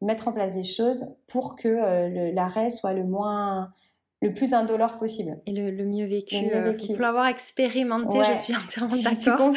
mettre 0.00 0.28
en 0.28 0.32
place 0.32 0.54
des 0.54 0.62
choses 0.62 1.16
pour 1.26 1.56
que 1.56 1.68
euh, 1.68 2.32
l'arrêt 2.32 2.70
soit 2.70 2.92
le 2.92 3.04
moins 3.04 3.72
le 4.20 4.34
plus 4.34 4.52
indolore 4.52 4.98
possible. 4.98 5.40
Et 5.46 5.52
le, 5.52 5.84
mieux 5.84 6.06
vécu. 6.06 6.36
Euh, 6.52 6.74
pour 6.74 6.98
l'avoir 6.98 7.26
expérimenté, 7.26 8.18
je 8.24 8.36
suis 8.36 8.56
entièrement 8.56 8.96
d'accord. 9.04 9.52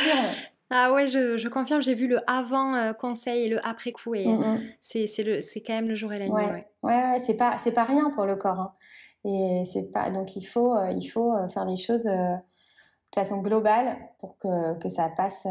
Ah 0.69 0.93
ouais, 0.93 1.07
je, 1.07 1.35
je 1.35 1.49
confirme, 1.49 1.81
j'ai 1.81 1.95
vu 1.95 2.07
le 2.07 2.19
avant 2.29 2.75
euh, 2.75 2.93
conseil 2.93 3.45
et 3.45 3.49
le 3.49 3.65
après 3.67 3.91
coup 3.91 4.15
et 4.15 4.25
mm, 4.25 4.39
mm. 4.39 4.61
c'est 4.81 5.07
c'est 5.07 5.61
quand 5.61 5.73
même 5.73 5.89
le 5.89 5.95
jour 5.95 6.13
et 6.13 6.19
la 6.19 6.27
nuit. 6.27 6.33
Ouais, 6.33 6.65
ouais, 6.83 7.21
c'est 7.23 7.35
pas 7.35 7.57
c'est 7.57 7.73
pas 7.73 7.83
rien 7.83 8.09
pour 8.11 8.25
le 8.25 8.35
corps. 8.35 8.59
Hein. 8.59 8.73
Et 9.25 9.63
c'est 9.65 9.91
pas 9.91 10.09
donc 10.11 10.35
il 10.35 10.45
faut 10.45 10.75
il 10.91 11.05
faut 11.05 11.35
faire 11.49 11.65
les 11.65 11.75
choses 11.75 12.05
de 12.05 12.37
façon 13.13 13.41
globale 13.41 13.97
pour 14.19 14.37
que, 14.37 14.79
que 14.79 14.87
ça 14.87 15.09
passe 15.09 15.45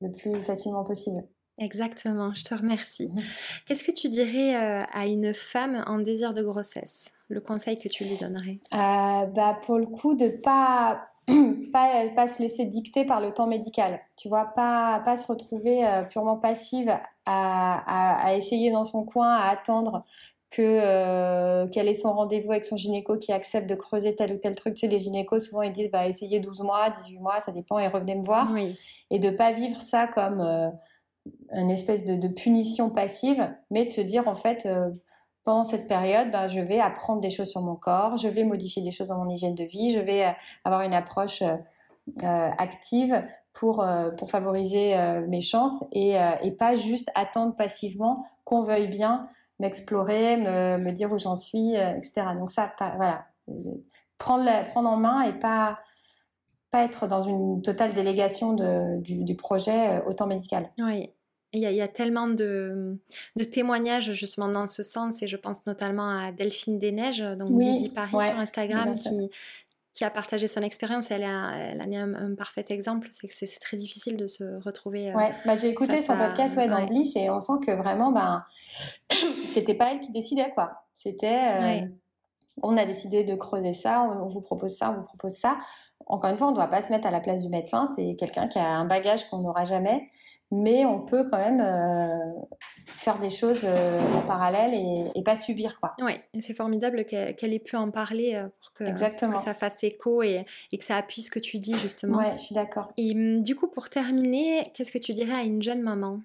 le 0.00 0.10
plus 0.10 0.42
facilement 0.42 0.84
possible. 0.84 1.22
Exactement, 1.58 2.34
je 2.34 2.42
te 2.42 2.54
remercie. 2.54 3.10
Qu'est-ce 3.66 3.84
que 3.84 3.92
tu 3.92 4.08
dirais 4.08 4.56
euh, 4.56 4.82
à 4.92 5.06
une 5.06 5.32
femme 5.32 5.84
en 5.86 5.98
désir 5.98 6.34
de 6.34 6.42
grossesse? 6.42 7.12
Le 7.28 7.40
conseil 7.40 7.78
que 7.78 7.88
tu 7.88 8.04
lui 8.04 8.16
donnerais? 8.16 8.58
Euh, 8.72 9.26
bah, 9.26 9.60
Pour 9.64 9.78
le 9.78 9.86
coup, 9.86 10.14
de 10.14 10.28
pas, 10.28 11.10
pas, 11.72 12.08
pas, 12.14 12.28
se 12.28 12.42
laisser 12.42 12.64
dicter 12.64 13.04
par 13.04 13.20
le 13.20 13.32
temps 13.32 13.46
médical. 13.46 14.00
Tu 14.16 14.28
vois, 14.28 14.46
pas, 14.46 15.00
pas 15.04 15.16
se 15.16 15.30
retrouver 15.30 15.86
euh, 15.86 16.02
purement 16.02 16.36
passive 16.36 16.92
à, 17.24 18.26
à, 18.26 18.34
essayer 18.34 18.72
dans 18.72 18.84
son 18.84 19.04
coin, 19.04 19.34
à 19.34 19.48
attendre 19.50 20.04
que 20.50 21.66
quel 21.72 21.88
est 21.88 21.94
son 21.94 22.12
rendez-vous 22.12 22.52
avec 22.52 22.64
son 22.64 22.76
gynéco 22.76 23.16
qui 23.16 23.32
accepte 23.32 23.68
de 23.68 23.74
creuser 23.74 24.14
tel 24.14 24.34
ou 24.34 24.36
tel 24.36 24.54
truc. 24.54 24.74
Tu 24.74 24.80
sais, 24.80 24.88
les 24.88 25.00
gynécos, 25.00 25.48
souvent, 25.48 25.62
ils 25.62 25.72
disent, 25.72 25.90
bah, 25.90 26.06
essayez 26.06 26.38
12 26.38 26.60
mois, 26.60 26.90
18 26.90 27.18
mois, 27.18 27.40
ça 27.40 27.50
dépend, 27.50 27.80
et 27.80 27.88
revenez 27.88 28.14
me 28.14 28.24
voir. 28.24 28.52
Et 29.10 29.18
de 29.18 29.30
pas 29.30 29.52
vivre 29.52 29.80
ça 29.80 30.06
comme 30.06 30.40
une 31.52 31.70
espèce 31.70 32.04
de, 32.04 32.28
punition 32.28 32.90
passive, 32.90 33.48
mais 33.70 33.84
de 33.84 33.90
se 33.90 34.00
dire 34.00 34.28
en 34.28 34.34
fait, 34.34 34.66
euh, 34.66 34.90
pendant 35.44 35.64
cette 35.64 35.88
période, 35.88 36.30
ben, 36.30 36.46
je 36.46 36.60
vais 36.60 36.80
apprendre 36.80 37.20
des 37.20 37.30
choses 37.30 37.50
sur 37.50 37.60
mon 37.60 37.76
corps, 37.76 38.16
je 38.16 38.28
vais 38.28 38.44
modifier 38.44 38.82
des 38.82 38.90
choses 38.90 39.08
dans 39.08 39.22
mon 39.22 39.30
hygiène 39.30 39.54
de 39.54 39.64
vie, 39.64 39.90
je 39.90 40.00
vais 40.00 40.26
euh, 40.26 40.30
avoir 40.64 40.82
une 40.82 40.94
approche 40.94 41.42
euh, 41.42 42.50
active 42.58 43.22
pour, 43.52 43.86
pour 44.18 44.30
favoriser 44.30 44.96
mes 45.28 45.40
chances 45.40 45.84
et, 45.92 46.16
et, 46.42 46.50
pas 46.50 46.74
juste 46.74 47.08
attendre 47.14 47.54
passivement 47.54 48.26
qu'on 48.42 48.64
veuille 48.64 48.88
bien 48.88 49.28
m'explorer, 49.60 50.36
me, 50.36 50.78
me, 50.78 50.90
dire 50.90 51.12
où 51.12 51.18
j'en 51.18 51.36
suis, 51.36 51.76
etc. 51.76 52.26
Donc 52.36 52.50
ça, 52.50 52.72
voilà, 52.96 53.26
prendre, 54.18 54.50
prendre 54.72 54.90
en 54.90 54.96
main 54.96 55.22
et 55.22 55.34
pas 55.34 55.78
pas 56.74 56.82
être 56.82 57.06
dans 57.06 57.22
une 57.22 57.62
totale 57.62 57.94
délégation 57.94 58.52
de, 58.52 59.00
du, 59.00 59.36
projet 59.36 60.02
autant 60.08 60.26
médical. 60.26 60.72
Oui, 60.78 61.08
il 61.52 61.60
y, 61.60 61.80
a, 61.80 61.86
tellement 61.86 62.26
de, 62.26 62.98
de, 63.36 63.44
témoignages 63.44 64.12
justement 64.12 64.48
dans 64.48 64.66
ce 64.66 64.82
sens 64.82 65.22
et 65.22 65.28
je 65.28 65.36
pense 65.36 65.66
notamment 65.66 66.08
à 66.08 66.32
Delphine 66.32 66.80
Desneiges, 66.80 67.20
donc 67.38 67.56
Didi 67.60 67.90
Paris 67.90 68.10
sur 68.10 68.38
Instagram, 68.40 68.92
qui, 68.92 69.30
qui 69.92 70.02
a 70.02 70.10
partagé 70.10 70.48
son 70.48 70.62
expérience. 70.62 71.12
Elle 71.12 71.22
a, 71.22 71.52
elle 71.54 71.80
a 71.80 71.86
mis 71.86 71.96
un, 71.96 72.34
parfait 72.34 72.64
exemple, 72.70 73.06
c'est 73.12 73.28
que 73.28 73.34
c'est 73.36 73.46
très 73.60 73.76
difficile 73.76 74.16
de 74.16 74.26
se 74.26 74.60
retrouver. 74.64 75.12
Euh, 75.12 75.16
ouais, 75.16 75.32
bah, 75.44 75.54
j'ai 75.54 75.68
écouté 75.68 75.98
son 75.98 76.16
podcast 76.16 76.56
ouais, 76.56 76.68
dans 76.68 76.84
Bliss 76.86 77.14
et 77.14 77.30
on 77.30 77.40
sent 77.40 77.64
que 77.64 77.70
vraiment, 77.70 78.10
ben, 78.10 78.44
c'était 79.46 79.74
pas 79.74 79.92
elle 79.92 80.00
qui 80.00 80.10
décidait 80.10 80.50
quoi. 80.54 80.88
C'était, 80.96 81.60
euh, 81.60 81.86
on 82.62 82.76
a 82.76 82.84
décidé 82.84 83.22
de 83.22 83.36
creuser 83.36 83.74
ça, 83.74 84.02
on 84.02 84.26
vous 84.26 84.40
propose 84.40 84.74
ça, 84.74 84.90
on 84.90 84.94
vous 84.94 85.06
propose 85.06 85.34
ça 85.34 85.58
encore 86.06 86.30
une 86.30 86.36
fois, 86.36 86.48
on 86.48 86.50
ne 86.50 86.56
doit 86.56 86.68
pas 86.68 86.82
se 86.82 86.92
mettre 86.92 87.06
à 87.06 87.10
la 87.10 87.20
place 87.20 87.42
du 87.42 87.48
médecin. 87.48 87.88
C'est 87.96 88.16
quelqu'un 88.18 88.46
qui 88.48 88.58
a 88.58 88.68
un 88.68 88.84
bagage 88.84 89.28
qu'on 89.28 89.38
n'aura 89.38 89.64
jamais, 89.64 90.10
mais 90.50 90.84
on 90.84 91.00
peut 91.00 91.26
quand 91.30 91.38
même 91.38 91.60
euh, 91.60 92.32
faire 92.84 93.18
des 93.18 93.30
choses 93.30 93.62
euh, 93.64 94.00
en 94.16 94.20
parallèle 94.20 94.74
et, 94.74 95.22
pas 95.22 95.36
subir 95.36 95.80
quoi. 95.80 95.94
Oui, 96.00 96.12
c'est 96.40 96.54
formidable 96.54 97.04
qu'elle 97.06 97.54
ait 97.54 97.58
pu 97.58 97.76
en 97.76 97.90
parler 97.90 98.34
euh, 98.34 98.48
pour 98.60 98.72
que, 98.74 98.84
ça 99.38 99.54
fasse 99.54 99.82
écho 99.84 100.22
et, 100.22 100.44
et, 100.70 100.78
que 100.78 100.84
ça 100.84 100.96
appuie 100.96 101.22
ce 101.22 101.30
que 101.30 101.38
tu 101.38 101.58
dis 101.58 101.74
justement. 101.78 102.18
Oui, 102.18 102.26
je 102.36 102.42
suis 102.42 102.54
d'accord. 102.54 102.88
Et 102.98 103.12
hum, 103.12 103.42
du 103.42 103.54
coup, 103.54 103.68
pour 103.68 103.88
terminer, 103.88 104.70
qu'est-ce 104.74 104.92
que 104.92 104.98
tu 104.98 105.14
dirais 105.14 105.34
à 105.34 105.42
une 105.42 105.62
jeune 105.62 105.80
maman? 105.80 106.20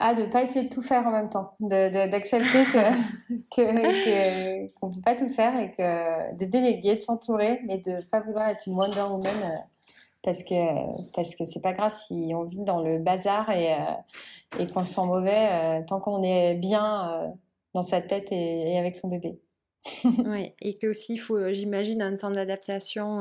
Ah, 0.00 0.14
de 0.14 0.22
ne 0.22 0.26
pas 0.26 0.42
essayer 0.42 0.68
de 0.68 0.74
tout 0.74 0.82
faire 0.82 1.06
en 1.06 1.12
même 1.12 1.30
temps, 1.30 1.50
d'accepter 1.60 2.64
qu'on 2.72 2.82
que, 3.56 4.80
qu'on 4.80 4.88
ne 4.88 4.94
peut 4.94 5.00
pas 5.00 5.14
tout 5.14 5.28
faire 5.28 5.56
et 5.60 5.70
que 5.70 6.36
de 6.36 6.50
déléguer, 6.50 6.96
de 6.96 7.00
s'entourer, 7.00 7.60
mais 7.66 7.78
de 7.78 7.92
ne 7.92 8.00
pas 8.00 8.20
vouloir 8.20 8.48
être 8.48 8.62
une 8.66 8.74
Wonder 8.74 9.02
Woman 9.02 9.26
euh, 9.44 9.56
parce 10.22 10.42
que 10.42 11.12
parce 11.14 11.36
que 11.36 11.44
c'est 11.44 11.60
pas 11.60 11.72
grave 11.72 11.92
si 11.92 12.32
on 12.34 12.42
vit 12.42 12.64
dans 12.64 12.82
le 12.82 12.98
bazar 12.98 13.50
et, 13.50 13.72
euh, 13.72 14.58
et 14.58 14.66
qu'on 14.66 14.84
se 14.84 14.94
sent 14.94 15.06
mauvais 15.06 15.48
euh, 15.52 15.82
tant 15.86 16.00
qu'on 16.00 16.24
est 16.24 16.56
bien 16.56 17.32
dans 17.72 17.84
sa 17.84 18.00
tête 18.00 18.28
et, 18.32 18.76
avec 18.76 18.96
son 18.96 19.08
bébé. 19.08 19.38
oui, 20.04 20.52
et 20.60 20.76
que 20.76 20.88
aussi 20.88 21.14
il 21.14 21.18
faut, 21.18 21.52
j'imagine, 21.52 22.02
un 22.02 22.16
temps 22.16 22.30
d'adaptation. 22.30 23.20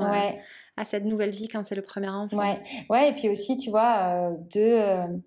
à 0.76 0.86
cette 0.86 1.06
nouvelle 1.06 1.30
vie 1.30 1.50
quand 1.50 1.64
c'est 1.64 1.76
le 1.76 1.84
premier 1.84 2.10
enfant. 2.10 2.36
Ouais, 2.38 2.60
ouais, 2.90 3.10
et 3.10 3.14
puis 3.14 3.30
aussi, 3.30 3.58
tu 3.58 3.70
vois, 3.70 4.32
de 4.56 5.22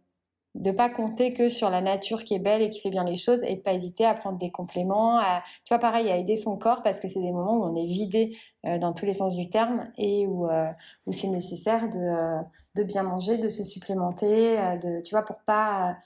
de 0.57 0.71
pas 0.71 0.89
compter 0.89 1.35
que 1.35 1.49
sur 1.49 1.71
la 1.71 1.81
nature 1.81 2.25
qui 2.25 2.35
est 2.35 2.39
belle 2.39 2.63
et 2.63 2.71
qui 2.71 2.81
fait 2.81 2.91
bien 2.91 3.05
les 3.05 3.17
choses 3.17 3.45
et 3.45 3.57
de 3.57 3.61
pas 3.61 3.75
hésiter 3.75 4.05
à 4.05 4.15
prendre 4.15 4.39
des 4.39 4.51
compléments, 4.51 5.21
tu 5.65 5.69
vois, 5.69 5.79
pareil, 5.79 6.11
à 6.11 6.17
aider 6.17 6.37
son 6.37 6.57
corps 6.57 6.83
parce 6.83 6.99
que 6.99 7.09
c'est 7.09 7.21
des 7.21 7.33
moments 7.33 7.59
où 7.59 7.65
on 7.65 7.77
est 7.77 7.87
vidé 7.87 8.37
euh, 8.65 8.79
dans 8.79 8.93
tous 8.93 9.05
les 9.07 9.13
sens 9.13 9.37
du 9.37 9.51
terme 9.51 9.89
et 9.99 10.27
où, 10.27 10.49
euh, 10.49 10.71
c'est 11.11 11.29
nécessaire 11.29 11.89
de, 11.91 11.99
euh, 11.99 12.41
de, 12.75 12.83
bien 12.83 13.03
manger, 13.03 13.39
de 13.39 13.49
se 13.49 13.63
supplémenter, 13.63 14.57
de, 14.83 15.03
tu 15.03 15.15
vois, 15.15 15.25
pour 15.25 15.37
pas... 15.47 15.97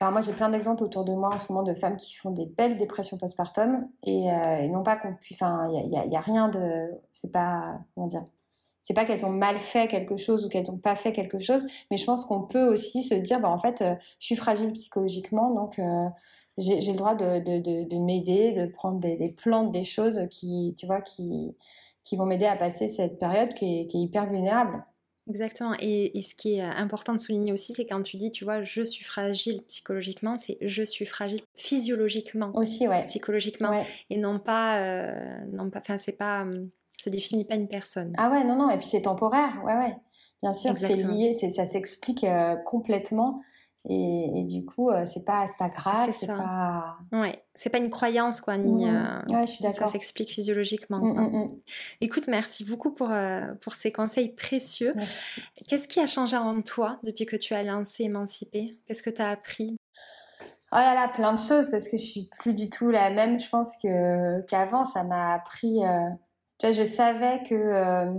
Enfin, 0.00 0.10
moi, 0.10 0.20
j'ai 0.20 0.32
plein 0.32 0.48
d'exemples 0.48 0.82
autour 0.84 1.04
de 1.04 1.12
moi 1.14 1.34
en 1.34 1.38
ce 1.38 1.52
moment 1.52 1.64
de 1.64 1.74
femmes 1.74 1.96
qui 1.96 2.14
font 2.14 2.30
des 2.30 2.46
belles 2.46 2.76
dépressions 2.76 3.18
postpartum 3.18 3.88
et, 4.04 4.26
et 4.26 4.68
non 4.68 4.82
pas 4.82 4.96
qu'on 4.96 5.14
puisse... 5.14 5.40
Enfin, 5.40 5.68
il 5.70 5.90
n'y 5.90 5.98
a, 5.98 6.06
y 6.06 6.16
a, 6.16 6.20
rien 6.20 6.48
de... 6.48 6.90
C'est 7.12 7.30
pas... 7.30 7.78
Comment 7.94 8.06
dire 8.08 8.24
c'est 8.82 8.94
pas 8.94 9.04
qu'elles 9.04 9.24
ont 9.24 9.30
mal 9.30 9.56
fait 9.56 9.86
quelque 9.86 10.16
chose 10.16 10.44
ou 10.44 10.48
qu'elles 10.48 10.66
n'ont 10.68 10.78
pas 10.78 10.96
fait 10.96 11.12
quelque 11.12 11.38
chose, 11.38 11.64
mais 11.90 11.96
je 11.96 12.04
pense 12.04 12.24
qu'on 12.24 12.42
peut 12.42 12.66
aussi 12.66 13.02
se 13.02 13.14
dire, 13.14 13.40
bah, 13.40 13.48
en 13.48 13.58
fait, 13.58 13.80
euh, 13.80 13.94
je 14.18 14.26
suis 14.26 14.36
fragile 14.36 14.72
psychologiquement, 14.72 15.54
donc 15.54 15.78
euh, 15.78 16.08
j'ai 16.58 16.80
le 16.80 16.98
droit 16.98 17.14
de, 17.14 17.38
de, 17.38 17.88
de, 17.88 17.98
m'aider, 17.98 18.52
de 18.52 18.66
prendre 18.66 18.98
des, 18.98 19.34
plantes, 19.36 19.72
des 19.72 19.84
choses 19.84 20.20
qui, 20.30 20.74
tu 20.76 20.86
vois, 20.86 21.00
qui, 21.00 21.56
qui 22.04 22.16
vont 22.16 22.26
m'aider 22.26 22.44
à 22.44 22.56
passer 22.56 22.88
cette 22.88 23.18
période 23.18 23.54
qui 23.54 23.80
est, 23.80 23.86
qui 23.86 23.98
est 23.98 24.02
hyper 24.02 24.28
vulnérable. 24.28 24.84
Exactement. 25.30 25.74
Et, 25.78 26.18
et, 26.18 26.22
ce 26.22 26.34
qui 26.34 26.56
est 26.56 26.62
important 26.62 27.12
de 27.14 27.18
souligner 27.18 27.52
aussi, 27.52 27.72
c'est 27.72 27.86
quand 27.86 28.02
tu 28.02 28.16
dis, 28.16 28.32
tu 28.32 28.44
vois, 28.44 28.62
je 28.62 28.82
suis 28.82 29.04
fragile 29.04 29.62
psychologiquement, 29.68 30.34
c'est 30.34 30.58
je 30.60 30.82
suis 30.82 31.06
fragile 31.06 31.42
physiologiquement. 31.54 32.50
Aussi, 32.54 32.88
ouais. 32.88 33.06
Psychologiquement. 33.06 33.84
Et 34.10 34.18
non 34.18 34.40
pas, 34.40 34.80
euh, 34.80 35.38
non 35.52 35.70
pas, 35.70 35.78
enfin, 35.78 35.96
c'est 35.96 36.18
pas, 36.18 36.42
hum, 36.42 36.68
ça 37.02 37.10
définit 37.10 37.44
pas 37.44 37.56
une 37.56 37.68
personne. 37.68 38.12
Ah 38.16 38.30
ouais, 38.30 38.44
non, 38.44 38.56
non, 38.56 38.70
et 38.70 38.78
puis 38.78 38.86
c'est 38.86 39.02
temporaire, 39.02 39.60
ouais, 39.64 39.74
ouais. 39.74 39.96
Bien 40.42 40.52
sûr, 40.52 40.76
c'est 40.76 40.96
lié, 40.96 41.32
ça 41.32 41.64
s'explique 41.64 42.24
euh, 42.24 42.56
complètement. 42.56 43.40
Et, 43.88 44.44
du 44.44 44.64
coup, 44.64 44.90
euh, 44.90 45.04
c'est 45.04 45.24
pas, 45.24 45.44
pas 45.58 45.68
grave, 45.68 46.10
c'est 46.12 46.28
pas. 46.28 46.98
Ouais, 47.10 47.44
c'est 47.56 47.70
pas 47.70 47.78
une 47.78 47.90
croyance, 47.90 48.40
quoi, 48.40 48.56
ni. 48.56 48.86
Mmh. 48.86 48.94
Euh, 48.94 49.34
ouais, 49.34 49.46
je 49.46 49.52
suis 49.52 49.62
d'accord. 49.62 49.88
Ça 49.88 49.92
s'explique 49.92 50.30
physiologiquement. 50.30 50.98
Mmh, 50.98 51.36
mmh, 51.36 51.50
Écoute, 52.00 52.28
merci 52.28 52.64
beaucoup 52.64 52.92
pour, 52.92 53.10
pour 53.60 53.74
ces 53.74 53.90
conseils 53.90 54.28
précieux. 54.28 54.94
Qu'est-ce 55.68 55.88
qui 55.88 55.98
a 55.98 56.06
changé 56.06 56.36
en 56.36 56.60
toi 56.62 57.00
depuis 57.02 57.26
que 57.26 57.36
tu 57.36 57.54
as 57.54 57.64
lancé 57.64 58.04
Émancipé? 58.04 58.78
Qu'est-ce 58.86 59.02
que 59.02 59.10
tu 59.10 59.22
as 59.22 59.30
appris? 59.30 59.76
Oh 60.70 60.76
là 60.76 60.94
là, 60.94 61.08
plein 61.08 61.34
de 61.34 61.40
choses, 61.40 61.70
parce 61.70 61.88
que 61.88 61.96
je 61.96 62.04
suis 62.04 62.30
plus 62.38 62.54
du 62.54 62.70
tout 62.70 62.90
la 62.90 63.10
même, 63.10 63.40
je 63.40 63.48
pense, 63.48 63.76
que, 63.82 64.40
qu'avant. 64.46 64.84
Ça 64.84 65.02
m'a 65.02 65.34
appris 65.34 65.80
je 66.70 66.84
savais 66.84 67.42
que, 67.42 67.54
euh, 67.54 68.12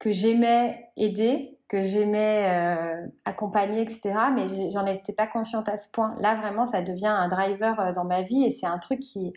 que 0.00 0.10
j'aimais 0.10 0.90
aider, 0.96 1.60
que 1.68 1.84
j'aimais 1.84 2.48
euh, 2.50 3.06
accompagner, 3.24 3.82
etc. 3.82 4.12
Mais 4.34 4.70
j'en 4.72 4.84
étais 4.86 5.12
pas 5.12 5.28
consciente 5.28 5.68
à 5.68 5.76
ce 5.76 5.88
point. 5.92 6.16
Là, 6.18 6.34
vraiment, 6.34 6.66
ça 6.66 6.82
devient 6.82 7.06
un 7.06 7.28
driver 7.28 7.78
euh, 7.78 7.92
dans 7.92 8.04
ma 8.04 8.22
vie 8.22 8.44
et 8.44 8.50
c'est 8.50 8.66
un 8.66 8.78
truc 8.78 8.98
qui, 8.98 9.32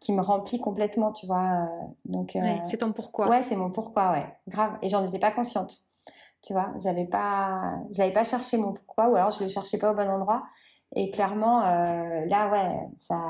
qui 0.00 0.12
me 0.12 0.20
remplit 0.20 0.58
complètement, 0.58 1.12
tu 1.12 1.26
vois. 1.26 1.68
Donc, 2.04 2.36
c'est 2.64 2.78
ton 2.78 2.92
pourquoi. 2.92 3.28
Ouais, 3.28 3.42
c'est 3.42 3.56
mon 3.56 3.70
pourquoi, 3.70 4.10
ouais. 4.10 4.26
Grave. 4.48 4.76
Et 4.82 4.88
j'en 4.88 5.06
étais 5.06 5.20
pas 5.20 5.30
consciente. 5.30 5.72
Tu 6.42 6.52
vois, 6.52 6.72
j'avais 6.82 7.06
pas, 7.06 7.74
je 7.92 7.98
n'avais 7.98 8.12
pas 8.12 8.24
cherché 8.24 8.56
mon 8.56 8.72
pourquoi 8.72 9.08
ou 9.08 9.16
alors 9.16 9.30
je 9.30 9.42
le 9.42 9.48
cherchais 9.50 9.78
pas 9.78 9.92
au 9.92 9.94
bon 9.94 10.08
endroit. 10.08 10.44
Et 10.94 11.10
clairement, 11.10 11.60
là, 11.60 12.48
ouais, 12.50 12.88
ça, 12.98 13.20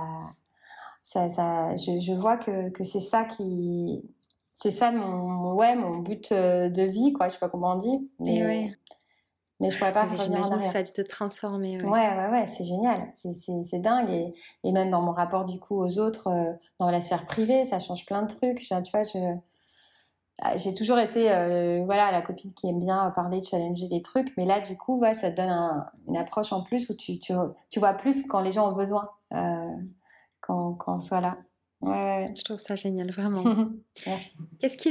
ça, 1.04 1.28
ça 1.30 1.76
je, 1.76 2.00
je 2.00 2.12
vois 2.12 2.36
que, 2.36 2.68
que 2.70 2.84
c'est 2.84 3.00
ça 3.00 3.24
qui, 3.24 4.02
c'est 4.60 4.72
ça 4.72 4.90
mon, 4.90 5.54
ouais, 5.54 5.76
mon 5.76 5.98
but 5.98 6.32
euh, 6.32 6.68
de 6.68 6.82
vie, 6.82 7.12
quoi. 7.12 7.28
Je 7.28 7.34
sais 7.34 7.38
pas 7.38 7.48
comment 7.48 7.74
on 7.74 7.78
dit. 7.78 8.10
Mais... 8.18 8.74
Mais 9.60 9.72
je 9.72 9.78
pourrais 9.78 9.92
pas 9.92 10.04
revenir 10.04 10.38
en 10.38 10.50
arrière. 10.52 10.60
que 10.60 10.66
ça 10.66 10.78
a 10.78 10.82
dû 10.84 10.92
te 10.92 11.02
transformer. 11.02 11.82
Ouais, 11.82 11.90
ouais, 11.90 12.28
ouais, 12.30 12.46
c'est 12.46 12.62
génial. 12.62 13.08
C'est 13.12 13.80
dingue. 13.80 14.08
Et, 14.08 14.32
et, 14.62 14.70
même 14.70 14.90
dans 14.90 15.02
mon 15.02 15.10
rapport 15.10 15.44
du 15.44 15.58
coup 15.58 15.76
aux 15.82 15.98
autres, 15.98 16.28
euh, 16.28 16.52
dans 16.78 16.90
la 16.90 17.00
sphère 17.00 17.26
privée, 17.26 17.64
ça 17.64 17.80
change 17.80 18.06
plein 18.06 18.22
de 18.22 18.28
trucs. 18.28 18.58
tu 18.58 18.74
vois, 18.92 19.02
ah, 20.40 20.56
j'ai 20.56 20.72
toujours 20.72 21.00
été 21.00 21.32
euh, 21.32 21.82
voilà 21.84 22.12
la 22.12 22.22
copine 22.22 22.52
qui 22.54 22.68
aime 22.68 22.78
bien 22.78 23.10
parler, 23.10 23.42
challenger 23.42 23.88
les 23.88 24.02
trucs, 24.02 24.36
mais 24.36 24.44
là 24.44 24.60
du 24.60 24.76
coup 24.76 24.96
ouais, 25.00 25.14
ça 25.14 25.32
te 25.32 25.36
donne 25.36 25.50
une 26.06 26.16
approche 26.16 26.52
en 26.52 26.62
plus 26.62 26.90
où 26.90 26.96
tu, 26.96 27.18
tu, 27.18 27.34
tu, 27.70 27.80
vois 27.80 27.94
plus 27.94 28.24
quand 28.28 28.38
les 28.38 28.52
gens 28.52 28.70
ont 28.70 28.76
besoin, 28.76 29.02
euh, 29.32 29.76
quand, 30.40 30.74
quand 30.74 30.98
on 30.98 31.00
soit 31.00 31.20
là. 31.20 31.38
Ouais, 31.80 32.26
Je 32.36 32.42
trouve 32.42 32.58
ça 32.58 32.76
génial, 32.76 33.10
vraiment. 33.10 33.42
Qu'est-ce 34.60 34.76
qui 34.76 34.90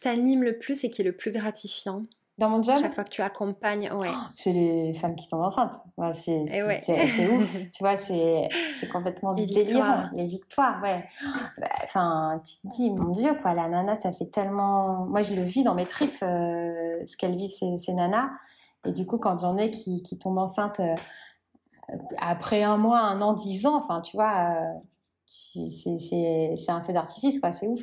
t'anime 0.00 0.42
le 0.42 0.58
plus 0.58 0.84
et 0.84 0.90
qui 0.90 1.02
est 1.02 1.04
le 1.04 1.16
plus 1.16 1.32
gratifiant 1.32 2.04
dans 2.36 2.48
mon 2.48 2.62
job? 2.62 2.76
Chaque 2.80 2.94
fois 2.94 3.04
que 3.04 3.10
tu 3.10 3.22
accompagnes, 3.22 3.90
ouais. 3.92 4.08
Oh, 4.10 4.26
c'est 4.34 4.52
les 4.52 4.92
femmes 4.94 5.14
qui 5.14 5.28
tombent 5.28 5.42
enceintes. 5.42 5.74
c'est 6.12 6.42
eh 6.52 6.62
ouf. 7.28 7.56
tu 7.72 7.82
vois, 7.82 7.96
c'est 7.96 8.48
complètement 8.90 9.32
les 9.32 9.46
délire. 9.46 9.64
Victoires. 9.64 10.10
Les 10.14 10.26
victoires, 10.26 10.82
ouais. 10.82 11.04
Bah, 11.58 11.68
enfin, 11.84 12.42
tu 12.44 12.56
te 12.56 12.74
dis, 12.74 12.90
mon 12.90 13.12
Dieu, 13.12 13.36
quoi, 13.40 13.54
la 13.54 13.68
nana, 13.68 13.94
ça 13.94 14.12
fait 14.12 14.26
tellement. 14.26 15.06
Moi, 15.06 15.22
je 15.22 15.34
le 15.34 15.42
vis 15.42 15.62
dans 15.62 15.74
mes 15.74 15.86
tripes, 15.86 16.22
euh, 16.22 17.04
ce 17.06 17.16
qu'elles 17.16 17.36
vivent, 17.36 17.52
ces, 17.52 17.76
ces, 17.78 17.92
nanas. 17.92 18.30
Et 18.84 18.92
du 18.92 19.06
coup, 19.06 19.18
quand 19.18 19.38
j'en 19.38 19.56
ai 19.56 19.70
qui, 19.70 20.02
qui 20.02 20.18
tombent 20.18 20.38
enceintes 20.38 20.80
euh, 20.80 21.96
après 22.18 22.64
un 22.64 22.76
mois, 22.78 22.98
un 23.00 23.20
an, 23.20 23.34
dix 23.34 23.64
ans, 23.66 23.76
enfin, 23.76 24.00
tu 24.00 24.16
vois, 24.16 24.50
euh, 24.50 24.78
c'est 25.34 26.70
un 26.70 26.82
feu 26.82 26.92
d'artifice, 26.92 27.40
quoi, 27.40 27.52
c'est 27.52 27.66
ouf 27.66 27.82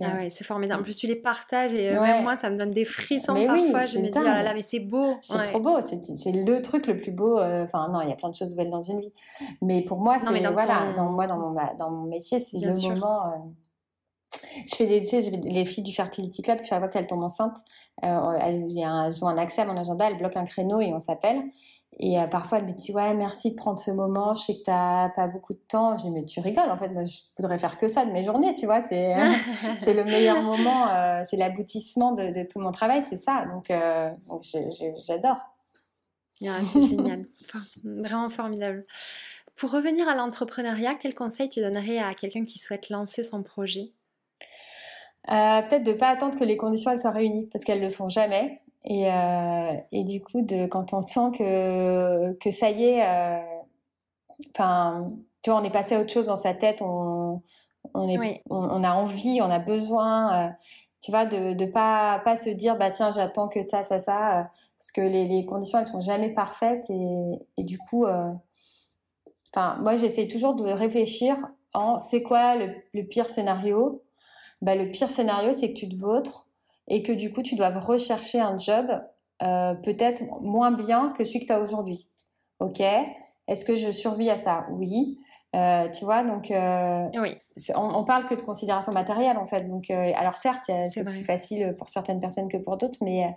ah 0.00 0.16
ouais, 0.16 0.30
c'est 0.30 0.44
formidable. 0.44 0.80
En 0.80 0.84
plus, 0.84 0.96
tu 0.96 1.06
les 1.06 1.16
partages 1.16 1.72
et 1.72 1.96
euh, 1.96 2.00
même 2.00 2.22
moi, 2.22 2.36
ça 2.36 2.50
me 2.50 2.56
donne 2.56 2.70
des 2.70 2.84
frissons 2.84 3.34
parfois. 3.34 3.86
je 3.86 3.98
me 3.98 4.04
dis, 4.04 4.10
oh 4.14 4.22
là 4.22 4.42
là, 4.42 4.54
mais 4.54 4.62
c'est 4.62 4.80
beau. 4.80 5.16
C'est 5.22 5.42
trop 5.44 5.60
beau. 5.60 5.78
C'est 5.80 6.32
le 6.32 6.62
truc 6.62 6.86
le 6.86 6.96
plus 6.96 7.12
beau. 7.12 7.38
Euh, 7.38 7.64
enfin, 7.64 7.88
non, 7.88 8.00
il 8.02 8.08
y 8.08 8.12
a 8.12 8.16
plein 8.16 8.30
de 8.30 8.34
choses 8.34 8.54
belles 8.54 8.70
dans 8.70 8.82
une 8.82 9.00
vie. 9.00 9.12
Mais 9.62 9.82
pour 9.82 9.98
moi, 9.98 10.18
c'est 10.18 10.26
voilà, 10.26 10.92
dans, 10.96 11.10
moi, 11.10 11.26
dans 11.26 11.38
mon, 11.38 11.56
dans 11.78 11.90
mon 11.90 12.04
métier, 12.04 12.38
c'est 12.38 12.58
le 12.58 12.88
moment. 12.88 13.26
Euh, 13.26 13.36
je 14.70 14.74
fais 14.76 14.86
des, 14.86 15.02
tu 15.02 15.22
sais, 15.22 15.30
les 15.30 15.64
filles 15.64 15.84
du 15.84 15.94
Fertility 15.94 16.42
Club, 16.42 16.58
chaque 16.62 16.80
fois 16.80 16.88
qu'elles 16.88 17.06
tombent 17.06 17.22
enceintes, 17.24 17.58
elles, 18.02 18.68
elles, 18.76 19.24
ont 19.24 19.28
un 19.28 19.38
accès 19.38 19.62
à 19.62 19.64
mon 19.64 19.76
agenda, 19.76 20.08
elles 20.08 20.18
bloquent 20.18 20.38
un 20.38 20.44
créneau 20.44 20.80
et 20.80 20.92
on 20.92 21.00
s'appelle. 21.00 21.42
Et 22.00 22.20
euh, 22.20 22.26
parfois, 22.26 22.58
elle 22.58 22.66
me 22.66 22.72
dit 22.72 22.92
Ouais, 22.92 23.14
merci 23.14 23.50
de 23.50 23.56
prendre 23.56 23.78
ce 23.78 23.90
moment. 23.90 24.34
Je 24.34 24.44
sais 24.44 24.54
que 24.54 24.64
tu 24.64 24.70
n'as 24.70 25.08
pas 25.08 25.26
beaucoup 25.26 25.52
de 25.52 25.62
temps. 25.68 25.96
Je 25.96 26.04
dis 26.04 26.10
Mais 26.10 26.24
tu 26.24 26.40
rigoles, 26.40 26.70
en 26.70 26.78
fait, 26.78 26.88
moi, 26.90 27.04
je 27.04 27.16
voudrais 27.36 27.58
faire 27.58 27.78
que 27.78 27.88
ça 27.88 28.04
de 28.04 28.12
mes 28.12 28.24
journées, 28.24 28.54
tu 28.54 28.66
vois. 28.66 28.82
C'est, 28.82 29.12
c'est 29.80 29.94
le 29.94 30.04
meilleur 30.04 30.42
moment, 30.42 30.90
euh, 30.90 31.22
c'est 31.24 31.36
l'aboutissement 31.36 32.12
de, 32.12 32.46
tout 32.48 32.60
mon 32.60 32.72
travail, 32.72 33.02
c'est 33.08 33.18
ça. 33.18 33.44
Donc, 33.46 33.70
euh, 33.70 34.10
j'adore. 35.06 35.38
Ah, 36.46 36.60
c'est 36.64 36.82
génial. 36.82 37.26
vraiment 37.84 38.30
formidable. 38.30 38.86
Pour 39.56 39.72
revenir 39.72 40.08
à 40.08 40.14
l'entrepreneuriat, 40.14 40.94
quel 40.94 41.16
conseil 41.16 41.48
tu 41.48 41.60
donnerais 41.60 41.98
à 41.98 42.14
quelqu'un 42.14 42.44
qui 42.44 42.60
souhaite 42.60 42.90
lancer 42.90 43.24
son 43.24 43.42
projet? 43.42 43.92
Peut-être 45.26 45.82
de 45.82 45.92
ne 45.92 45.96
pas 45.96 46.10
attendre 46.10 46.38
que 46.38 46.44
les 46.44 46.56
conditions 46.56 46.92
elles 46.92 47.00
soient 47.00 47.10
réunies, 47.10 47.48
parce 47.52 47.64
qu'elles 47.64 47.80
ne 47.80 47.84
le 47.84 47.90
sont 47.90 48.08
jamais. 48.08 48.62
Et, 48.84 49.10
euh, 49.10 49.72
et, 49.92 50.04
du 50.04 50.22
coup, 50.22 50.42
de, 50.42 50.66
quand 50.66 50.92
on 50.92 51.02
sent 51.02 51.36
que, 51.36 52.32
que 52.34 52.50
ça 52.50 52.70
y 52.70 52.84
est, 52.84 53.06
euh, 53.06 53.40
enfin, 54.54 55.10
tu 55.42 55.50
vois, 55.50 55.60
on 55.60 55.64
est 55.64 55.70
passé 55.70 55.94
à 55.94 56.00
autre 56.00 56.12
chose 56.12 56.26
dans 56.26 56.36
sa 56.36 56.54
tête, 56.54 56.80
on, 56.80 57.42
on, 57.94 58.08
est, 58.08 58.42
on, 58.50 58.84
a 58.84 58.92
envie, 58.92 59.40
on 59.42 59.50
a 59.50 59.58
besoin, 59.58 60.46
euh, 60.46 60.50
tu 61.00 61.10
vois, 61.10 61.26
de 61.26 61.54
ne 61.54 61.66
pas, 61.66 62.20
pas 62.24 62.36
se 62.36 62.50
dire, 62.50 62.76
bah 62.76 62.90
tiens, 62.90 63.12
j'attends 63.12 63.48
que 63.48 63.62
ça, 63.62 63.82
ça, 63.82 63.98
ça, 63.98 64.50
parce 64.78 64.92
que 64.92 65.00
les, 65.00 65.26
les, 65.26 65.44
conditions, 65.44 65.78
elles 65.78 65.86
sont 65.86 66.02
jamais 66.02 66.30
parfaites. 66.30 66.88
Et, 66.90 67.38
et 67.56 67.64
du 67.64 67.78
coup, 67.78 68.06
enfin, 69.52 69.76
moi, 69.80 69.96
j'essaie 69.96 70.28
toujours 70.28 70.54
de 70.54 70.64
réfléchir 70.64 71.36
en 71.74 72.00
c'est 72.00 72.22
quoi 72.22 72.56
le, 72.56 72.74
le, 72.94 73.02
pire 73.02 73.28
scénario? 73.28 74.02
Bah, 74.62 74.74
Le 74.74 74.90
pire 74.90 75.10
scénario, 75.10 75.52
c'est 75.52 75.72
que 75.72 75.78
tu 75.78 75.88
te 75.88 75.96
vautres 75.96 76.47
et 76.88 77.02
que 77.02 77.12
du 77.12 77.32
coup 77.32 77.42
tu 77.42 77.54
dois 77.54 77.70
rechercher 77.70 78.40
un 78.40 78.58
job 78.58 78.86
euh, 79.42 79.74
peut-être 79.74 80.22
moins 80.40 80.72
bien 80.72 81.12
que 81.16 81.24
celui 81.24 81.40
que 81.40 81.46
tu 81.46 81.52
as 81.52 81.60
aujourd'hui. 81.60 82.08
Ok? 82.58 82.80
Est-ce 82.80 83.64
que 83.64 83.76
je 83.76 83.92
survis 83.92 84.30
à 84.30 84.36
ça? 84.36 84.66
Oui. 84.70 85.20
Euh, 85.56 85.88
tu 85.88 86.04
vois, 86.04 86.24
donc 86.24 86.50
euh, 86.50 87.08
oui. 87.14 87.34
on, 87.74 88.04
parle 88.04 88.26
que 88.26 88.34
de 88.34 88.42
considération 88.42 88.92
matérielle 88.92 89.38
en 89.38 89.46
fait. 89.46 89.66
Donc, 89.66 89.90
alors 89.90 90.36
certes, 90.36 90.64
c'est 90.90 91.04
plus 91.04 91.24
facile 91.24 91.74
pour 91.78 91.88
certaines 91.88 92.20
personnes 92.20 92.48
que 92.48 92.58
pour 92.58 92.76
d'autres, 92.76 92.98
mais 93.02 93.34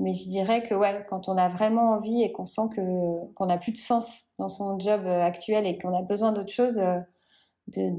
mais 0.00 0.12
je 0.12 0.28
dirais 0.28 0.64
que 0.64 0.74
ouais, 0.74 1.06
quand 1.08 1.28
on 1.28 1.36
a 1.36 1.48
vraiment 1.48 1.92
envie 1.92 2.22
et 2.22 2.32
qu'on 2.32 2.46
sent 2.46 2.74
que 2.74 3.32
qu'on 3.34 3.46
n'a 3.46 3.58
plus 3.58 3.70
de 3.70 3.76
sens 3.76 4.32
dans 4.40 4.48
son 4.48 4.76
job 4.80 5.06
actuel 5.06 5.64
et 5.66 5.78
qu'on 5.78 5.96
a 5.96 6.02
besoin 6.02 6.32
d'autre 6.32 6.52
chose, 6.52 6.74
de 6.74 7.02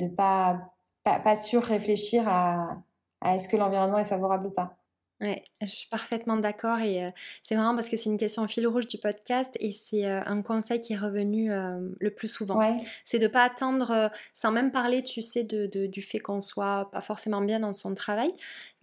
ne 0.03 0.09
pas, 0.09 0.59
pas, 1.05 1.19
pas 1.19 1.37
sur 1.37 1.63
réfléchir 1.63 2.27
à, 2.27 2.75
à 3.21 3.35
est-ce 3.35 3.47
que 3.47 3.55
l'environnement 3.55 3.99
est 3.99 4.05
favorable 4.05 4.47
ou 4.47 4.51
pas. 4.51 4.75
Oui, 5.21 5.35
je 5.61 5.67
suis 5.67 5.87
parfaitement 5.87 6.35
d'accord 6.35 6.79
et 6.79 7.09
c'est 7.41 7.55
marrant 7.55 7.73
parce 7.73 7.87
que 7.87 7.95
c'est 7.95 8.09
une 8.09 8.17
question 8.17 8.43
en 8.43 8.47
fil 8.47 8.67
rouge 8.67 8.87
du 8.87 8.97
podcast 8.97 9.55
et 9.61 9.71
c'est 9.71 10.05
un 10.05 10.41
conseil 10.41 10.81
qui 10.81 10.91
est 10.93 10.97
revenu 10.97 11.49
le 11.51 12.09
plus 12.11 12.27
souvent. 12.27 12.59
C'est 13.05 13.19
de 13.19 13.23
ne 13.23 13.29
pas 13.29 13.43
attendre, 13.43 14.11
sans 14.33 14.51
même 14.51 14.73
parler, 14.73 15.01
tu 15.03 15.21
sais, 15.21 15.43
de, 15.45 15.87
du 15.87 16.01
fait 16.01 16.19
qu'on 16.19 16.41
soit 16.41 16.89
pas 16.91 17.01
forcément 17.01 17.41
bien 17.41 17.61
dans 17.61 17.71
son 17.71 17.95
travail, 17.95 18.33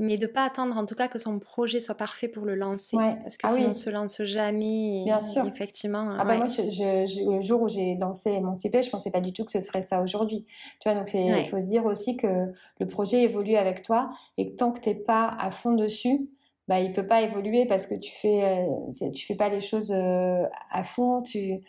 mais 0.02 0.16
de 0.16 0.26
ne 0.26 0.32
pas 0.32 0.44
attendre 0.44 0.76
en 0.76 0.84
tout 0.84 0.96
cas 0.96 1.06
que 1.06 1.18
son 1.18 1.38
projet 1.38 1.80
soit 1.80 1.94
parfait 1.94 2.26
pour 2.26 2.44
le 2.44 2.56
lancer. 2.56 2.96
Parce 2.96 3.36
que 3.36 3.46
ah 3.46 3.54
on 3.58 3.68
ne 3.68 3.72
se 3.72 3.88
lance 3.88 4.22
jamais, 4.24 5.02
bien 5.04 5.20
sûr. 5.20 5.46
effectivement. 5.46 6.16
Ah 6.18 6.24
bah 6.24 6.36
moi, 6.36 6.46
le 6.48 7.40
jour 7.40 7.62
où 7.62 7.68
j'ai 7.68 7.94
lancé 7.94 8.40
mon 8.40 8.54
CP, 8.54 8.82
je 8.82 8.88
ne 8.88 8.90
pensais 8.90 9.10
pas 9.10 9.20
du 9.20 9.32
tout 9.32 9.44
que 9.44 9.52
ce 9.52 9.60
serait 9.60 9.82
ça 9.82 10.02
aujourd'hui. 10.02 10.44
Tu 10.80 10.88
vois, 10.88 10.98
donc 10.98 11.08
il 11.14 11.46
faut 11.46 11.60
se 11.60 11.68
dire 11.68 11.86
aussi 11.86 12.16
que 12.16 12.52
le 12.80 12.88
projet 12.88 13.22
évolue 13.22 13.54
avec 13.54 13.82
toi 13.82 14.10
et 14.38 14.50
que 14.50 14.56
tant 14.56 14.72
que 14.72 14.80
tu 14.80 14.88
n'es 14.88 14.96
pas 14.96 15.28
à 15.38 15.50
fond 15.52 15.74
dessus, 15.74 16.28
bah, 16.68 16.80
il 16.80 16.92
peut 16.92 17.06
pas 17.06 17.22
évoluer 17.22 17.66
parce 17.66 17.86
que 17.86 17.94
tu 17.94 18.12
fais 18.12 18.44
euh, 18.44 19.10
tu 19.10 19.26
fais 19.26 19.34
pas 19.34 19.48
les 19.48 19.60
choses 19.60 19.90
euh, 19.90 20.44
à 20.70 20.84
fond 20.84 21.20
tu 21.20 21.60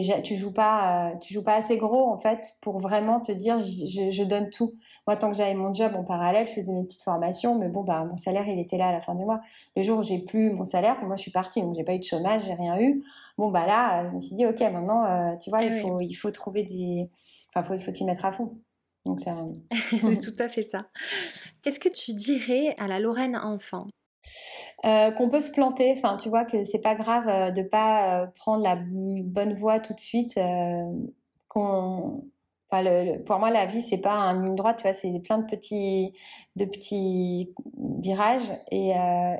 tu 0.00 0.36
joues 0.36 0.54
pas 0.54 1.10
euh, 1.10 1.16
tu 1.18 1.34
joues 1.34 1.44
pas 1.44 1.54
assez 1.54 1.76
gros 1.76 2.08
en 2.08 2.18
fait 2.18 2.54
pour 2.60 2.78
vraiment 2.78 3.20
te 3.20 3.30
dire 3.32 3.58
je, 3.58 4.10
je 4.10 4.22
donne 4.24 4.48
tout. 4.50 4.74
Moi 5.06 5.16
tant 5.16 5.30
que 5.30 5.36
j'avais 5.36 5.54
mon 5.54 5.74
job 5.74 5.92
en 5.94 6.04
parallèle 6.04 6.46
je 6.46 6.52
faisais 6.52 6.72
mes 6.72 6.84
petites 6.84 7.02
formations 7.02 7.58
mais 7.58 7.68
bon 7.68 7.82
bah 7.82 8.04
mon 8.04 8.16
salaire 8.16 8.48
il 8.48 8.58
était 8.58 8.78
là 8.78 8.88
à 8.88 8.92
la 8.92 9.00
fin 9.00 9.14
du 9.14 9.24
mois. 9.24 9.40
Le 9.76 9.82
jour 9.82 9.98
où 9.98 10.02
j'ai 10.02 10.18
plus 10.18 10.52
mon 10.52 10.64
salaire 10.64 10.96
moi 11.04 11.16
je 11.16 11.22
suis 11.22 11.30
partie 11.30 11.60
donc 11.60 11.74
j'ai 11.76 11.84
pas 11.84 11.94
eu 11.94 11.98
de 11.98 12.04
chômage 12.04 12.44
j'ai 12.44 12.54
rien 12.54 12.78
eu. 12.80 13.02
Bon 13.36 13.50
bah 13.50 13.66
là 13.66 14.08
je 14.08 14.14
me 14.14 14.20
suis 14.20 14.34
dit 14.36 14.46
ok 14.46 14.60
maintenant 14.60 15.36
tu 15.38 15.50
vois 15.50 15.62
il 15.62 15.80
faut 15.80 16.00
il 16.00 16.14
faut 16.14 16.30
trouver 16.30 16.62
des 16.62 17.10
enfin 17.54 17.66
faut 17.66 17.78
faut 17.82 17.92
t'y 17.92 18.04
mettre 18.04 18.24
à 18.24 18.32
fond. 18.32 18.50
Donc 19.04 19.20
c'est 19.90 20.20
tout 20.20 20.36
à 20.38 20.48
fait 20.48 20.62
ça. 20.62 20.86
Qu'est-ce 21.62 21.80
que 21.80 21.88
tu 21.88 22.14
dirais 22.14 22.74
à 22.78 22.86
la 22.86 23.00
Lorraine 23.00 23.36
enfant? 23.36 23.88
Euh, 24.84 25.10
qu'on 25.12 25.28
peut 25.28 25.40
se 25.40 25.50
planter, 25.50 25.94
enfin 25.96 26.16
tu 26.16 26.28
vois 26.28 26.44
que 26.44 26.64
c'est 26.64 26.80
pas 26.80 26.94
grave 26.94 27.28
euh, 27.28 27.50
de 27.50 27.62
pas 27.62 28.22
euh, 28.22 28.26
prendre 28.34 28.62
la 28.62 28.76
bonne 28.76 29.54
voie 29.54 29.80
tout 29.80 29.94
de 29.94 30.00
suite. 30.00 30.38
qu'on, 31.48 32.24
pour 33.26 33.38
moi 33.38 33.50
la 33.50 33.66
vie 33.66 33.82
c'est 33.82 34.00
pas 34.00 34.12
une 34.12 34.44
ligne 34.46 34.54
droite, 34.56 34.78
tu 34.78 34.82
vois, 34.84 34.94
c'est 34.94 35.20
plein 35.20 35.38
de 35.38 35.46
petits, 35.46 36.14
de 36.56 36.64
petits 36.64 37.54
virages 38.00 38.50
et, 38.70 38.92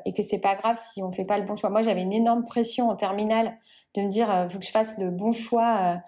et 0.05 0.13
que 0.13 0.23
c'est 0.23 0.41
pas 0.41 0.55
grave 0.55 0.79
si 0.79 1.03
on 1.03 1.13
fait 1.13 1.25
pas 1.25 1.39
le 1.39 1.45
bon 1.45 1.57
choix. 1.57 1.71
Moi 1.71 1.83
j'avais 1.83 2.03
une 2.03 2.13
énorme 2.13 2.45
pression 2.45 2.91
en 2.91 2.97
terminale 2.97 3.59
de 3.95 4.03
me 4.03 4.11
dire 4.11 4.49
faut 4.51 4.59
que 4.59 4.67
je 4.67 4.71
fasse 4.71 4.99
le 4.99 5.11
bon 5.11 5.33
choix 5.33 5.99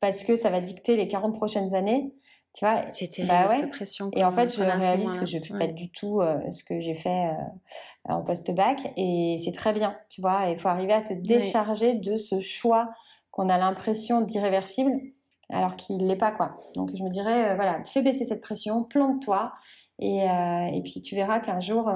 parce 0.00 0.24
que 0.24 0.34
ça 0.36 0.50
va 0.50 0.60
dicter 0.60 0.96
les 0.96 1.08
40 1.08 1.34
prochaines 1.34 1.74
années. 1.74 2.12
Tu 2.54 2.66
vois, 2.66 2.84
c'était 2.92 3.24
bah 3.24 3.48
cette 3.48 3.70
pression. 3.70 4.10
Et 4.12 4.22
en 4.24 4.30
fait, 4.30 4.54
je 4.54 4.62
réalise 4.62 5.18
que 5.18 5.24
je 5.24 5.38
fais 5.38 5.58
pas 5.58 5.66
du 5.68 5.90
tout 5.90 6.20
euh, 6.20 6.38
ce 6.52 6.62
que 6.62 6.80
j'ai 6.80 6.94
fait 6.94 7.28
euh, 7.28 8.12
en 8.12 8.22
post-bac 8.22 8.92
et 8.96 9.38
c'est 9.42 9.52
très 9.52 9.72
bien, 9.72 9.96
tu 10.10 10.20
vois. 10.20 10.48
Il 10.50 10.58
faut 10.58 10.68
arriver 10.68 10.92
à 10.92 11.00
se 11.00 11.14
décharger 11.14 11.94
de 11.94 12.14
ce 12.14 12.40
choix 12.40 12.90
qu'on 13.30 13.48
a 13.48 13.56
l'impression 13.56 14.20
d'irréversible 14.20 14.92
alors 15.48 15.76
qu'il 15.76 16.06
l'est 16.06 16.16
pas, 16.16 16.30
quoi. 16.30 16.58
Donc, 16.74 16.90
je 16.94 17.02
me 17.02 17.08
dirais, 17.08 17.52
euh, 17.52 17.54
voilà, 17.54 17.82
fais 17.84 18.02
baisser 18.02 18.26
cette 18.26 18.42
pression, 18.42 18.84
plante-toi 18.84 19.52
et, 19.98 20.24
et 20.24 20.82
puis 20.82 21.00
tu 21.00 21.14
verras 21.14 21.40
qu'un 21.40 21.60
jour, 21.60 21.90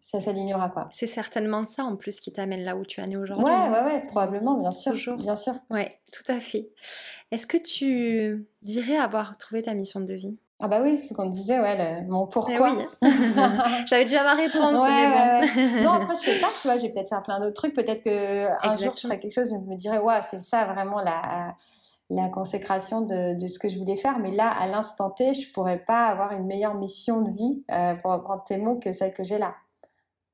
ça 0.00 0.18
s'alignera, 0.18 0.70
quoi. 0.70 0.88
C'est 0.92 1.06
certainement 1.06 1.66
ça, 1.66 1.84
en 1.84 1.96
plus, 1.96 2.20
qui 2.20 2.32
t'amène 2.32 2.62
là 2.62 2.76
où 2.76 2.84
tu 2.84 3.00
en 3.00 3.10
es 3.10 3.16
aujourd'hui. 3.16 3.44
Ouais, 3.44 3.68
ouais, 3.68 3.82
ouais, 3.84 4.06
probablement, 4.08 4.58
bien 4.58 4.70
sûr. 4.70 4.92
Toujours. 4.92 5.16
Bien 5.16 5.36
sûr. 5.36 5.54
Ouais, 5.70 6.00
tout 6.12 6.32
à 6.32 6.40
fait. 6.40 6.70
Est-ce 7.30 7.46
que 7.46 7.56
tu 7.56 8.46
dirais 8.62 8.96
avoir 8.96 9.36
trouvé 9.38 9.62
ta 9.62 9.74
mission 9.74 10.00
de 10.00 10.14
vie? 10.14 10.36
Ah 10.60 10.68
bah 10.68 10.80
oui, 10.82 10.96
c'est 10.96 11.08
ce 11.08 11.14
qu'on 11.14 11.26
disait, 11.26 11.58
ouais, 11.58 12.02
mon 12.08 12.26
pourquoi. 12.26 12.76
Eh 13.02 13.06
J'avais 13.86 14.04
déjà 14.04 14.22
ma 14.22 14.34
réponse, 14.34 14.88
mais 14.88 15.08
bon. 15.08 15.82
non, 15.82 15.90
après, 15.90 16.14
je 16.14 16.20
sais 16.20 16.38
pas, 16.38 16.48
tu 16.60 16.68
vois, 16.68 16.76
je 16.76 16.82
vais 16.82 16.90
peut-être 16.90 17.08
faire 17.08 17.22
plein 17.22 17.40
d'autres 17.40 17.54
trucs. 17.54 17.74
Peut-être 17.74 18.02
qu'un 18.02 18.74
jour, 18.74 18.94
je 18.96 19.00
ferai 19.02 19.18
quelque 19.18 19.32
chose, 19.32 19.50
je 19.50 19.70
me 19.70 19.76
dirais, 19.76 19.98
ouais, 19.98 20.20
c'est 20.30 20.40
ça 20.40 20.64
vraiment 20.66 21.00
la, 21.00 21.56
la 22.08 22.28
consécration 22.28 23.00
de, 23.00 23.38
de, 23.38 23.48
ce 23.48 23.58
que 23.58 23.68
je 23.68 23.78
voulais 23.78 23.96
faire. 23.96 24.18
Mais 24.20 24.30
là, 24.30 24.48
à 24.48 24.68
l'instant 24.68 25.10
T, 25.10 25.34
je 25.34 25.52
pourrais 25.52 25.78
pas 25.78 26.06
avoir 26.06 26.32
une 26.32 26.46
meilleure 26.46 26.74
mission 26.74 27.22
de 27.22 27.30
vie, 27.32 27.64
euh, 27.72 27.94
pour 27.96 28.12
reprendre 28.12 28.44
tes 28.44 28.56
mots, 28.56 28.78
que 28.78 28.92
celle 28.92 29.12
que 29.12 29.24
j'ai 29.24 29.38
là. 29.38 29.54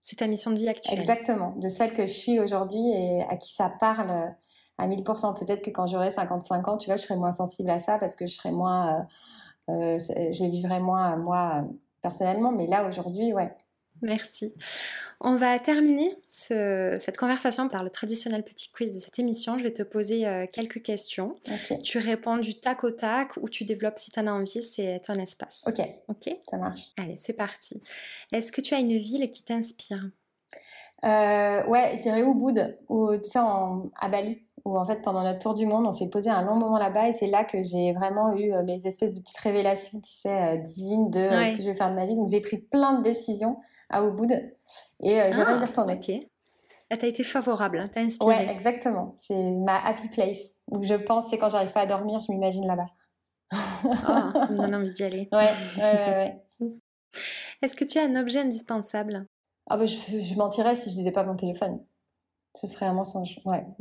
C'est 0.03 0.17
ta 0.17 0.27
mission 0.27 0.51
de 0.51 0.57
vie 0.57 0.69
actuelle. 0.69 0.99
Exactement, 0.99 1.55
de 1.57 1.69
celle 1.69 1.95
que 1.95 2.07
je 2.07 2.13
suis 2.13 2.41
aujourd'hui 2.41 2.81
et 2.93 3.23
à 3.29 3.37
qui 3.37 3.55
ça 3.55 3.73
parle 3.81 4.35
à 4.81 4.89
1000%. 4.89 5.39
Peut-être 5.39 5.63
que 5.63 5.71
quand 5.71 5.87
j'aurai 5.87 6.11
55 6.11 6.69
ans, 6.69 6.77
tu 6.79 6.87
vois, 6.87 6.97
je 6.97 7.03
serai 7.03 7.17
moins 7.17 7.33
sensible 7.33 7.71
à 7.71 7.79
ça 7.79 7.99
parce 7.99 8.17
que 8.17 8.27
je 8.27 8.35
serai 8.35 8.51
moins, 8.51 9.07
euh, 9.69 9.73
euh, 9.73 9.99
je 9.99 10.45
vivrai 10.45 10.81
moins 10.81 11.17
moi 11.17 11.65
personnellement. 12.03 12.53
Mais 12.53 12.67
là 12.67 12.89
aujourd'hui, 12.89 13.33
ouais. 13.33 13.55
Merci. 14.03 14.55
On 15.21 15.37
va 15.37 15.59
terminer 15.59 16.17
cette 16.29 17.19
conversation 17.19 17.69
par 17.69 17.85
le 17.85 17.91
traditionnel 17.91 18.43
petit 18.43 18.71
quiz 18.71 18.95
de 18.95 19.01
cette 19.01 19.19
émission. 19.19 19.59
Je 19.59 19.65
vais 19.65 19.75
te 19.75 19.83
poser 19.83 20.27
euh, 20.27 20.47
quelques 20.51 20.83
questions. 20.83 21.37
Tu 21.83 21.99
réponds 21.99 22.39
du 22.39 22.59
tac 22.59 22.85
au 22.85 22.91
tac 22.91 23.37
ou 23.37 23.51
tu 23.51 23.67
développes 23.67 23.99
si 23.99 24.11
tu 24.11 24.19
en 24.19 24.27
as 24.27 24.33
envie, 24.33 24.63
c'est 24.63 25.03
ton 25.05 25.13
espace. 25.15 25.65
Ok. 25.67 25.87
Ok. 26.09 26.35
Ça 26.49 26.57
marche. 26.57 26.81
Allez, 26.97 27.19
c'est 27.19 27.35
parti. 27.35 27.83
Est-ce 28.33 28.51
que 28.51 28.63
tu 28.63 28.75
as 28.75 28.79
une 28.79 28.97
ville 28.97 29.31
qui 29.31 29.43
t'inspire? 29.43 30.09
Euh, 31.05 31.65
Ouais, 31.67 31.93
je 31.97 32.03
dirais 32.03 32.23
Ubud, 32.23 32.79
ou 32.89 33.15
tu 33.17 33.25
sais, 33.31 33.39
à 33.39 34.09
Bali 34.09 34.43
où 34.65 34.79
en 34.79 34.87
fait 34.87 35.03
pendant 35.03 35.23
notre 35.23 35.39
tour 35.39 35.55
du 35.55 35.67
monde, 35.67 35.87
on 35.87 35.93
s'est 35.93 36.11
posé 36.11 36.31
un 36.31 36.43
long 36.43 36.57
moment 36.57 36.79
là-bas 36.79 37.09
et 37.09 37.13
c'est 37.13 37.27
là 37.27 37.45
que 37.45 37.63
j'ai 37.63 37.93
vraiment 37.93 38.37
eu 38.37 38.53
euh, 38.53 38.63
mes 38.63 38.87
espèces 38.87 39.15
de 39.15 39.21
petites 39.21 39.39
révélations, 39.39 40.01
tu 40.01 40.13
sais, 40.13 40.59
divines 40.59 41.11
de 41.11 41.29
ce 41.31 41.57
que 41.57 41.63
je 41.63 41.69
vais 41.71 41.75
faire 41.75 41.91
de 41.91 41.97
ma 41.97 42.07
vie. 42.07 42.15
Donc 42.15 42.29
j'ai 42.29 42.41
pris 42.41 42.59
plein 42.59 42.99
de 42.99 43.03
décisions 43.03 43.59
à 43.91 44.03
Ubud. 44.03 44.33
Et 45.03 45.21
euh, 45.21 45.33
j'aimerais 45.33 45.55
ah, 45.59 45.63
y 45.63 45.67
retourner. 45.67 45.95
Ok. 45.95 46.09
Là, 46.91 46.97
t'as 46.97 47.07
été 47.07 47.23
favorable, 47.23 47.79
hein, 47.79 47.89
t'as 47.93 48.03
inspiré. 48.03 48.31
Ouais, 48.31 48.49
exactement. 48.51 49.13
C'est 49.15 49.51
ma 49.51 49.85
happy 49.85 50.09
place. 50.09 50.57
Où 50.71 50.83
je 50.83 50.95
pense, 50.95 51.29
c'est 51.29 51.39
quand 51.39 51.49
j'arrive 51.49 51.73
pas 51.73 51.83
à 51.83 51.87
dormir, 51.87 52.21
je 52.21 52.33
m'imagine 52.33 52.67
là-bas. 52.67 52.87
oh, 53.53 54.39
ça 54.39 54.49
me 54.51 54.61
donne 54.61 54.75
envie 54.75 54.93
d'y 54.93 55.03
aller. 55.03 55.29
Ouais, 55.33 55.51
ouais, 55.79 56.43
ouais. 56.61 56.77
Est-ce 57.63 57.77
que 57.77 57.85
tu 57.85 57.99
as 57.99 58.05
un 58.05 58.17
objet 58.17 58.41
indispensable? 58.41 59.27
Ah 59.69 59.77
bah, 59.77 59.87
je, 59.87 60.21
je 60.21 60.37
mentirais 60.37 60.75
si 60.77 60.91
je 60.91 60.97
disais 60.97 61.13
pas 61.13 61.25
mon 61.25 61.37
téléphone. 61.37 61.81
Ce 62.57 62.67
serait 62.67 62.87
un 62.87 62.93
mensonge, 62.93 63.41
ouais. 63.45 63.65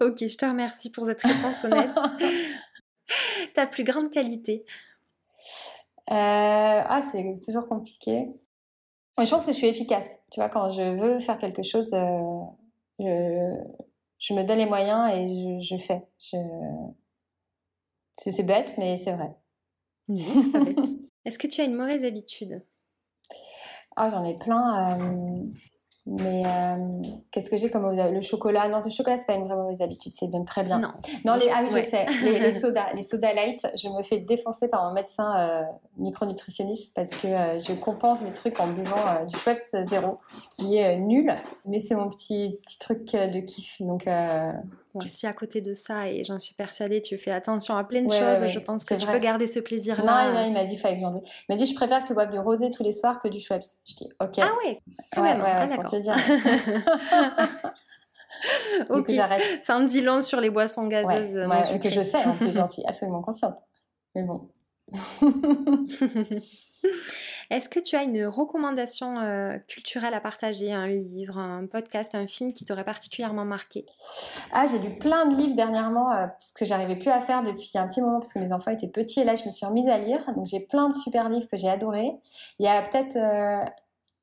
ok, 0.00 0.18
je 0.18 0.36
te 0.36 0.46
remercie 0.46 0.90
pour 0.90 1.04
cette 1.04 1.22
réponse 1.22 1.64
honnête. 1.64 1.90
Ta 3.54 3.66
plus 3.66 3.84
grande 3.84 4.10
qualité 4.10 4.64
euh, 6.10 6.82
ah, 6.86 7.02
c'est 7.02 7.34
toujours 7.44 7.66
compliqué. 7.66 8.28
je 9.18 9.28
pense 9.28 9.44
que 9.44 9.52
je 9.52 9.56
suis 9.56 9.66
efficace. 9.66 10.24
Tu 10.30 10.38
vois, 10.38 10.48
quand 10.48 10.70
je 10.70 10.82
veux 10.82 11.18
faire 11.18 11.36
quelque 11.38 11.64
chose, 11.64 11.92
euh, 11.94 12.44
je, 13.00 14.34
me 14.34 14.44
donne 14.44 14.58
les 14.58 14.66
moyens 14.66 15.12
et 15.12 15.60
je, 15.62 15.76
fais. 15.78 16.06
C'est 18.18 18.46
bête, 18.46 18.74
mais 18.78 18.98
c'est 18.98 19.12
vrai. 19.12 19.34
Est-ce 21.24 21.38
que 21.38 21.48
tu 21.48 21.60
as 21.60 21.64
une 21.64 21.74
mauvaise 21.74 22.04
habitude? 22.04 22.64
Ah, 23.96 24.10
j'en 24.10 24.24
ai 24.24 24.38
plein. 24.38 24.96
Euh, 24.96 25.42
mais 26.06 26.42
euh, 26.46 27.02
qu'est-ce 27.32 27.50
que 27.50 27.56
j'ai 27.56 27.68
comme 27.68 27.90
Le 27.90 28.20
chocolat, 28.20 28.68
non, 28.68 28.80
le 28.84 28.90
chocolat, 28.90 29.16
c'est 29.16 29.26
pas 29.26 29.34
une 29.34 29.46
vraie 29.46 29.56
mauvaise 29.56 29.82
habitude, 29.82 30.12
c'est 30.14 30.28
même 30.28 30.44
très 30.44 30.62
bien. 30.62 30.78
Non. 30.78 30.92
Non, 31.24 31.34
les, 31.34 31.48
ah 31.52 31.62
oui, 31.62 31.68
je 31.70 31.82
sais, 31.82 32.06
les, 32.22 32.52
sodas, 32.52 32.92
les 32.94 33.02
sodas 33.02 33.34
light, 33.34 33.66
je 33.76 33.88
me 33.88 34.02
fais 34.04 34.18
défoncer 34.18 34.68
par 34.68 34.84
mon 34.84 34.92
médecin 34.92 35.36
euh, 35.36 35.62
micronutritionniste 35.96 36.94
parce 36.94 37.10
que 37.10 37.26
euh, 37.26 37.58
je 37.58 37.72
compense 37.72 38.22
des 38.22 38.32
trucs 38.32 38.60
en 38.60 38.68
buvant 38.68 39.24
du 39.26 39.36
Schweppes 39.36 39.58
zéro, 39.86 40.18
ce 40.30 40.48
qui 40.56 40.76
est 40.76 40.96
nul, 41.00 41.34
mais 41.66 41.80
c'est 41.80 41.96
mon 41.96 42.08
petit, 42.08 42.60
petit 42.64 42.78
truc 42.78 43.12
de 43.12 43.40
kiff. 43.40 43.82
Donc, 43.82 44.06
si 45.08 45.26
à 45.26 45.32
côté 45.32 45.60
de 45.60 45.74
ça, 45.74 46.08
et 46.08 46.24
j'en 46.24 46.38
suis 46.38 46.54
persuadée, 46.54 47.02
tu 47.02 47.18
fais 47.18 47.30
attention 47.30 47.76
à 47.76 47.84
plein 47.84 48.02
de 48.02 48.10
choses, 48.10 48.46
je 48.48 48.58
pense 48.58 48.84
que 48.84 48.94
tu 48.94 49.06
peux 49.06 49.18
garder 49.18 49.46
ce 49.46 49.60
plaisir-là. 49.60 50.04
Non, 50.04 50.34
non, 50.34 50.46
il 50.46 50.52
m'a 50.52 50.64
dit, 50.64 50.74
il 50.74 50.78
fallait 50.78 50.96
que 50.96 51.02
j'en 51.02 51.16
Il 51.16 51.22
m'a 51.48 51.56
dit, 51.56 51.66
je 51.66 51.74
préfère 51.74 52.02
que 52.02 52.08
tu 52.08 52.14
boives 52.14 52.30
du 52.30 52.38
rosé 52.38 52.70
tous 52.70 52.82
les 52.82 52.92
soirs 52.92 53.20
que 53.20 53.28
du 53.28 53.40
Schweppes. 53.40 53.62
Je 53.86 53.94
dis, 53.94 54.08
ok. 54.20 54.38
Ah 54.40 54.52
ouais, 54.64 54.80
quand 55.12 55.22
même. 55.22 55.42
ah, 55.44 55.66
d'accord. 55.66 55.90
Te 55.90 55.96
dire. 55.96 56.16
ok, 58.90 59.10
ça 59.62 59.78
me 59.78 59.88
dit 59.88 60.02
long 60.02 60.22
sur 60.22 60.40
les 60.40 60.50
boissons 60.50 60.86
gazeuses. 60.86 61.36
Ouais, 61.36 61.78
que 61.78 61.90
je 61.90 62.02
sais, 62.02 62.24
en 62.24 62.34
plus, 62.34 62.52
j'en 62.52 62.66
suis 62.66 62.82
absolument 62.86 63.22
consciente. 63.22 63.56
Mais 64.14 64.22
bon. 64.22 64.48
Est-ce 67.50 67.68
que 67.68 67.78
tu 67.78 67.96
as 67.96 68.02
une 68.02 68.26
recommandation 68.26 69.20
euh, 69.20 69.56
culturelle 69.68 70.14
à 70.14 70.20
partager, 70.20 70.72
un 70.72 70.86
livre, 70.86 71.38
un 71.38 71.66
podcast, 71.66 72.14
un 72.14 72.26
film 72.26 72.52
qui 72.52 72.64
t'aurait 72.64 72.84
particulièrement 72.84 73.44
marqué? 73.44 73.86
Ah, 74.52 74.66
j'ai 74.66 74.78
lu 74.78 74.98
plein 74.98 75.26
de 75.26 75.36
livres 75.36 75.54
dernièrement, 75.54 76.12
euh, 76.12 76.26
parce 76.26 76.52
que 76.52 76.64
j'arrivais 76.64 76.96
plus 76.96 77.10
à 77.10 77.20
faire 77.20 77.42
depuis 77.42 77.70
un 77.74 77.86
petit 77.86 78.00
moment, 78.00 78.18
parce 78.18 78.32
que 78.32 78.40
mes 78.40 78.52
enfants 78.52 78.72
étaient 78.72 78.88
petits, 78.88 79.20
et 79.20 79.24
là 79.24 79.36
je 79.36 79.44
me 79.46 79.52
suis 79.52 79.64
remise 79.64 79.88
à 79.88 79.98
lire. 79.98 80.24
Donc 80.34 80.46
j'ai 80.46 80.60
plein 80.60 80.88
de 80.88 80.94
super 80.94 81.28
livres 81.28 81.48
que 81.48 81.56
j'ai 81.56 81.68
adorés. 81.68 82.12
Il 82.58 82.66
y 82.66 82.68
a 82.68 82.82
peut-être... 82.82 83.16
Euh, 83.16 83.64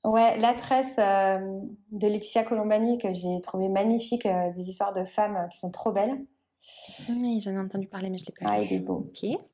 ouais, 0.10 0.38
La 0.40 0.54
Tresse 0.54 0.98
de 0.98 2.08
Laetitia 2.08 2.44
Colombani 2.44 2.98
que 2.98 3.14
j'ai 3.14 3.40
trouvé 3.42 3.70
magnifique, 3.70 4.28
des 4.28 4.70
histoires 4.70 4.94
de 4.94 5.06
femmes 5.06 5.48
qui 5.50 5.60
sont 5.60 5.72
trop 5.72 5.94
belles. 5.94 6.18
Oui, 7.10 7.40
j'en 7.42 7.52
ai 7.52 7.60
entendu 7.60 7.88
parler, 7.88 8.10
mais 8.10 8.18
je 8.18 8.26
l'ai 8.26 8.34
pas 8.34 8.52
Ah, 8.52 8.62
il 8.62 8.72
est 8.72 8.80
beau. 8.80 9.06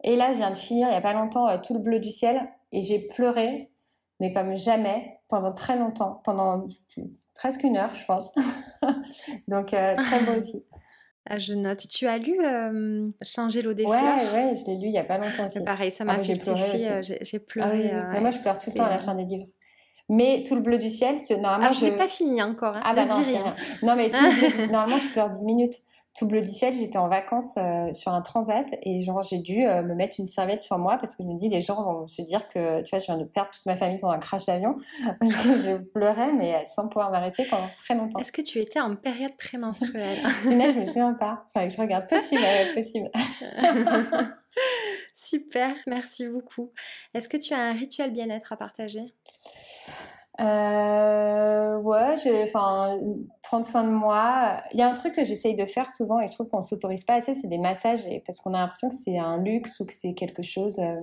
Et 0.03 0.15
là, 0.15 0.33
je 0.33 0.37
viens 0.37 0.49
de 0.49 0.55
finir, 0.55 0.87
il 0.87 0.91
n'y 0.91 0.97
a 0.97 1.01
pas 1.01 1.13
longtemps, 1.13 1.55
Tout 1.59 1.73
le 1.73 1.79
bleu 1.79 1.99
du 1.99 2.09
ciel 2.09 2.49
et 2.71 2.81
j'ai 2.81 2.99
pleuré, 2.99 3.71
mais 4.19 4.33
comme 4.33 4.55
jamais, 4.55 5.19
pendant 5.27 5.53
très 5.53 5.77
longtemps, 5.77 6.21
pendant 6.23 6.67
presque 7.35 7.63
une 7.63 7.77
heure, 7.77 7.93
je 7.93 8.05
pense. 8.05 8.35
Donc, 9.47 9.73
euh, 9.73 9.95
très 9.95 10.23
beau 10.23 10.39
aussi. 10.39 10.65
Ah, 11.29 11.37
je 11.37 11.53
note. 11.53 11.87
Tu 11.87 12.07
as 12.07 12.17
lu 12.17 12.39
euh, 12.43 13.07
Changer 13.21 13.61
l'eau 13.61 13.73
des 13.73 13.85
ouais, 13.85 13.97
fleurs? 13.97 14.33
Ouais, 14.33 14.55
je 14.55 14.65
l'ai 14.65 14.77
lu 14.77 14.87
il 14.87 14.91
n'y 14.91 14.97
a 14.97 15.03
pas 15.03 15.17
longtemps 15.17 15.45
aussi. 15.45 15.63
Pareil, 15.63 15.91
ça 15.91 16.03
m'a 16.03 16.13
ah, 16.13 16.19
fait 16.19 16.37
pleuré. 16.37 17.01
J'ai 17.21 17.39
pleuré. 17.39 17.91
Ah 17.91 18.19
moi, 18.19 18.31
je 18.31 18.39
pleure 18.39 18.57
tout 18.57 18.71
le 18.71 18.75
temps 18.75 18.85
à 18.85 18.89
la 18.89 18.99
fin 18.99 19.15
des 19.15 19.25
livres. 19.25 19.47
Mais 20.11 20.43
tout 20.47 20.55
le 20.55 20.61
bleu 20.61 20.79
du 20.79 20.89
ciel, 20.89 21.17
normalement. 21.29 21.67
Ah, 21.69 21.71
je 21.71 21.85
n'ai 21.85 21.91
pas 21.91 22.07
fini 22.07 22.41
encore. 22.41 22.75
Hein, 22.75 22.81
ah, 22.83 22.93
bah 22.95 23.05
non, 23.05 23.21
non, 23.83 23.95
mais 23.95 24.09
tout 24.09 24.23
le 24.23 24.57
bleu, 24.57 24.71
normalement, 24.71 24.97
je 24.97 25.07
pleure 25.09 25.29
10 25.29 25.43
minutes 25.43 25.75
tout 26.15 26.27
bleu 26.27 26.41
du 26.41 26.49
ciel, 26.49 26.73
j'étais 26.75 26.97
en 26.97 27.07
vacances 27.07 27.55
euh, 27.57 27.93
sur 27.93 28.11
un 28.11 28.21
transat 28.21 28.65
et 28.83 29.01
genre 29.01 29.23
j'ai 29.23 29.37
dû 29.37 29.65
euh, 29.65 29.83
me 29.83 29.95
mettre 29.95 30.15
une 30.19 30.25
serviette 30.25 30.63
sur 30.63 30.77
moi 30.77 30.97
parce 30.97 31.15
que 31.15 31.23
je 31.23 31.29
me 31.29 31.39
dis 31.39 31.49
les 31.49 31.61
gens 31.61 31.81
vont 31.81 32.07
se 32.07 32.21
dire 32.21 32.47
que 32.49 32.81
tu 32.81 32.89
vois 32.89 32.99
je 32.99 33.05
viens 33.05 33.17
de 33.17 33.23
perdre 33.23 33.49
toute 33.51 33.65
ma 33.65 33.77
famille 33.77 33.99
dans 33.99 34.09
un 34.09 34.19
crash 34.19 34.45
d'avion 34.45 34.75
parce 35.19 35.35
que 35.35 35.57
je 35.57 35.77
pleurais 35.77 36.33
mais 36.33 36.63
sans 36.65 36.87
pouvoir 36.87 37.11
m'arrêter 37.11 37.45
pendant 37.45 37.69
très 37.77 37.95
longtemps. 37.95 38.19
Est-ce 38.19 38.31
que 38.31 38.41
tu 38.41 38.59
étais 38.59 38.79
en 38.79 38.95
période 38.95 39.35
prémenstruelle? 39.37 40.17
Je 40.43 40.49
ne 40.49 40.81
me 40.81 40.85
souviens 40.87 41.13
pas. 41.13 41.45
Enfin, 41.53 41.67
que 41.67 41.73
je 41.73 41.81
regarde 41.81 42.07
possible, 42.07 42.41
possible. 42.73 43.09
Super, 45.13 45.73
merci 45.87 46.27
beaucoup. 46.27 46.71
Est-ce 47.13 47.29
que 47.29 47.37
tu 47.37 47.53
as 47.53 47.59
un 47.59 47.73
rituel 47.73 48.11
bien-être 48.11 48.51
à 48.53 48.57
partager? 48.57 49.13
Euh, 50.39 51.77
ouais, 51.77 52.15
enfin, 52.43 52.97
prendre 53.49 53.65
soin 53.65 53.83
de 53.83 53.89
moi. 53.89 54.61
Il 54.73 54.79
y 54.79 54.83
a 54.83 54.87
un 54.87 54.93
truc 54.93 55.15
que 55.15 55.23
j'essaye 55.23 55.55
de 55.55 55.65
faire 55.65 55.89
souvent 55.89 56.19
et 56.19 56.27
je 56.27 56.33
trouve 56.33 56.47
qu'on 56.49 56.61
s'autorise 56.61 57.03
pas 57.03 57.15
assez, 57.15 57.33
c'est 57.33 57.47
des 57.47 57.57
massages 57.57 58.05
et, 58.05 58.19
parce 58.19 58.39
qu'on 58.41 58.53
a 58.53 58.59
l'impression 58.59 58.89
que 58.89 58.95
c'est 58.95 59.17
un 59.17 59.37
luxe 59.37 59.79
ou 59.79 59.87
que 59.87 59.93
c'est 59.93 60.13
quelque 60.13 60.43
chose, 60.43 60.77
euh, 60.77 61.01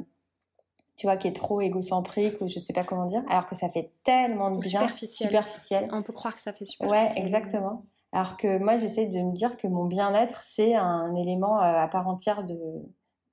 tu 0.96 1.08
vois, 1.08 1.16
qui 1.16 1.26
est 1.26 1.34
trop 1.34 1.60
égocentrique 1.60 2.40
ou 2.40 2.48
je 2.48 2.60
sais 2.60 2.72
pas 2.72 2.84
comment 2.84 3.06
dire, 3.06 3.24
alors 3.28 3.46
que 3.46 3.56
ça 3.56 3.68
fait 3.68 3.90
tellement 4.04 4.52
de 4.52 4.60
bien. 4.60 4.80
Superficiel. 4.80 5.28
superficiel. 5.28 5.88
On 5.92 6.04
peut 6.04 6.12
croire 6.12 6.36
que 6.36 6.40
ça 6.40 6.52
fait 6.52 6.64
superficiel. 6.64 7.16
Ouais, 7.16 7.20
exactement. 7.20 7.82
Alors 8.12 8.36
que 8.36 8.58
moi, 8.58 8.76
j'essaye 8.76 9.10
de 9.10 9.18
me 9.18 9.32
dire 9.32 9.56
que 9.56 9.66
mon 9.66 9.86
bien-être, 9.86 10.40
c'est 10.46 10.76
un 10.76 11.16
élément 11.16 11.60
euh, 11.60 11.82
à 11.82 11.88
part 11.88 12.06
entière 12.06 12.44
de, 12.44 12.56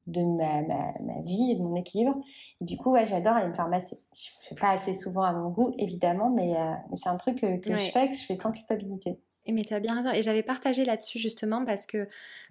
de 0.07 0.21
ma, 0.21 0.61
ma, 0.61 1.21
vie 1.21 1.51
et 1.51 1.55
de 1.55 1.61
mon 1.61 1.75
équilibre. 1.75 2.15
Et 2.61 2.65
du 2.65 2.77
coup, 2.77 2.91
ouais, 2.91 3.05
j'adore 3.05 3.33
aller 3.33 3.47
me 3.47 3.53
faire 3.53 3.69
masser. 3.69 3.97
Je 4.13 4.29
ne 4.45 4.49
fais 4.49 4.55
pas 4.55 4.71
assez 4.71 4.93
souvent 4.93 5.23
à 5.23 5.31
mon 5.31 5.49
goût, 5.49 5.73
évidemment, 5.77 6.29
mais, 6.29 6.55
euh, 6.55 6.73
mais 6.89 6.97
c'est 6.97 7.09
un 7.09 7.15
truc 7.15 7.39
que, 7.39 7.57
que 7.57 7.75
je 7.75 7.91
fais, 7.91 8.09
que 8.09 8.15
je 8.15 8.25
fais 8.25 8.35
sans 8.35 8.51
culpabilité. 8.51 9.17
Mais 9.47 9.63
tu 9.63 9.73
as 9.73 9.81
bien 9.81 9.95
raison. 9.95 10.11
Et 10.11 10.23
j'avais 10.23 10.43
partagé 10.43 10.85
là-dessus 10.85 11.19
justement 11.19 11.65
parce 11.65 11.85
que 11.85 12.07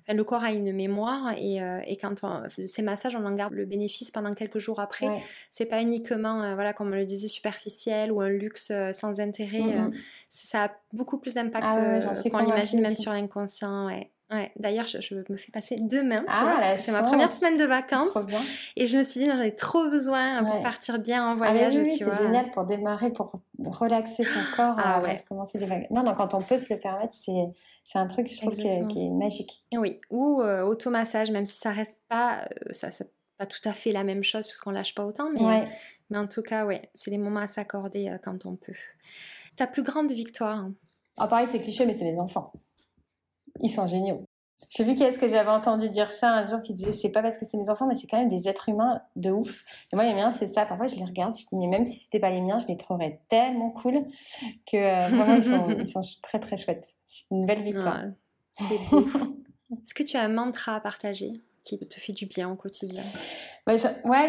le 0.09 0.25
corps 0.25 0.45
a 0.45 0.53
une 0.53 0.73
mémoire 0.73 1.33
et, 1.39 1.63
euh, 1.63 1.81
et 1.87 1.97
quand 1.97 2.23
on, 2.23 2.43
ces 2.49 2.83
massages, 2.83 3.17
on 3.17 3.25
en 3.25 3.35
garde 3.35 3.55
le 3.55 3.65
bénéfice 3.65 4.11
pendant 4.11 4.35
quelques 4.35 4.59
jours 4.59 4.79
après. 4.79 5.09
C'est 5.51 5.65
pas 5.65 5.81
uniquement, 5.81 6.43
euh, 6.43 6.55
voilà, 6.55 6.75
comme 6.75 6.89
on 6.89 6.97
le 6.97 7.07
disait, 7.07 7.29
superficiel 7.29 8.13
ou 8.13 8.21
un 8.21 8.29
luxe 8.29 8.73
sans 8.93 9.21
intérêt. 9.21 9.61
Mm-hmm. 9.61 9.95
ça 10.29 10.65
a 10.65 10.71
beaucoup 10.93 11.19
plus 11.19 11.35
d'impact 11.35 11.67
ah 11.71 12.15
qu'on 12.31 12.39
l'imagine 12.41 12.83
même 12.83 12.97
sur 12.97 13.13
l'inconscient. 13.13 13.87
Ouais. 13.87 14.11
Ouais, 14.33 14.51
d'ailleurs, 14.57 14.87
je, 14.87 15.15
me 15.15 15.37
fais 15.37 15.53
passer 15.53 15.77
demain, 15.79 16.21
tu 16.21 16.27
ah, 16.29 16.41
vois, 16.43 16.61
parce 16.61 16.75
que 16.75 16.81
c'est 16.81 16.93
ma 16.93 17.03
première 17.03 17.33
semaine 17.33 17.59
de 17.59 17.65
vacances. 17.65 18.17
Et 18.77 18.87
je 18.87 18.97
me 18.99 19.03
suis 19.03 19.21
dit, 19.21 19.27
j'en 19.27 19.41
ai 19.41 19.55
trop 19.55 19.89
besoin 19.89 20.43
pour 20.45 20.63
partir 20.63 20.99
bien 20.99 21.27
en 21.27 21.33
ah, 21.33 21.35
voyage, 21.35 21.77
oui, 21.77 21.97
tu 21.97 22.05
vois. 22.05 22.17
C'est 22.17 22.25
génial 22.25 22.51
pour 22.51 22.65
démarrer, 22.65 23.11
pour 23.11 23.31
relaxer 23.59 24.25
son 24.25 24.41
corps, 24.57 24.77
ah, 24.79 25.01
euh, 25.01 25.05
ouais. 25.05 25.25
commencer 25.29 25.59
des 25.59 25.67
vacances. 25.67 25.91
Non, 25.91 26.03
non, 26.03 26.15
quand 26.15 26.35
on 26.35 26.41
peut 26.41 26.57
se 26.57 26.73
le 26.73 26.81
permettre, 26.81 27.15
c'est, 27.15 27.53
c'est 27.85 27.99
un 27.99 28.07
truc, 28.07 28.31
je 28.31 28.39
trouve, 28.39 28.57
qui 28.57 28.67
est, 28.67 29.11
magique. 29.11 29.65
Oui, 29.75 29.99
ou 30.11 30.41
euh, 30.41 30.63
automassage, 30.63 31.31
même 31.31 31.47
si 31.47 31.59
ça 31.59 31.71
reste 31.71 32.01
pas, 32.09 32.43
euh, 32.43 32.73
ça, 32.73 32.91
c'est 32.91 33.11
pas 33.39 33.47
tout 33.47 33.67
à 33.69 33.73
fait 33.73 33.93
la 33.93 34.05
même 34.05 34.23
chose, 34.23 34.47
puisqu'on 34.47 34.71
lâche 34.71 34.95
pas 34.95 35.05
autant, 35.05 35.31
mais, 35.31 35.69
mais 36.11 36.19
en 36.19 36.27
tout 36.27 36.43
cas, 36.43 36.65
ouais, 36.65 36.83
c'est 36.95 37.11
des 37.11 37.19
moments 37.19 37.41
à 37.41 37.49
s'accorder 37.49 38.09
euh, 38.09 38.19
quand 38.23 38.47
on 38.47 38.57
peut. 38.57 38.75
Ta 39.57 39.67
plus 39.67 39.83
grande 39.83 40.13
victoire? 40.13 40.69
Ah, 41.17 41.27
pareil, 41.27 41.47
c'est 41.51 41.61
cliché, 41.61 41.87
mais 41.87 41.95
c'est 41.95 42.11
les 42.11 42.19
enfants. 42.19 42.53
Ils 43.61 43.71
sont 43.71 43.87
géniaux. 43.87 44.25
J'ai 44.71 44.85
vu 44.85 44.95
qu'est-ce 44.95 45.19
que 45.19 45.29
j'avais 45.29 45.51
entendu 45.51 45.89
dire 45.89 46.11
ça 46.11 46.31
un 46.31 46.45
jour 46.45 46.63
qui 46.63 46.75
disait 46.75 46.93
c'est 46.93 47.11
pas 47.11 47.23
parce 47.23 47.37
que 47.39 47.45
c'est 47.45 47.57
mes 47.57 47.69
enfants, 47.69 47.87
mais 47.87 47.95
c'est 47.95 48.07
quand 48.07 48.19
même 48.19 48.29
des 48.29 48.49
êtres 48.49 48.69
humains 48.69 49.03
de 49.17 49.31
ouf. 49.31 49.65
Et 49.93 49.97
moi, 49.97 50.05
les 50.05 50.15
miens, 50.15 50.31
c'est 50.31 50.47
ça. 50.47 50.67
Parfois, 50.67 50.87
je 50.87 50.97
les 50.97 51.05
regarde, 51.05 51.35
je 51.37 51.45
me 51.55 51.61
dis, 51.61 51.67
mais 51.67 51.79
même 51.79 51.85
si 51.85 51.99
c'était 51.99 52.21
pas 52.21 52.31
les 52.31 52.41
miens, 52.41 52.59
je 52.59 52.67
les 52.69 52.77
trouverais 52.77 53.21
tellement 53.29 53.71
cool 53.71 54.05
que 54.71 54.77
euh, 54.77 55.09
vraiment, 55.09 55.35
ils 55.35 55.91
sont, 55.91 56.03
très 56.23 56.39
très 56.39 56.57
chouettes. 56.57 56.89
C'est 57.09 57.25
une 57.31 57.47
belle 57.47 57.63
victoire. 57.63 58.03
Est-ce 58.61 59.95
que 59.95 60.03
tu 60.03 60.17
as 60.17 60.23
un 60.23 60.29
mantra 60.29 60.77
à 60.77 60.81
partager 60.81 61.33
qui 61.65 61.79
te 61.79 61.99
fait 61.99 62.13
du 62.13 62.27
bien 62.27 62.51
au 62.51 62.57
quotidien? 62.57 63.03
Ouais, 63.67 63.77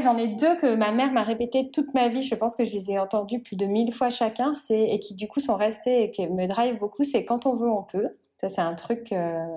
j'en 0.02 0.18
ai 0.18 0.28
deux 0.28 0.56
que 0.58 0.76
ma 0.76 0.92
mère 0.92 1.12
m'a 1.12 1.24
répété 1.24 1.72
toute 1.72 1.94
ma 1.94 2.08
vie. 2.08 2.22
Je 2.22 2.36
pense 2.36 2.56
que 2.56 2.66
je 2.66 2.72
les 2.72 2.92
ai 2.92 3.00
entendus 3.00 3.42
plus 3.42 3.56
de 3.56 3.66
mille 3.66 3.94
fois 3.94 4.10
chacun, 4.10 4.52
et 4.70 5.00
qui 5.00 5.16
du 5.16 5.28
coup 5.28 5.40
sont 5.40 5.56
restés 5.56 6.04
et 6.04 6.12
qui 6.12 6.28
me 6.28 6.48
drive 6.48 6.78
beaucoup. 6.78 7.04
C'est 7.04 7.26
quand 7.26 7.46
on 7.46 7.56
veut, 7.56 7.70
on 7.70 7.84
peut. 7.84 8.10
Ça, 8.44 8.50
c'est 8.50 8.62
un 8.62 8.76
truc 8.76 9.14
euh, 9.14 9.48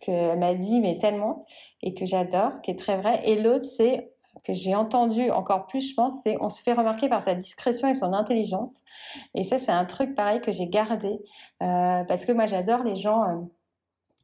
qu'elle 0.00 0.36
m'a 0.40 0.54
dit, 0.54 0.80
mais 0.80 0.98
tellement, 0.98 1.46
et 1.82 1.94
que 1.94 2.04
j'adore, 2.04 2.50
qui 2.64 2.72
est 2.72 2.78
très 2.78 2.96
vrai. 2.96 3.20
Et 3.24 3.40
l'autre, 3.40 3.64
c'est 3.64 4.12
que 4.42 4.52
j'ai 4.52 4.74
entendu 4.74 5.30
encore 5.30 5.68
plus, 5.68 5.90
je 5.90 5.94
pense, 5.94 6.20
c'est 6.24 6.36
on 6.40 6.48
se 6.48 6.60
fait 6.60 6.72
remarquer 6.72 7.08
par 7.08 7.22
sa 7.22 7.36
discrétion 7.36 7.86
et 7.86 7.94
son 7.94 8.12
intelligence. 8.12 8.80
Et 9.36 9.44
ça, 9.44 9.60
c'est 9.60 9.70
un 9.70 9.84
truc 9.84 10.16
pareil 10.16 10.40
que 10.40 10.50
j'ai 10.50 10.66
gardé, 10.66 11.20
euh, 11.62 12.02
parce 12.02 12.24
que 12.24 12.32
moi, 12.32 12.46
j'adore 12.46 12.82
les 12.82 12.96
gens 12.96 13.22
euh, 13.22 13.40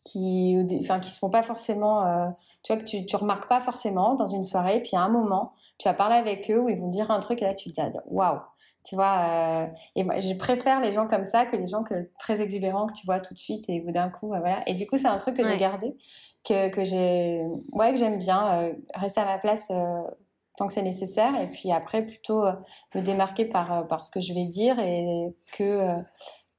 qui, 0.03 0.59
enfin, 0.81 0.99
qui 0.99 1.11
se 1.11 1.19
font 1.21 1.31
pas 1.31 1.45
forcément, 1.45 2.35
tu 2.65 2.73
vois, 2.73 2.83
que 2.83 3.05
tu, 3.05 3.17
remarques 3.17 3.49
pas 3.49 3.61
forcément 3.61 4.17
dans 4.17 4.27
une 4.27 4.45
soirée, 4.45 4.81
puis 4.81 4.97
à 4.97 5.03
un 5.03 5.09
moment, 5.09 5.53
tu 5.79 5.87
vas 5.87 5.95
parler 5.95 6.17
avec 6.17 6.51
eux 6.51 6.59
où 6.59 6.69
ils 6.69 6.81
vont 6.81 6.89
dire 6.89 7.13
un 7.13 7.21
truc 7.21 7.43
et 7.43 7.45
là, 7.45 7.55
tu 7.55 7.71
te 7.71 7.81
dis, 7.81 7.97
waouh, 8.07 8.41
tu 8.85 8.95
vois, 8.95 9.19
euh, 9.29 9.67
et 9.95 10.05
moi, 10.05 10.19
je 10.21 10.33
préfère 10.35 10.81
les 10.81 10.93
gens 10.93 11.07
comme 11.07 11.25
ça 11.25 11.45
que 11.47 11.57
les 11.57 11.67
gens 11.67 11.83
que, 11.83 12.11
très 12.19 12.41
exubérants 12.41 12.87
que 12.87 12.95
tu 12.95 13.05
vois 13.05 13.21
tout 13.21 13.35
de 13.35 13.39
suite 13.39 13.69
et 13.69 13.81
d'un 13.81 14.09
coup, 14.09 14.33
euh, 14.33 14.39
voilà. 14.39 14.63
Et 14.67 14.75
du 14.75 14.87
coup, 14.87 14.97
c'est 14.97 15.07
un 15.07 15.19
truc 15.19 15.37
que 15.37 15.47
j'ai 15.47 15.59
gardé, 15.59 15.95
que, 16.45 16.71
que 16.71 16.85
j'ai, 16.85 17.45
ouais, 17.73 17.93
que 17.93 17.99
j'aime 17.99 18.19
bien, 18.19 18.63
euh, 18.63 18.73
rester 18.95 19.21
à 19.21 19.27
ma 19.27 19.39
place 19.39 19.71
tant 20.57 20.67
que 20.67 20.73
c'est 20.73 20.83
nécessaire, 20.83 21.35
et 21.41 21.47
puis 21.47 21.73
après, 21.73 22.03
plutôt 22.05 22.43
me 22.95 23.01
démarquer 23.01 23.45
par, 23.45 23.87
par 23.87 24.03
ce 24.03 24.11
que 24.11 24.21
je 24.21 24.35
vais 24.35 24.47
dire 24.47 24.79
et 24.79 25.35
que 25.57 25.95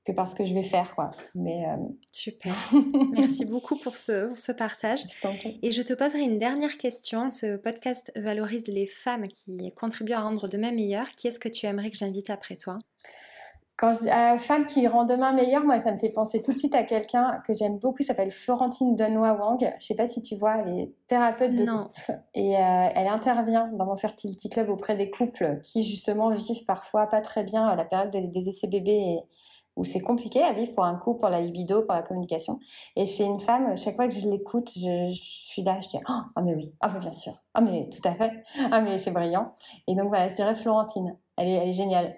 que 0.05 0.11
parce 0.11 0.33
que 0.33 0.45
je 0.45 0.53
vais 0.53 0.63
faire 0.63 0.95
quoi. 0.95 1.11
Mais 1.35 1.65
euh, 1.65 1.77
super. 2.11 2.53
Merci 3.11 3.45
beaucoup 3.45 3.75
pour 3.77 3.97
ce, 3.97 4.33
ce 4.35 4.51
partage. 4.51 5.01
Et 5.61 5.71
je 5.71 5.81
te 5.81 5.93
poserai 5.93 6.21
une 6.21 6.39
dernière 6.39 6.77
question. 6.77 7.29
Ce 7.29 7.55
podcast 7.57 8.11
valorise 8.15 8.67
les 8.67 8.87
femmes 8.87 9.27
qui 9.27 9.71
contribuent 9.75 10.13
à 10.13 10.21
rendre 10.21 10.47
demain 10.47 10.71
meilleur. 10.71 11.07
Qui 11.15 11.27
est-ce 11.27 11.39
que 11.39 11.49
tu 11.49 11.65
aimerais 11.65 11.91
que 11.91 11.97
j'invite 11.97 12.29
après 12.29 12.55
toi? 12.55 12.79
Quand 13.81 13.93
je 13.93 14.01
dis 14.01 14.09
euh, 14.11 14.37
femme 14.37 14.65
qui 14.65 14.87
rend 14.87 15.05
demain 15.05 15.33
meilleur, 15.33 15.63
moi, 15.63 15.79
ça 15.79 15.91
me 15.91 15.97
fait 15.97 16.11
penser 16.11 16.43
tout 16.43 16.53
de 16.53 16.57
suite 16.57 16.75
à 16.75 16.83
quelqu'un 16.83 17.41
que 17.47 17.53
j'aime 17.53 17.79
beaucoup, 17.79 18.03
s'appelle 18.03 18.29
Florentine 18.29 18.95
Denois 18.95 19.33
Wang. 19.33 19.73
Je 19.79 19.83
sais 19.83 19.95
pas 19.95 20.05
si 20.05 20.21
tu 20.21 20.35
vois, 20.35 20.57
elle 20.57 20.79
est 20.79 20.91
thérapeute 21.07 21.55
de 21.55 21.65
couple 21.65 22.19
et 22.35 22.57
euh, 22.57 22.59
elle 22.93 23.07
intervient 23.07 23.69
dans 23.73 23.85
mon 23.85 23.95
Fertility 23.95 24.49
Club 24.49 24.69
auprès 24.69 24.95
des 24.95 25.09
couples 25.09 25.61
qui, 25.63 25.81
justement, 25.81 26.29
vivent 26.29 26.63
parfois 26.65 27.07
pas 27.07 27.21
très 27.21 27.43
bien 27.43 27.75
la 27.75 27.83
période 27.83 28.11
des 28.11 28.49
essais 28.49 28.67
bébés 28.67 28.91
et, 28.91 29.19
où 29.75 29.83
c'est 29.83 30.01
compliqué 30.01 30.41
à 30.43 30.53
vivre 30.53 30.73
pour 30.73 30.85
un 30.85 30.95
couple, 30.95 31.21
pour 31.21 31.29
la 31.29 31.41
libido, 31.41 31.81
pour 31.83 31.93
la 31.93 32.01
communication. 32.01 32.59
Et 32.95 33.07
c'est 33.07 33.25
une 33.25 33.39
femme, 33.39 33.75
chaque 33.77 33.95
fois 33.95 34.07
que 34.07 34.13
je 34.13 34.27
l'écoute, 34.29 34.69
je, 34.75 35.11
suis 35.13 35.63
là, 35.63 35.79
je 35.79 35.89
dis 35.89 35.99
Ah, 36.05 36.25
oh, 36.35 36.41
mais 36.43 36.55
oui, 36.55 36.73
ah, 36.81 36.89
mais 36.93 36.99
bien 36.99 37.13
sûr, 37.13 37.33
ah, 37.53 37.61
mais 37.61 37.89
tout 37.89 38.07
à 38.07 38.13
fait, 38.13 38.43
ah, 38.71 38.81
mais 38.81 38.97
c'est 38.97 39.11
brillant. 39.11 39.55
Et 39.87 39.95
donc 39.95 40.09
voilà, 40.09 40.27
je 40.27 40.35
dirais 40.35 40.55
Florentine, 40.55 41.17
elle 41.37 41.47
est, 41.47 41.53
elle 41.53 41.69
est 41.69 41.73
géniale. 41.73 42.17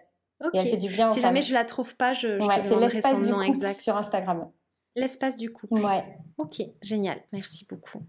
Et 0.53 0.57
elle 0.57 0.67
fait 0.67 0.77
du 0.77 0.89
bien 0.89 1.09
Si 1.09 1.21
jamais 1.21 1.41
je 1.41 1.53
la 1.53 1.63
trouve 1.63 1.95
pas, 1.95 2.13
je, 2.13 2.39
je 2.39 2.45
ouais, 2.45 2.61
te 2.61 2.67
demanderai 2.67 3.01
son 3.01 3.19
nom 3.19 3.41
exact. 3.41 3.79
Sur 3.79 3.95
Instagram. 3.95 4.49
L'espace 4.95 5.37
du 5.37 5.51
couple. 5.51 5.81
Ouais. 5.81 6.03
Ok, 6.37 6.61
génial, 6.81 7.17
merci 7.31 7.65
beaucoup. 7.69 8.03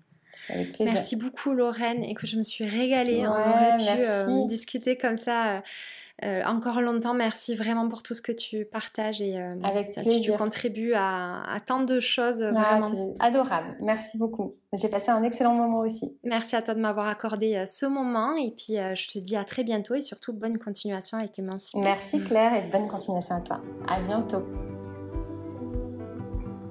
Merci 0.81 1.17
beaucoup 1.17 1.53
Lorraine 1.53 2.03
et 2.05 2.15
que 2.15 2.27
je 2.27 2.37
me 2.37 2.43
suis 2.43 2.65
régalée. 2.67 3.25
On 3.27 3.31
aurait 3.31 3.77
pu 3.77 3.85
euh, 3.89 4.47
discuter 4.47 4.97
comme 4.97 5.17
ça. 5.17 5.57
Euh, 5.57 5.61
euh, 6.23 6.43
encore 6.45 6.81
longtemps, 6.81 7.13
merci 7.13 7.57
vraiment 7.57 7.89
pour 7.89 8.03
tout 8.05 8.15
ce 8.15 8.23
que 8.23 8.31
tu 8.31 8.65
partages 8.65 9.21
et 9.21 9.37
euh, 9.37 9.55
tu, 10.23 10.33
contribues 10.33 10.93
à, 10.95 11.43
tant 11.67 11.83
de 11.83 11.99
choses. 11.99 12.43
vraiment. 12.43 13.15
adorable, 13.19 13.77
merci 13.81 14.17
beaucoup. 14.17 14.55
J'ai 14.73 14.89
passé 14.89 15.11
un 15.11 15.25
excellent 15.25 15.55
moment 15.55 15.81
aussi. 15.81 16.17
Merci 16.23 16.55
à 16.55 16.63
toi 16.63 16.75
de 16.75 16.81
m'avoir 16.81 17.09
accordé 17.09 17.57
euh, 17.57 17.67
ce 17.67 17.87
moment 17.87 18.37
et 18.37 18.53
puis 18.53 18.75
je 18.77 19.09
te 19.13 19.19
dis 19.19 19.37
à 19.37 19.45
très 19.45 19.65
bientôt 19.65 19.95
et 19.95 20.03
surtout 20.03 20.33
bonne 20.33 20.59
continuation 20.59 21.19
avec 21.19 21.37
Émancipée. 21.39 21.83
Merci 21.83 22.21
Claire 22.21 22.55
et 22.55 22.69
bonne 22.71 22.87
continuation 22.87 23.37
à 23.37 23.41
toi. 23.41 23.61
À 23.89 24.01
bientôt. 24.01 24.45